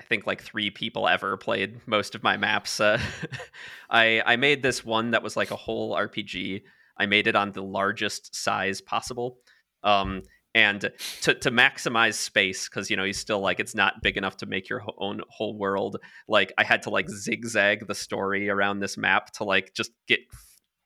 I 0.00 0.02
think 0.04 0.26
like 0.26 0.42
three 0.42 0.70
people 0.70 1.06
ever 1.06 1.36
played 1.36 1.86
most 1.86 2.14
of 2.14 2.22
my 2.22 2.38
maps. 2.38 2.80
Uh, 2.80 2.98
I 3.90 4.22
I 4.24 4.36
made 4.36 4.62
this 4.62 4.84
one 4.84 5.10
that 5.10 5.22
was 5.22 5.36
like 5.36 5.50
a 5.50 5.56
whole 5.56 5.94
RPG. 5.94 6.62
I 6.96 7.06
made 7.06 7.26
it 7.26 7.36
on 7.36 7.52
the 7.52 7.62
largest 7.62 8.34
size 8.34 8.80
possible. 8.80 9.38
Um, 9.82 10.22
and 10.54 10.90
to, 11.22 11.34
to 11.34 11.50
maximize 11.50 12.14
space 12.14 12.68
because 12.68 12.90
you 12.90 12.96
know 12.96 13.04
you 13.04 13.12
still 13.12 13.40
like 13.40 13.60
it's 13.60 13.74
not 13.74 14.02
big 14.02 14.16
enough 14.16 14.36
to 14.38 14.46
make 14.46 14.68
your 14.68 14.82
own 14.98 15.20
whole 15.28 15.56
world 15.56 15.96
like 16.26 16.52
i 16.58 16.64
had 16.64 16.82
to 16.82 16.90
like 16.90 17.08
zigzag 17.08 17.86
the 17.86 17.94
story 17.94 18.48
around 18.48 18.80
this 18.80 18.96
map 18.96 19.30
to 19.30 19.44
like 19.44 19.72
just 19.74 19.92
get 20.08 20.18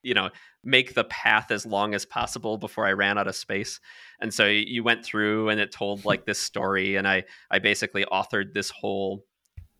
you 0.05 0.13
know 0.13 0.29
make 0.63 0.93
the 0.93 1.03
path 1.05 1.51
as 1.51 1.65
long 1.65 1.93
as 1.93 2.05
possible 2.05 2.57
before 2.57 2.85
i 2.85 2.91
ran 2.91 3.17
out 3.17 3.27
of 3.27 3.35
space 3.35 3.79
and 4.21 4.33
so 4.33 4.45
you 4.45 4.83
went 4.83 5.03
through 5.03 5.49
and 5.49 5.59
it 5.59 5.71
told 5.71 6.05
like 6.11 6.25
this 6.25 6.39
story 6.39 6.95
and 6.95 7.07
i 7.07 7.23
i 7.51 7.59
basically 7.59 8.05
authored 8.05 8.53
this 8.53 8.69
whole 8.69 9.25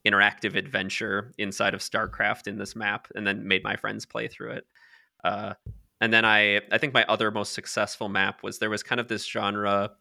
interactive 0.06 0.56
adventure 0.56 1.34
inside 1.38 1.74
of 1.74 1.80
starcraft 1.80 2.48
in 2.48 2.58
this 2.58 2.76
map 2.76 3.08
and 3.16 3.26
then 3.26 3.48
made 3.48 3.64
my 3.64 3.76
friends 3.76 4.06
play 4.06 4.28
through 4.28 4.52
it 4.52 4.66
uh, 5.24 5.54
and 6.02 6.14
then 6.14 6.26
I 6.26 6.62
I 6.72 6.78
think 6.78 6.94
my 6.94 7.06
other 7.06 7.32
most 7.32 7.54
successful 7.54 8.10
map 8.10 8.44
was 8.44 8.60
there 8.60 8.70
was 8.70 8.84
kind 8.84 9.00
of 9.00 9.08
this 9.08 9.26
genre. 9.26 9.92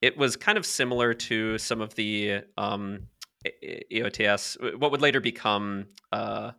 It 0.00 0.16
was 0.16 0.36
kind 0.36 0.56
of 0.56 0.64
similar 0.64 1.12
to 1.12 1.58
some 1.58 1.80
of 1.80 1.94
the 1.94 2.42
um, 2.56 3.08
EOTS, 3.92 4.78
what 4.78 4.90
would 4.90 5.02
later 5.02 5.20
become 5.20 5.86
uh, 6.12 6.52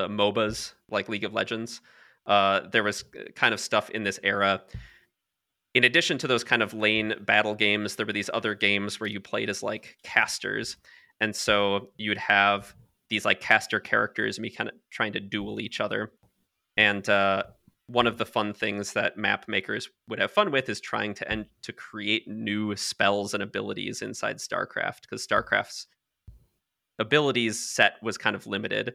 the 0.00 0.08
MOBAs 0.08 0.72
like 0.90 1.08
League 1.08 1.24
of 1.24 1.34
Legends. 1.34 1.80
Uh, 2.26 2.60
there 2.72 2.82
was 2.82 3.04
kind 3.34 3.52
of 3.52 3.60
stuff 3.60 3.90
in 3.90 4.02
this 4.02 4.18
era. 4.22 4.62
In 5.74 5.84
addition 5.84 6.18
to 6.18 6.26
those 6.26 6.42
kind 6.42 6.62
of 6.62 6.74
lane 6.74 7.14
battle 7.20 7.54
games, 7.54 7.96
there 7.96 8.06
were 8.06 8.12
these 8.12 8.30
other 8.32 8.54
games 8.54 8.98
where 8.98 9.08
you 9.08 9.20
played 9.20 9.50
as 9.50 9.62
like 9.62 9.98
casters, 10.02 10.76
and 11.20 11.36
so 11.36 11.90
you'd 11.96 12.18
have 12.18 12.74
these 13.08 13.24
like 13.24 13.40
caster 13.40 13.78
characters 13.78 14.38
and 14.38 14.42
be 14.42 14.50
kind 14.50 14.70
of 14.70 14.76
trying 14.90 15.12
to 15.12 15.20
duel 15.20 15.60
each 15.60 15.80
other. 15.80 16.12
And 16.76 17.06
uh, 17.08 17.42
one 17.86 18.06
of 18.06 18.18
the 18.18 18.26
fun 18.26 18.54
things 18.54 18.94
that 18.94 19.18
map 19.18 19.48
makers 19.48 19.90
would 20.08 20.18
have 20.18 20.30
fun 20.30 20.50
with 20.50 20.68
is 20.68 20.80
trying 20.80 21.12
to 21.14 21.30
end 21.30 21.46
to 21.62 21.72
create 21.72 22.26
new 22.26 22.74
spells 22.76 23.34
and 23.34 23.42
abilities 23.42 24.00
inside 24.00 24.38
StarCraft 24.38 25.02
because 25.02 25.26
StarCraft's 25.26 25.86
abilities 26.98 27.58
set 27.58 27.94
was 28.02 28.16
kind 28.16 28.36
of 28.36 28.46
limited. 28.46 28.94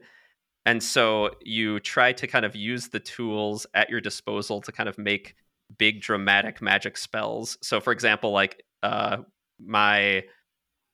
And 0.66 0.82
so 0.82 1.30
you 1.42 1.80
try 1.80 2.12
to 2.12 2.26
kind 2.26 2.44
of 2.44 2.56
use 2.56 2.88
the 2.88 3.00
tools 3.00 3.66
at 3.72 3.88
your 3.88 4.00
disposal 4.00 4.60
to 4.62 4.72
kind 4.72 4.88
of 4.88 4.98
make 4.98 5.36
big 5.78 6.02
dramatic 6.02 6.60
magic 6.60 6.96
spells. 6.96 7.56
So 7.62 7.80
for 7.80 7.92
example, 7.92 8.32
like 8.32 8.62
uh 8.82 9.18
my 9.58 10.24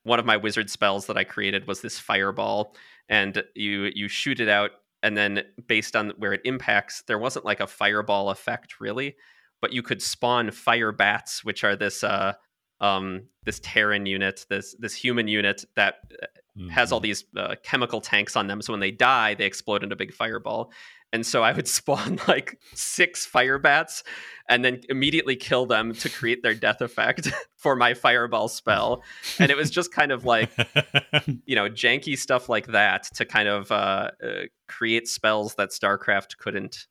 one 0.04 0.18
of 0.18 0.26
my 0.26 0.36
wizard 0.36 0.70
spells 0.70 1.06
that 1.06 1.16
I 1.16 1.24
created 1.24 1.66
was 1.66 1.80
this 1.80 1.98
fireball 1.98 2.76
and 3.08 3.42
you 3.54 3.90
you 3.94 4.08
shoot 4.08 4.38
it 4.40 4.48
out 4.48 4.72
and 5.02 5.16
then 5.16 5.42
based 5.66 5.96
on 5.96 6.12
where 6.18 6.32
it 6.32 6.42
impacts, 6.44 7.02
there 7.08 7.18
wasn't 7.18 7.44
like 7.44 7.60
a 7.60 7.66
fireball 7.66 8.30
effect 8.30 8.80
really, 8.80 9.16
but 9.60 9.72
you 9.72 9.82
could 9.82 10.00
spawn 10.00 10.50
fire 10.50 10.92
bats, 10.92 11.44
which 11.44 11.64
are 11.64 11.74
this 11.74 12.04
uh, 12.04 12.34
um, 12.82 13.22
this 13.44 13.60
Terran 13.62 14.04
unit, 14.04 14.44
this 14.50 14.76
this 14.78 14.94
human 14.94 15.28
unit 15.28 15.64
that 15.76 16.10
mm-hmm. 16.58 16.68
has 16.68 16.92
all 16.92 16.98
mm-hmm. 16.98 17.04
these 17.04 17.24
uh, 17.36 17.54
chemical 17.62 18.00
tanks 18.00 18.36
on 18.36 18.48
them. 18.48 18.60
So 18.60 18.72
when 18.72 18.80
they 18.80 18.90
die, 18.90 19.34
they 19.34 19.46
explode 19.46 19.82
into 19.82 19.94
a 19.94 19.96
big 19.96 20.12
fireball. 20.12 20.72
And 21.14 21.24
so 21.24 21.42
I 21.42 21.52
would 21.52 21.68
spawn 21.78 22.18
like 22.26 22.58
six 22.74 23.24
fire 23.24 23.58
bats 23.58 24.02
and 24.48 24.64
then 24.64 24.80
immediately 24.88 25.36
kill 25.36 25.66
them 25.66 25.94
to 25.94 26.08
create 26.08 26.42
their 26.42 26.54
death 26.54 26.80
effect 26.80 27.30
for 27.56 27.76
my 27.76 27.94
fireball 27.94 28.48
spell. 28.48 29.02
And 29.38 29.50
it 29.50 29.56
was 29.56 29.70
just 29.70 29.92
kind 29.92 30.10
of 30.10 30.24
like, 30.24 30.50
you 31.46 31.54
know, 31.54 31.68
janky 31.68 32.18
stuff 32.18 32.48
like 32.48 32.68
that 32.68 33.04
to 33.14 33.24
kind 33.24 33.48
of 33.48 33.70
uh, 33.70 34.10
uh, 34.22 34.30
create 34.68 35.06
spells 35.06 35.54
that 35.54 35.70
StarCraft 35.70 36.38
couldn't 36.38 36.86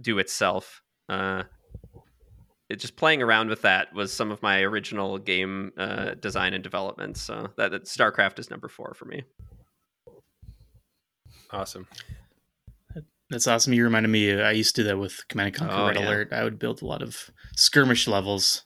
do 0.00 0.18
itself. 0.18 0.82
Uh, 1.08 1.42
it, 2.70 2.78
just 2.78 2.96
playing 2.96 3.20
around 3.20 3.50
with 3.50 3.62
that 3.62 3.92
was 3.92 4.12
some 4.12 4.30
of 4.30 4.40
my 4.42 4.60
original 4.60 5.18
game 5.18 5.72
uh, 5.76 6.14
design 6.14 6.54
and 6.54 6.62
development. 6.62 7.16
So 7.16 7.48
that, 7.56 7.72
that 7.72 7.84
StarCraft 7.84 8.38
is 8.38 8.50
number 8.50 8.68
four 8.68 8.94
for 8.94 9.06
me. 9.06 9.24
Awesome. 11.50 11.88
That's 13.28 13.46
awesome. 13.46 13.72
You 13.72 13.84
reminded 13.84 14.08
me. 14.08 14.32
Uh, 14.32 14.42
I 14.42 14.52
used 14.52 14.74
to 14.76 14.82
do 14.82 14.88
that 14.88 14.98
with 14.98 15.26
Command 15.28 15.48
and 15.48 15.56
Conquer 15.56 15.74
oh, 15.74 15.86
Red 15.88 15.96
yeah. 15.96 16.08
Alert. 16.08 16.32
I 16.32 16.44
would 16.44 16.58
build 16.58 16.80
a 16.80 16.86
lot 16.86 17.02
of 17.02 17.30
skirmish 17.56 18.06
levels. 18.06 18.62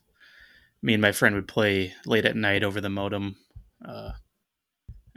Me 0.83 0.93
and 0.93 1.03
my 1.03 1.13
friend 1.13 1.35
would 1.35 1.49
play 1.49 1.95
late 2.07 2.27
at 2.27 2.37
night 2.37 2.63
over 2.63 2.81
the 2.81 2.91
modem. 2.91 3.37
Uh, 3.87 4.13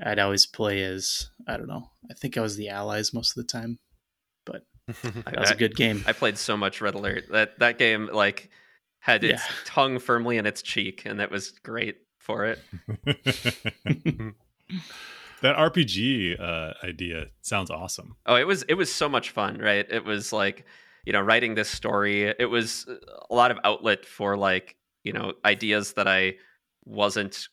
I'd 0.03 0.19
always 0.19 0.45
play 0.45 0.83
as 0.83 1.29
I 1.47 1.57
don't 1.57 1.67
know. 1.67 1.89
I 2.09 2.13
think 2.13 2.37
I 2.37 2.41
was 2.41 2.55
the 2.55 2.69
allies 2.69 3.13
most 3.13 3.37
of 3.37 3.45
the 3.45 3.51
time, 3.51 3.79
but 4.45 4.63
that 5.03 5.39
was 5.39 5.51
a 5.51 5.55
good 5.55 5.75
game. 5.75 6.03
I 6.07 6.13
played 6.13 6.37
so 6.37 6.55
much 6.55 6.79
Red 6.79 6.95
Alert 6.95 7.25
that 7.31 7.59
that 7.59 7.77
game 7.77 8.09
like 8.13 8.49
had 9.07 9.23
its 9.23 9.41
yeah. 9.41 9.55
tongue 9.63 9.99
firmly 9.99 10.37
in 10.37 10.45
its 10.45 10.61
cheek, 10.61 11.03
and 11.05 11.19
that 11.21 11.31
was 11.31 11.51
great 11.63 11.99
for 12.19 12.45
it. 12.45 12.59
that 15.41 15.55
RPG 15.55 16.39
uh, 16.39 16.73
idea 16.83 17.27
sounds 17.41 17.71
awesome. 17.71 18.17
Oh, 18.25 18.35
it 18.35 18.45
was 18.45 18.63
it 18.63 18.73
was 18.73 18.93
so 18.93 19.07
much 19.07 19.29
fun, 19.31 19.59
right? 19.59 19.85
It 19.89 20.03
was 20.03 20.33
like 20.33 20.65
you 21.05 21.13
know 21.13 21.21
writing 21.21 21.55
this 21.55 21.69
story. 21.69 22.23
It 22.37 22.49
was 22.49 22.85
a 23.29 23.33
lot 23.33 23.49
of 23.49 23.57
outlet 23.63 24.05
for 24.05 24.35
like 24.35 24.75
you 25.05 25.13
know 25.13 25.33
ideas 25.45 25.93
that 25.93 26.09
I 26.09 26.35
wasn't 26.83 27.47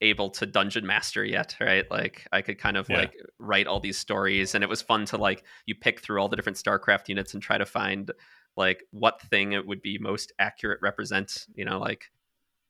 able 0.00 0.30
to 0.30 0.46
dungeon 0.46 0.86
master 0.86 1.24
yet 1.24 1.56
right 1.60 1.90
like 1.90 2.24
i 2.32 2.40
could 2.40 2.56
kind 2.56 2.76
of 2.76 2.88
yeah. 2.88 2.98
like 2.98 3.16
write 3.40 3.66
all 3.66 3.80
these 3.80 3.98
stories 3.98 4.54
and 4.54 4.62
it 4.62 4.70
was 4.70 4.80
fun 4.80 5.04
to 5.04 5.16
like 5.16 5.42
you 5.66 5.74
pick 5.74 6.00
through 6.00 6.20
all 6.20 6.28
the 6.28 6.36
different 6.36 6.56
starcraft 6.56 7.08
units 7.08 7.34
and 7.34 7.42
try 7.42 7.58
to 7.58 7.66
find 7.66 8.12
like 8.58 8.84
what 8.90 9.22
thing 9.22 9.52
it 9.52 9.66
would 9.66 9.80
be 9.80 9.96
most 9.98 10.32
accurate 10.38 10.80
represent 10.82 11.46
you 11.54 11.64
know 11.64 11.78
like 11.78 12.10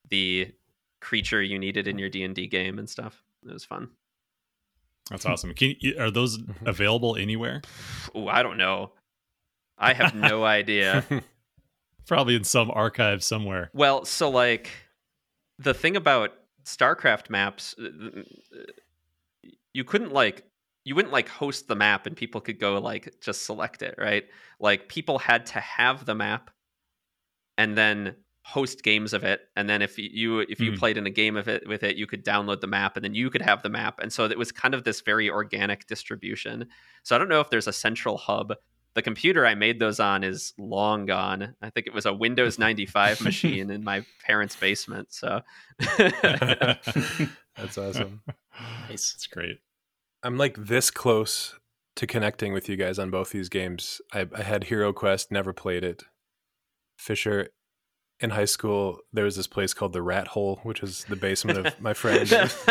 the 0.08 0.52
creature 1.00 1.42
you 1.42 1.58
needed 1.58 1.88
in 1.88 1.98
your 1.98 2.08
d&d 2.08 2.46
game 2.46 2.78
and 2.78 2.88
stuff 2.88 3.22
it 3.44 3.52
was 3.52 3.64
fun 3.64 3.88
that's 5.10 5.24
awesome. 5.24 5.54
Can 5.54 5.74
you, 5.80 5.96
are 5.98 6.10
those 6.10 6.38
available 6.66 7.16
anywhere? 7.16 7.62
Oh, 8.14 8.28
I 8.28 8.42
don't 8.42 8.58
know. 8.58 8.92
I 9.76 9.92
have 9.92 10.14
no 10.14 10.44
idea. 10.44 11.04
Probably 12.06 12.34
in 12.34 12.44
some 12.44 12.70
archive 12.70 13.22
somewhere. 13.22 13.70
Well, 13.72 14.04
so 14.04 14.30
like 14.30 14.70
the 15.58 15.74
thing 15.74 15.96
about 15.96 16.32
StarCraft 16.64 17.30
maps, 17.30 17.74
uh, 17.80 17.84
uh, 17.84 18.22
you 19.72 19.84
couldn't 19.84 20.12
like 20.12 20.44
you 20.88 20.94
wouldn't 20.94 21.12
like 21.12 21.28
host 21.28 21.68
the 21.68 21.74
map 21.74 22.06
and 22.06 22.16
people 22.16 22.40
could 22.40 22.58
go 22.58 22.78
like 22.78 23.14
just 23.20 23.44
select 23.44 23.82
it, 23.82 23.94
right? 23.98 24.24
Like 24.58 24.88
people 24.88 25.18
had 25.18 25.44
to 25.46 25.60
have 25.60 26.06
the 26.06 26.14
map 26.14 26.50
and 27.58 27.76
then 27.76 28.16
host 28.42 28.82
games 28.82 29.12
of 29.12 29.22
it. 29.22 29.42
And 29.54 29.68
then 29.68 29.82
if 29.82 29.98
you 29.98 30.40
if 30.40 30.60
you 30.60 30.72
mm. 30.72 30.78
played 30.78 30.96
in 30.96 31.06
a 31.06 31.10
game 31.10 31.36
of 31.36 31.46
it 31.46 31.68
with 31.68 31.82
it 31.82 31.96
you 31.96 32.06
could 32.06 32.24
download 32.24 32.62
the 32.62 32.66
map 32.66 32.96
and 32.96 33.04
then 33.04 33.14
you 33.14 33.28
could 33.28 33.42
have 33.42 33.62
the 33.62 33.68
map. 33.68 34.00
And 34.00 34.10
so 34.10 34.24
it 34.24 34.38
was 34.38 34.50
kind 34.50 34.72
of 34.72 34.84
this 34.84 35.02
very 35.02 35.28
organic 35.28 35.86
distribution. 35.86 36.66
So 37.02 37.14
i 37.14 37.18
don't 37.18 37.28
know 37.28 37.42
if 37.42 37.50
there's 37.50 37.68
a 37.68 37.72
central 37.72 38.16
hub. 38.16 38.54
The 38.94 39.02
computer 39.02 39.44
i 39.44 39.54
made 39.54 39.80
those 39.80 40.00
on 40.00 40.24
is 40.24 40.54
long 40.56 41.04
gone. 41.04 41.54
I 41.60 41.68
think 41.68 41.86
it 41.86 41.92
was 41.92 42.06
a 42.06 42.14
windows 42.14 42.58
95 42.66 43.20
machine 43.20 43.70
in 43.70 43.84
my 43.84 44.06
parents 44.24 44.56
basement 44.56 45.12
so. 45.12 45.42
That's 45.98 47.76
awesome. 47.76 48.22
Nice. 48.88 49.12
It's 49.14 49.26
great 49.26 49.58
i'm 50.22 50.36
like 50.36 50.56
this 50.56 50.90
close 50.90 51.54
to 51.96 52.06
connecting 52.06 52.52
with 52.52 52.68
you 52.68 52.76
guys 52.76 52.98
on 52.98 53.10
both 53.10 53.30
these 53.30 53.48
games 53.48 54.00
i, 54.12 54.26
I 54.34 54.42
had 54.42 54.64
hero 54.64 54.92
quest 54.92 55.30
never 55.32 55.52
played 55.52 55.84
it 55.84 56.04
fisher 56.96 57.48
in 58.20 58.30
high 58.30 58.46
school, 58.46 58.98
there 59.12 59.24
was 59.24 59.36
this 59.36 59.46
place 59.46 59.72
called 59.72 59.92
the 59.92 60.02
Rat 60.02 60.28
Hole, 60.28 60.60
which 60.64 60.82
is 60.82 61.04
the 61.04 61.16
basement 61.16 61.66
of 61.66 61.80
my 61.80 61.94
friend. 61.94 62.30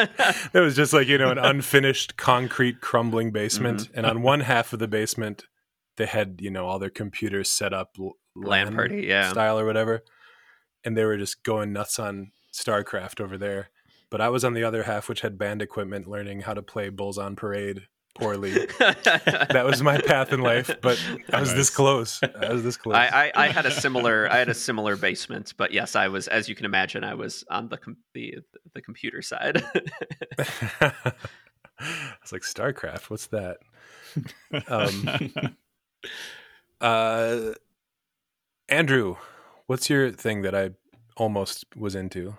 it 0.53 0.59
was 0.59 0.75
just 0.75 0.93
like 0.93 1.07
you 1.07 1.17
know 1.17 1.31
an 1.31 1.37
unfinished 1.37 2.17
concrete 2.17 2.81
crumbling 2.81 3.31
basement, 3.31 3.81
mm-hmm. 3.81 3.97
and 3.97 4.05
on 4.05 4.21
one 4.21 4.41
half 4.41 4.73
of 4.73 4.79
the 4.79 4.87
basement, 4.87 5.45
they 5.95 6.05
had 6.05 6.39
you 6.41 6.49
know 6.49 6.67
all 6.67 6.79
their 6.79 6.89
computers 6.89 7.49
set 7.49 7.73
up 7.73 7.95
LAN 8.35 8.75
party, 8.75 9.05
yeah, 9.07 9.29
style 9.29 9.57
or 9.57 9.65
whatever, 9.65 10.03
and 10.83 10.97
they 10.97 11.05
were 11.05 11.17
just 11.17 11.43
going 11.43 11.71
nuts 11.71 11.97
on 11.97 12.31
StarCraft 12.53 13.21
over 13.21 13.37
there. 13.37 13.69
But 14.09 14.21
I 14.21 14.29
was 14.29 14.45
on 14.45 14.53
the 14.53 14.63
other 14.63 14.83
half, 14.83 15.09
which 15.09 15.21
had 15.21 15.37
band 15.37 15.61
equipment, 15.61 16.07
learning 16.07 16.41
how 16.41 16.53
to 16.53 16.61
play 16.61 16.89
Bulls 16.89 17.17
on 17.17 17.35
Parade 17.35 17.87
poorly. 18.17 18.51
that 18.79 19.63
was 19.65 19.81
my 19.81 19.99
path 19.99 20.33
in 20.33 20.41
life, 20.41 20.75
but 20.81 21.01
I 21.31 21.39
was 21.39 21.49
nice. 21.49 21.57
this 21.57 21.69
close. 21.69 22.19
I 22.23 22.51
was 22.51 22.63
this 22.63 22.77
close. 22.77 22.95
I, 22.95 23.07
I, 23.07 23.31
I, 23.35 23.47
had 23.49 23.65
a 23.65 23.71
similar 23.71 24.31
I 24.31 24.37
had 24.37 24.49
a 24.49 24.53
similar 24.53 24.95
basement, 24.95 25.53
but 25.57 25.71
yes, 25.71 25.95
I 25.95 26.07
was 26.07 26.27
as 26.27 26.49
you 26.49 26.55
can 26.55 26.65
imagine, 26.65 27.03
I 27.03 27.13
was 27.13 27.43
on 27.49 27.69
the 27.69 27.77
com- 27.77 27.97
the 28.13 28.35
the 28.73 28.81
computer 28.81 29.21
side. 29.21 29.63
I 30.79 31.03
was 32.21 32.31
like 32.31 32.41
StarCraft. 32.41 33.09
What's 33.09 33.27
that? 33.27 33.57
Um, 34.67 35.33
uh, 36.81 37.53
Andrew, 38.67 39.17
what's 39.67 39.89
your 39.89 40.11
thing 40.11 40.41
that 40.41 40.55
I 40.55 40.71
almost 41.15 41.65
was 41.75 41.95
into? 41.95 42.35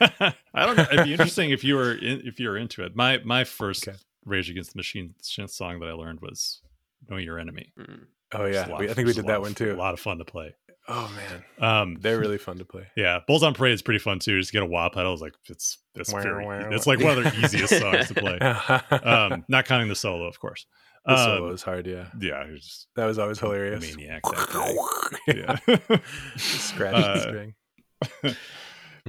I 0.00 0.66
don't 0.66 0.76
know. 0.76 0.86
It'd 0.92 1.04
be 1.04 1.12
interesting 1.12 1.50
if 1.50 1.62
you 1.64 1.76
were 1.76 1.94
in, 1.94 2.22
if 2.24 2.40
you 2.40 2.48
were 2.48 2.56
into 2.56 2.84
it. 2.84 2.96
My 2.96 3.18
my 3.24 3.44
first 3.44 3.88
okay. 3.88 3.96
Rage 4.24 4.50
Against 4.50 4.72
the 4.72 4.78
Machine 4.78 5.14
song 5.20 5.80
that 5.80 5.88
I 5.88 5.92
learned 5.92 6.20
was 6.20 6.60
"Know 7.08 7.16
Your 7.16 7.38
Enemy." 7.38 7.72
Mm. 7.78 8.06
Oh 8.32 8.44
yeah, 8.44 8.68
we, 8.78 8.88
I 8.88 8.94
think 8.94 9.06
we 9.06 9.14
did 9.14 9.26
that 9.26 9.40
one 9.40 9.54
too. 9.54 9.72
A 9.72 9.76
lot 9.76 9.94
of 9.94 10.00
fun 10.00 10.18
to 10.18 10.24
play. 10.24 10.54
Oh 10.90 11.10
man, 11.14 11.44
um, 11.60 11.98
they're 12.00 12.18
really 12.18 12.38
fun 12.38 12.58
to 12.58 12.64
play. 12.64 12.86
Yeah, 12.96 13.20
Bulls 13.26 13.42
on 13.42 13.54
Parade 13.54 13.74
is 13.74 13.82
pretty 13.82 13.98
fun 13.98 14.18
too. 14.18 14.38
Just 14.40 14.52
get 14.52 14.62
a 14.62 14.66
wah 14.66 14.88
pedal. 14.88 15.12
It's 15.12 15.22
like 15.22 15.34
it's 15.48 15.78
it's 15.94 16.12
wow, 16.12 16.22
very 16.22 16.46
wow, 16.46 16.68
it's 16.70 16.86
like 16.86 17.00
one 17.00 17.18
of 17.18 17.24
their 17.24 17.34
easiest 17.44 17.78
songs 17.78 18.08
to 18.08 18.14
play. 18.14 18.38
Um, 18.38 19.44
not 19.48 19.66
counting 19.66 19.88
the 19.88 19.94
solo, 19.94 20.26
of 20.26 20.40
course. 20.40 20.66
The 21.04 21.12
um, 21.12 21.18
solo 21.18 21.52
is 21.52 21.62
hard. 21.62 21.86
Yeah, 21.86 22.06
yeah. 22.20 22.44
Just, 22.54 22.88
that 22.96 23.04
was 23.04 23.18
always 23.18 23.38
hilarious. 23.38 23.96
Maniac. 23.96 24.22
That 24.22 25.60
yeah, 25.68 25.98
scratch 26.36 26.94
uh, 26.94 27.14
the 27.14 27.20
string. 27.20 27.54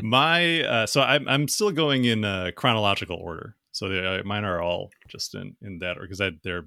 My 0.04 0.64
uh, 0.64 0.86
so 0.88 1.02
I'm 1.02 1.28
I'm 1.28 1.48
still 1.48 1.72
going 1.72 2.06
in 2.06 2.24
uh, 2.24 2.52
chronological 2.56 3.18
order. 3.18 3.56
So 3.72 3.88
they, 3.88 4.06
uh, 4.06 4.24
mine 4.24 4.44
are 4.44 4.62
all 4.62 4.92
just 5.08 5.36
in 5.36 5.56
in 5.62 5.80
that, 5.80 5.98
or 5.98 6.02
because 6.02 6.22
I 6.22 6.32
they're 6.44 6.66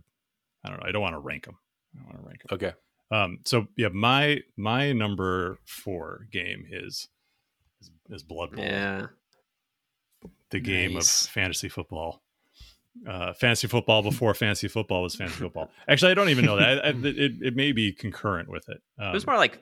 I 0.64 0.68
don't 0.68 0.80
know. 0.80 0.86
I 0.88 0.92
don't 0.92 1.02
want 1.02 1.14
to 1.14 1.20
rank 1.20 1.44
them. 1.44 1.58
I 1.94 1.98
don't 1.98 2.06
want 2.06 2.22
to 2.22 2.28
rank 2.28 2.42
them. 2.42 2.54
Okay. 2.56 2.72
Um. 3.10 3.38
So 3.44 3.66
yeah, 3.76 3.88
my 3.88 4.40
my 4.56 4.92
number 4.92 5.58
four 5.66 6.26
game 6.32 6.66
is 6.70 7.08
is, 7.80 7.90
is 8.10 8.22
Blood 8.22 8.52
Bowl. 8.52 8.64
Yeah. 8.64 9.06
The 10.50 10.60
game 10.60 10.94
nice. 10.94 11.24
of 11.24 11.30
fantasy 11.30 11.68
football. 11.68 12.22
Uh, 13.08 13.32
fantasy 13.32 13.66
football 13.66 14.02
before 14.02 14.34
fantasy 14.34 14.68
football 14.68 15.02
was 15.02 15.14
fantasy 15.14 15.38
football. 15.38 15.70
Actually, 15.88 16.12
I 16.12 16.14
don't 16.14 16.28
even 16.28 16.44
know 16.44 16.56
that. 16.56 16.84
I, 16.84 16.88
I, 16.88 16.90
it, 16.90 17.32
it 17.40 17.56
may 17.56 17.72
be 17.72 17.90
concurrent 17.90 18.50
with 18.50 18.68
it. 18.68 18.82
Um, 18.98 19.08
it 19.08 19.14
was 19.14 19.26
more 19.26 19.36
like 19.36 19.60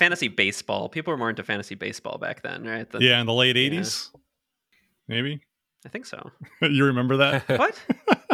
fantasy 0.00 0.28
baseball. 0.28 0.88
People 0.88 1.12
were 1.12 1.18
more 1.18 1.28
into 1.28 1.44
fantasy 1.44 1.74
baseball 1.74 2.16
back 2.16 2.42
then, 2.42 2.64
right? 2.64 2.90
The, 2.90 3.00
yeah, 3.00 3.20
in 3.20 3.26
the 3.26 3.34
late 3.34 3.56
'80s, 3.56 4.08
yeah. 4.14 4.20
maybe. 5.06 5.42
I 5.84 5.90
think 5.90 6.06
so. 6.06 6.30
you 6.62 6.86
remember 6.86 7.18
that? 7.18 7.48
What? 7.58 7.78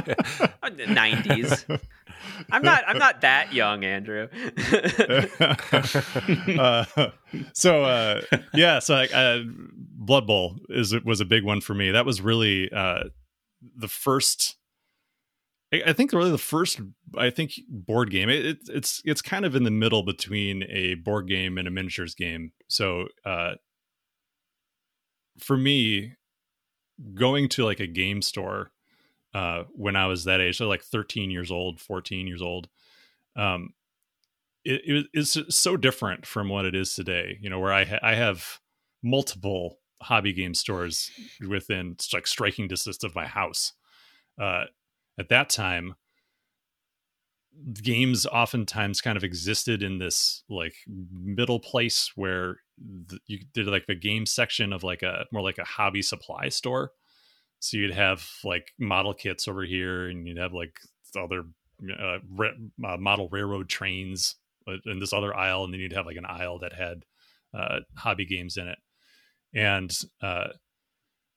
Nineties. 0.88 1.66
I'm 2.52 2.62
not. 2.62 2.84
I'm 2.86 2.98
not 2.98 3.22
that 3.22 3.52
young, 3.52 3.84
Andrew. 3.84 4.28
uh, 6.58 6.84
so 7.52 7.82
uh, 7.82 8.20
yeah, 8.54 8.78
so 8.78 8.94
uh, 8.94 9.40
Blood 9.44 10.28
Bowl 10.28 10.56
is 10.68 10.94
was 11.04 11.20
a 11.20 11.24
big 11.24 11.42
one 11.42 11.60
for 11.60 11.74
me. 11.74 11.90
That 11.90 12.06
was 12.06 12.20
really 12.20 12.70
uh, 12.70 13.04
the 13.76 13.88
first. 13.88 14.54
I 15.72 15.92
think 15.92 16.12
really 16.12 16.30
the 16.30 16.38
first. 16.38 16.80
I 17.18 17.30
think 17.30 17.54
board 17.68 18.10
game. 18.10 18.28
It, 18.28 18.46
it, 18.46 18.58
it's 18.68 19.02
it's 19.04 19.20
kind 19.20 19.44
of 19.44 19.56
in 19.56 19.64
the 19.64 19.70
middle 19.70 20.02
between 20.04 20.62
a 20.68 20.94
board 20.94 21.26
game 21.26 21.58
and 21.58 21.66
a 21.66 21.70
miniatures 21.72 22.14
game. 22.14 22.52
So 22.68 23.08
uh, 23.24 23.54
for 25.38 25.56
me, 25.56 26.14
going 27.14 27.48
to 27.50 27.64
like 27.64 27.80
a 27.80 27.86
game 27.86 28.22
store 28.22 28.70
uh, 29.34 29.64
when 29.72 29.96
I 29.96 30.06
was 30.06 30.24
that 30.24 30.40
age, 30.40 30.56
so 30.56 30.68
like 30.68 30.82
13 30.82 31.30
years 31.30 31.50
old, 31.50 31.80
14 31.80 32.26
years 32.26 32.42
old. 32.42 32.68
Um, 33.34 33.74
it, 34.64 34.82
it 34.84 35.06
is 35.14 35.38
so 35.48 35.76
different 35.76 36.26
from 36.26 36.48
what 36.48 36.64
it 36.64 36.74
is 36.74 36.94
today. 36.94 37.38
You 37.40 37.50
know, 37.50 37.58
where 37.58 37.72
I 37.72 37.84
ha- 37.84 37.98
I 38.02 38.14
have 38.14 38.60
multiple 39.02 39.78
hobby 40.00 40.32
game 40.32 40.54
stores 40.54 41.10
within 41.46 41.96
like 42.12 42.26
striking 42.26 42.68
distance 42.68 43.02
of 43.02 43.14
my 43.14 43.26
house. 43.26 43.72
Uh, 44.40 44.64
at 45.18 45.28
that 45.28 45.48
time, 45.48 45.94
games 47.82 48.26
oftentimes 48.26 49.00
kind 49.00 49.16
of 49.16 49.24
existed 49.24 49.82
in 49.82 49.98
this 49.98 50.42
like 50.48 50.74
middle 50.86 51.58
place 51.58 52.12
where 52.14 52.56
the, 52.78 53.18
you 53.26 53.38
did 53.54 53.66
like 53.66 53.86
the 53.86 53.94
game 53.94 54.26
section 54.26 54.72
of 54.72 54.82
like 54.82 55.02
a 55.02 55.24
more 55.32 55.42
like 55.42 55.58
a 55.58 55.64
hobby 55.64 56.02
supply 56.02 56.48
store. 56.48 56.92
So 57.60 57.78
you'd 57.78 57.94
have 57.94 58.28
like 58.44 58.72
model 58.78 59.14
kits 59.14 59.48
over 59.48 59.64
here, 59.64 60.08
and 60.08 60.28
you'd 60.28 60.38
have 60.38 60.52
like 60.52 60.78
other 61.18 61.44
uh, 61.98 62.18
uh, 62.86 62.96
model 62.98 63.28
railroad 63.30 63.68
trains 63.68 64.36
in 64.84 64.98
this 64.98 65.12
other 65.12 65.34
aisle, 65.34 65.64
and 65.64 65.72
then 65.72 65.80
you'd 65.80 65.94
have 65.94 66.06
like 66.06 66.18
an 66.18 66.26
aisle 66.26 66.58
that 66.58 66.74
had 66.74 67.04
uh, 67.54 67.80
hobby 67.96 68.26
games 68.26 68.56
in 68.56 68.68
it. 68.68 68.78
And 69.54 69.90
uh, 70.22 70.48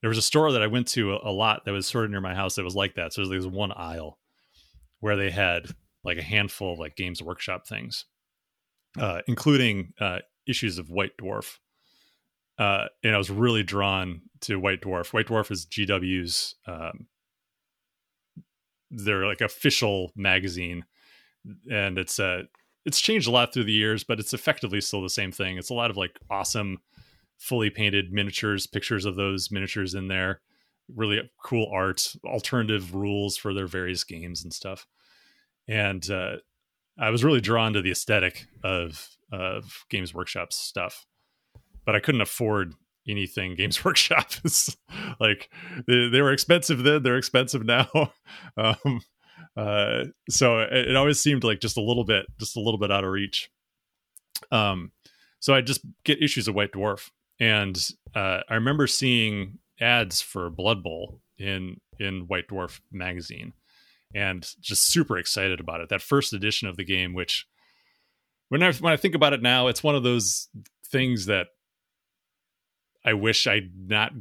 there 0.02 0.10
was 0.10 0.18
a 0.18 0.24
store 0.24 0.52
that 0.52 0.62
I 0.62 0.68
went 0.68 0.88
to 0.90 1.14
a, 1.14 1.30
a, 1.30 1.32
lot 1.32 1.66
that 1.66 1.72
was 1.72 1.88
sort 1.88 2.06
of 2.06 2.12
near 2.12 2.22
my 2.22 2.36
house 2.36 2.56
that 2.56 2.64
was 2.64 2.76
like 2.76 2.96
that. 2.96 3.14
So 3.14 3.26
there 3.26 3.38
was 3.38 3.48
one 3.48 3.72
aisle 3.72 4.18
where 5.00 5.16
they 5.16 5.30
had 5.30 5.68
like 6.04 6.18
a 6.18 6.24
handful 6.24 6.74
of 6.74 6.80
like 6.80 6.96
Games 6.96 7.22
Workshop 7.22 7.68
things, 7.68 8.06
uh, 8.98 9.22
including 9.28 9.94
uh, 10.00 10.20
issues 10.48 10.78
of 10.78 10.90
White 10.90 11.18
Dwarf. 11.22 11.58
Uh, 12.58 12.88
and 13.04 13.16
I 13.16 13.18
was 13.18 13.30
really 13.30 13.64
drawn 13.64 14.22
to 14.42 14.60
White 14.60 14.82
Dwarf. 14.82 15.14
White 15.14 15.28
Dwarf 15.28 15.52
is 15.52 15.66
GW's 15.66 16.56
um, 16.68 17.08
their 18.92 19.26
like 19.26 19.42
official 19.42 20.12
magazine, 20.16 20.86
and 21.72 21.98
it's 21.98 22.20
uh 22.20 22.44
it's 22.86 23.00
changed 23.00 23.28
a 23.28 23.32
lot 23.32 23.54
through 23.54 23.66
the 23.66 23.72
years, 23.72 24.04
but 24.04 24.20
it's 24.20 24.34
effectively 24.34 24.82
still 24.82 25.02
the 25.02 25.10
same 25.10 25.32
thing. 25.32 25.58
It's 25.58 25.70
a 25.70 25.76
lot 25.76 25.92
of 25.92 25.98
like 25.98 26.18
awesome, 26.30 26.80
fully 27.40 27.70
painted 27.70 28.12
miniatures, 28.12 28.68
pictures 28.68 29.06
of 29.06 29.16
those 29.16 29.50
miniatures 29.50 29.96
in 29.96 30.08
there, 30.08 30.42
really 30.94 31.20
cool 31.44 31.70
art, 31.74 32.14
alternative 32.26 32.94
rules 32.94 33.38
for 33.38 33.54
their 33.54 33.66
various 33.66 34.04
games 34.04 34.44
and 34.44 34.54
stuff. 34.54 34.86
And 35.68 36.08
uh, 36.12 36.38
I 37.00 37.10
was 37.10 37.24
really 37.24 37.42
drawn 37.42 37.74
to 37.74 37.82
the 37.82 37.92
aesthetic 37.92 38.46
of 38.64 39.08
of 39.32 39.86
Games 39.90 40.14
Workshop 40.14 40.52
stuff, 40.52 41.06
but 41.86 41.96
I 41.96 42.00
couldn't 42.00 42.22
afford 42.22 42.74
anything 43.08 43.56
Games 43.56 43.84
Workshop 43.86 44.32
is 44.44 44.76
like 45.20 45.50
they, 45.88 46.10
they, 46.10 46.22
were 46.22 46.34
expensive 46.34 46.84
then 46.84 47.04
they're 47.04 47.18
expensive 47.18 47.66
now. 47.66 47.88
Um, 48.58 49.02
uh, 49.56 50.06
so 50.30 50.60
it, 50.60 50.90
it, 50.90 50.96
always 50.96 51.20
seemed 51.20 51.44
like 51.44 51.60
just 51.60 51.78
a 51.78 51.82
little 51.82 52.04
bit 52.04 52.26
just 52.40 52.58
a 52.58 52.60
little 52.60 52.78
bit 52.78 52.92
out 52.92 53.04
of 53.04 53.12
reach. 53.12 53.50
Um 54.52 54.92
so 55.40 55.54
I 55.54 55.62
just 55.62 55.82
get 56.04 56.22
issues 56.22 56.48
of 56.48 56.56
White 56.56 56.74
Dwarf 56.74 57.10
and 57.40 57.90
uh, 58.16 58.42
I 58.50 58.56
remember 58.56 58.88
seeing 58.88 59.60
ads 59.80 60.22
for 60.22 60.50
Blood 60.50 60.84
Bowl 60.84 61.22
in 61.38 61.80
in 62.00 62.22
White 62.28 62.48
Dwarf 62.48 62.80
magazine 62.92 63.54
and 64.14 64.48
just 64.60 64.88
super 64.88 65.18
excited 65.18 65.60
about 65.60 65.82
it. 65.82 65.90
That 65.90 66.02
first 66.02 66.34
edition 66.34 66.68
of 66.68 66.78
the 66.78 66.86
game, 66.86 67.14
which 67.14 67.46
when 68.50 68.64
I 68.64 68.72
when 68.74 68.94
I 68.94 68.98
think 68.98 69.16
about 69.16 69.34
it 69.34 69.42
now, 69.42 69.68
it's 69.68 69.84
one 69.84 69.96
of 69.96 70.04
those 70.04 70.50
things 70.88 71.28
that 71.28 71.48
I 73.06 73.14
wish 73.14 73.48
I'd 73.48 73.72
not 73.88 74.12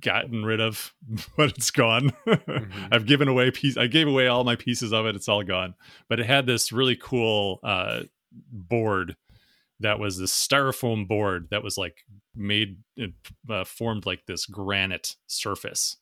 gotten 0.00 0.44
rid 0.44 0.60
of, 0.60 0.94
but 1.36 1.50
it's 1.50 1.70
gone. 1.70 2.12
mm-hmm. 2.26 2.86
I've 2.92 3.06
given 3.06 3.28
away 3.28 3.50
piece. 3.50 3.76
I 3.76 3.86
gave 3.86 4.06
away 4.06 4.28
all 4.28 4.44
my 4.44 4.56
pieces 4.56 4.92
of 4.92 5.06
it. 5.06 5.16
It's 5.16 5.28
all 5.28 5.42
gone. 5.42 5.74
But 6.08 6.20
it 6.20 6.26
had 6.26 6.46
this 6.46 6.72
really 6.72 6.96
cool 6.96 7.60
uh, 7.62 8.02
board 8.52 9.16
that 9.80 9.98
was 9.98 10.18
this 10.18 10.32
styrofoam 10.32 11.06
board 11.06 11.48
that 11.50 11.62
was 11.62 11.76
like 11.76 12.04
made 12.36 12.78
uh, 13.50 13.64
formed 13.64 14.06
like 14.06 14.26
this 14.26 14.46
granite 14.46 15.16
surface 15.26 15.96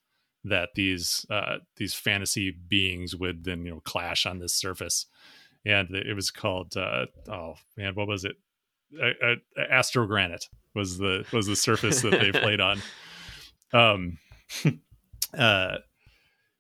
that 0.45 0.71
these 0.75 1.25
uh, 1.31 1.57
these 1.77 1.95
fantasy 1.95 2.51
beings 2.51 3.17
would 3.17 3.45
then 3.45 3.65
you 3.65 3.71
know 3.73 3.81
clash 3.81 4.27
on 4.27 4.39
this 4.39 4.55
surface, 4.55 5.07
and 5.65 5.91
it 5.91 6.15
was 6.15 6.31
called 6.31 6.77
uh, 6.77 7.07
oh 7.29 7.55
man, 7.77 7.95
what 7.95 8.09
was 8.09 8.25
it? 8.25 8.37
Uh, 9.01 9.37
Astrogranite 9.59 10.49
was 10.75 10.99
the 10.99 11.25
was 11.33 11.47
the 11.47 11.57
surface 11.57 12.03
that 12.03 12.13
they 12.13 12.33
played 12.33 12.61
on. 12.61 12.81
Um, 13.73 14.19
uh, 15.37 15.79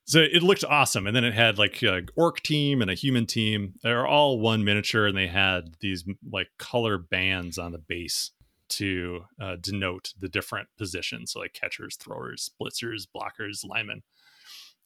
so 0.04 0.18
it 0.18 0.42
looked 0.42 0.64
awesome, 0.64 1.06
and 1.06 1.14
then 1.14 1.24
it 1.24 1.32
had 1.32 1.58
like 1.58 1.80
a 1.82 2.02
orc 2.16 2.42
team 2.42 2.82
and 2.82 2.90
a 2.90 2.94
human 2.94 3.24
team. 3.24 3.74
They're 3.84 4.06
all 4.06 4.40
one 4.40 4.64
miniature, 4.64 5.06
and 5.06 5.16
they 5.16 5.28
had 5.28 5.76
these 5.80 6.04
like 6.28 6.48
color 6.58 6.98
bands 6.98 7.56
on 7.56 7.70
the 7.70 7.78
base 7.78 8.32
to 8.70 9.24
uh, 9.40 9.56
denote 9.60 10.12
the 10.18 10.28
different 10.28 10.68
positions, 10.78 11.32
so 11.32 11.40
like 11.40 11.52
catchers, 11.52 11.96
throwers, 11.96 12.50
blitzers, 12.60 13.06
blockers, 13.14 13.64
linemen. 13.66 14.02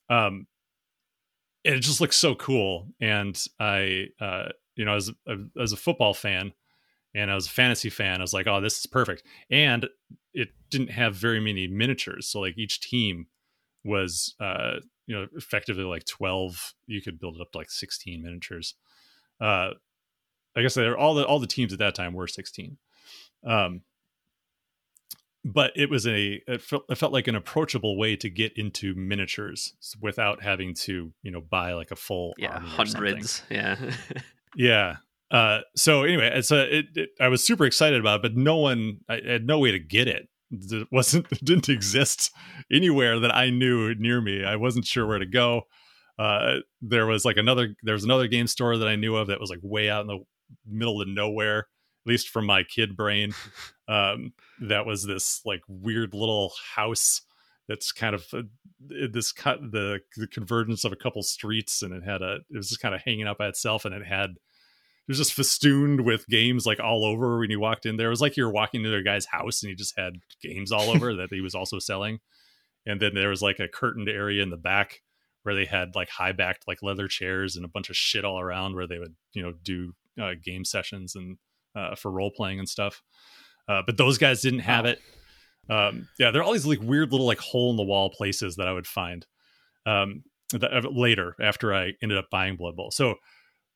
Um, 0.09 0.47
and 1.65 1.75
it 1.75 1.81
just 1.81 2.01
looks 2.01 2.17
so 2.17 2.35
cool. 2.35 2.87
And 2.99 3.41
I, 3.59 4.07
uh, 4.19 4.49
you 4.75 4.85
know, 4.85 4.95
as 4.95 5.11
as 5.61 5.71
a 5.71 5.77
football 5.77 6.13
fan, 6.13 6.53
and 7.13 7.31
I 7.31 7.35
was 7.35 7.47
a 7.47 7.51
fantasy 7.51 7.89
fan, 7.89 8.19
I 8.19 8.23
was 8.23 8.33
like, 8.33 8.47
oh, 8.47 8.61
this 8.61 8.79
is 8.79 8.85
perfect. 8.85 9.23
And 9.49 9.87
it 10.33 10.49
didn't 10.69 10.91
have 10.91 11.15
very 11.15 11.39
many 11.39 11.67
miniatures, 11.67 12.27
so 12.27 12.39
like 12.39 12.57
each 12.57 12.81
team 12.81 13.27
was, 13.83 14.35
uh, 14.39 14.79
you 15.07 15.15
know, 15.15 15.27
effectively 15.35 15.83
like 15.83 16.05
twelve. 16.05 16.73
You 16.85 17.01
could 17.01 17.19
build 17.19 17.35
it 17.35 17.41
up 17.41 17.51
to 17.53 17.57
like 17.57 17.71
sixteen 17.71 18.23
miniatures. 18.23 18.75
Uh, 19.41 19.71
I 20.55 20.61
guess 20.61 20.73
they're 20.73 20.97
all 20.97 21.13
the 21.13 21.25
all 21.25 21.39
the 21.39 21.47
teams 21.47 21.73
at 21.73 21.79
that 21.79 21.95
time 21.95 22.13
were 22.13 22.27
sixteen. 22.27 22.77
Um, 23.45 23.81
but 25.45 25.71
it 25.75 25.89
was 25.89 26.05
a 26.05 26.41
it 26.47 26.61
felt, 26.61 26.83
it 26.89 26.97
felt 26.97 27.13
like 27.13 27.27
an 27.27 27.35
approachable 27.35 27.97
way 27.97 28.15
to 28.15 28.29
get 28.29 28.53
into 28.57 28.93
miniatures 28.95 29.73
without 30.01 30.41
having 30.41 30.73
to 30.73 31.13
you 31.23 31.31
know 31.31 31.41
buy 31.41 31.73
like 31.73 31.91
a 31.91 31.95
full 31.95 32.33
yeah 32.37 32.59
hundreds 32.59 33.43
yeah. 33.49 33.75
Yeah 34.55 34.97
uh 35.31 35.59
so 35.75 36.03
anyway 36.03 36.31
it's 36.33 36.49
a 36.49 36.79
it, 36.79 36.85
it, 36.95 37.09
i 37.21 37.27
was 37.27 37.43
super 37.43 37.63
excited 37.63 37.99
about 37.99 38.15
it 38.15 38.21
but 38.23 38.35
no 38.35 38.57
one 38.57 38.97
i 39.07 39.21
had 39.23 39.45
no 39.45 39.59
way 39.59 39.71
to 39.71 39.79
get 39.79 40.07
it. 40.07 40.27
It 40.51 40.87
wasn't 40.91 41.27
it 41.31 41.45
didn't 41.45 41.69
exist 41.69 42.31
anywhere 42.71 43.19
that 43.19 43.35
i 43.35 43.49
knew 43.49 43.93
near 43.95 44.21
me. 44.21 44.43
I 44.43 44.55
wasn't 44.55 44.85
sure 44.85 45.05
where 45.05 45.19
to 45.19 45.25
go. 45.25 45.63
Uh 46.17 46.57
there 46.81 47.05
was 47.05 47.25
like 47.25 47.37
another 47.37 47.75
there 47.83 47.93
was 47.93 48.03
another 48.03 48.27
game 48.27 48.47
store 48.47 48.77
that 48.77 48.87
i 48.87 48.95
knew 48.95 49.15
of 49.15 49.27
that 49.27 49.39
was 49.39 49.49
like 49.49 49.59
way 49.61 49.89
out 49.89 50.01
in 50.01 50.07
the 50.07 50.19
middle 50.65 51.01
of 51.01 51.07
nowhere 51.07 51.67
least 52.09 52.29
from 52.29 52.45
my 52.45 52.63
kid 52.63 52.95
brain. 52.95 53.33
Um, 53.87 54.33
that 54.61 54.85
was 54.85 55.03
this 55.03 55.41
like 55.45 55.61
weird 55.67 56.13
little 56.13 56.53
house 56.75 57.23
that's 57.67 57.91
kind 57.91 58.13
of 58.13 58.23
uh, 58.31 58.43
this 59.11 59.31
cut 59.31 59.59
the 59.71 60.01
the 60.15 60.27
convergence 60.27 60.83
of 60.83 60.91
a 60.91 60.95
couple 60.95 61.23
streets, 61.23 61.81
and 61.81 61.91
it 61.91 62.03
had 62.03 62.21
a 62.21 62.41
it 62.51 62.57
was 62.57 62.69
just 62.69 62.81
kind 62.81 62.93
of 62.93 63.01
hanging 63.01 63.25
out 63.25 63.39
by 63.39 63.47
itself, 63.47 63.85
and 63.85 63.95
it 63.95 64.05
had 64.05 64.29
it 65.09 65.13
was 65.13 65.17
just 65.17 65.33
festooned 65.33 66.01
with 66.01 66.27
games 66.27 66.67
like 66.67 66.79
all 66.79 67.03
over 67.03 67.39
when 67.39 67.49
you 67.49 67.59
walked 67.59 67.87
in 67.87 67.97
there. 67.97 68.07
It 68.07 68.11
was 68.11 68.21
like 68.21 68.37
you 68.37 68.45
were 68.45 68.51
walking 68.51 68.85
into 68.85 68.95
a 68.95 69.01
guy's 69.01 69.25
house 69.25 69.63
and 69.63 69.71
he 69.71 69.75
just 69.75 69.97
had 69.97 70.13
games 70.43 70.71
all 70.71 70.91
over 70.91 71.15
that 71.15 71.29
he 71.31 71.41
was 71.41 71.55
also 71.55 71.79
selling. 71.79 72.19
And 72.85 73.01
then 73.01 73.15
there 73.15 73.29
was 73.29 73.41
like 73.41 73.59
a 73.59 73.67
curtained 73.67 74.07
area 74.07 74.43
in 74.43 74.51
the 74.51 74.55
back 74.55 75.01
where 75.41 75.55
they 75.55 75.65
had 75.65 75.95
like 75.95 76.09
high 76.09 76.31
backed 76.31 76.67
like 76.67 76.83
leather 76.83 77.07
chairs 77.07 77.55
and 77.55 77.65
a 77.65 77.69
bunch 77.69 77.89
of 77.89 77.97
shit 77.97 78.23
all 78.23 78.39
around 78.39 78.75
where 78.75 78.85
they 78.85 78.99
would, 78.99 79.15
you 79.33 79.41
know, 79.41 79.53
do 79.63 79.93
uh, 80.21 80.33
game 80.43 80.63
sessions 80.63 81.15
and 81.15 81.39
uh, 81.79 81.95
for 81.95 82.11
role 82.11 82.31
playing 82.35 82.59
and 82.59 82.67
stuff. 82.67 83.01
Uh, 83.67 83.81
but 83.85 83.97
those 83.97 84.17
guys 84.17 84.41
didn't 84.41 84.59
have 84.59 84.85
wow. 84.85 84.91
it. 84.91 84.99
Um, 85.69 86.07
yeah, 86.17 86.31
there 86.31 86.41
are 86.41 86.43
all 86.43 86.53
these 86.53 86.65
like 86.65 86.81
weird 86.81 87.11
little 87.11 87.27
like 87.27 87.39
hole 87.39 87.69
in 87.69 87.77
the 87.77 87.83
wall 87.83 88.09
places 88.09 88.55
that 88.55 88.67
I 88.67 88.73
would 88.73 88.87
find 88.87 89.25
um, 89.85 90.23
that, 90.51 90.73
uh, 90.73 90.89
later 90.89 91.35
after 91.39 91.73
I 91.73 91.93
ended 92.01 92.17
up 92.17 92.29
buying 92.31 92.55
Blood 92.55 92.75
Bowl. 92.75 92.89
So 92.91 93.15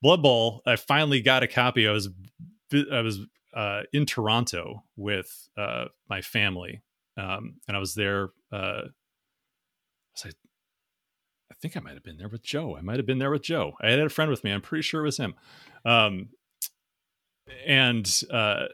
Blood 0.02 0.24
Bowl, 0.24 0.62
I 0.66 0.76
finally 0.76 1.22
got 1.22 1.44
a 1.44 1.48
copy. 1.48 1.88
I 1.88 1.92
was 1.92 2.10
I 2.92 3.02
was 3.02 3.20
uh, 3.54 3.82
in 3.94 4.08
Toronto 4.08 4.84
with 4.96 5.48
uh, 5.56 5.86
my 6.10 6.22
family, 6.22 6.82
um, 7.18 7.58
and 7.68 7.78
I 7.78 7.80
was 7.80 7.94
there. 7.94 8.30
Uh, 8.52 8.82
was 10.14 10.26
I, 10.26 10.30
I 10.30 11.56
think 11.62 11.78
I 11.78 11.80
might 11.80 11.94
have 11.94 12.04
been 12.04 12.18
there 12.18 12.30
with 12.30 12.44
Joe. 12.44 12.76
I 12.76 12.82
might 12.82 12.98
have 12.98 13.06
been 13.06 13.20
there 13.20 13.30
with 13.30 13.44
Joe. 13.44 13.74
I 13.80 13.92
had 13.92 14.00
a 14.00 14.10
friend 14.10 14.32
with 14.32 14.44
me. 14.44 14.52
I'm 14.52 14.62
pretty 14.62 14.82
sure 14.82 15.02
it 15.02 15.06
was 15.06 15.18
him. 15.18 15.36
Um, 15.86 16.30
and 17.66 18.22
uh, 18.32 18.66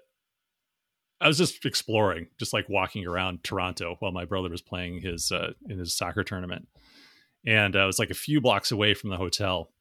I 1.22 1.28
was 1.28 1.38
just 1.38 1.66
exploring, 1.66 2.28
just 2.38 2.54
like 2.54 2.70
walking 2.70 3.06
around 3.06 3.44
Toronto 3.44 3.96
while 4.00 4.12
my 4.12 4.26
brother 4.26 4.50
was 4.50 4.62
playing 4.62 5.02
his 5.02 5.32
uh, 5.32 5.54
in 5.68 5.80
his 5.80 5.94
soccer 5.94 6.24
tournament, 6.24 6.68
and 7.46 7.76
I 7.76 7.86
was 7.86 8.00
like 8.00 8.10
a 8.10 8.16
few 8.16 8.42
blocks 8.42 8.72
away 8.72 8.94
from 8.94 9.10
the 9.10 9.18
hotel. 9.18 9.72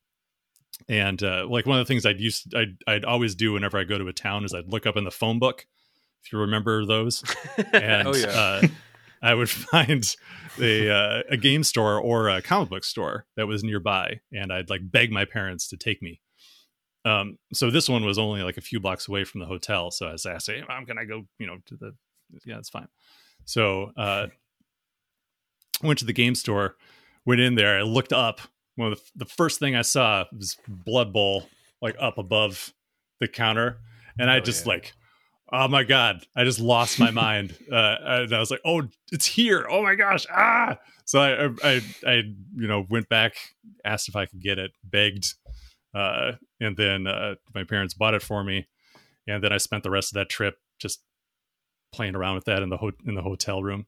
And 0.89 1.21
uh, 1.23 1.45
like 1.49 1.67
one 1.67 1.79
of 1.79 1.87
the 1.87 1.93
things 1.93 2.07
I'd 2.07 2.21
used, 2.21 2.55
I'd, 2.55 2.77
I'd 2.87 3.05
always 3.05 3.35
do 3.35 3.53
whenever 3.53 3.79
I 3.79 3.85
go 3.85 3.99
to 3.99 4.07
a 4.07 4.13
town 4.13 4.45
is 4.45 4.55
I'd 4.55 4.71
look 4.71 4.87
up 4.87 4.97
in 4.97 5.03
the 5.03 5.11
phone 5.11 5.41
book, 5.41 5.67
if 6.23 6.33
you 6.33 6.39
remember 6.39 6.87
those. 6.87 7.25
And, 7.73 8.07
oh 8.07 8.15
yeah. 8.15 8.29
Uh, 8.29 8.63
I 9.23 9.35
would 9.35 9.51
find 9.71 10.17
a 10.61 10.91
uh, 10.91 11.23
a 11.31 11.37
game 11.37 11.65
store 11.65 12.01
or 12.01 12.29
a 12.29 12.43
comic 12.43 12.69
book 12.69 12.85
store 12.85 13.27
that 13.37 13.47
was 13.47 13.65
nearby, 13.65 14.21
and 14.33 14.53
I'd 14.53 14.71
like 14.71 14.81
beg 14.91 15.11
my 15.11 15.25
parents 15.25 15.69
to 15.69 15.77
take 15.77 16.03
me. 16.03 16.21
Um, 17.09 17.39
so 17.53 17.71
this 17.71 17.89
one 17.89 18.05
was 18.05 18.19
only 18.19 18.43
like 18.43 18.57
a 18.57 18.61
few 18.61 18.81
blocks 18.81 19.09
away 19.09 19.25
from 19.25 19.41
the 19.41 19.47
hotel. 19.47 19.91
So 19.91 20.07
I 20.09 20.13
was 20.13 20.27
asking, 20.27 20.57
hey, 20.57 20.65
"Mom, 20.69 20.85
can 20.87 20.99
I 20.99 21.05
go? 21.05 21.25
You 21.39 21.47
know, 21.47 21.59
to 21.67 21.77
the 21.77 21.95
yeah, 22.45 22.59
it's 22.59 22.69
fine." 22.69 22.89
So 23.45 23.93
uh, 23.97 24.27
went 25.83 25.99
to 26.01 26.05
the 26.05 26.13
game 26.13 26.35
store, 26.35 26.77
went 27.25 27.41
in 27.41 27.55
there, 27.55 27.79
I 27.79 27.83
looked 27.83 28.13
up. 28.13 28.41
One 28.77 28.93
of 28.93 28.99
the, 28.99 29.25
the 29.25 29.31
first 29.31 29.59
thing 29.59 29.75
I 29.75 29.83
saw 29.83 30.25
was 30.37 30.57
Blood 30.69 31.13
Bowl, 31.13 31.49
like 31.83 31.97
up 31.99 32.19
above 32.19 32.73
the 33.21 33.29
counter, 33.29 33.79
and 34.19 34.31
I 34.31 34.37
Oh, 34.39 34.41
just 34.41 34.67
yeah. 34.67 34.73
like 34.73 34.93
oh 35.51 35.67
my 35.67 35.83
god 35.83 36.27
i 36.37 36.45
just 36.45 36.61
lost 36.61 37.01
my 37.01 37.11
mind 37.27 37.57
uh 37.73 37.97
and 38.03 38.35
i 38.35 38.39
was 38.39 38.51
like 38.51 38.61
oh 38.67 38.83
it's 39.11 39.25
here 39.25 39.67
oh 39.71 39.83
my 39.83 39.95
gosh 39.95 40.27
ah 40.31 40.77
so 41.07 41.19
i 41.19 41.47
i 41.67 41.81
i 42.07 42.13
you 42.55 42.69
know 42.69 42.85
went 42.91 43.09
back 43.09 43.33
asked 43.83 44.11
if 44.11 44.15
i 44.15 44.27
could 44.27 44.43
get 44.43 44.59
it 44.59 44.73
begged 44.85 45.33
uh 45.99 46.33
and 46.61 46.77
then 46.77 47.07
uh 47.07 47.35
my 47.55 47.65
parents 47.65 47.95
bought 47.95 48.15
it 48.15 48.23
for 48.23 48.45
me 48.45 48.67
and 49.27 49.43
then 49.43 49.53
i 49.53 49.59
spent 49.59 49.83
the 49.83 49.91
rest 49.91 50.13
of 50.13 50.15
that 50.15 50.29
trip 50.29 50.57
just 50.79 51.03
playing 51.93 52.15
around 52.15 52.35
with 52.35 52.45
that 52.45 52.63
in 52.63 52.69
the 52.69 52.77
ho- 52.77 52.93
in 53.07 53.15
the 53.15 53.23
hotel 53.23 53.63
room 53.63 53.87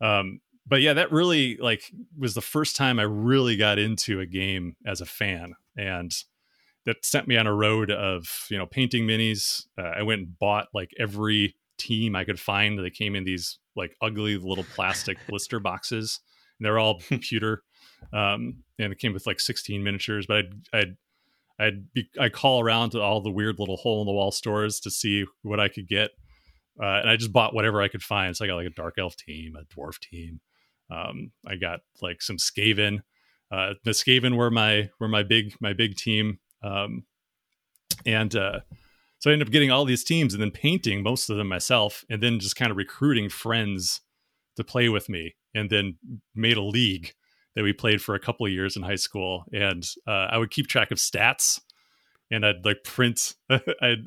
um 0.00 0.40
but 0.66 0.80
yeah 0.80 0.94
that 0.94 1.12
really 1.12 1.56
like 1.58 1.92
was 2.18 2.34
the 2.34 2.40
first 2.40 2.74
time 2.76 2.98
i 2.98 3.02
really 3.02 3.56
got 3.56 3.78
into 3.78 4.20
a 4.20 4.26
game 4.26 4.76
as 4.86 5.00
a 5.00 5.06
fan 5.06 5.54
and 5.76 6.24
that 6.86 7.04
sent 7.04 7.26
me 7.26 7.36
on 7.36 7.46
a 7.46 7.54
road 7.54 7.90
of 7.90 8.46
you 8.50 8.58
know 8.58 8.66
painting 8.66 9.06
minis. 9.06 9.66
Uh, 9.78 9.92
I 9.96 10.02
went 10.02 10.20
and 10.20 10.38
bought 10.38 10.68
like 10.74 10.90
every 10.98 11.56
team 11.78 12.14
I 12.14 12.24
could 12.24 12.38
find 12.38 12.78
They 12.78 12.90
came 12.90 13.14
in 13.14 13.24
these 13.24 13.58
like 13.74 13.96
ugly 14.00 14.36
little 14.36 14.64
plastic 14.74 15.18
blister 15.28 15.60
boxes. 15.60 16.20
And 16.58 16.66
they're 16.66 16.78
all 16.78 17.00
pewter, 17.20 17.62
um, 18.12 18.62
and 18.78 18.92
it 18.92 18.98
came 18.98 19.12
with 19.12 19.26
like 19.26 19.40
16 19.40 19.82
miniatures. 19.82 20.26
But 20.26 20.36
I'd 20.36 20.52
I'd 20.72 20.96
I'd 21.58 21.92
be, 21.92 22.08
I 22.20 22.28
call 22.28 22.60
around 22.60 22.90
to 22.90 23.00
all 23.00 23.20
the 23.20 23.30
weird 23.30 23.58
little 23.58 23.76
hole 23.76 24.00
in 24.00 24.06
the 24.06 24.12
wall 24.12 24.32
stores 24.32 24.80
to 24.80 24.90
see 24.90 25.24
what 25.42 25.60
I 25.60 25.68
could 25.68 25.88
get, 25.88 26.10
uh, 26.82 27.00
and 27.00 27.10
I 27.10 27.16
just 27.16 27.32
bought 27.32 27.54
whatever 27.54 27.80
I 27.80 27.88
could 27.88 28.02
find. 28.02 28.36
So 28.36 28.44
I 28.44 28.48
got 28.48 28.56
like 28.56 28.66
a 28.66 28.70
dark 28.70 28.94
elf 28.98 29.16
team, 29.16 29.54
a 29.56 29.64
dwarf 29.74 29.98
team. 30.00 30.40
Um, 30.90 31.30
I 31.46 31.56
got 31.56 31.80
like 32.02 32.22
some 32.22 32.36
Skaven. 32.36 33.00
Uh, 33.50 33.74
the 33.84 33.92
Skaven 33.92 34.36
were 34.36 34.50
my 34.50 34.90
were 34.98 35.08
my 35.08 35.22
big 35.22 35.54
my 35.60 35.72
big 35.72 35.96
team. 35.96 36.40
Um, 36.62 37.04
and 38.04 38.34
uh, 38.34 38.60
so 39.18 39.30
I 39.30 39.32
ended 39.32 39.48
up 39.48 39.52
getting 39.52 39.70
all 39.70 39.84
these 39.84 40.04
teams 40.04 40.34
and 40.34 40.42
then 40.42 40.50
painting 40.50 41.02
most 41.02 41.30
of 41.30 41.36
them 41.36 41.48
myself, 41.48 42.04
and 42.10 42.22
then 42.22 42.40
just 42.40 42.56
kind 42.56 42.70
of 42.70 42.76
recruiting 42.76 43.28
friends 43.28 44.00
to 44.56 44.64
play 44.64 44.88
with 44.88 45.08
me, 45.08 45.34
and 45.54 45.70
then 45.70 45.98
made 46.34 46.56
a 46.56 46.62
league 46.62 47.12
that 47.54 47.62
we 47.62 47.72
played 47.72 48.02
for 48.02 48.14
a 48.14 48.20
couple 48.20 48.46
of 48.46 48.52
years 48.52 48.76
in 48.76 48.82
high 48.82 48.94
school. 48.96 49.44
And 49.52 49.86
uh, 50.06 50.28
I 50.30 50.38
would 50.38 50.50
keep 50.50 50.66
track 50.66 50.90
of 50.90 50.98
stats, 50.98 51.60
and 52.30 52.44
I'd 52.44 52.64
like 52.64 52.84
print. 52.84 53.34
I'd 53.50 54.06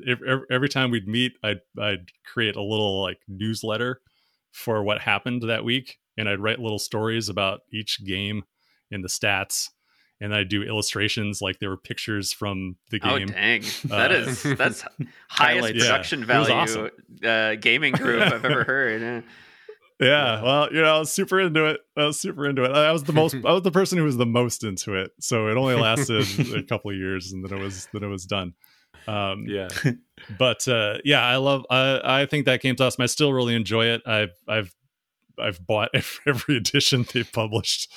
every, 0.50 0.68
time 0.68 0.90
we'd 0.90 1.08
meet, 1.08 1.32
I'd 1.42 1.60
I'd 1.80 2.08
create 2.24 2.56
a 2.56 2.62
little 2.62 3.02
like 3.02 3.18
newsletter 3.28 4.00
for 4.52 4.82
what 4.82 5.00
happened 5.00 5.42
that 5.42 5.64
week, 5.64 5.98
and 6.16 6.28
I'd 6.28 6.40
write 6.40 6.58
little 6.58 6.78
stories 6.78 7.28
about 7.28 7.60
each 7.72 8.04
game 8.04 8.44
and 8.90 9.04
the 9.04 9.08
stats 9.08 9.68
and 10.20 10.34
I'd 10.34 10.48
do 10.48 10.62
illustrations 10.62 11.40
like 11.40 11.58
there 11.58 11.70
were 11.70 11.76
pictures 11.76 12.32
from 12.32 12.76
the 12.90 12.98
game. 12.98 13.28
Oh 13.28 13.32
dang, 13.32 13.62
that 13.84 14.10
uh, 14.10 14.14
is 14.14 14.42
that's 14.42 14.82
highest 15.28 15.66
Highlights. 15.66 15.78
Yeah, 15.78 15.90
production 15.90 16.24
value 16.24 16.54
awesome. 16.54 16.90
uh, 17.24 17.54
gaming 17.54 17.92
group 17.92 18.22
I've 18.22 18.44
ever 18.44 18.64
heard. 18.64 19.02
eh. 19.02 19.20
Yeah, 20.00 20.42
well, 20.42 20.72
you 20.72 20.82
know, 20.82 20.96
I 20.96 20.98
was 20.98 21.12
super 21.12 21.40
into 21.40 21.66
it. 21.66 21.80
I 21.96 22.04
was 22.04 22.20
super 22.20 22.48
into 22.48 22.64
it. 22.64 22.70
I 22.72 22.92
was 22.92 23.04
the 23.04 23.12
most. 23.12 23.34
I 23.34 23.52
was 23.52 23.62
the 23.62 23.70
person 23.70 23.98
who 23.98 24.04
was 24.04 24.16
the 24.16 24.26
most 24.26 24.64
into 24.64 24.94
it. 24.94 25.10
So 25.20 25.48
it 25.48 25.56
only 25.56 25.74
lasted 25.80 26.26
a 26.54 26.62
couple 26.62 26.90
of 26.90 26.96
years, 26.96 27.32
and 27.32 27.44
then 27.44 27.58
it 27.58 27.62
was 27.62 27.88
then 27.92 28.02
it 28.04 28.08
was 28.08 28.24
done. 28.24 28.54
Um, 29.06 29.44
Yeah. 29.48 29.68
but 30.38 30.66
uh, 30.68 30.98
yeah, 31.04 31.24
I 31.24 31.36
love. 31.36 31.64
I 31.70 32.22
I 32.22 32.26
think 32.26 32.46
that 32.46 32.60
game's 32.60 32.80
awesome. 32.80 33.02
I 33.02 33.06
still 33.06 33.32
really 33.32 33.54
enjoy 33.54 33.86
it. 33.86 34.02
I've 34.06 34.34
I've 34.46 34.74
I've 35.38 35.64
bought 35.66 35.90
every 36.26 36.56
edition 36.56 37.04
they've 37.12 37.30
published. 37.32 37.92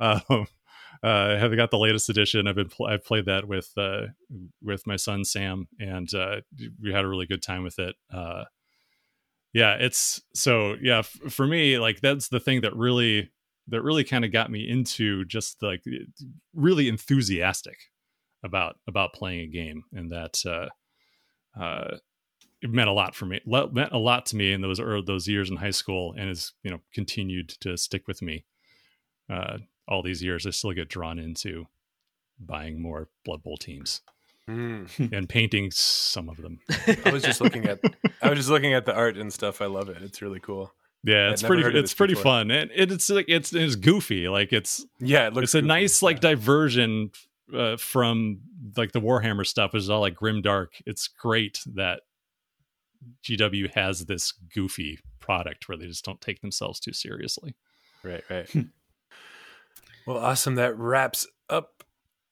Um, 0.00 0.22
uh, 1.02 1.34
I 1.34 1.38
have 1.38 1.54
got 1.54 1.70
the 1.70 1.78
latest 1.78 2.08
edition. 2.08 2.46
I've 2.46 2.54
been 2.54 2.68
pl- 2.68 2.86
I've 2.86 3.04
played 3.04 3.26
that 3.26 3.46
with 3.46 3.70
uh, 3.76 4.06
with 4.62 4.86
my 4.86 4.96
son 4.96 5.24
Sam, 5.24 5.68
and 5.78 6.12
uh, 6.14 6.40
we 6.82 6.92
had 6.92 7.04
a 7.04 7.08
really 7.08 7.26
good 7.26 7.42
time 7.42 7.62
with 7.62 7.78
it. 7.78 7.94
Uh, 8.12 8.44
yeah, 9.54 9.76
it's 9.78 10.20
so 10.34 10.74
yeah 10.82 10.98
f- 10.98 11.32
for 11.32 11.46
me. 11.46 11.78
Like 11.78 12.00
that's 12.00 12.28
the 12.28 12.40
thing 12.40 12.62
that 12.62 12.74
really 12.76 13.30
that 13.68 13.82
really 13.82 14.04
kind 14.04 14.24
of 14.24 14.32
got 14.32 14.50
me 14.50 14.68
into 14.68 15.24
just 15.24 15.62
like 15.62 15.82
really 16.52 16.88
enthusiastic 16.88 17.78
about 18.44 18.76
about 18.88 19.14
playing 19.14 19.40
a 19.40 19.46
game, 19.46 19.84
and 19.92 20.10
that 20.10 20.42
uh, 20.44 20.68
uh, 21.58 21.96
it 22.60 22.70
meant 22.70 22.88
a 22.88 22.92
lot 22.92 23.14
for 23.14 23.26
me. 23.26 23.40
Le- 23.46 23.72
meant 23.72 23.92
a 23.92 23.98
lot 23.98 24.26
to 24.26 24.36
me 24.36 24.52
in 24.52 24.60
those 24.60 24.80
early, 24.80 25.04
those 25.06 25.28
years 25.28 25.48
in 25.48 25.56
high 25.56 25.70
school, 25.70 26.14
and 26.18 26.28
has 26.28 26.52
you 26.64 26.70
know 26.72 26.80
continued 26.92 27.50
to 27.60 27.76
stick 27.76 28.08
with 28.08 28.22
me 28.22 28.44
uh, 29.30 29.58
all 29.86 30.02
these 30.02 30.22
years. 30.22 30.48
I 30.48 30.50
still 30.50 30.72
get 30.72 30.88
drawn 30.88 31.20
into 31.20 31.66
buying 32.40 32.82
more 32.82 33.08
Blood 33.24 33.44
Bowl 33.44 33.56
teams 33.56 34.02
Mm. 34.48 35.12
and 35.16 35.28
painting 35.28 35.70
some 35.70 36.28
of 36.28 36.36
them. 36.36 36.60
I 37.06 37.10
was 37.10 37.22
just 37.22 37.40
looking 37.40 37.66
at 37.66 37.80
I 38.20 38.28
was 38.28 38.38
just 38.38 38.50
looking 38.50 38.74
at 38.74 38.84
the 38.86 38.94
art 38.94 39.16
and 39.16 39.32
stuff. 39.32 39.62
I 39.62 39.66
love 39.66 39.88
it. 39.88 39.98
It's 40.02 40.20
really 40.20 40.40
cool. 40.40 40.72
Yeah, 41.02 41.30
it's 41.30 41.42
pretty. 41.42 41.62
It's 41.78 41.92
pretty 41.94 42.14
before. 42.14 42.24
fun, 42.24 42.50
and 42.50 42.70
it, 42.74 42.90
it's 42.90 43.10
like 43.10 43.26
it's 43.28 43.52
it's 43.54 43.76
goofy. 43.76 44.28
Like 44.28 44.52
it's 44.52 44.84
Yeah, 45.00 45.26
it 45.26 45.34
looks 45.34 45.44
it's 45.44 45.54
a 45.54 45.62
nice 45.62 46.02
like 46.02 46.16
Yeah. 46.16 46.30
diversion 46.30 47.10
uh, 47.54 47.76
from 47.76 48.40
like 48.76 48.92
the 48.92 49.00
Warhammer 49.00 49.46
stuff, 49.46 49.72
which 49.72 49.82
is 49.82 49.90
all 49.90 50.00
like 50.00 50.14
grim 50.14 50.40
dark. 50.42 50.74
It's 50.86 51.08
great 51.08 51.60
that 51.74 52.00
GW 53.22 53.74
has 53.74 54.06
this 54.06 54.32
goofy 54.32 54.98
product 55.20 55.68
where 55.68 55.76
they 55.76 55.86
just 55.86 56.04
don't 56.04 56.20
take 56.20 56.40
themselves 56.40 56.80
too 56.80 56.92
seriously. 56.94 57.54
Right, 58.02 58.24
right. 58.30 58.48
well, 60.06 60.18
awesome. 60.18 60.54
That 60.54 60.78
wraps 60.78 61.26
up 61.50 61.84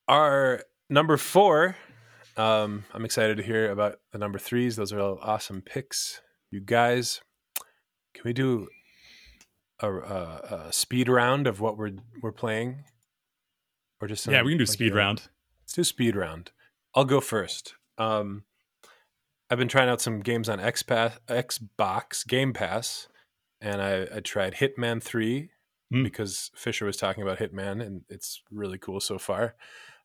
our 0.07 0.63
number 0.89 1.17
four. 1.17 1.75
Um, 2.35 2.85
I'm 2.93 3.05
excited 3.05 3.37
to 3.37 3.43
hear 3.43 3.71
about 3.71 3.99
the 4.11 4.17
number 4.17 4.39
threes. 4.39 4.75
Those 4.75 4.91
are 4.91 4.99
all 4.99 5.19
awesome 5.21 5.61
picks. 5.61 6.21
You 6.51 6.61
guys, 6.61 7.21
can 8.13 8.23
we 8.25 8.33
do 8.33 8.67
a, 9.79 9.91
a, 9.91 10.63
a 10.67 10.73
speed 10.73 11.09
round 11.09 11.47
of 11.47 11.59
what 11.59 11.77
we're 11.77 11.93
we're 12.21 12.31
playing, 12.31 12.83
or 14.01 14.07
just 14.07 14.23
some, 14.23 14.33
yeah, 14.33 14.41
we 14.43 14.51
can 14.51 14.57
do 14.59 14.63
like, 14.65 14.73
speed 14.73 14.95
round. 14.95 15.29
Let's 15.63 15.73
do 15.73 15.83
speed 15.83 16.15
round. 16.15 16.51
I'll 16.95 17.05
go 17.05 17.21
first. 17.21 17.75
Um, 17.97 18.43
I've 19.49 19.57
been 19.57 19.67
trying 19.67 19.89
out 19.89 20.01
some 20.01 20.21
games 20.21 20.49
on 20.49 20.59
Xbox 20.59 22.27
Game 22.27 22.53
Pass, 22.53 23.07
and 23.61 23.81
I, 23.81 24.07
I 24.15 24.19
tried 24.19 24.55
Hitman 24.55 25.01
Three 25.01 25.49
Hmm. 25.91 26.01
because 26.01 26.49
Fisher 26.55 26.85
was 26.85 26.97
talking 26.97 27.21
about 27.21 27.37
Hitman, 27.37 27.85
and 27.85 28.01
it's 28.09 28.41
really 28.49 28.79
cool 28.79 28.99
so 28.99 29.19
far. 29.19 29.53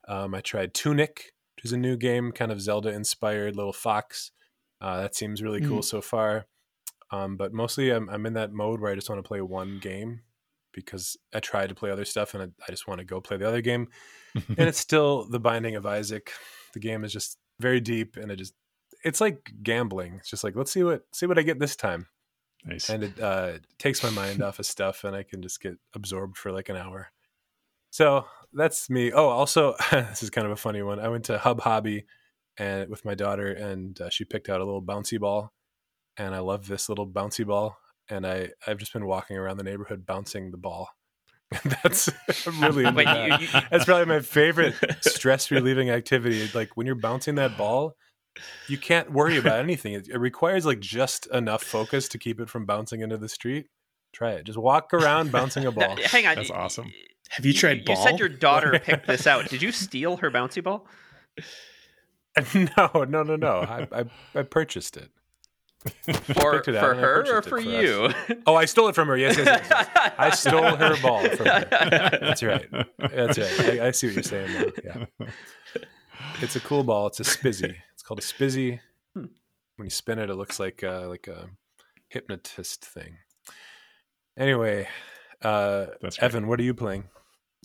Um, 0.06 0.34
I 0.34 0.40
tried 0.42 0.74
Tunic, 0.74 1.32
which 1.58 1.64
is 1.64 1.72
a 1.72 1.76
new 1.76 1.96
game, 1.96 2.30
kind 2.30 2.52
of 2.52 2.60
Zelda 2.60 2.90
inspired, 2.90 3.56
little 3.56 3.72
fox. 3.72 4.30
Uh, 4.80 5.00
that 5.02 5.16
seems 5.16 5.42
really 5.42 5.60
cool 5.60 5.80
Mm. 5.80 5.84
so 5.84 6.00
far. 6.00 6.46
Um, 7.10 7.36
but 7.36 7.52
mostly, 7.52 7.90
I'm 7.90 8.08
I'm 8.08 8.24
in 8.26 8.34
that 8.34 8.52
mode 8.52 8.80
where 8.80 8.92
I 8.92 8.94
just 8.94 9.10
want 9.10 9.18
to 9.18 9.26
play 9.26 9.40
one 9.40 9.80
game 9.80 10.20
because 10.72 11.16
I 11.34 11.40
tried 11.40 11.70
to 11.70 11.74
play 11.74 11.90
other 11.90 12.04
stuff, 12.04 12.34
and 12.34 12.42
I, 12.44 12.46
I 12.66 12.70
just 12.70 12.86
want 12.86 12.98
to 13.00 13.04
go 13.04 13.20
play 13.20 13.36
the 13.38 13.48
other 13.48 13.60
game 13.60 13.88
and 14.34 14.44
it's 14.68 14.78
still 14.78 15.24
the 15.28 15.40
binding 15.40 15.74
of 15.74 15.86
isaac 15.86 16.30
the 16.74 16.78
game 16.78 17.02
is 17.02 17.12
just 17.12 17.38
very 17.58 17.80
deep 17.80 18.16
and 18.16 18.30
it 18.30 18.36
just 18.36 18.52
it's 19.04 19.20
like 19.20 19.50
gambling 19.62 20.14
it's 20.16 20.28
just 20.30 20.44
like 20.44 20.54
let's 20.54 20.70
see 20.70 20.82
what 20.84 21.02
see 21.12 21.26
what 21.26 21.38
i 21.38 21.42
get 21.42 21.58
this 21.58 21.74
time 21.74 22.06
nice. 22.64 22.90
and 22.90 23.02
it 23.04 23.18
uh 23.20 23.52
takes 23.78 24.02
my 24.02 24.10
mind 24.10 24.42
off 24.44 24.58
of 24.58 24.66
stuff 24.66 25.02
and 25.04 25.16
i 25.16 25.22
can 25.22 25.40
just 25.42 25.60
get 25.60 25.74
absorbed 25.94 26.36
for 26.36 26.52
like 26.52 26.68
an 26.68 26.76
hour 26.76 27.08
so 27.90 28.26
that's 28.52 28.88
me. 28.90 29.12
Oh 29.12 29.28
also 29.28 29.74
this 29.90 30.22
is 30.22 30.30
kind 30.30 30.46
of 30.46 30.52
a 30.52 30.56
funny 30.56 30.82
one. 30.82 30.98
I 31.00 31.08
went 31.08 31.24
to 31.26 31.38
hub 31.38 31.60
hobby 31.60 32.06
and 32.58 32.88
with 32.88 33.04
my 33.04 33.14
daughter 33.14 33.52
and 33.52 34.00
uh, 34.00 34.10
she 34.10 34.24
picked 34.24 34.48
out 34.48 34.60
a 34.60 34.64
little 34.64 34.82
bouncy 34.82 35.18
ball 35.20 35.52
and 36.16 36.34
i 36.34 36.40
love 36.40 36.66
this 36.66 36.88
little 36.88 37.06
bouncy 37.06 37.46
ball 37.46 37.76
and 38.10 38.26
i 38.26 38.48
i've 38.66 38.78
just 38.78 38.92
been 38.92 39.06
walking 39.06 39.36
around 39.36 39.56
the 39.58 39.62
neighborhood 39.62 40.04
bouncing 40.04 40.50
the 40.50 40.56
ball. 40.56 40.88
That's 41.82 42.10
really 42.46 42.90
Wait, 42.90 43.04
that. 43.06 43.40
you- 43.40 43.46
you- 43.46 43.60
that's 43.70 43.84
probably 43.84 44.06
my 44.06 44.20
favorite 44.20 44.74
stress 45.00 45.50
relieving 45.50 45.88
activity. 45.90 46.50
Like 46.52 46.76
when 46.76 46.86
you're 46.86 46.94
bouncing 46.96 47.36
that 47.36 47.56
ball 47.56 47.94
you 48.68 48.78
can't 48.78 49.10
worry 49.12 49.36
about 49.36 49.58
anything. 49.60 49.94
It, 49.94 50.08
it 50.08 50.18
requires 50.18 50.64
like 50.66 50.78
just 50.80 51.26
enough 51.28 51.62
focus 51.62 52.08
to 52.10 52.18
keep 52.18 52.38
it 52.40 52.48
from 52.48 52.66
bouncing 52.66 53.00
into 53.00 53.16
the 53.16 53.28
street. 53.28 53.66
Try 54.12 54.32
it. 54.32 54.44
Just 54.44 54.58
walk 54.58 54.92
around 54.94 55.32
bouncing 55.32 55.64
a 55.64 55.72
ball. 55.72 55.96
hang 56.04 56.26
on, 56.26 56.36
That's 56.36 56.50
y- 56.50 56.56
awesome. 56.56 56.92
Y- 57.30 57.34
Have 57.36 57.46
you 57.46 57.52
tried 57.52 57.78
You 57.78 57.84
ball? 57.84 57.96
said 57.96 58.18
your 58.18 58.28
daughter 58.28 58.78
picked 58.84 59.06
this 59.06 59.26
out. 59.26 59.48
Did 59.48 59.62
you 59.62 59.72
steal 59.72 60.16
her 60.18 60.30
bouncy 60.30 60.62
ball? 60.62 60.86
no 62.54 63.04
no 63.04 63.22
no 63.22 63.36
no 63.36 63.60
I, 63.60 63.86
I 63.92 64.04
i 64.34 64.42
purchased 64.42 64.96
it 64.96 65.10
for 66.24 66.62
for 66.62 66.94
her 66.94 67.20
or 67.38 67.42
for, 67.42 67.48
for 67.50 67.58
you? 67.60 68.12
oh, 68.46 68.54
I 68.54 68.64
stole 68.64 68.88
it 68.88 68.94
from 68.94 69.08
her. 69.08 69.16
Yes, 69.16 69.36
yes, 69.38 69.46
yes, 69.46 69.66
yes. 69.70 70.12
I 70.18 70.30
stole 70.30 70.76
her 70.76 71.00
ball 71.00 71.22
from 71.30 71.46
her. 71.46 71.68
That's 72.20 72.42
right. 72.42 72.66
That's 72.98 73.38
right. 73.38 73.80
I, 73.80 73.86
I 73.86 73.90
see 73.92 74.08
what 74.08 74.16
you're 74.16 74.22
saying. 74.24 74.52
Now. 74.84 75.06
Yeah, 75.18 75.26
it's 76.42 76.56
a 76.56 76.60
cool 76.60 76.82
ball. 76.82 77.06
It's 77.06 77.20
a 77.20 77.22
spizzy. 77.24 77.76
It's 77.94 78.02
called 78.02 78.18
a 78.18 78.22
spizzy. 78.22 78.80
Hmm. 79.14 79.26
When 79.76 79.86
you 79.86 79.90
spin 79.90 80.18
it, 80.18 80.30
it 80.30 80.34
looks 80.34 80.58
like 80.58 80.82
uh, 80.82 81.08
like 81.08 81.28
a 81.28 81.48
hypnotist 82.08 82.84
thing. 82.84 83.18
Anyway, 84.36 84.88
uh, 85.42 85.86
Evan, 86.20 86.48
what 86.48 86.58
are 86.58 86.64
you 86.64 86.74
playing, 86.74 87.04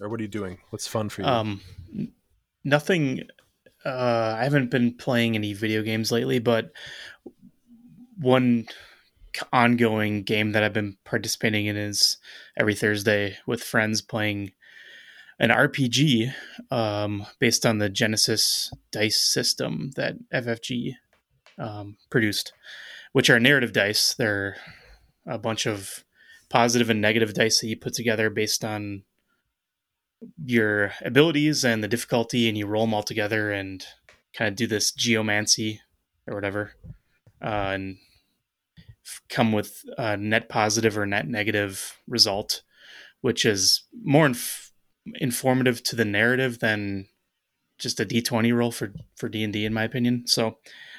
or 0.02 0.10
what 0.10 0.20
are 0.20 0.24
you 0.24 0.30
doing? 0.30 0.57
What's 0.70 0.88
fun 0.88 1.10
for 1.10 1.22
you? 1.22 1.28
Um, 1.28 1.61
nothing. 2.64 3.24
Uh, 3.86 4.36
I 4.40 4.44
haven't 4.44 4.72
been 4.72 4.95
playing 4.95 5.36
any 5.36 5.53
video 5.53 5.82
games 5.82 6.11
lately, 6.11 6.40
but 6.40 6.72
one 8.18 8.65
ongoing 9.52 10.24
game 10.24 10.52
that 10.52 10.64
I've 10.64 10.74
been 10.74 10.98
participating 11.03 11.65
in 11.65 11.76
is 11.76 12.18
every 12.57 12.76
Thursday 12.76 13.38
with 13.45 13.64
friends 13.64 14.02
playing 14.02 14.52
an 15.40 15.49
RPG 15.49 16.34
um, 16.72 17.26
based 17.40 17.65
on 17.65 17.80
the 17.80 17.90
Genesys 17.90 18.72
dice 18.91 19.20
system 19.20 19.91
that 19.95 20.15
FFG 20.34 20.94
um, 21.57 21.98
produced, 22.10 22.53
which 23.11 23.30
are 23.30 23.40
narrative 23.40 23.74
dice. 23.74 24.14
They're 24.14 24.57
a 25.26 25.38
bunch 25.38 25.65
of 25.65 26.03
positive 26.49 26.90
and 26.90 27.02
negative 27.02 27.34
dice 27.34 27.60
that 27.60 27.68
you 27.68 27.78
put 27.78 27.94
together 27.94 28.30
based 28.30 28.64
on 28.64 29.03
your 30.44 30.94
abilities 31.02 31.64
and 31.64 31.84
the 31.84 31.88
difficulty, 31.88 32.48
and 32.48 32.58
you 32.58 32.66
roll 32.66 32.86
them 32.86 32.94
all 32.94 33.04
together 33.04 33.52
and 33.52 33.86
kind 34.36 34.50
of 34.50 34.56
do 34.56 34.68
this 34.68 34.91
geomancy 34.91 35.82
or 36.28 36.36
whatever, 36.36 36.74
uh, 37.41 37.72
and 37.74 37.98
come 39.30 39.52
with 39.52 39.84
a 39.98 40.18
net 40.18 40.50
positive 40.50 40.98
or 40.98 41.06
net 41.06 41.28
negative 41.28 42.00
result, 42.08 42.64
which 43.22 43.45
is 43.45 43.84
more 44.04 44.26
inf- 44.26 44.72
informative 45.16 45.84
to 45.84 45.95
the 45.95 46.06
narrative 46.06 46.60
than 46.60 47.08
just 47.80 48.00
a 48.00 48.06
d20 48.06 48.56
roll 48.56 48.72
for 48.72 48.94
for 49.16 49.28
d&d 49.28 49.66
in 49.66 49.74
my 49.74 49.84
opinion 49.84 50.26
so 50.26 50.58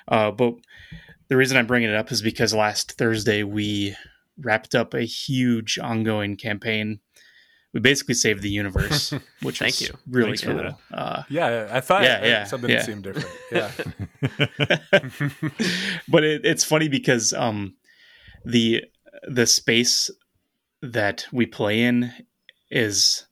uh, 0.09 0.31
but 0.31 0.55
the 1.29 1.37
reason 1.37 1.57
i'm 1.57 1.69
bringing 1.69 1.89
it 1.89 1.95
up 1.95 2.13
is 2.13 2.21
because 2.21 2.53
last 2.53 2.99
thursday 2.99 3.43
we 3.43 3.97
wrapped 4.39 4.75
up 4.75 4.95
a 4.95 5.03
huge 5.03 5.79
ongoing 5.79 6.37
campaign. 6.37 7.01
We 7.75 7.81
basically 7.81 8.15
saved 8.15 8.41
the 8.41 8.49
universe, 8.49 9.13
which 9.43 9.59
Thank 9.59 9.75
is 9.75 9.89
you. 9.89 9.95
really 10.09 10.37
Thanks 10.37 10.45
cool. 10.45 10.79
Uh, 10.93 11.25
yeah, 11.29 11.69
I 11.71 11.81
thought 11.81 12.05
yeah, 12.05 12.25
yeah, 12.25 12.45
something 12.45 12.71
yeah. 12.71 12.83
seemed 12.83 13.03
different. 13.03 13.29
Yeah, 13.53 13.71
but 16.09 16.25
it, 16.25 16.47
it's 16.47 16.65
funny 16.65 16.89
because 16.89 17.33
um, 17.33 17.75
the 18.45 18.85
the 19.27 19.47
space 19.47 20.09
that 20.83 21.27
we 21.33 21.47
play 21.47 21.83
in 21.83 22.13
is 22.71 23.27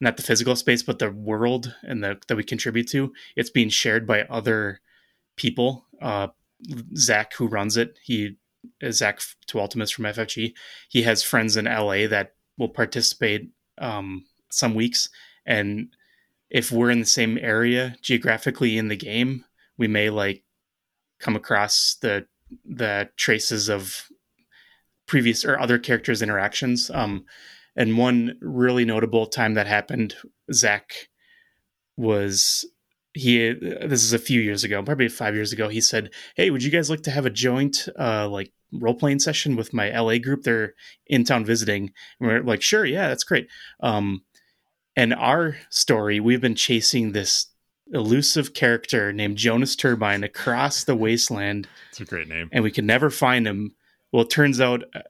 not 0.00 0.16
the 0.16 0.22
physical 0.22 0.56
space, 0.56 0.82
but 0.82 0.98
the 0.98 1.10
world 1.10 1.74
and 1.82 2.02
the 2.02 2.18
that 2.26 2.36
we 2.36 2.42
contribute 2.42 2.88
to. 2.88 3.12
It's 3.36 3.50
being 3.50 3.68
shared 3.68 4.06
by 4.06 4.22
other 4.22 4.80
people. 5.36 5.86
Uh, 6.02 6.28
Zach, 6.96 7.34
who 7.34 7.46
runs 7.46 7.76
it, 7.76 7.98
he 8.02 8.36
is 8.80 8.98
Zach 8.98 9.20
Tewalthomas 9.46 9.94
from 9.94 10.06
FFG. 10.06 10.54
He 10.88 11.02
has 11.02 11.22
friends 11.22 11.56
in 11.56 11.66
LA 11.66 12.08
that 12.08 12.34
will 12.58 12.68
participate 12.68 13.50
um, 13.78 14.24
some 14.50 14.74
weeks, 14.74 15.08
and 15.44 15.88
if 16.50 16.70
we're 16.70 16.90
in 16.90 17.00
the 17.00 17.06
same 17.06 17.38
area 17.38 17.96
geographically 18.02 18.78
in 18.78 18.88
the 18.88 18.96
game, 18.96 19.44
we 19.78 19.88
may 19.88 20.10
like 20.10 20.42
come 21.20 21.36
across 21.36 21.96
the 22.00 22.26
the 22.64 23.08
traces 23.16 23.68
of 23.68 24.06
previous 25.06 25.44
or 25.44 25.58
other 25.58 25.78
characters' 25.78 26.22
interactions. 26.22 26.90
Um, 26.90 27.24
and 27.74 27.98
one 27.98 28.38
really 28.40 28.84
notable 28.84 29.26
time 29.26 29.54
that 29.54 29.66
happened, 29.66 30.14
Zach 30.52 31.08
was 31.96 32.64
he 33.16 33.52
this 33.52 34.04
is 34.04 34.12
a 34.12 34.18
few 34.18 34.40
years 34.40 34.62
ago 34.62 34.82
probably 34.82 35.08
five 35.08 35.34
years 35.34 35.52
ago 35.52 35.68
he 35.68 35.80
said 35.80 36.10
hey 36.34 36.50
would 36.50 36.62
you 36.62 36.70
guys 36.70 36.90
like 36.90 37.02
to 37.02 37.10
have 37.10 37.24
a 37.24 37.30
joint 37.30 37.88
uh 37.98 38.28
like 38.28 38.52
role 38.72 38.94
playing 38.94 39.20
session 39.20 39.56
with 39.56 39.72
my 39.72 39.96
la 39.98 40.18
group. 40.18 40.42
They're 40.42 40.74
in 41.06 41.24
town 41.24 41.44
visiting. 41.44 41.92
And 42.20 42.28
we're 42.28 42.42
like 42.42 42.62
sure 42.62 42.84
yeah 42.84 43.08
that's 43.08 43.24
great. 43.24 43.48
Um 43.80 44.22
and 44.96 45.14
our 45.14 45.56
story 45.70 46.20
we've 46.20 46.40
been 46.40 46.54
chasing 46.54 47.12
this 47.12 47.46
elusive 47.92 48.52
character 48.52 49.12
named 49.12 49.36
jonas 49.36 49.76
turbine 49.76 50.24
across 50.24 50.84
the 50.84 50.96
wasteland. 50.96 51.68
It's 51.90 52.00
a 52.00 52.04
great 52.04 52.28
name. 52.28 52.48
And 52.52 52.64
we 52.64 52.70
could 52.70 52.84
never 52.84 53.10
find 53.10 53.46
him. 53.46 53.74
Well 54.12 54.22
it 54.22 54.30
turns 54.30 54.60
out 54.60 54.82
uh, 54.94 55.00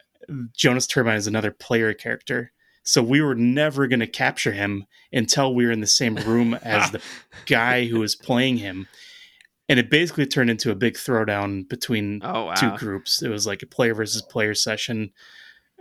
jonas 0.57 0.87
turbine 0.87 1.17
is 1.17 1.27
another 1.27 1.51
player 1.51 1.95
character. 1.95 2.53
So 2.87 3.03
we 3.03 3.21
were 3.21 3.35
never 3.35 3.89
going 3.89 4.01
to 4.01 4.07
capture 4.07 4.53
him 4.53 4.87
until 5.13 5.53
we 5.53 5.67
were 5.67 5.73
in 5.73 5.81
the 5.81 5.89
same 5.89 6.15
room 6.15 6.55
as 6.55 6.91
the 6.93 7.03
guy 7.47 7.87
who 7.87 7.99
was 7.99 8.15
playing 8.15 8.59
him. 8.59 8.87
And 9.69 9.79
it 9.79 9.91
basically 9.91 10.27
turned 10.27 10.51
into 10.51 10.71
a 10.71 10.77
big 10.77 10.95
throwdown 10.95 11.69
between 11.69 12.21
Oh 12.23 12.47
wow. 12.47 12.55
two 12.55 12.77
groups. 12.77 13.23
It 13.23 13.29
was 13.29 13.47
like 13.47 13.63
a 13.63 13.67
player 13.67 13.95
versus 13.95 14.23
player 14.23 14.55
session. 14.55 15.13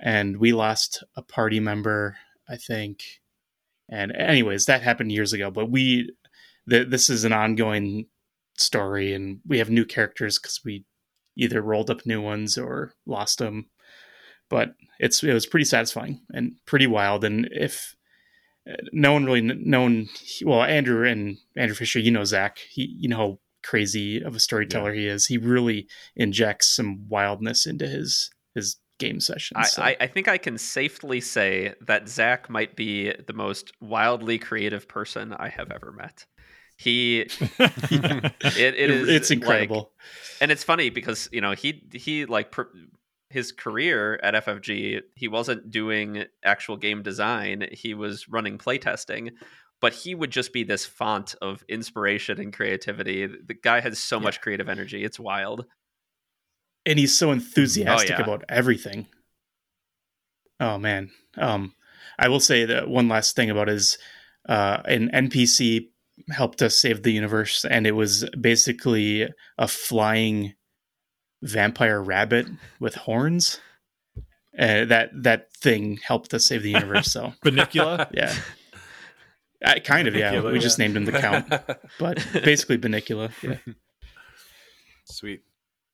And 0.02 0.38
we 0.38 0.54
lost 0.54 1.04
a 1.16 1.22
party 1.22 1.60
member, 1.60 2.18
I 2.50 2.58
think. 2.58 3.04
And 3.90 4.12
anyways, 4.16 4.66
that 4.66 4.82
happened 4.82 5.12
years 5.12 5.34
ago. 5.34 5.52
But 5.52 5.70
we, 5.70 6.12
th- 6.70 6.90
this 6.90 7.10
is 7.10 7.24
an 7.24 7.34
ongoing 7.34 8.08
story, 8.58 9.14
and 9.14 9.40
we 9.46 9.60
have 9.60 9.70
new 9.70 9.86
characters 9.86 10.40
because 10.40 10.62
we 10.66 10.86
either 11.38 11.62
rolled 11.62 11.92
up 11.92 12.06
new 12.06 12.22
ones 12.22 12.58
or 12.58 12.94
lost 13.06 13.38
them 13.40 13.68
but 14.50 14.76
it's 15.00 15.24
it 15.24 15.34
was 15.34 15.46
pretty 15.46 15.66
satisfying 15.66 16.22
and 16.34 16.54
pretty 16.66 16.88
wild. 16.88 17.24
And 17.24 17.48
if 17.52 17.96
uh, 18.70 18.76
no 18.92 19.14
one 19.14 19.26
really 19.26 19.42
known, 19.42 20.08
well, 20.44 20.64
Andrew 20.64 21.08
and 21.08 21.38
Andrew 21.56 21.76
Fisher, 21.76 22.00
you 22.00 22.12
know 22.12 22.24
Zach, 22.24 22.58
he 22.70 22.96
you 23.00 23.10
know 23.10 23.40
crazy 23.66 24.22
of 24.22 24.36
a 24.36 24.40
storyteller 24.40 24.94
yeah. 24.94 25.02
he 25.02 25.08
is. 25.08 25.26
He 25.28 25.38
really 25.38 25.88
injects 26.16 26.74
some 26.76 27.08
wildness 27.10 27.66
into 27.66 27.88
his 27.88 28.30
his 28.54 28.78
game 29.00 29.20
sessions. 29.20 29.58
I, 29.58 29.64
so. 29.66 29.82
I, 29.82 29.98
I, 30.00 30.08
think 30.08 30.30
I 30.30 30.38
can 30.38 30.58
safely 30.58 31.20
say 31.20 31.74
that 31.82 32.08
Zach 32.08 32.50
might 32.50 32.78
be 32.78 33.12
the 33.28 33.34
most 33.34 33.74
wildly 33.82 34.40
creative 34.40 34.88
person 34.88 35.34
I 35.34 35.50
have 35.50 35.70
ever 35.72 35.92
met. 35.92 36.26
He, 36.78 37.22
it, 37.60 38.32
it 38.58 38.92
is 38.92 39.10
it's 39.10 39.32
incredible, 39.32 39.78
like, 39.78 40.42
and 40.42 40.52
it's 40.52 40.64
funny 40.64 40.90
because 40.90 41.30
you 41.32 41.40
know 41.40 41.54
he 41.54 41.84
he 41.94 42.26
like 42.26 42.52
per, 42.52 42.70
his 43.30 43.52
career 43.52 44.20
at 44.24 44.34
FFG, 44.46 45.02
he 45.16 45.28
wasn't 45.28 45.72
doing 45.72 46.26
actual 46.44 46.78
game 46.78 47.02
design. 47.02 47.68
He 47.72 47.94
was 47.94 48.28
running 48.30 48.58
playtesting, 48.58 49.32
but 49.86 49.94
he 49.94 50.16
would 50.16 50.32
just 50.32 50.52
be 50.52 50.64
this 50.64 50.84
font 50.84 51.36
of 51.44 51.64
inspiration 51.70 52.42
and 52.42 52.52
creativity. 52.52 53.28
The 53.28 53.54
guy 53.54 53.82
has 53.82 54.00
so 54.00 54.18
yeah. 54.18 54.24
much 54.24 54.42
creative 54.42 54.68
energy. 54.68 55.04
It's 55.04 55.20
wild. 55.20 55.68
And 56.88 56.98
he's 56.98 57.16
so 57.16 57.32
enthusiastic 57.32 58.14
oh, 58.14 58.18
yeah. 58.18 58.24
about 58.24 58.46
everything. 58.50 59.06
Oh 60.60 60.80
man. 60.80 61.12
Um 61.38 61.76
I 62.18 62.30
will 62.30 62.40
say 62.40 62.66
that 62.66 62.88
one 62.88 63.08
last 63.08 63.36
thing 63.36 63.52
about 63.52 63.68
his 63.68 64.00
uh 64.50 64.82
an 64.86 65.12
NPC 65.14 65.90
helped 66.32 66.64
us 66.64 66.76
save 66.76 67.04
the 67.04 67.12
universe 67.12 67.64
and 67.64 67.86
it 67.86 67.92
was 67.92 68.28
basically 68.42 69.30
a 69.60 69.68
flying 69.68 70.56
vampire 71.44 72.02
rabbit 72.02 72.48
with 72.80 72.96
horns. 72.96 73.60
Uh, 74.58 74.86
that 74.86 75.12
that 75.14 75.54
thing 75.54 75.98
helped 75.98 76.34
us 76.34 76.48
save 76.48 76.64
the 76.64 76.72
universe. 76.72 77.12
So 77.12 77.34
Bunnicula, 77.46 78.10
yeah, 78.12 78.34
I, 79.64 79.80
kind 79.80 80.08
of 80.08 80.16
yeah. 80.16 80.42
We 80.42 80.54
yeah. 80.54 80.60
just 80.60 80.80
named 80.80 80.98
him 80.98 81.06
the 81.06 81.12
Count, 81.14 81.50
but 82.00 82.26
basically 82.34 82.78
Bunnicula. 82.78 83.32
Yeah. 83.42 83.58
Sweet. 85.06 85.44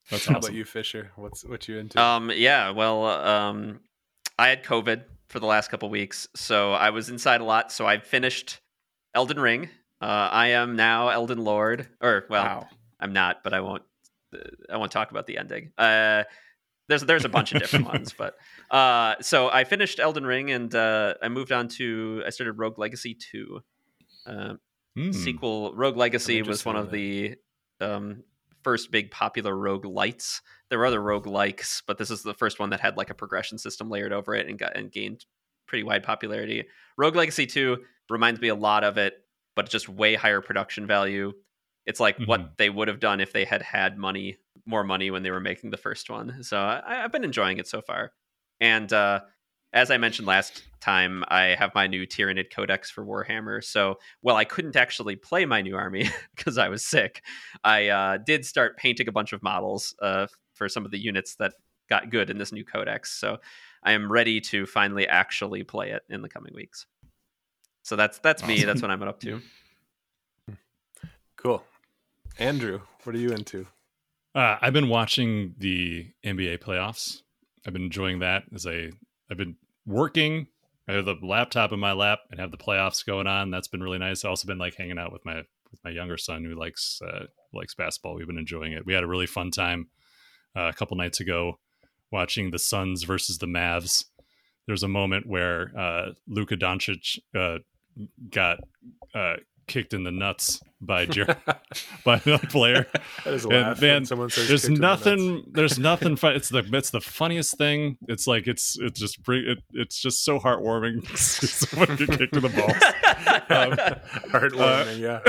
That's 0.10 0.26
How 0.26 0.36
awesome. 0.36 0.50
about 0.50 0.56
you, 0.56 0.66
Fisher? 0.66 1.12
What's 1.16 1.44
what 1.46 1.68
you 1.68 1.78
into? 1.78 2.02
Um, 2.02 2.32
yeah. 2.34 2.72
Well, 2.72 3.06
um, 3.06 3.82
I 4.38 4.48
had 4.50 4.64
COVID 4.64 5.04
for 5.30 5.40
the 5.40 5.46
last 5.46 5.70
couple 5.70 5.90
weeks, 5.90 6.28
so 6.36 6.74
I 6.74 6.90
was 6.90 7.10
inside 7.10 7.42
a 7.42 7.46
lot. 7.46 7.72
So 7.72 7.86
I 7.86 8.00
finished 8.00 8.60
Elden 9.14 9.40
Ring. 9.40 9.70
Uh, 10.02 10.30
I 10.32 10.48
am 10.50 10.76
now 10.76 11.10
Elden 11.10 11.44
Lord, 11.44 11.88
or 12.02 12.26
well, 12.30 12.44
wow. 12.44 12.68
I'm 13.00 13.14
not, 13.14 13.44
but 13.44 13.54
I 13.54 13.62
won't 13.62 13.84
I 14.70 14.78
won't 14.78 14.92
talk 14.92 15.12
about 15.12 15.28
the 15.28 15.38
ending. 15.38 15.72
Uh, 15.78 16.24
there's 16.88 17.04
there's 17.04 17.26
a 17.26 17.30
bunch 17.30 17.54
of 17.54 17.60
different 17.60 17.86
ones, 17.94 18.14
but 18.18 18.36
uh, 18.72 19.16
so 19.22 19.50
I 19.50 19.64
finished 19.64 20.00
Elden 20.00 20.26
Ring 20.26 20.52
and 20.52 20.74
uh, 20.74 21.16
I 21.22 21.30
moved 21.30 21.52
on 21.52 21.68
to 21.70 22.24
I 22.26 22.30
started 22.30 22.54
Rogue 22.54 22.80
Legacy 22.80 23.14
two. 23.14 23.62
Uh, 24.26 24.54
mm. 24.98 25.14
Sequel 25.14 25.74
Rogue 25.76 25.98
Legacy 25.98 26.42
was 26.42 26.66
one 26.66 26.76
of 26.76 26.92
the 26.92 27.36
um, 27.80 28.24
first 28.64 28.92
big 28.92 29.12
popular 29.12 29.54
roguelites. 29.54 30.42
There 30.70 30.80
were 30.80 30.86
other 30.86 31.02
rogue 31.02 31.28
likes, 31.28 31.84
but 31.86 31.98
this 31.98 32.10
is 32.10 32.24
the 32.24 32.34
first 32.34 32.60
one 32.60 32.70
that 32.70 32.80
had 32.80 32.98
like 32.98 33.10
a 33.10 33.16
progression 33.16 33.58
system 33.58 33.90
layered 33.90 34.14
over 34.14 34.34
it 34.36 34.48
and 34.48 34.58
got 34.58 34.76
and 34.76 34.92
gained 34.92 35.26
pretty 35.68 35.84
wide 35.84 36.04
popularity. 36.04 36.66
Rogue 36.98 37.16
Legacy 37.16 37.46
2 37.46 37.78
reminds 38.10 38.42
me 38.42 38.48
a 38.50 38.56
lot 38.56 38.84
of 38.84 38.98
it, 38.98 39.16
but 39.56 39.70
just 39.70 39.88
way 39.90 40.16
higher 40.16 40.42
production 40.42 40.88
value 40.88 41.34
it's 41.86 42.00
like 42.00 42.18
Mhm. 42.18 42.28
what 42.28 42.58
they 42.58 42.70
would 42.70 42.88
have 42.88 43.00
done 43.00 43.20
if 43.20 43.34
they 43.34 43.46
had 43.46 43.62
had 43.62 43.98
money, 43.98 44.38
more 44.66 44.84
money 44.84 45.10
when 45.12 45.24
they 45.24 45.32
were 45.32 45.40
making 45.40 45.72
the 45.72 45.78
first 45.78 46.10
one. 46.10 46.44
So 46.44 46.60
I, 46.60 47.04
I've 47.04 47.12
been 47.12 47.24
enjoying 47.24 47.58
it 47.58 47.68
so 47.68 47.82
far. 47.82 48.14
And 48.62 48.94
uh, 48.94 49.22
as 49.74 49.92
I 49.92 49.98
mentioned 49.98 50.28
last 50.28 50.64
time, 50.80 51.24
I 51.28 51.56
have 51.58 51.76
my 51.76 51.88
new 51.88 52.06
Tyranid 52.06 52.54
Codex 52.54 52.90
for 52.92 53.06
Warhammer. 53.06 53.64
So 53.64 53.96
while 54.22 54.36
I 54.36 54.46
couldn't 54.46 54.76
actually 54.76 55.16
play 55.16 55.46
my 55.46 55.62
new 55.62 55.76
army 55.76 56.10
because 56.36 56.58
I 56.58 56.70
was 56.70 56.86
sick, 56.86 57.24
I 57.64 57.88
uh, 57.90 58.18
did 58.18 58.46
start 58.46 58.78
painting 58.78 59.08
a 59.08 59.12
bunch 59.12 59.34
of 59.34 59.42
models 59.44 59.96
uh, 60.02 60.28
for 60.54 60.70
some 60.70 60.86
of 60.86 60.92
the 60.92 61.00
units 61.00 61.36
that 61.36 61.54
got 61.90 62.10
good 62.10 62.30
in 62.30 62.38
this 62.38 62.52
new 62.52 62.64
Codex. 62.64 63.12
So 63.12 63.40
I 63.84 63.94
am 63.94 64.12
ready 64.12 64.40
to 64.42 64.66
finally 64.66 65.08
actually 65.08 65.64
play 65.64 65.92
it 65.92 66.04
in 66.10 66.22
the 66.22 66.30
coming 66.30 66.54
weeks. 66.54 66.86
So 67.84 67.96
that's 67.96 68.20
that's 68.20 68.46
me. 68.46 68.64
That's 68.64 68.82
what 68.82 68.92
I'm 68.92 69.02
up 69.02 69.20
to. 69.22 69.42
Cool. 71.36 71.64
Andrew, 72.38 72.82
what 73.04 73.16
are 73.16 73.20
you 73.20 73.32
into? 73.32 73.66
Uh, 74.36 74.58
I've 74.62 74.74
been 74.74 74.88
watching 74.88 75.56
the 75.58 76.06
NBA 76.24 76.60
playoffs. 76.60 77.24
I've 77.66 77.74
been 77.74 77.84
enjoying 77.84 78.20
that 78.20 78.44
as 78.54 78.66
I 78.66 78.90
I've 79.30 79.38
been 79.38 79.56
working. 79.86 80.48
I 80.88 80.94
have 80.94 81.06
the 81.06 81.16
laptop 81.22 81.72
in 81.72 81.80
my 81.80 81.94
lap 81.94 82.20
and 82.32 82.40
have 82.40 82.52
the 82.52 82.58
playoffs 82.58 83.06
going 83.06 83.28
on. 83.28 83.52
That's 83.52 83.68
been 83.68 83.84
really 83.84 84.00
nice. 84.00 84.26
I've 84.26 84.30
also 84.30 84.48
been 84.48 84.58
like 84.58 84.76
hanging 84.76 84.98
out 84.98 85.14
with 85.14 85.24
my 85.26 85.44
with 85.72 85.80
my 85.84 85.92
younger 85.92 86.18
son 86.18 86.44
who 86.44 86.56
likes 86.56 87.02
uh, 87.02 87.26
likes 87.54 87.76
basketball. 87.76 88.16
We've 88.16 88.28
been 88.28 88.38
enjoying 88.38 88.74
it. 88.74 88.86
We 88.86 88.94
had 88.94 89.04
a 89.04 89.08
really 89.08 89.28
fun 89.28 89.52
time 89.52 89.88
uh, 90.56 90.64
a 90.64 90.74
couple 90.74 90.98
nights 90.98 91.20
ago 91.20 91.60
watching 92.12 92.52
the 92.52 92.60
Suns 92.60 93.04
versus 93.04 93.38
the 93.38 93.48
Mavs. 93.48 94.06
There's 94.68 94.84
a 94.84 94.88
moment 94.88 95.28
where 95.28 95.72
uh, 95.78 96.12
Luka 96.28 96.56
Doncic 96.56 97.20
uh, 97.36 97.60
got 98.30 98.60
uh, 99.16 99.36
kicked 99.72 99.94
in 99.94 100.04
the 100.04 100.12
nuts 100.12 100.62
by 100.82 101.06
Jer- 101.06 101.38
by 102.06 102.18
the 102.18 102.38
player. 102.50 102.86
That 103.24 103.34
is 103.36 103.46
a 103.46 103.50
And 103.50 103.82
man, 103.82 104.06
someone 104.06 104.30
says 104.32 104.48
there's 104.48 104.66
in 104.66 104.74
the 104.76 104.80
nothing 104.82 105.44
there's 105.52 105.78
nothing 105.80 106.16
fun 106.16 106.34
it's 106.36 106.50
the 106.50 106.64
it's 106.74 106.90
the 106.90 107.02
funniest 107.02 107.58
thing 107.58 107.98
it's 108.08 108.26
like 108.28 108.48
it's 108.48 108.78
it's 108.80 109.00
just 109.00 109.22
bring 109.24 109.44
it, 109.48 109.60
it's 109.74 110.02
just 110.02 110.26
so 110.26 110.40
heartwarming 110.40 111.06
someone 111.18 111.96
get 111.98 112.10
kicked 112.18 112.36
in 112.36 112.42
the 112.42 112.50
balls 112.50 112.84
Um, 113.52 113.72
Heartwarming, 114.32 115.00
yeah. 115.00 115.20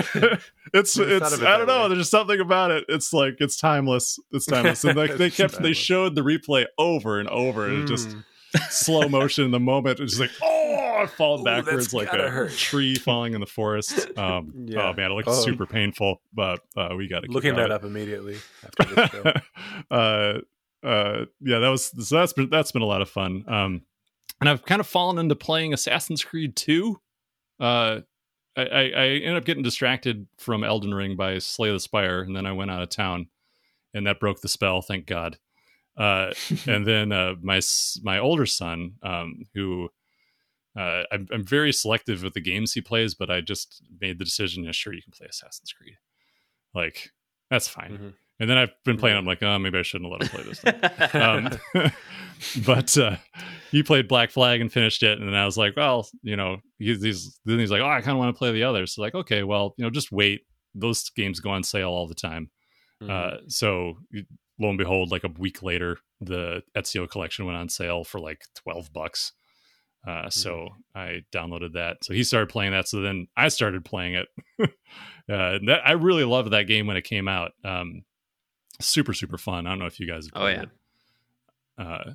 it's 0.73 0.97
it's 0.99 1.33
it 1.39 1.43
i 1.43 1.59
don't 1.59 1.67
know 1.67 1.83
way. 1.83 1.89
there's 1.89 2.01
just 2.01 2.11
something 2.11 2.41
about 2.41 2.71
it 2.71 2.85
it's 2.89 3.13
like 3.13 3.35
it's 3.41 3.57
timeless 3.57 4.19
it's 4.33 4.47
timeless 4.47 4.85
and 4.85 4.97
like 4.97 5.17
they 5.17 5.31
kept 5.31 5.61
they 5.63 5.73
showed 5.75 6.15
the 6.15 6.23
replay 6.23 6.65
over 6.79 7.19
and 7.21 7.29
over 7.29 7.67
and 7.67 7.83
it 7.85 7.87
just 7.87 8.09
Mm. 8.09 8.25
Slow 8.71 9.09
motion 9.09 9.45
in 9.45 9.51
the 9.51 9.61
moment 9.61 9.99
it's 10.01 10.19
like 10.21 10.31
oh 10.43 11.07
falling 11.17 11.41
Ooh, 11.41 11.45
backwards 11.45 11.85
that's 11.87 11.95
like 11.95 12.11
gotta 12.11 12.27
a 12.27 12.31
hurt. 12.31 12.53
tree 12.53 12.95
falling 12.95 13.35
in 13.35 13.41
the 13.41 13.47
forest 13.47 14.09
um 14.19 14.53
Yeah. 14.67 14.89
oh 14.91 14.93
man 14.95 15.11
it 15.11 15.15
looks 15.15 15.29
Oh. 15.29 15.43
super 15.43 15.67
painful 15.67 16.21
but 16.35 16.61
uh 16.77 16.91
we 16.97 17.09
gotta 17.09 17.27
keep 17.27 17.35
Looking 17.35 17.55
going. 17.55 17.69
that 17.69 17.75
up 17.75 17.85
immediately 17.85 18.37
after 18.65 18.95
this 18.95 19.11
show. 19.11 19.33
uh, 19.91 20.39
uh, 20.85 21.27
yeah, 21.41 21.61
that 21.61 21.69
was 21.69 21.93
so 22.09 22.17
that's 22.19 22.33
been 22.33 22.51
that's 22.51 22.73
been 22.73 22.83
a 22.83 22.87
lot 22.87 23.03
of 23.03 23.09
fun. 23.09 23.45
Um, 23.47 23.83
and 24.41 24.49
I've 24.51 24.65
kind 24.65 24.81
of 24.81 24.87
fallen 24.89 25.17
into 25.19 25.37
playing 25.37 25.73
Assassin's 25.73 26.25
Creed 26.25 26.57
2. 26.57 27.01
Uh, 27.61 28.01
I, 28.57 28.63
I, 28.63 28.81
I 28.83 29.07
ended 29.21 29.37
up 29.37 29.45
getting 29.45 29.63
distracted 29.63 30.27
from 30.39 30.65
Elden 30.65 30.93
Ring 30.93 31.15
by 31.15 31.39
Slay 31.39 31.71
the 31.71 31.79
Spire, 31.79 32.23
and 32.23 32.35
then 32.35 32.47
I 32.47 32.53
went 32.53 32.73
out 32.73 32.83
of 32.83 32.89
town, 32.89 33.29
and 33.95 34.09
that 34.09 34.19
broke 34.19 34.41
the 34.41 34.49
spell. 34.49 34.83
Thank 34.83 35.07
God. 35.07 35.39
Uh, 35.97 36.33
and 36.67 36.87
then 36.87 37.13
uh, 37.13 37.35
my 37.43 37.61
my 38.03 38.19
older 38.19 38.47
son, 38.47 38.93
um, 39.03 39.43
who 39.55 39.89
uh, 40.79 41.03
I'm, 41.13 41.27
I'm 41.33 41.45
very 41.45 41.73
selective 41.73 42.23
with 42.23 42.35
the 42.35 42.41
games 42.41 42.73
he 42.73 42.81
plays, 42.81 43.15
but 43.15 43.31
I 43.31 43.41
just 43.41 43.83
made 44.01 44.19
the 44.19 44.25
decision. 44.25 44.65
Yeah, 44.65 44.73
sure, 44.73 44.95
you 44.95 45.03
can 45.03 45.13
play 45.13 45.27
Assassin's 45.29 45.73
Creed. 45.73 45.97
Like 46.75 47.11
that's 47.51 47.69
fine. 47.69 47.99
Mhm. 47.99 48.13
And 48.41 48.51
then 48.51 48.59
I've 48.59 48.73
been 48.85 48.97
playing. 48.97 49.17
I'm 49.17 49.27
like, 49.27 49.43
oh, 49.43 49.59
maybe 49.59 49.79
I 49.79 49.83
shouldn't 49.83 50.11
let 50.11 50.23
him 50.23 50.29
play 50.29 50.43
this. 50.43 50.61
Thing. 50.61 51.21
um, 51.23 51.93
but 52.67 52.99
uh, 52.99 53.17
he 53.71 53.83
played 53.85 54.09
Black 54.09 54.31
Flag 54.31 54.61
and 54.61 54.73
finished 54.73 55.03
it, 55.03 55.19
and 55.21 55.29
then 55.29 55.35
I 55.35 55.45
was 55.45 55.57
like, 55.57 55.77
well, 55.77 56.09
you 56.23 56.35
know, 56.35 56.57
he's, 56.79 57.03
he's 57.03 57.39
then 57.45 57.61
he's 57.61 57.71
like, 57.71 57.83
oh, 57.83 57.87
I 57.89 58.01
kind 58.01 58.13
of 58.13 58.19
want 58.19 58.35
to 58.35 58.39
play 58.39 58.51
the 58.51 58.65
others. 58.65 58.95
So 58.95 59.03
like, 59.03 59.15
okay, 59.15 59.43
well, 59.45 59.75
you 59.77 59.85
know, 59.85 59.91
just 59.91 60.11
wait. 60.11 60.43
Those 60.75 61.09
games 61.11 61.39
go 61.39 61.51
on 61.51 61.63
sale 61.63 61.91
all 61.91 62.09
the 62.09 62.15
time. 62.15 62.51
Mhm. 63.03 63.11
Uh, 63.11 63.37
so 63.47 63.99
lo 64.63 64.69
and 64.71 64.79
behold, 64.79 65.11
like 65.11 65.25
a 65.25 65.29
week 65.39 65.63
later, 65.63 65.99
the 66.21 66.63
Ezio 66.75 67.09
collection 67.11 67.45
went 67.45 67.59
on 67.59 67.69
sale 67.69 68.05
for 68.05 68.19
like 68.21 68.45
twelve 68.55 68.93
bucks. 68.93 69.33
Uh, 70.07 70.29
so 70.31 70.71
I 70.97 71.23
downloaded 71.33 71.75
that. 71.75 71.99
So 72.03 72.13
he 72.13 72.25
started 72.25 72.49
playing 72.49 72.73
that. 72.73 72.89
So 72.89 73.01
then 73.01 73.29
I 73.37 73.49
started 73.49 73.85
playing 73.85 74.15
it. 74.15 74.27
uh, 74.63 74.69
that, 75.67 75.81
I 75.85 75.93
really 75.93 76.25
loved 76.25 76.51
that 76.51 76.65
game 76.67 76.87
when 76.89 76.97
it 76.97 77.03
came 77.05 77.29
out. 77.29 77.53
Um, 77.65 78.03
super 78.81 79.15
super 79.15 79.39
fun. 79.39 79.67
I 79.67 79.71
don't 79.71 79.79
know 79.79 79.87
if 79.87 80.01
you 80.01 80.07
guys. 80.09 80.29
Have 80.35 80.43
Oh, 80.43 80.47
yeah. 80.49 80.63
it. 80.63 80.69
Uh, 81.79 82.11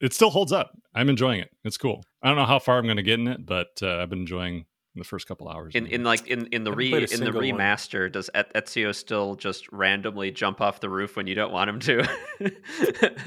it 0.00 0.12
still 0.14 0.30
holds 0.30 0.52
up. 0.52 0.72
I'm 0.94 1.08
enjoying 1.08 1.40
it. 1.40 1.50
It's 1.64 1.76
cool. 1.78 2.04
I 2.22 2.28
don't 2.28 2.36
know 2.36 2.44
how 2.46 2.58
far 2.58 2.78
I'm 2.78 2.84
going 2.84 2.96
to 2.98 3.02
get 3.02 3.18
in 3.20 3.28
it, 3.28 3.44
but 3.46 3.68
uh, 3.82 3.96
I've 3.98 4.10
been 4.10 4.20
enjoying 4.20 4.66
the 4.96 5.04
first 5.04 5.26
couple 5.28 5.48
hours. 5.48 5.74
in 5.74 5.86
in 5.86 6.02
like 6.04 6.26
in 6.26 6.46
in 6.46 6.64
the 6.64 6.72
re 6.72 6.92
in 6.92 7.00
the 7.02 7.06
single 7.08 7.34
one. 7.34 7.44
remaster 7.44 8.10
does 8.10 8.28
Et- 8.34 8.52
Ezio 8.54 8.94
still 8.94 9.36
just 9.36 9.70
randomly 9.72 10.30
jump 10.30 10.60
off 10.60 10.80
the 10.80 10.88
roof 10.88 11.16
when 11.16 11.26
you 11.26 11.34
don't 11.34 11.52
want 11.52 11.70
him 11.70 11.80
to? 11.80 12.08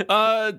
Uh, 0.09 0.53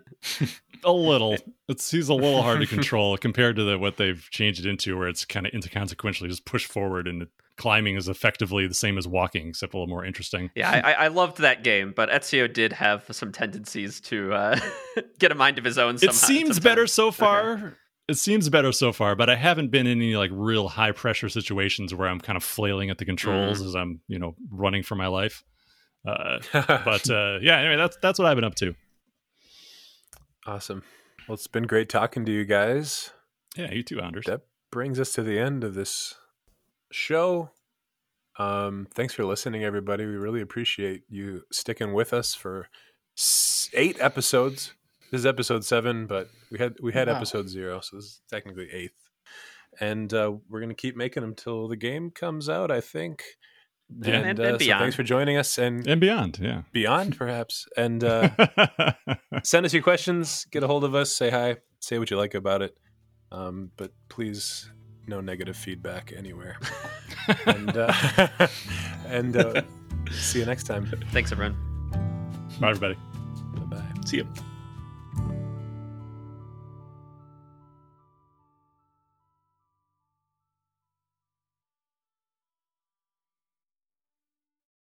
a 0.84 0.92
little. 0.92 1.36
It's 1.66 1.90
he's 1.90 2.10
a 2.10 2.14
little 2.14 2.42
hard 2.42 2.60
to 2.60 2.66
control 2.76 3.16
compared 3.16 3.56
to 3.56 3.64
the 3.64 3.78
what 3.78 3.96
they've 3.96 4.22
changed 4.30 4.66
it 4.66 4.68
into, 4.68 4.98
where 4.98 5.08
it's 5.08 5.24
kind 5.24 5.46
of 5.46 5.52
inconsequentially 5.54 6.28
just 6.28 6.44
push 6.44 6.66
forward 6.66 7.08
and 7.08 7.26
climbing 7.56 7.96
is 7.96 8.06
effectively 8.06 8.66
the 8.66 8.74
same 8.74 8.98
as 8.98 9.08
walking, 9.08 9.48
except 9.48 9.72
a 9.72 9.78
little 9.78 9.88
more 9.88 10.04
interesting. 10.04 10.50
yeah, 10.54 10.70
I, 10.70 10.92
I- 10.92 11.04
I 11.04 11.08
loved 11.08 11.38
that 11.38 11.64
game, 11.64 11.94
but 11.96 12.10
Ezio 12.10 12.52
did 12.52 12.74
have 12.74 13.06
some 13.12 13.32
tendencies 13.32 13.98
to 14.02 14.34
uh, 14.34 14.60
get 15.18 15.32
a 15.32 15.34
mind 15.34 15.56
of 15.56 15.64
his 15.64 15.78
own. 15.78 15.94
it 15.94 16.12
seems 16.12 16.18
sometimes. 16.56 16.60
better 16.60 16.86
so 16.86 17.10
far. 17.10 17.78
It 18.06 18.18
seems 18.18 18.48
better 18.50 18.70
so 18.72 18.92
far, 18.92 19.16
but 19.16 19.30
I 19.30 19.36
haven't 19.36 19.70
been 19.70 19.86
in 19.86 19.98
any 19.98 20.14
like 20.14 20.30
real 20.32 20.68
high 20.68 20.92
pressure 20.92 21.28
situations 21.28 21.94
where 21.94 22.06
I'm 22.06 22.20
kind 22.20 22.36
of 22.36 22.44
flailing 22.44 22.90
at 22.90 22.98
the 22.98 23.04
controls 23.06 23.62
as 23.62 23.74
I'm, 23.74 24.00
you 24.08 24.18
know, 24.18 24.34
running 24.50 24.82
for 24.82 24.94
my 24.94 25.06
life. 25.06 25.42
Uh, 26.06 26.38
but 26.52 27.08
uh, 27.08 27.38
yeah, 27.40 27.58
anyway, 27.58 27.76
that's 27.76 27.96
that's 28.02 28.18
what 28.18 28.26
I've 28.26 28.36
been 28.36 28.44
up 28.44 28.56
to. 28.56 28.74
awesome. 30.46 30.82
Well, 31.26 31.34
it's 31.34 31.46
been 31.46 31.66
great 31.66 31.88
talking 31.88 32.26
to 32.26 32.32
you 32.32 32.44
guys. 32.44 33.10
Yeah, 33.56 33.72
you 33.72 33.82
too, 33.82 34.00
Anders. 34.00 34.26
That 34.26 34.42
brings 34.70 35.00
us 35.00 35.12
to 35.12 35.22
the 35.22 35.38
end 35.38 35.64
of 35.64 35.74
this 35.74 36.14
show. 36.92 37.50
Um, 38.38 38.88
thanks 38.92 39.14
for 39.14 39.24
listening, 39.24 39.64
everybody. 39.64 40.04
We 40.04 40.16
really 40.16 40.42
appreciate 40.42 41.04
you 41.08 41.44
sticking 41.50 41.94
with 41.94 42.12
us 42.12 42.34
for 42.34 42.68
eight 43.72 43.96
episodes. 44.00 44.74
This 45.14 45.20
is 45.20 45.26
episode 45.26 45.64
seven, 45.64 46.08
but 46.08 46.28
we 46.50 46.58
had 46.58 46.74
we 46.82 46.92
had 46.92 47.06
Wow. 47.06 47.14
episode 47.18 47.48
zero, 47.48 47.78
so 47.78 47.94
this 47.94 48.04
is 48.06 48.20
technically 48.28 48.68
eighth. 48.72 48.98
And 49.80 50.12
uh, 50.12 50.32
we're 50.50 50.58
gonna 50.60 50.74
keep 50.74 50.96
making 50.96 51.20
them 51.20 51.36
till 51.36 51.68
the 51.68 51.76
game 51.76 52.10
comes 52.10 52.48
out. 52.48 52.72
I 52.72 52.80
think. 52.80 53.22
Yeah. 54.02 54.14
And- 54.16 54.40
uh, 54.40 54.42
and 54.42 54.54
so 54.54 54.58
beyond. 54.58 54.80
thanks 54.80 54.96
for 54.96 55.04
joining 55.04 55.36
us, 55.36 55.56
and 55.56 55.86
and 55.86 56.00
beyond. 56.00 56.40
Yeah. 56.42 56.62
beyond, 56.72 57.16
perhaps. 57.16 57.64
And 57.76 58.02
uh, 58.02 58.28
send 59.44 59.64
us 59.64 59.72
your 59.72 59.84
questions. 59.84 60.46
Get 60.50 60.64
a 60.64 60.66
hold 60.66 60.82
of 60.82 60.96
us. 60.96 61.12
Say 61.12 61.30
hi. 61.30 61.58
Say 61.78 62.00
what 62.00 62.10
you 62.10 62.16
like 62.16 62.34
about 62.34 62.60
it. 62.62 62.76
Um, 63.30 63.70
but 63.76 63.92
please, 64.08 64.68
no 65.06 65.20
negative 65.20 65.56
feedback 65.56 66.12
anywhere. 66.16 66.58
and 67.46 67.76
uh, 67.76 67.92
and 69.06 69.36
uh, 69.36 69.62
see 70.10 70.40
you 70.40 70.44
next 70.44 70.64
time. 70.64 70.90
Thanks, 71.12 71.30
everyone. 71.30 71.54
Bye, 72.58 72.70
everybody. 72.70 72.96
Bye 73.54 73.76
bye. 73.76 73.92
See 74.06 74.16
you. 74.16 74.26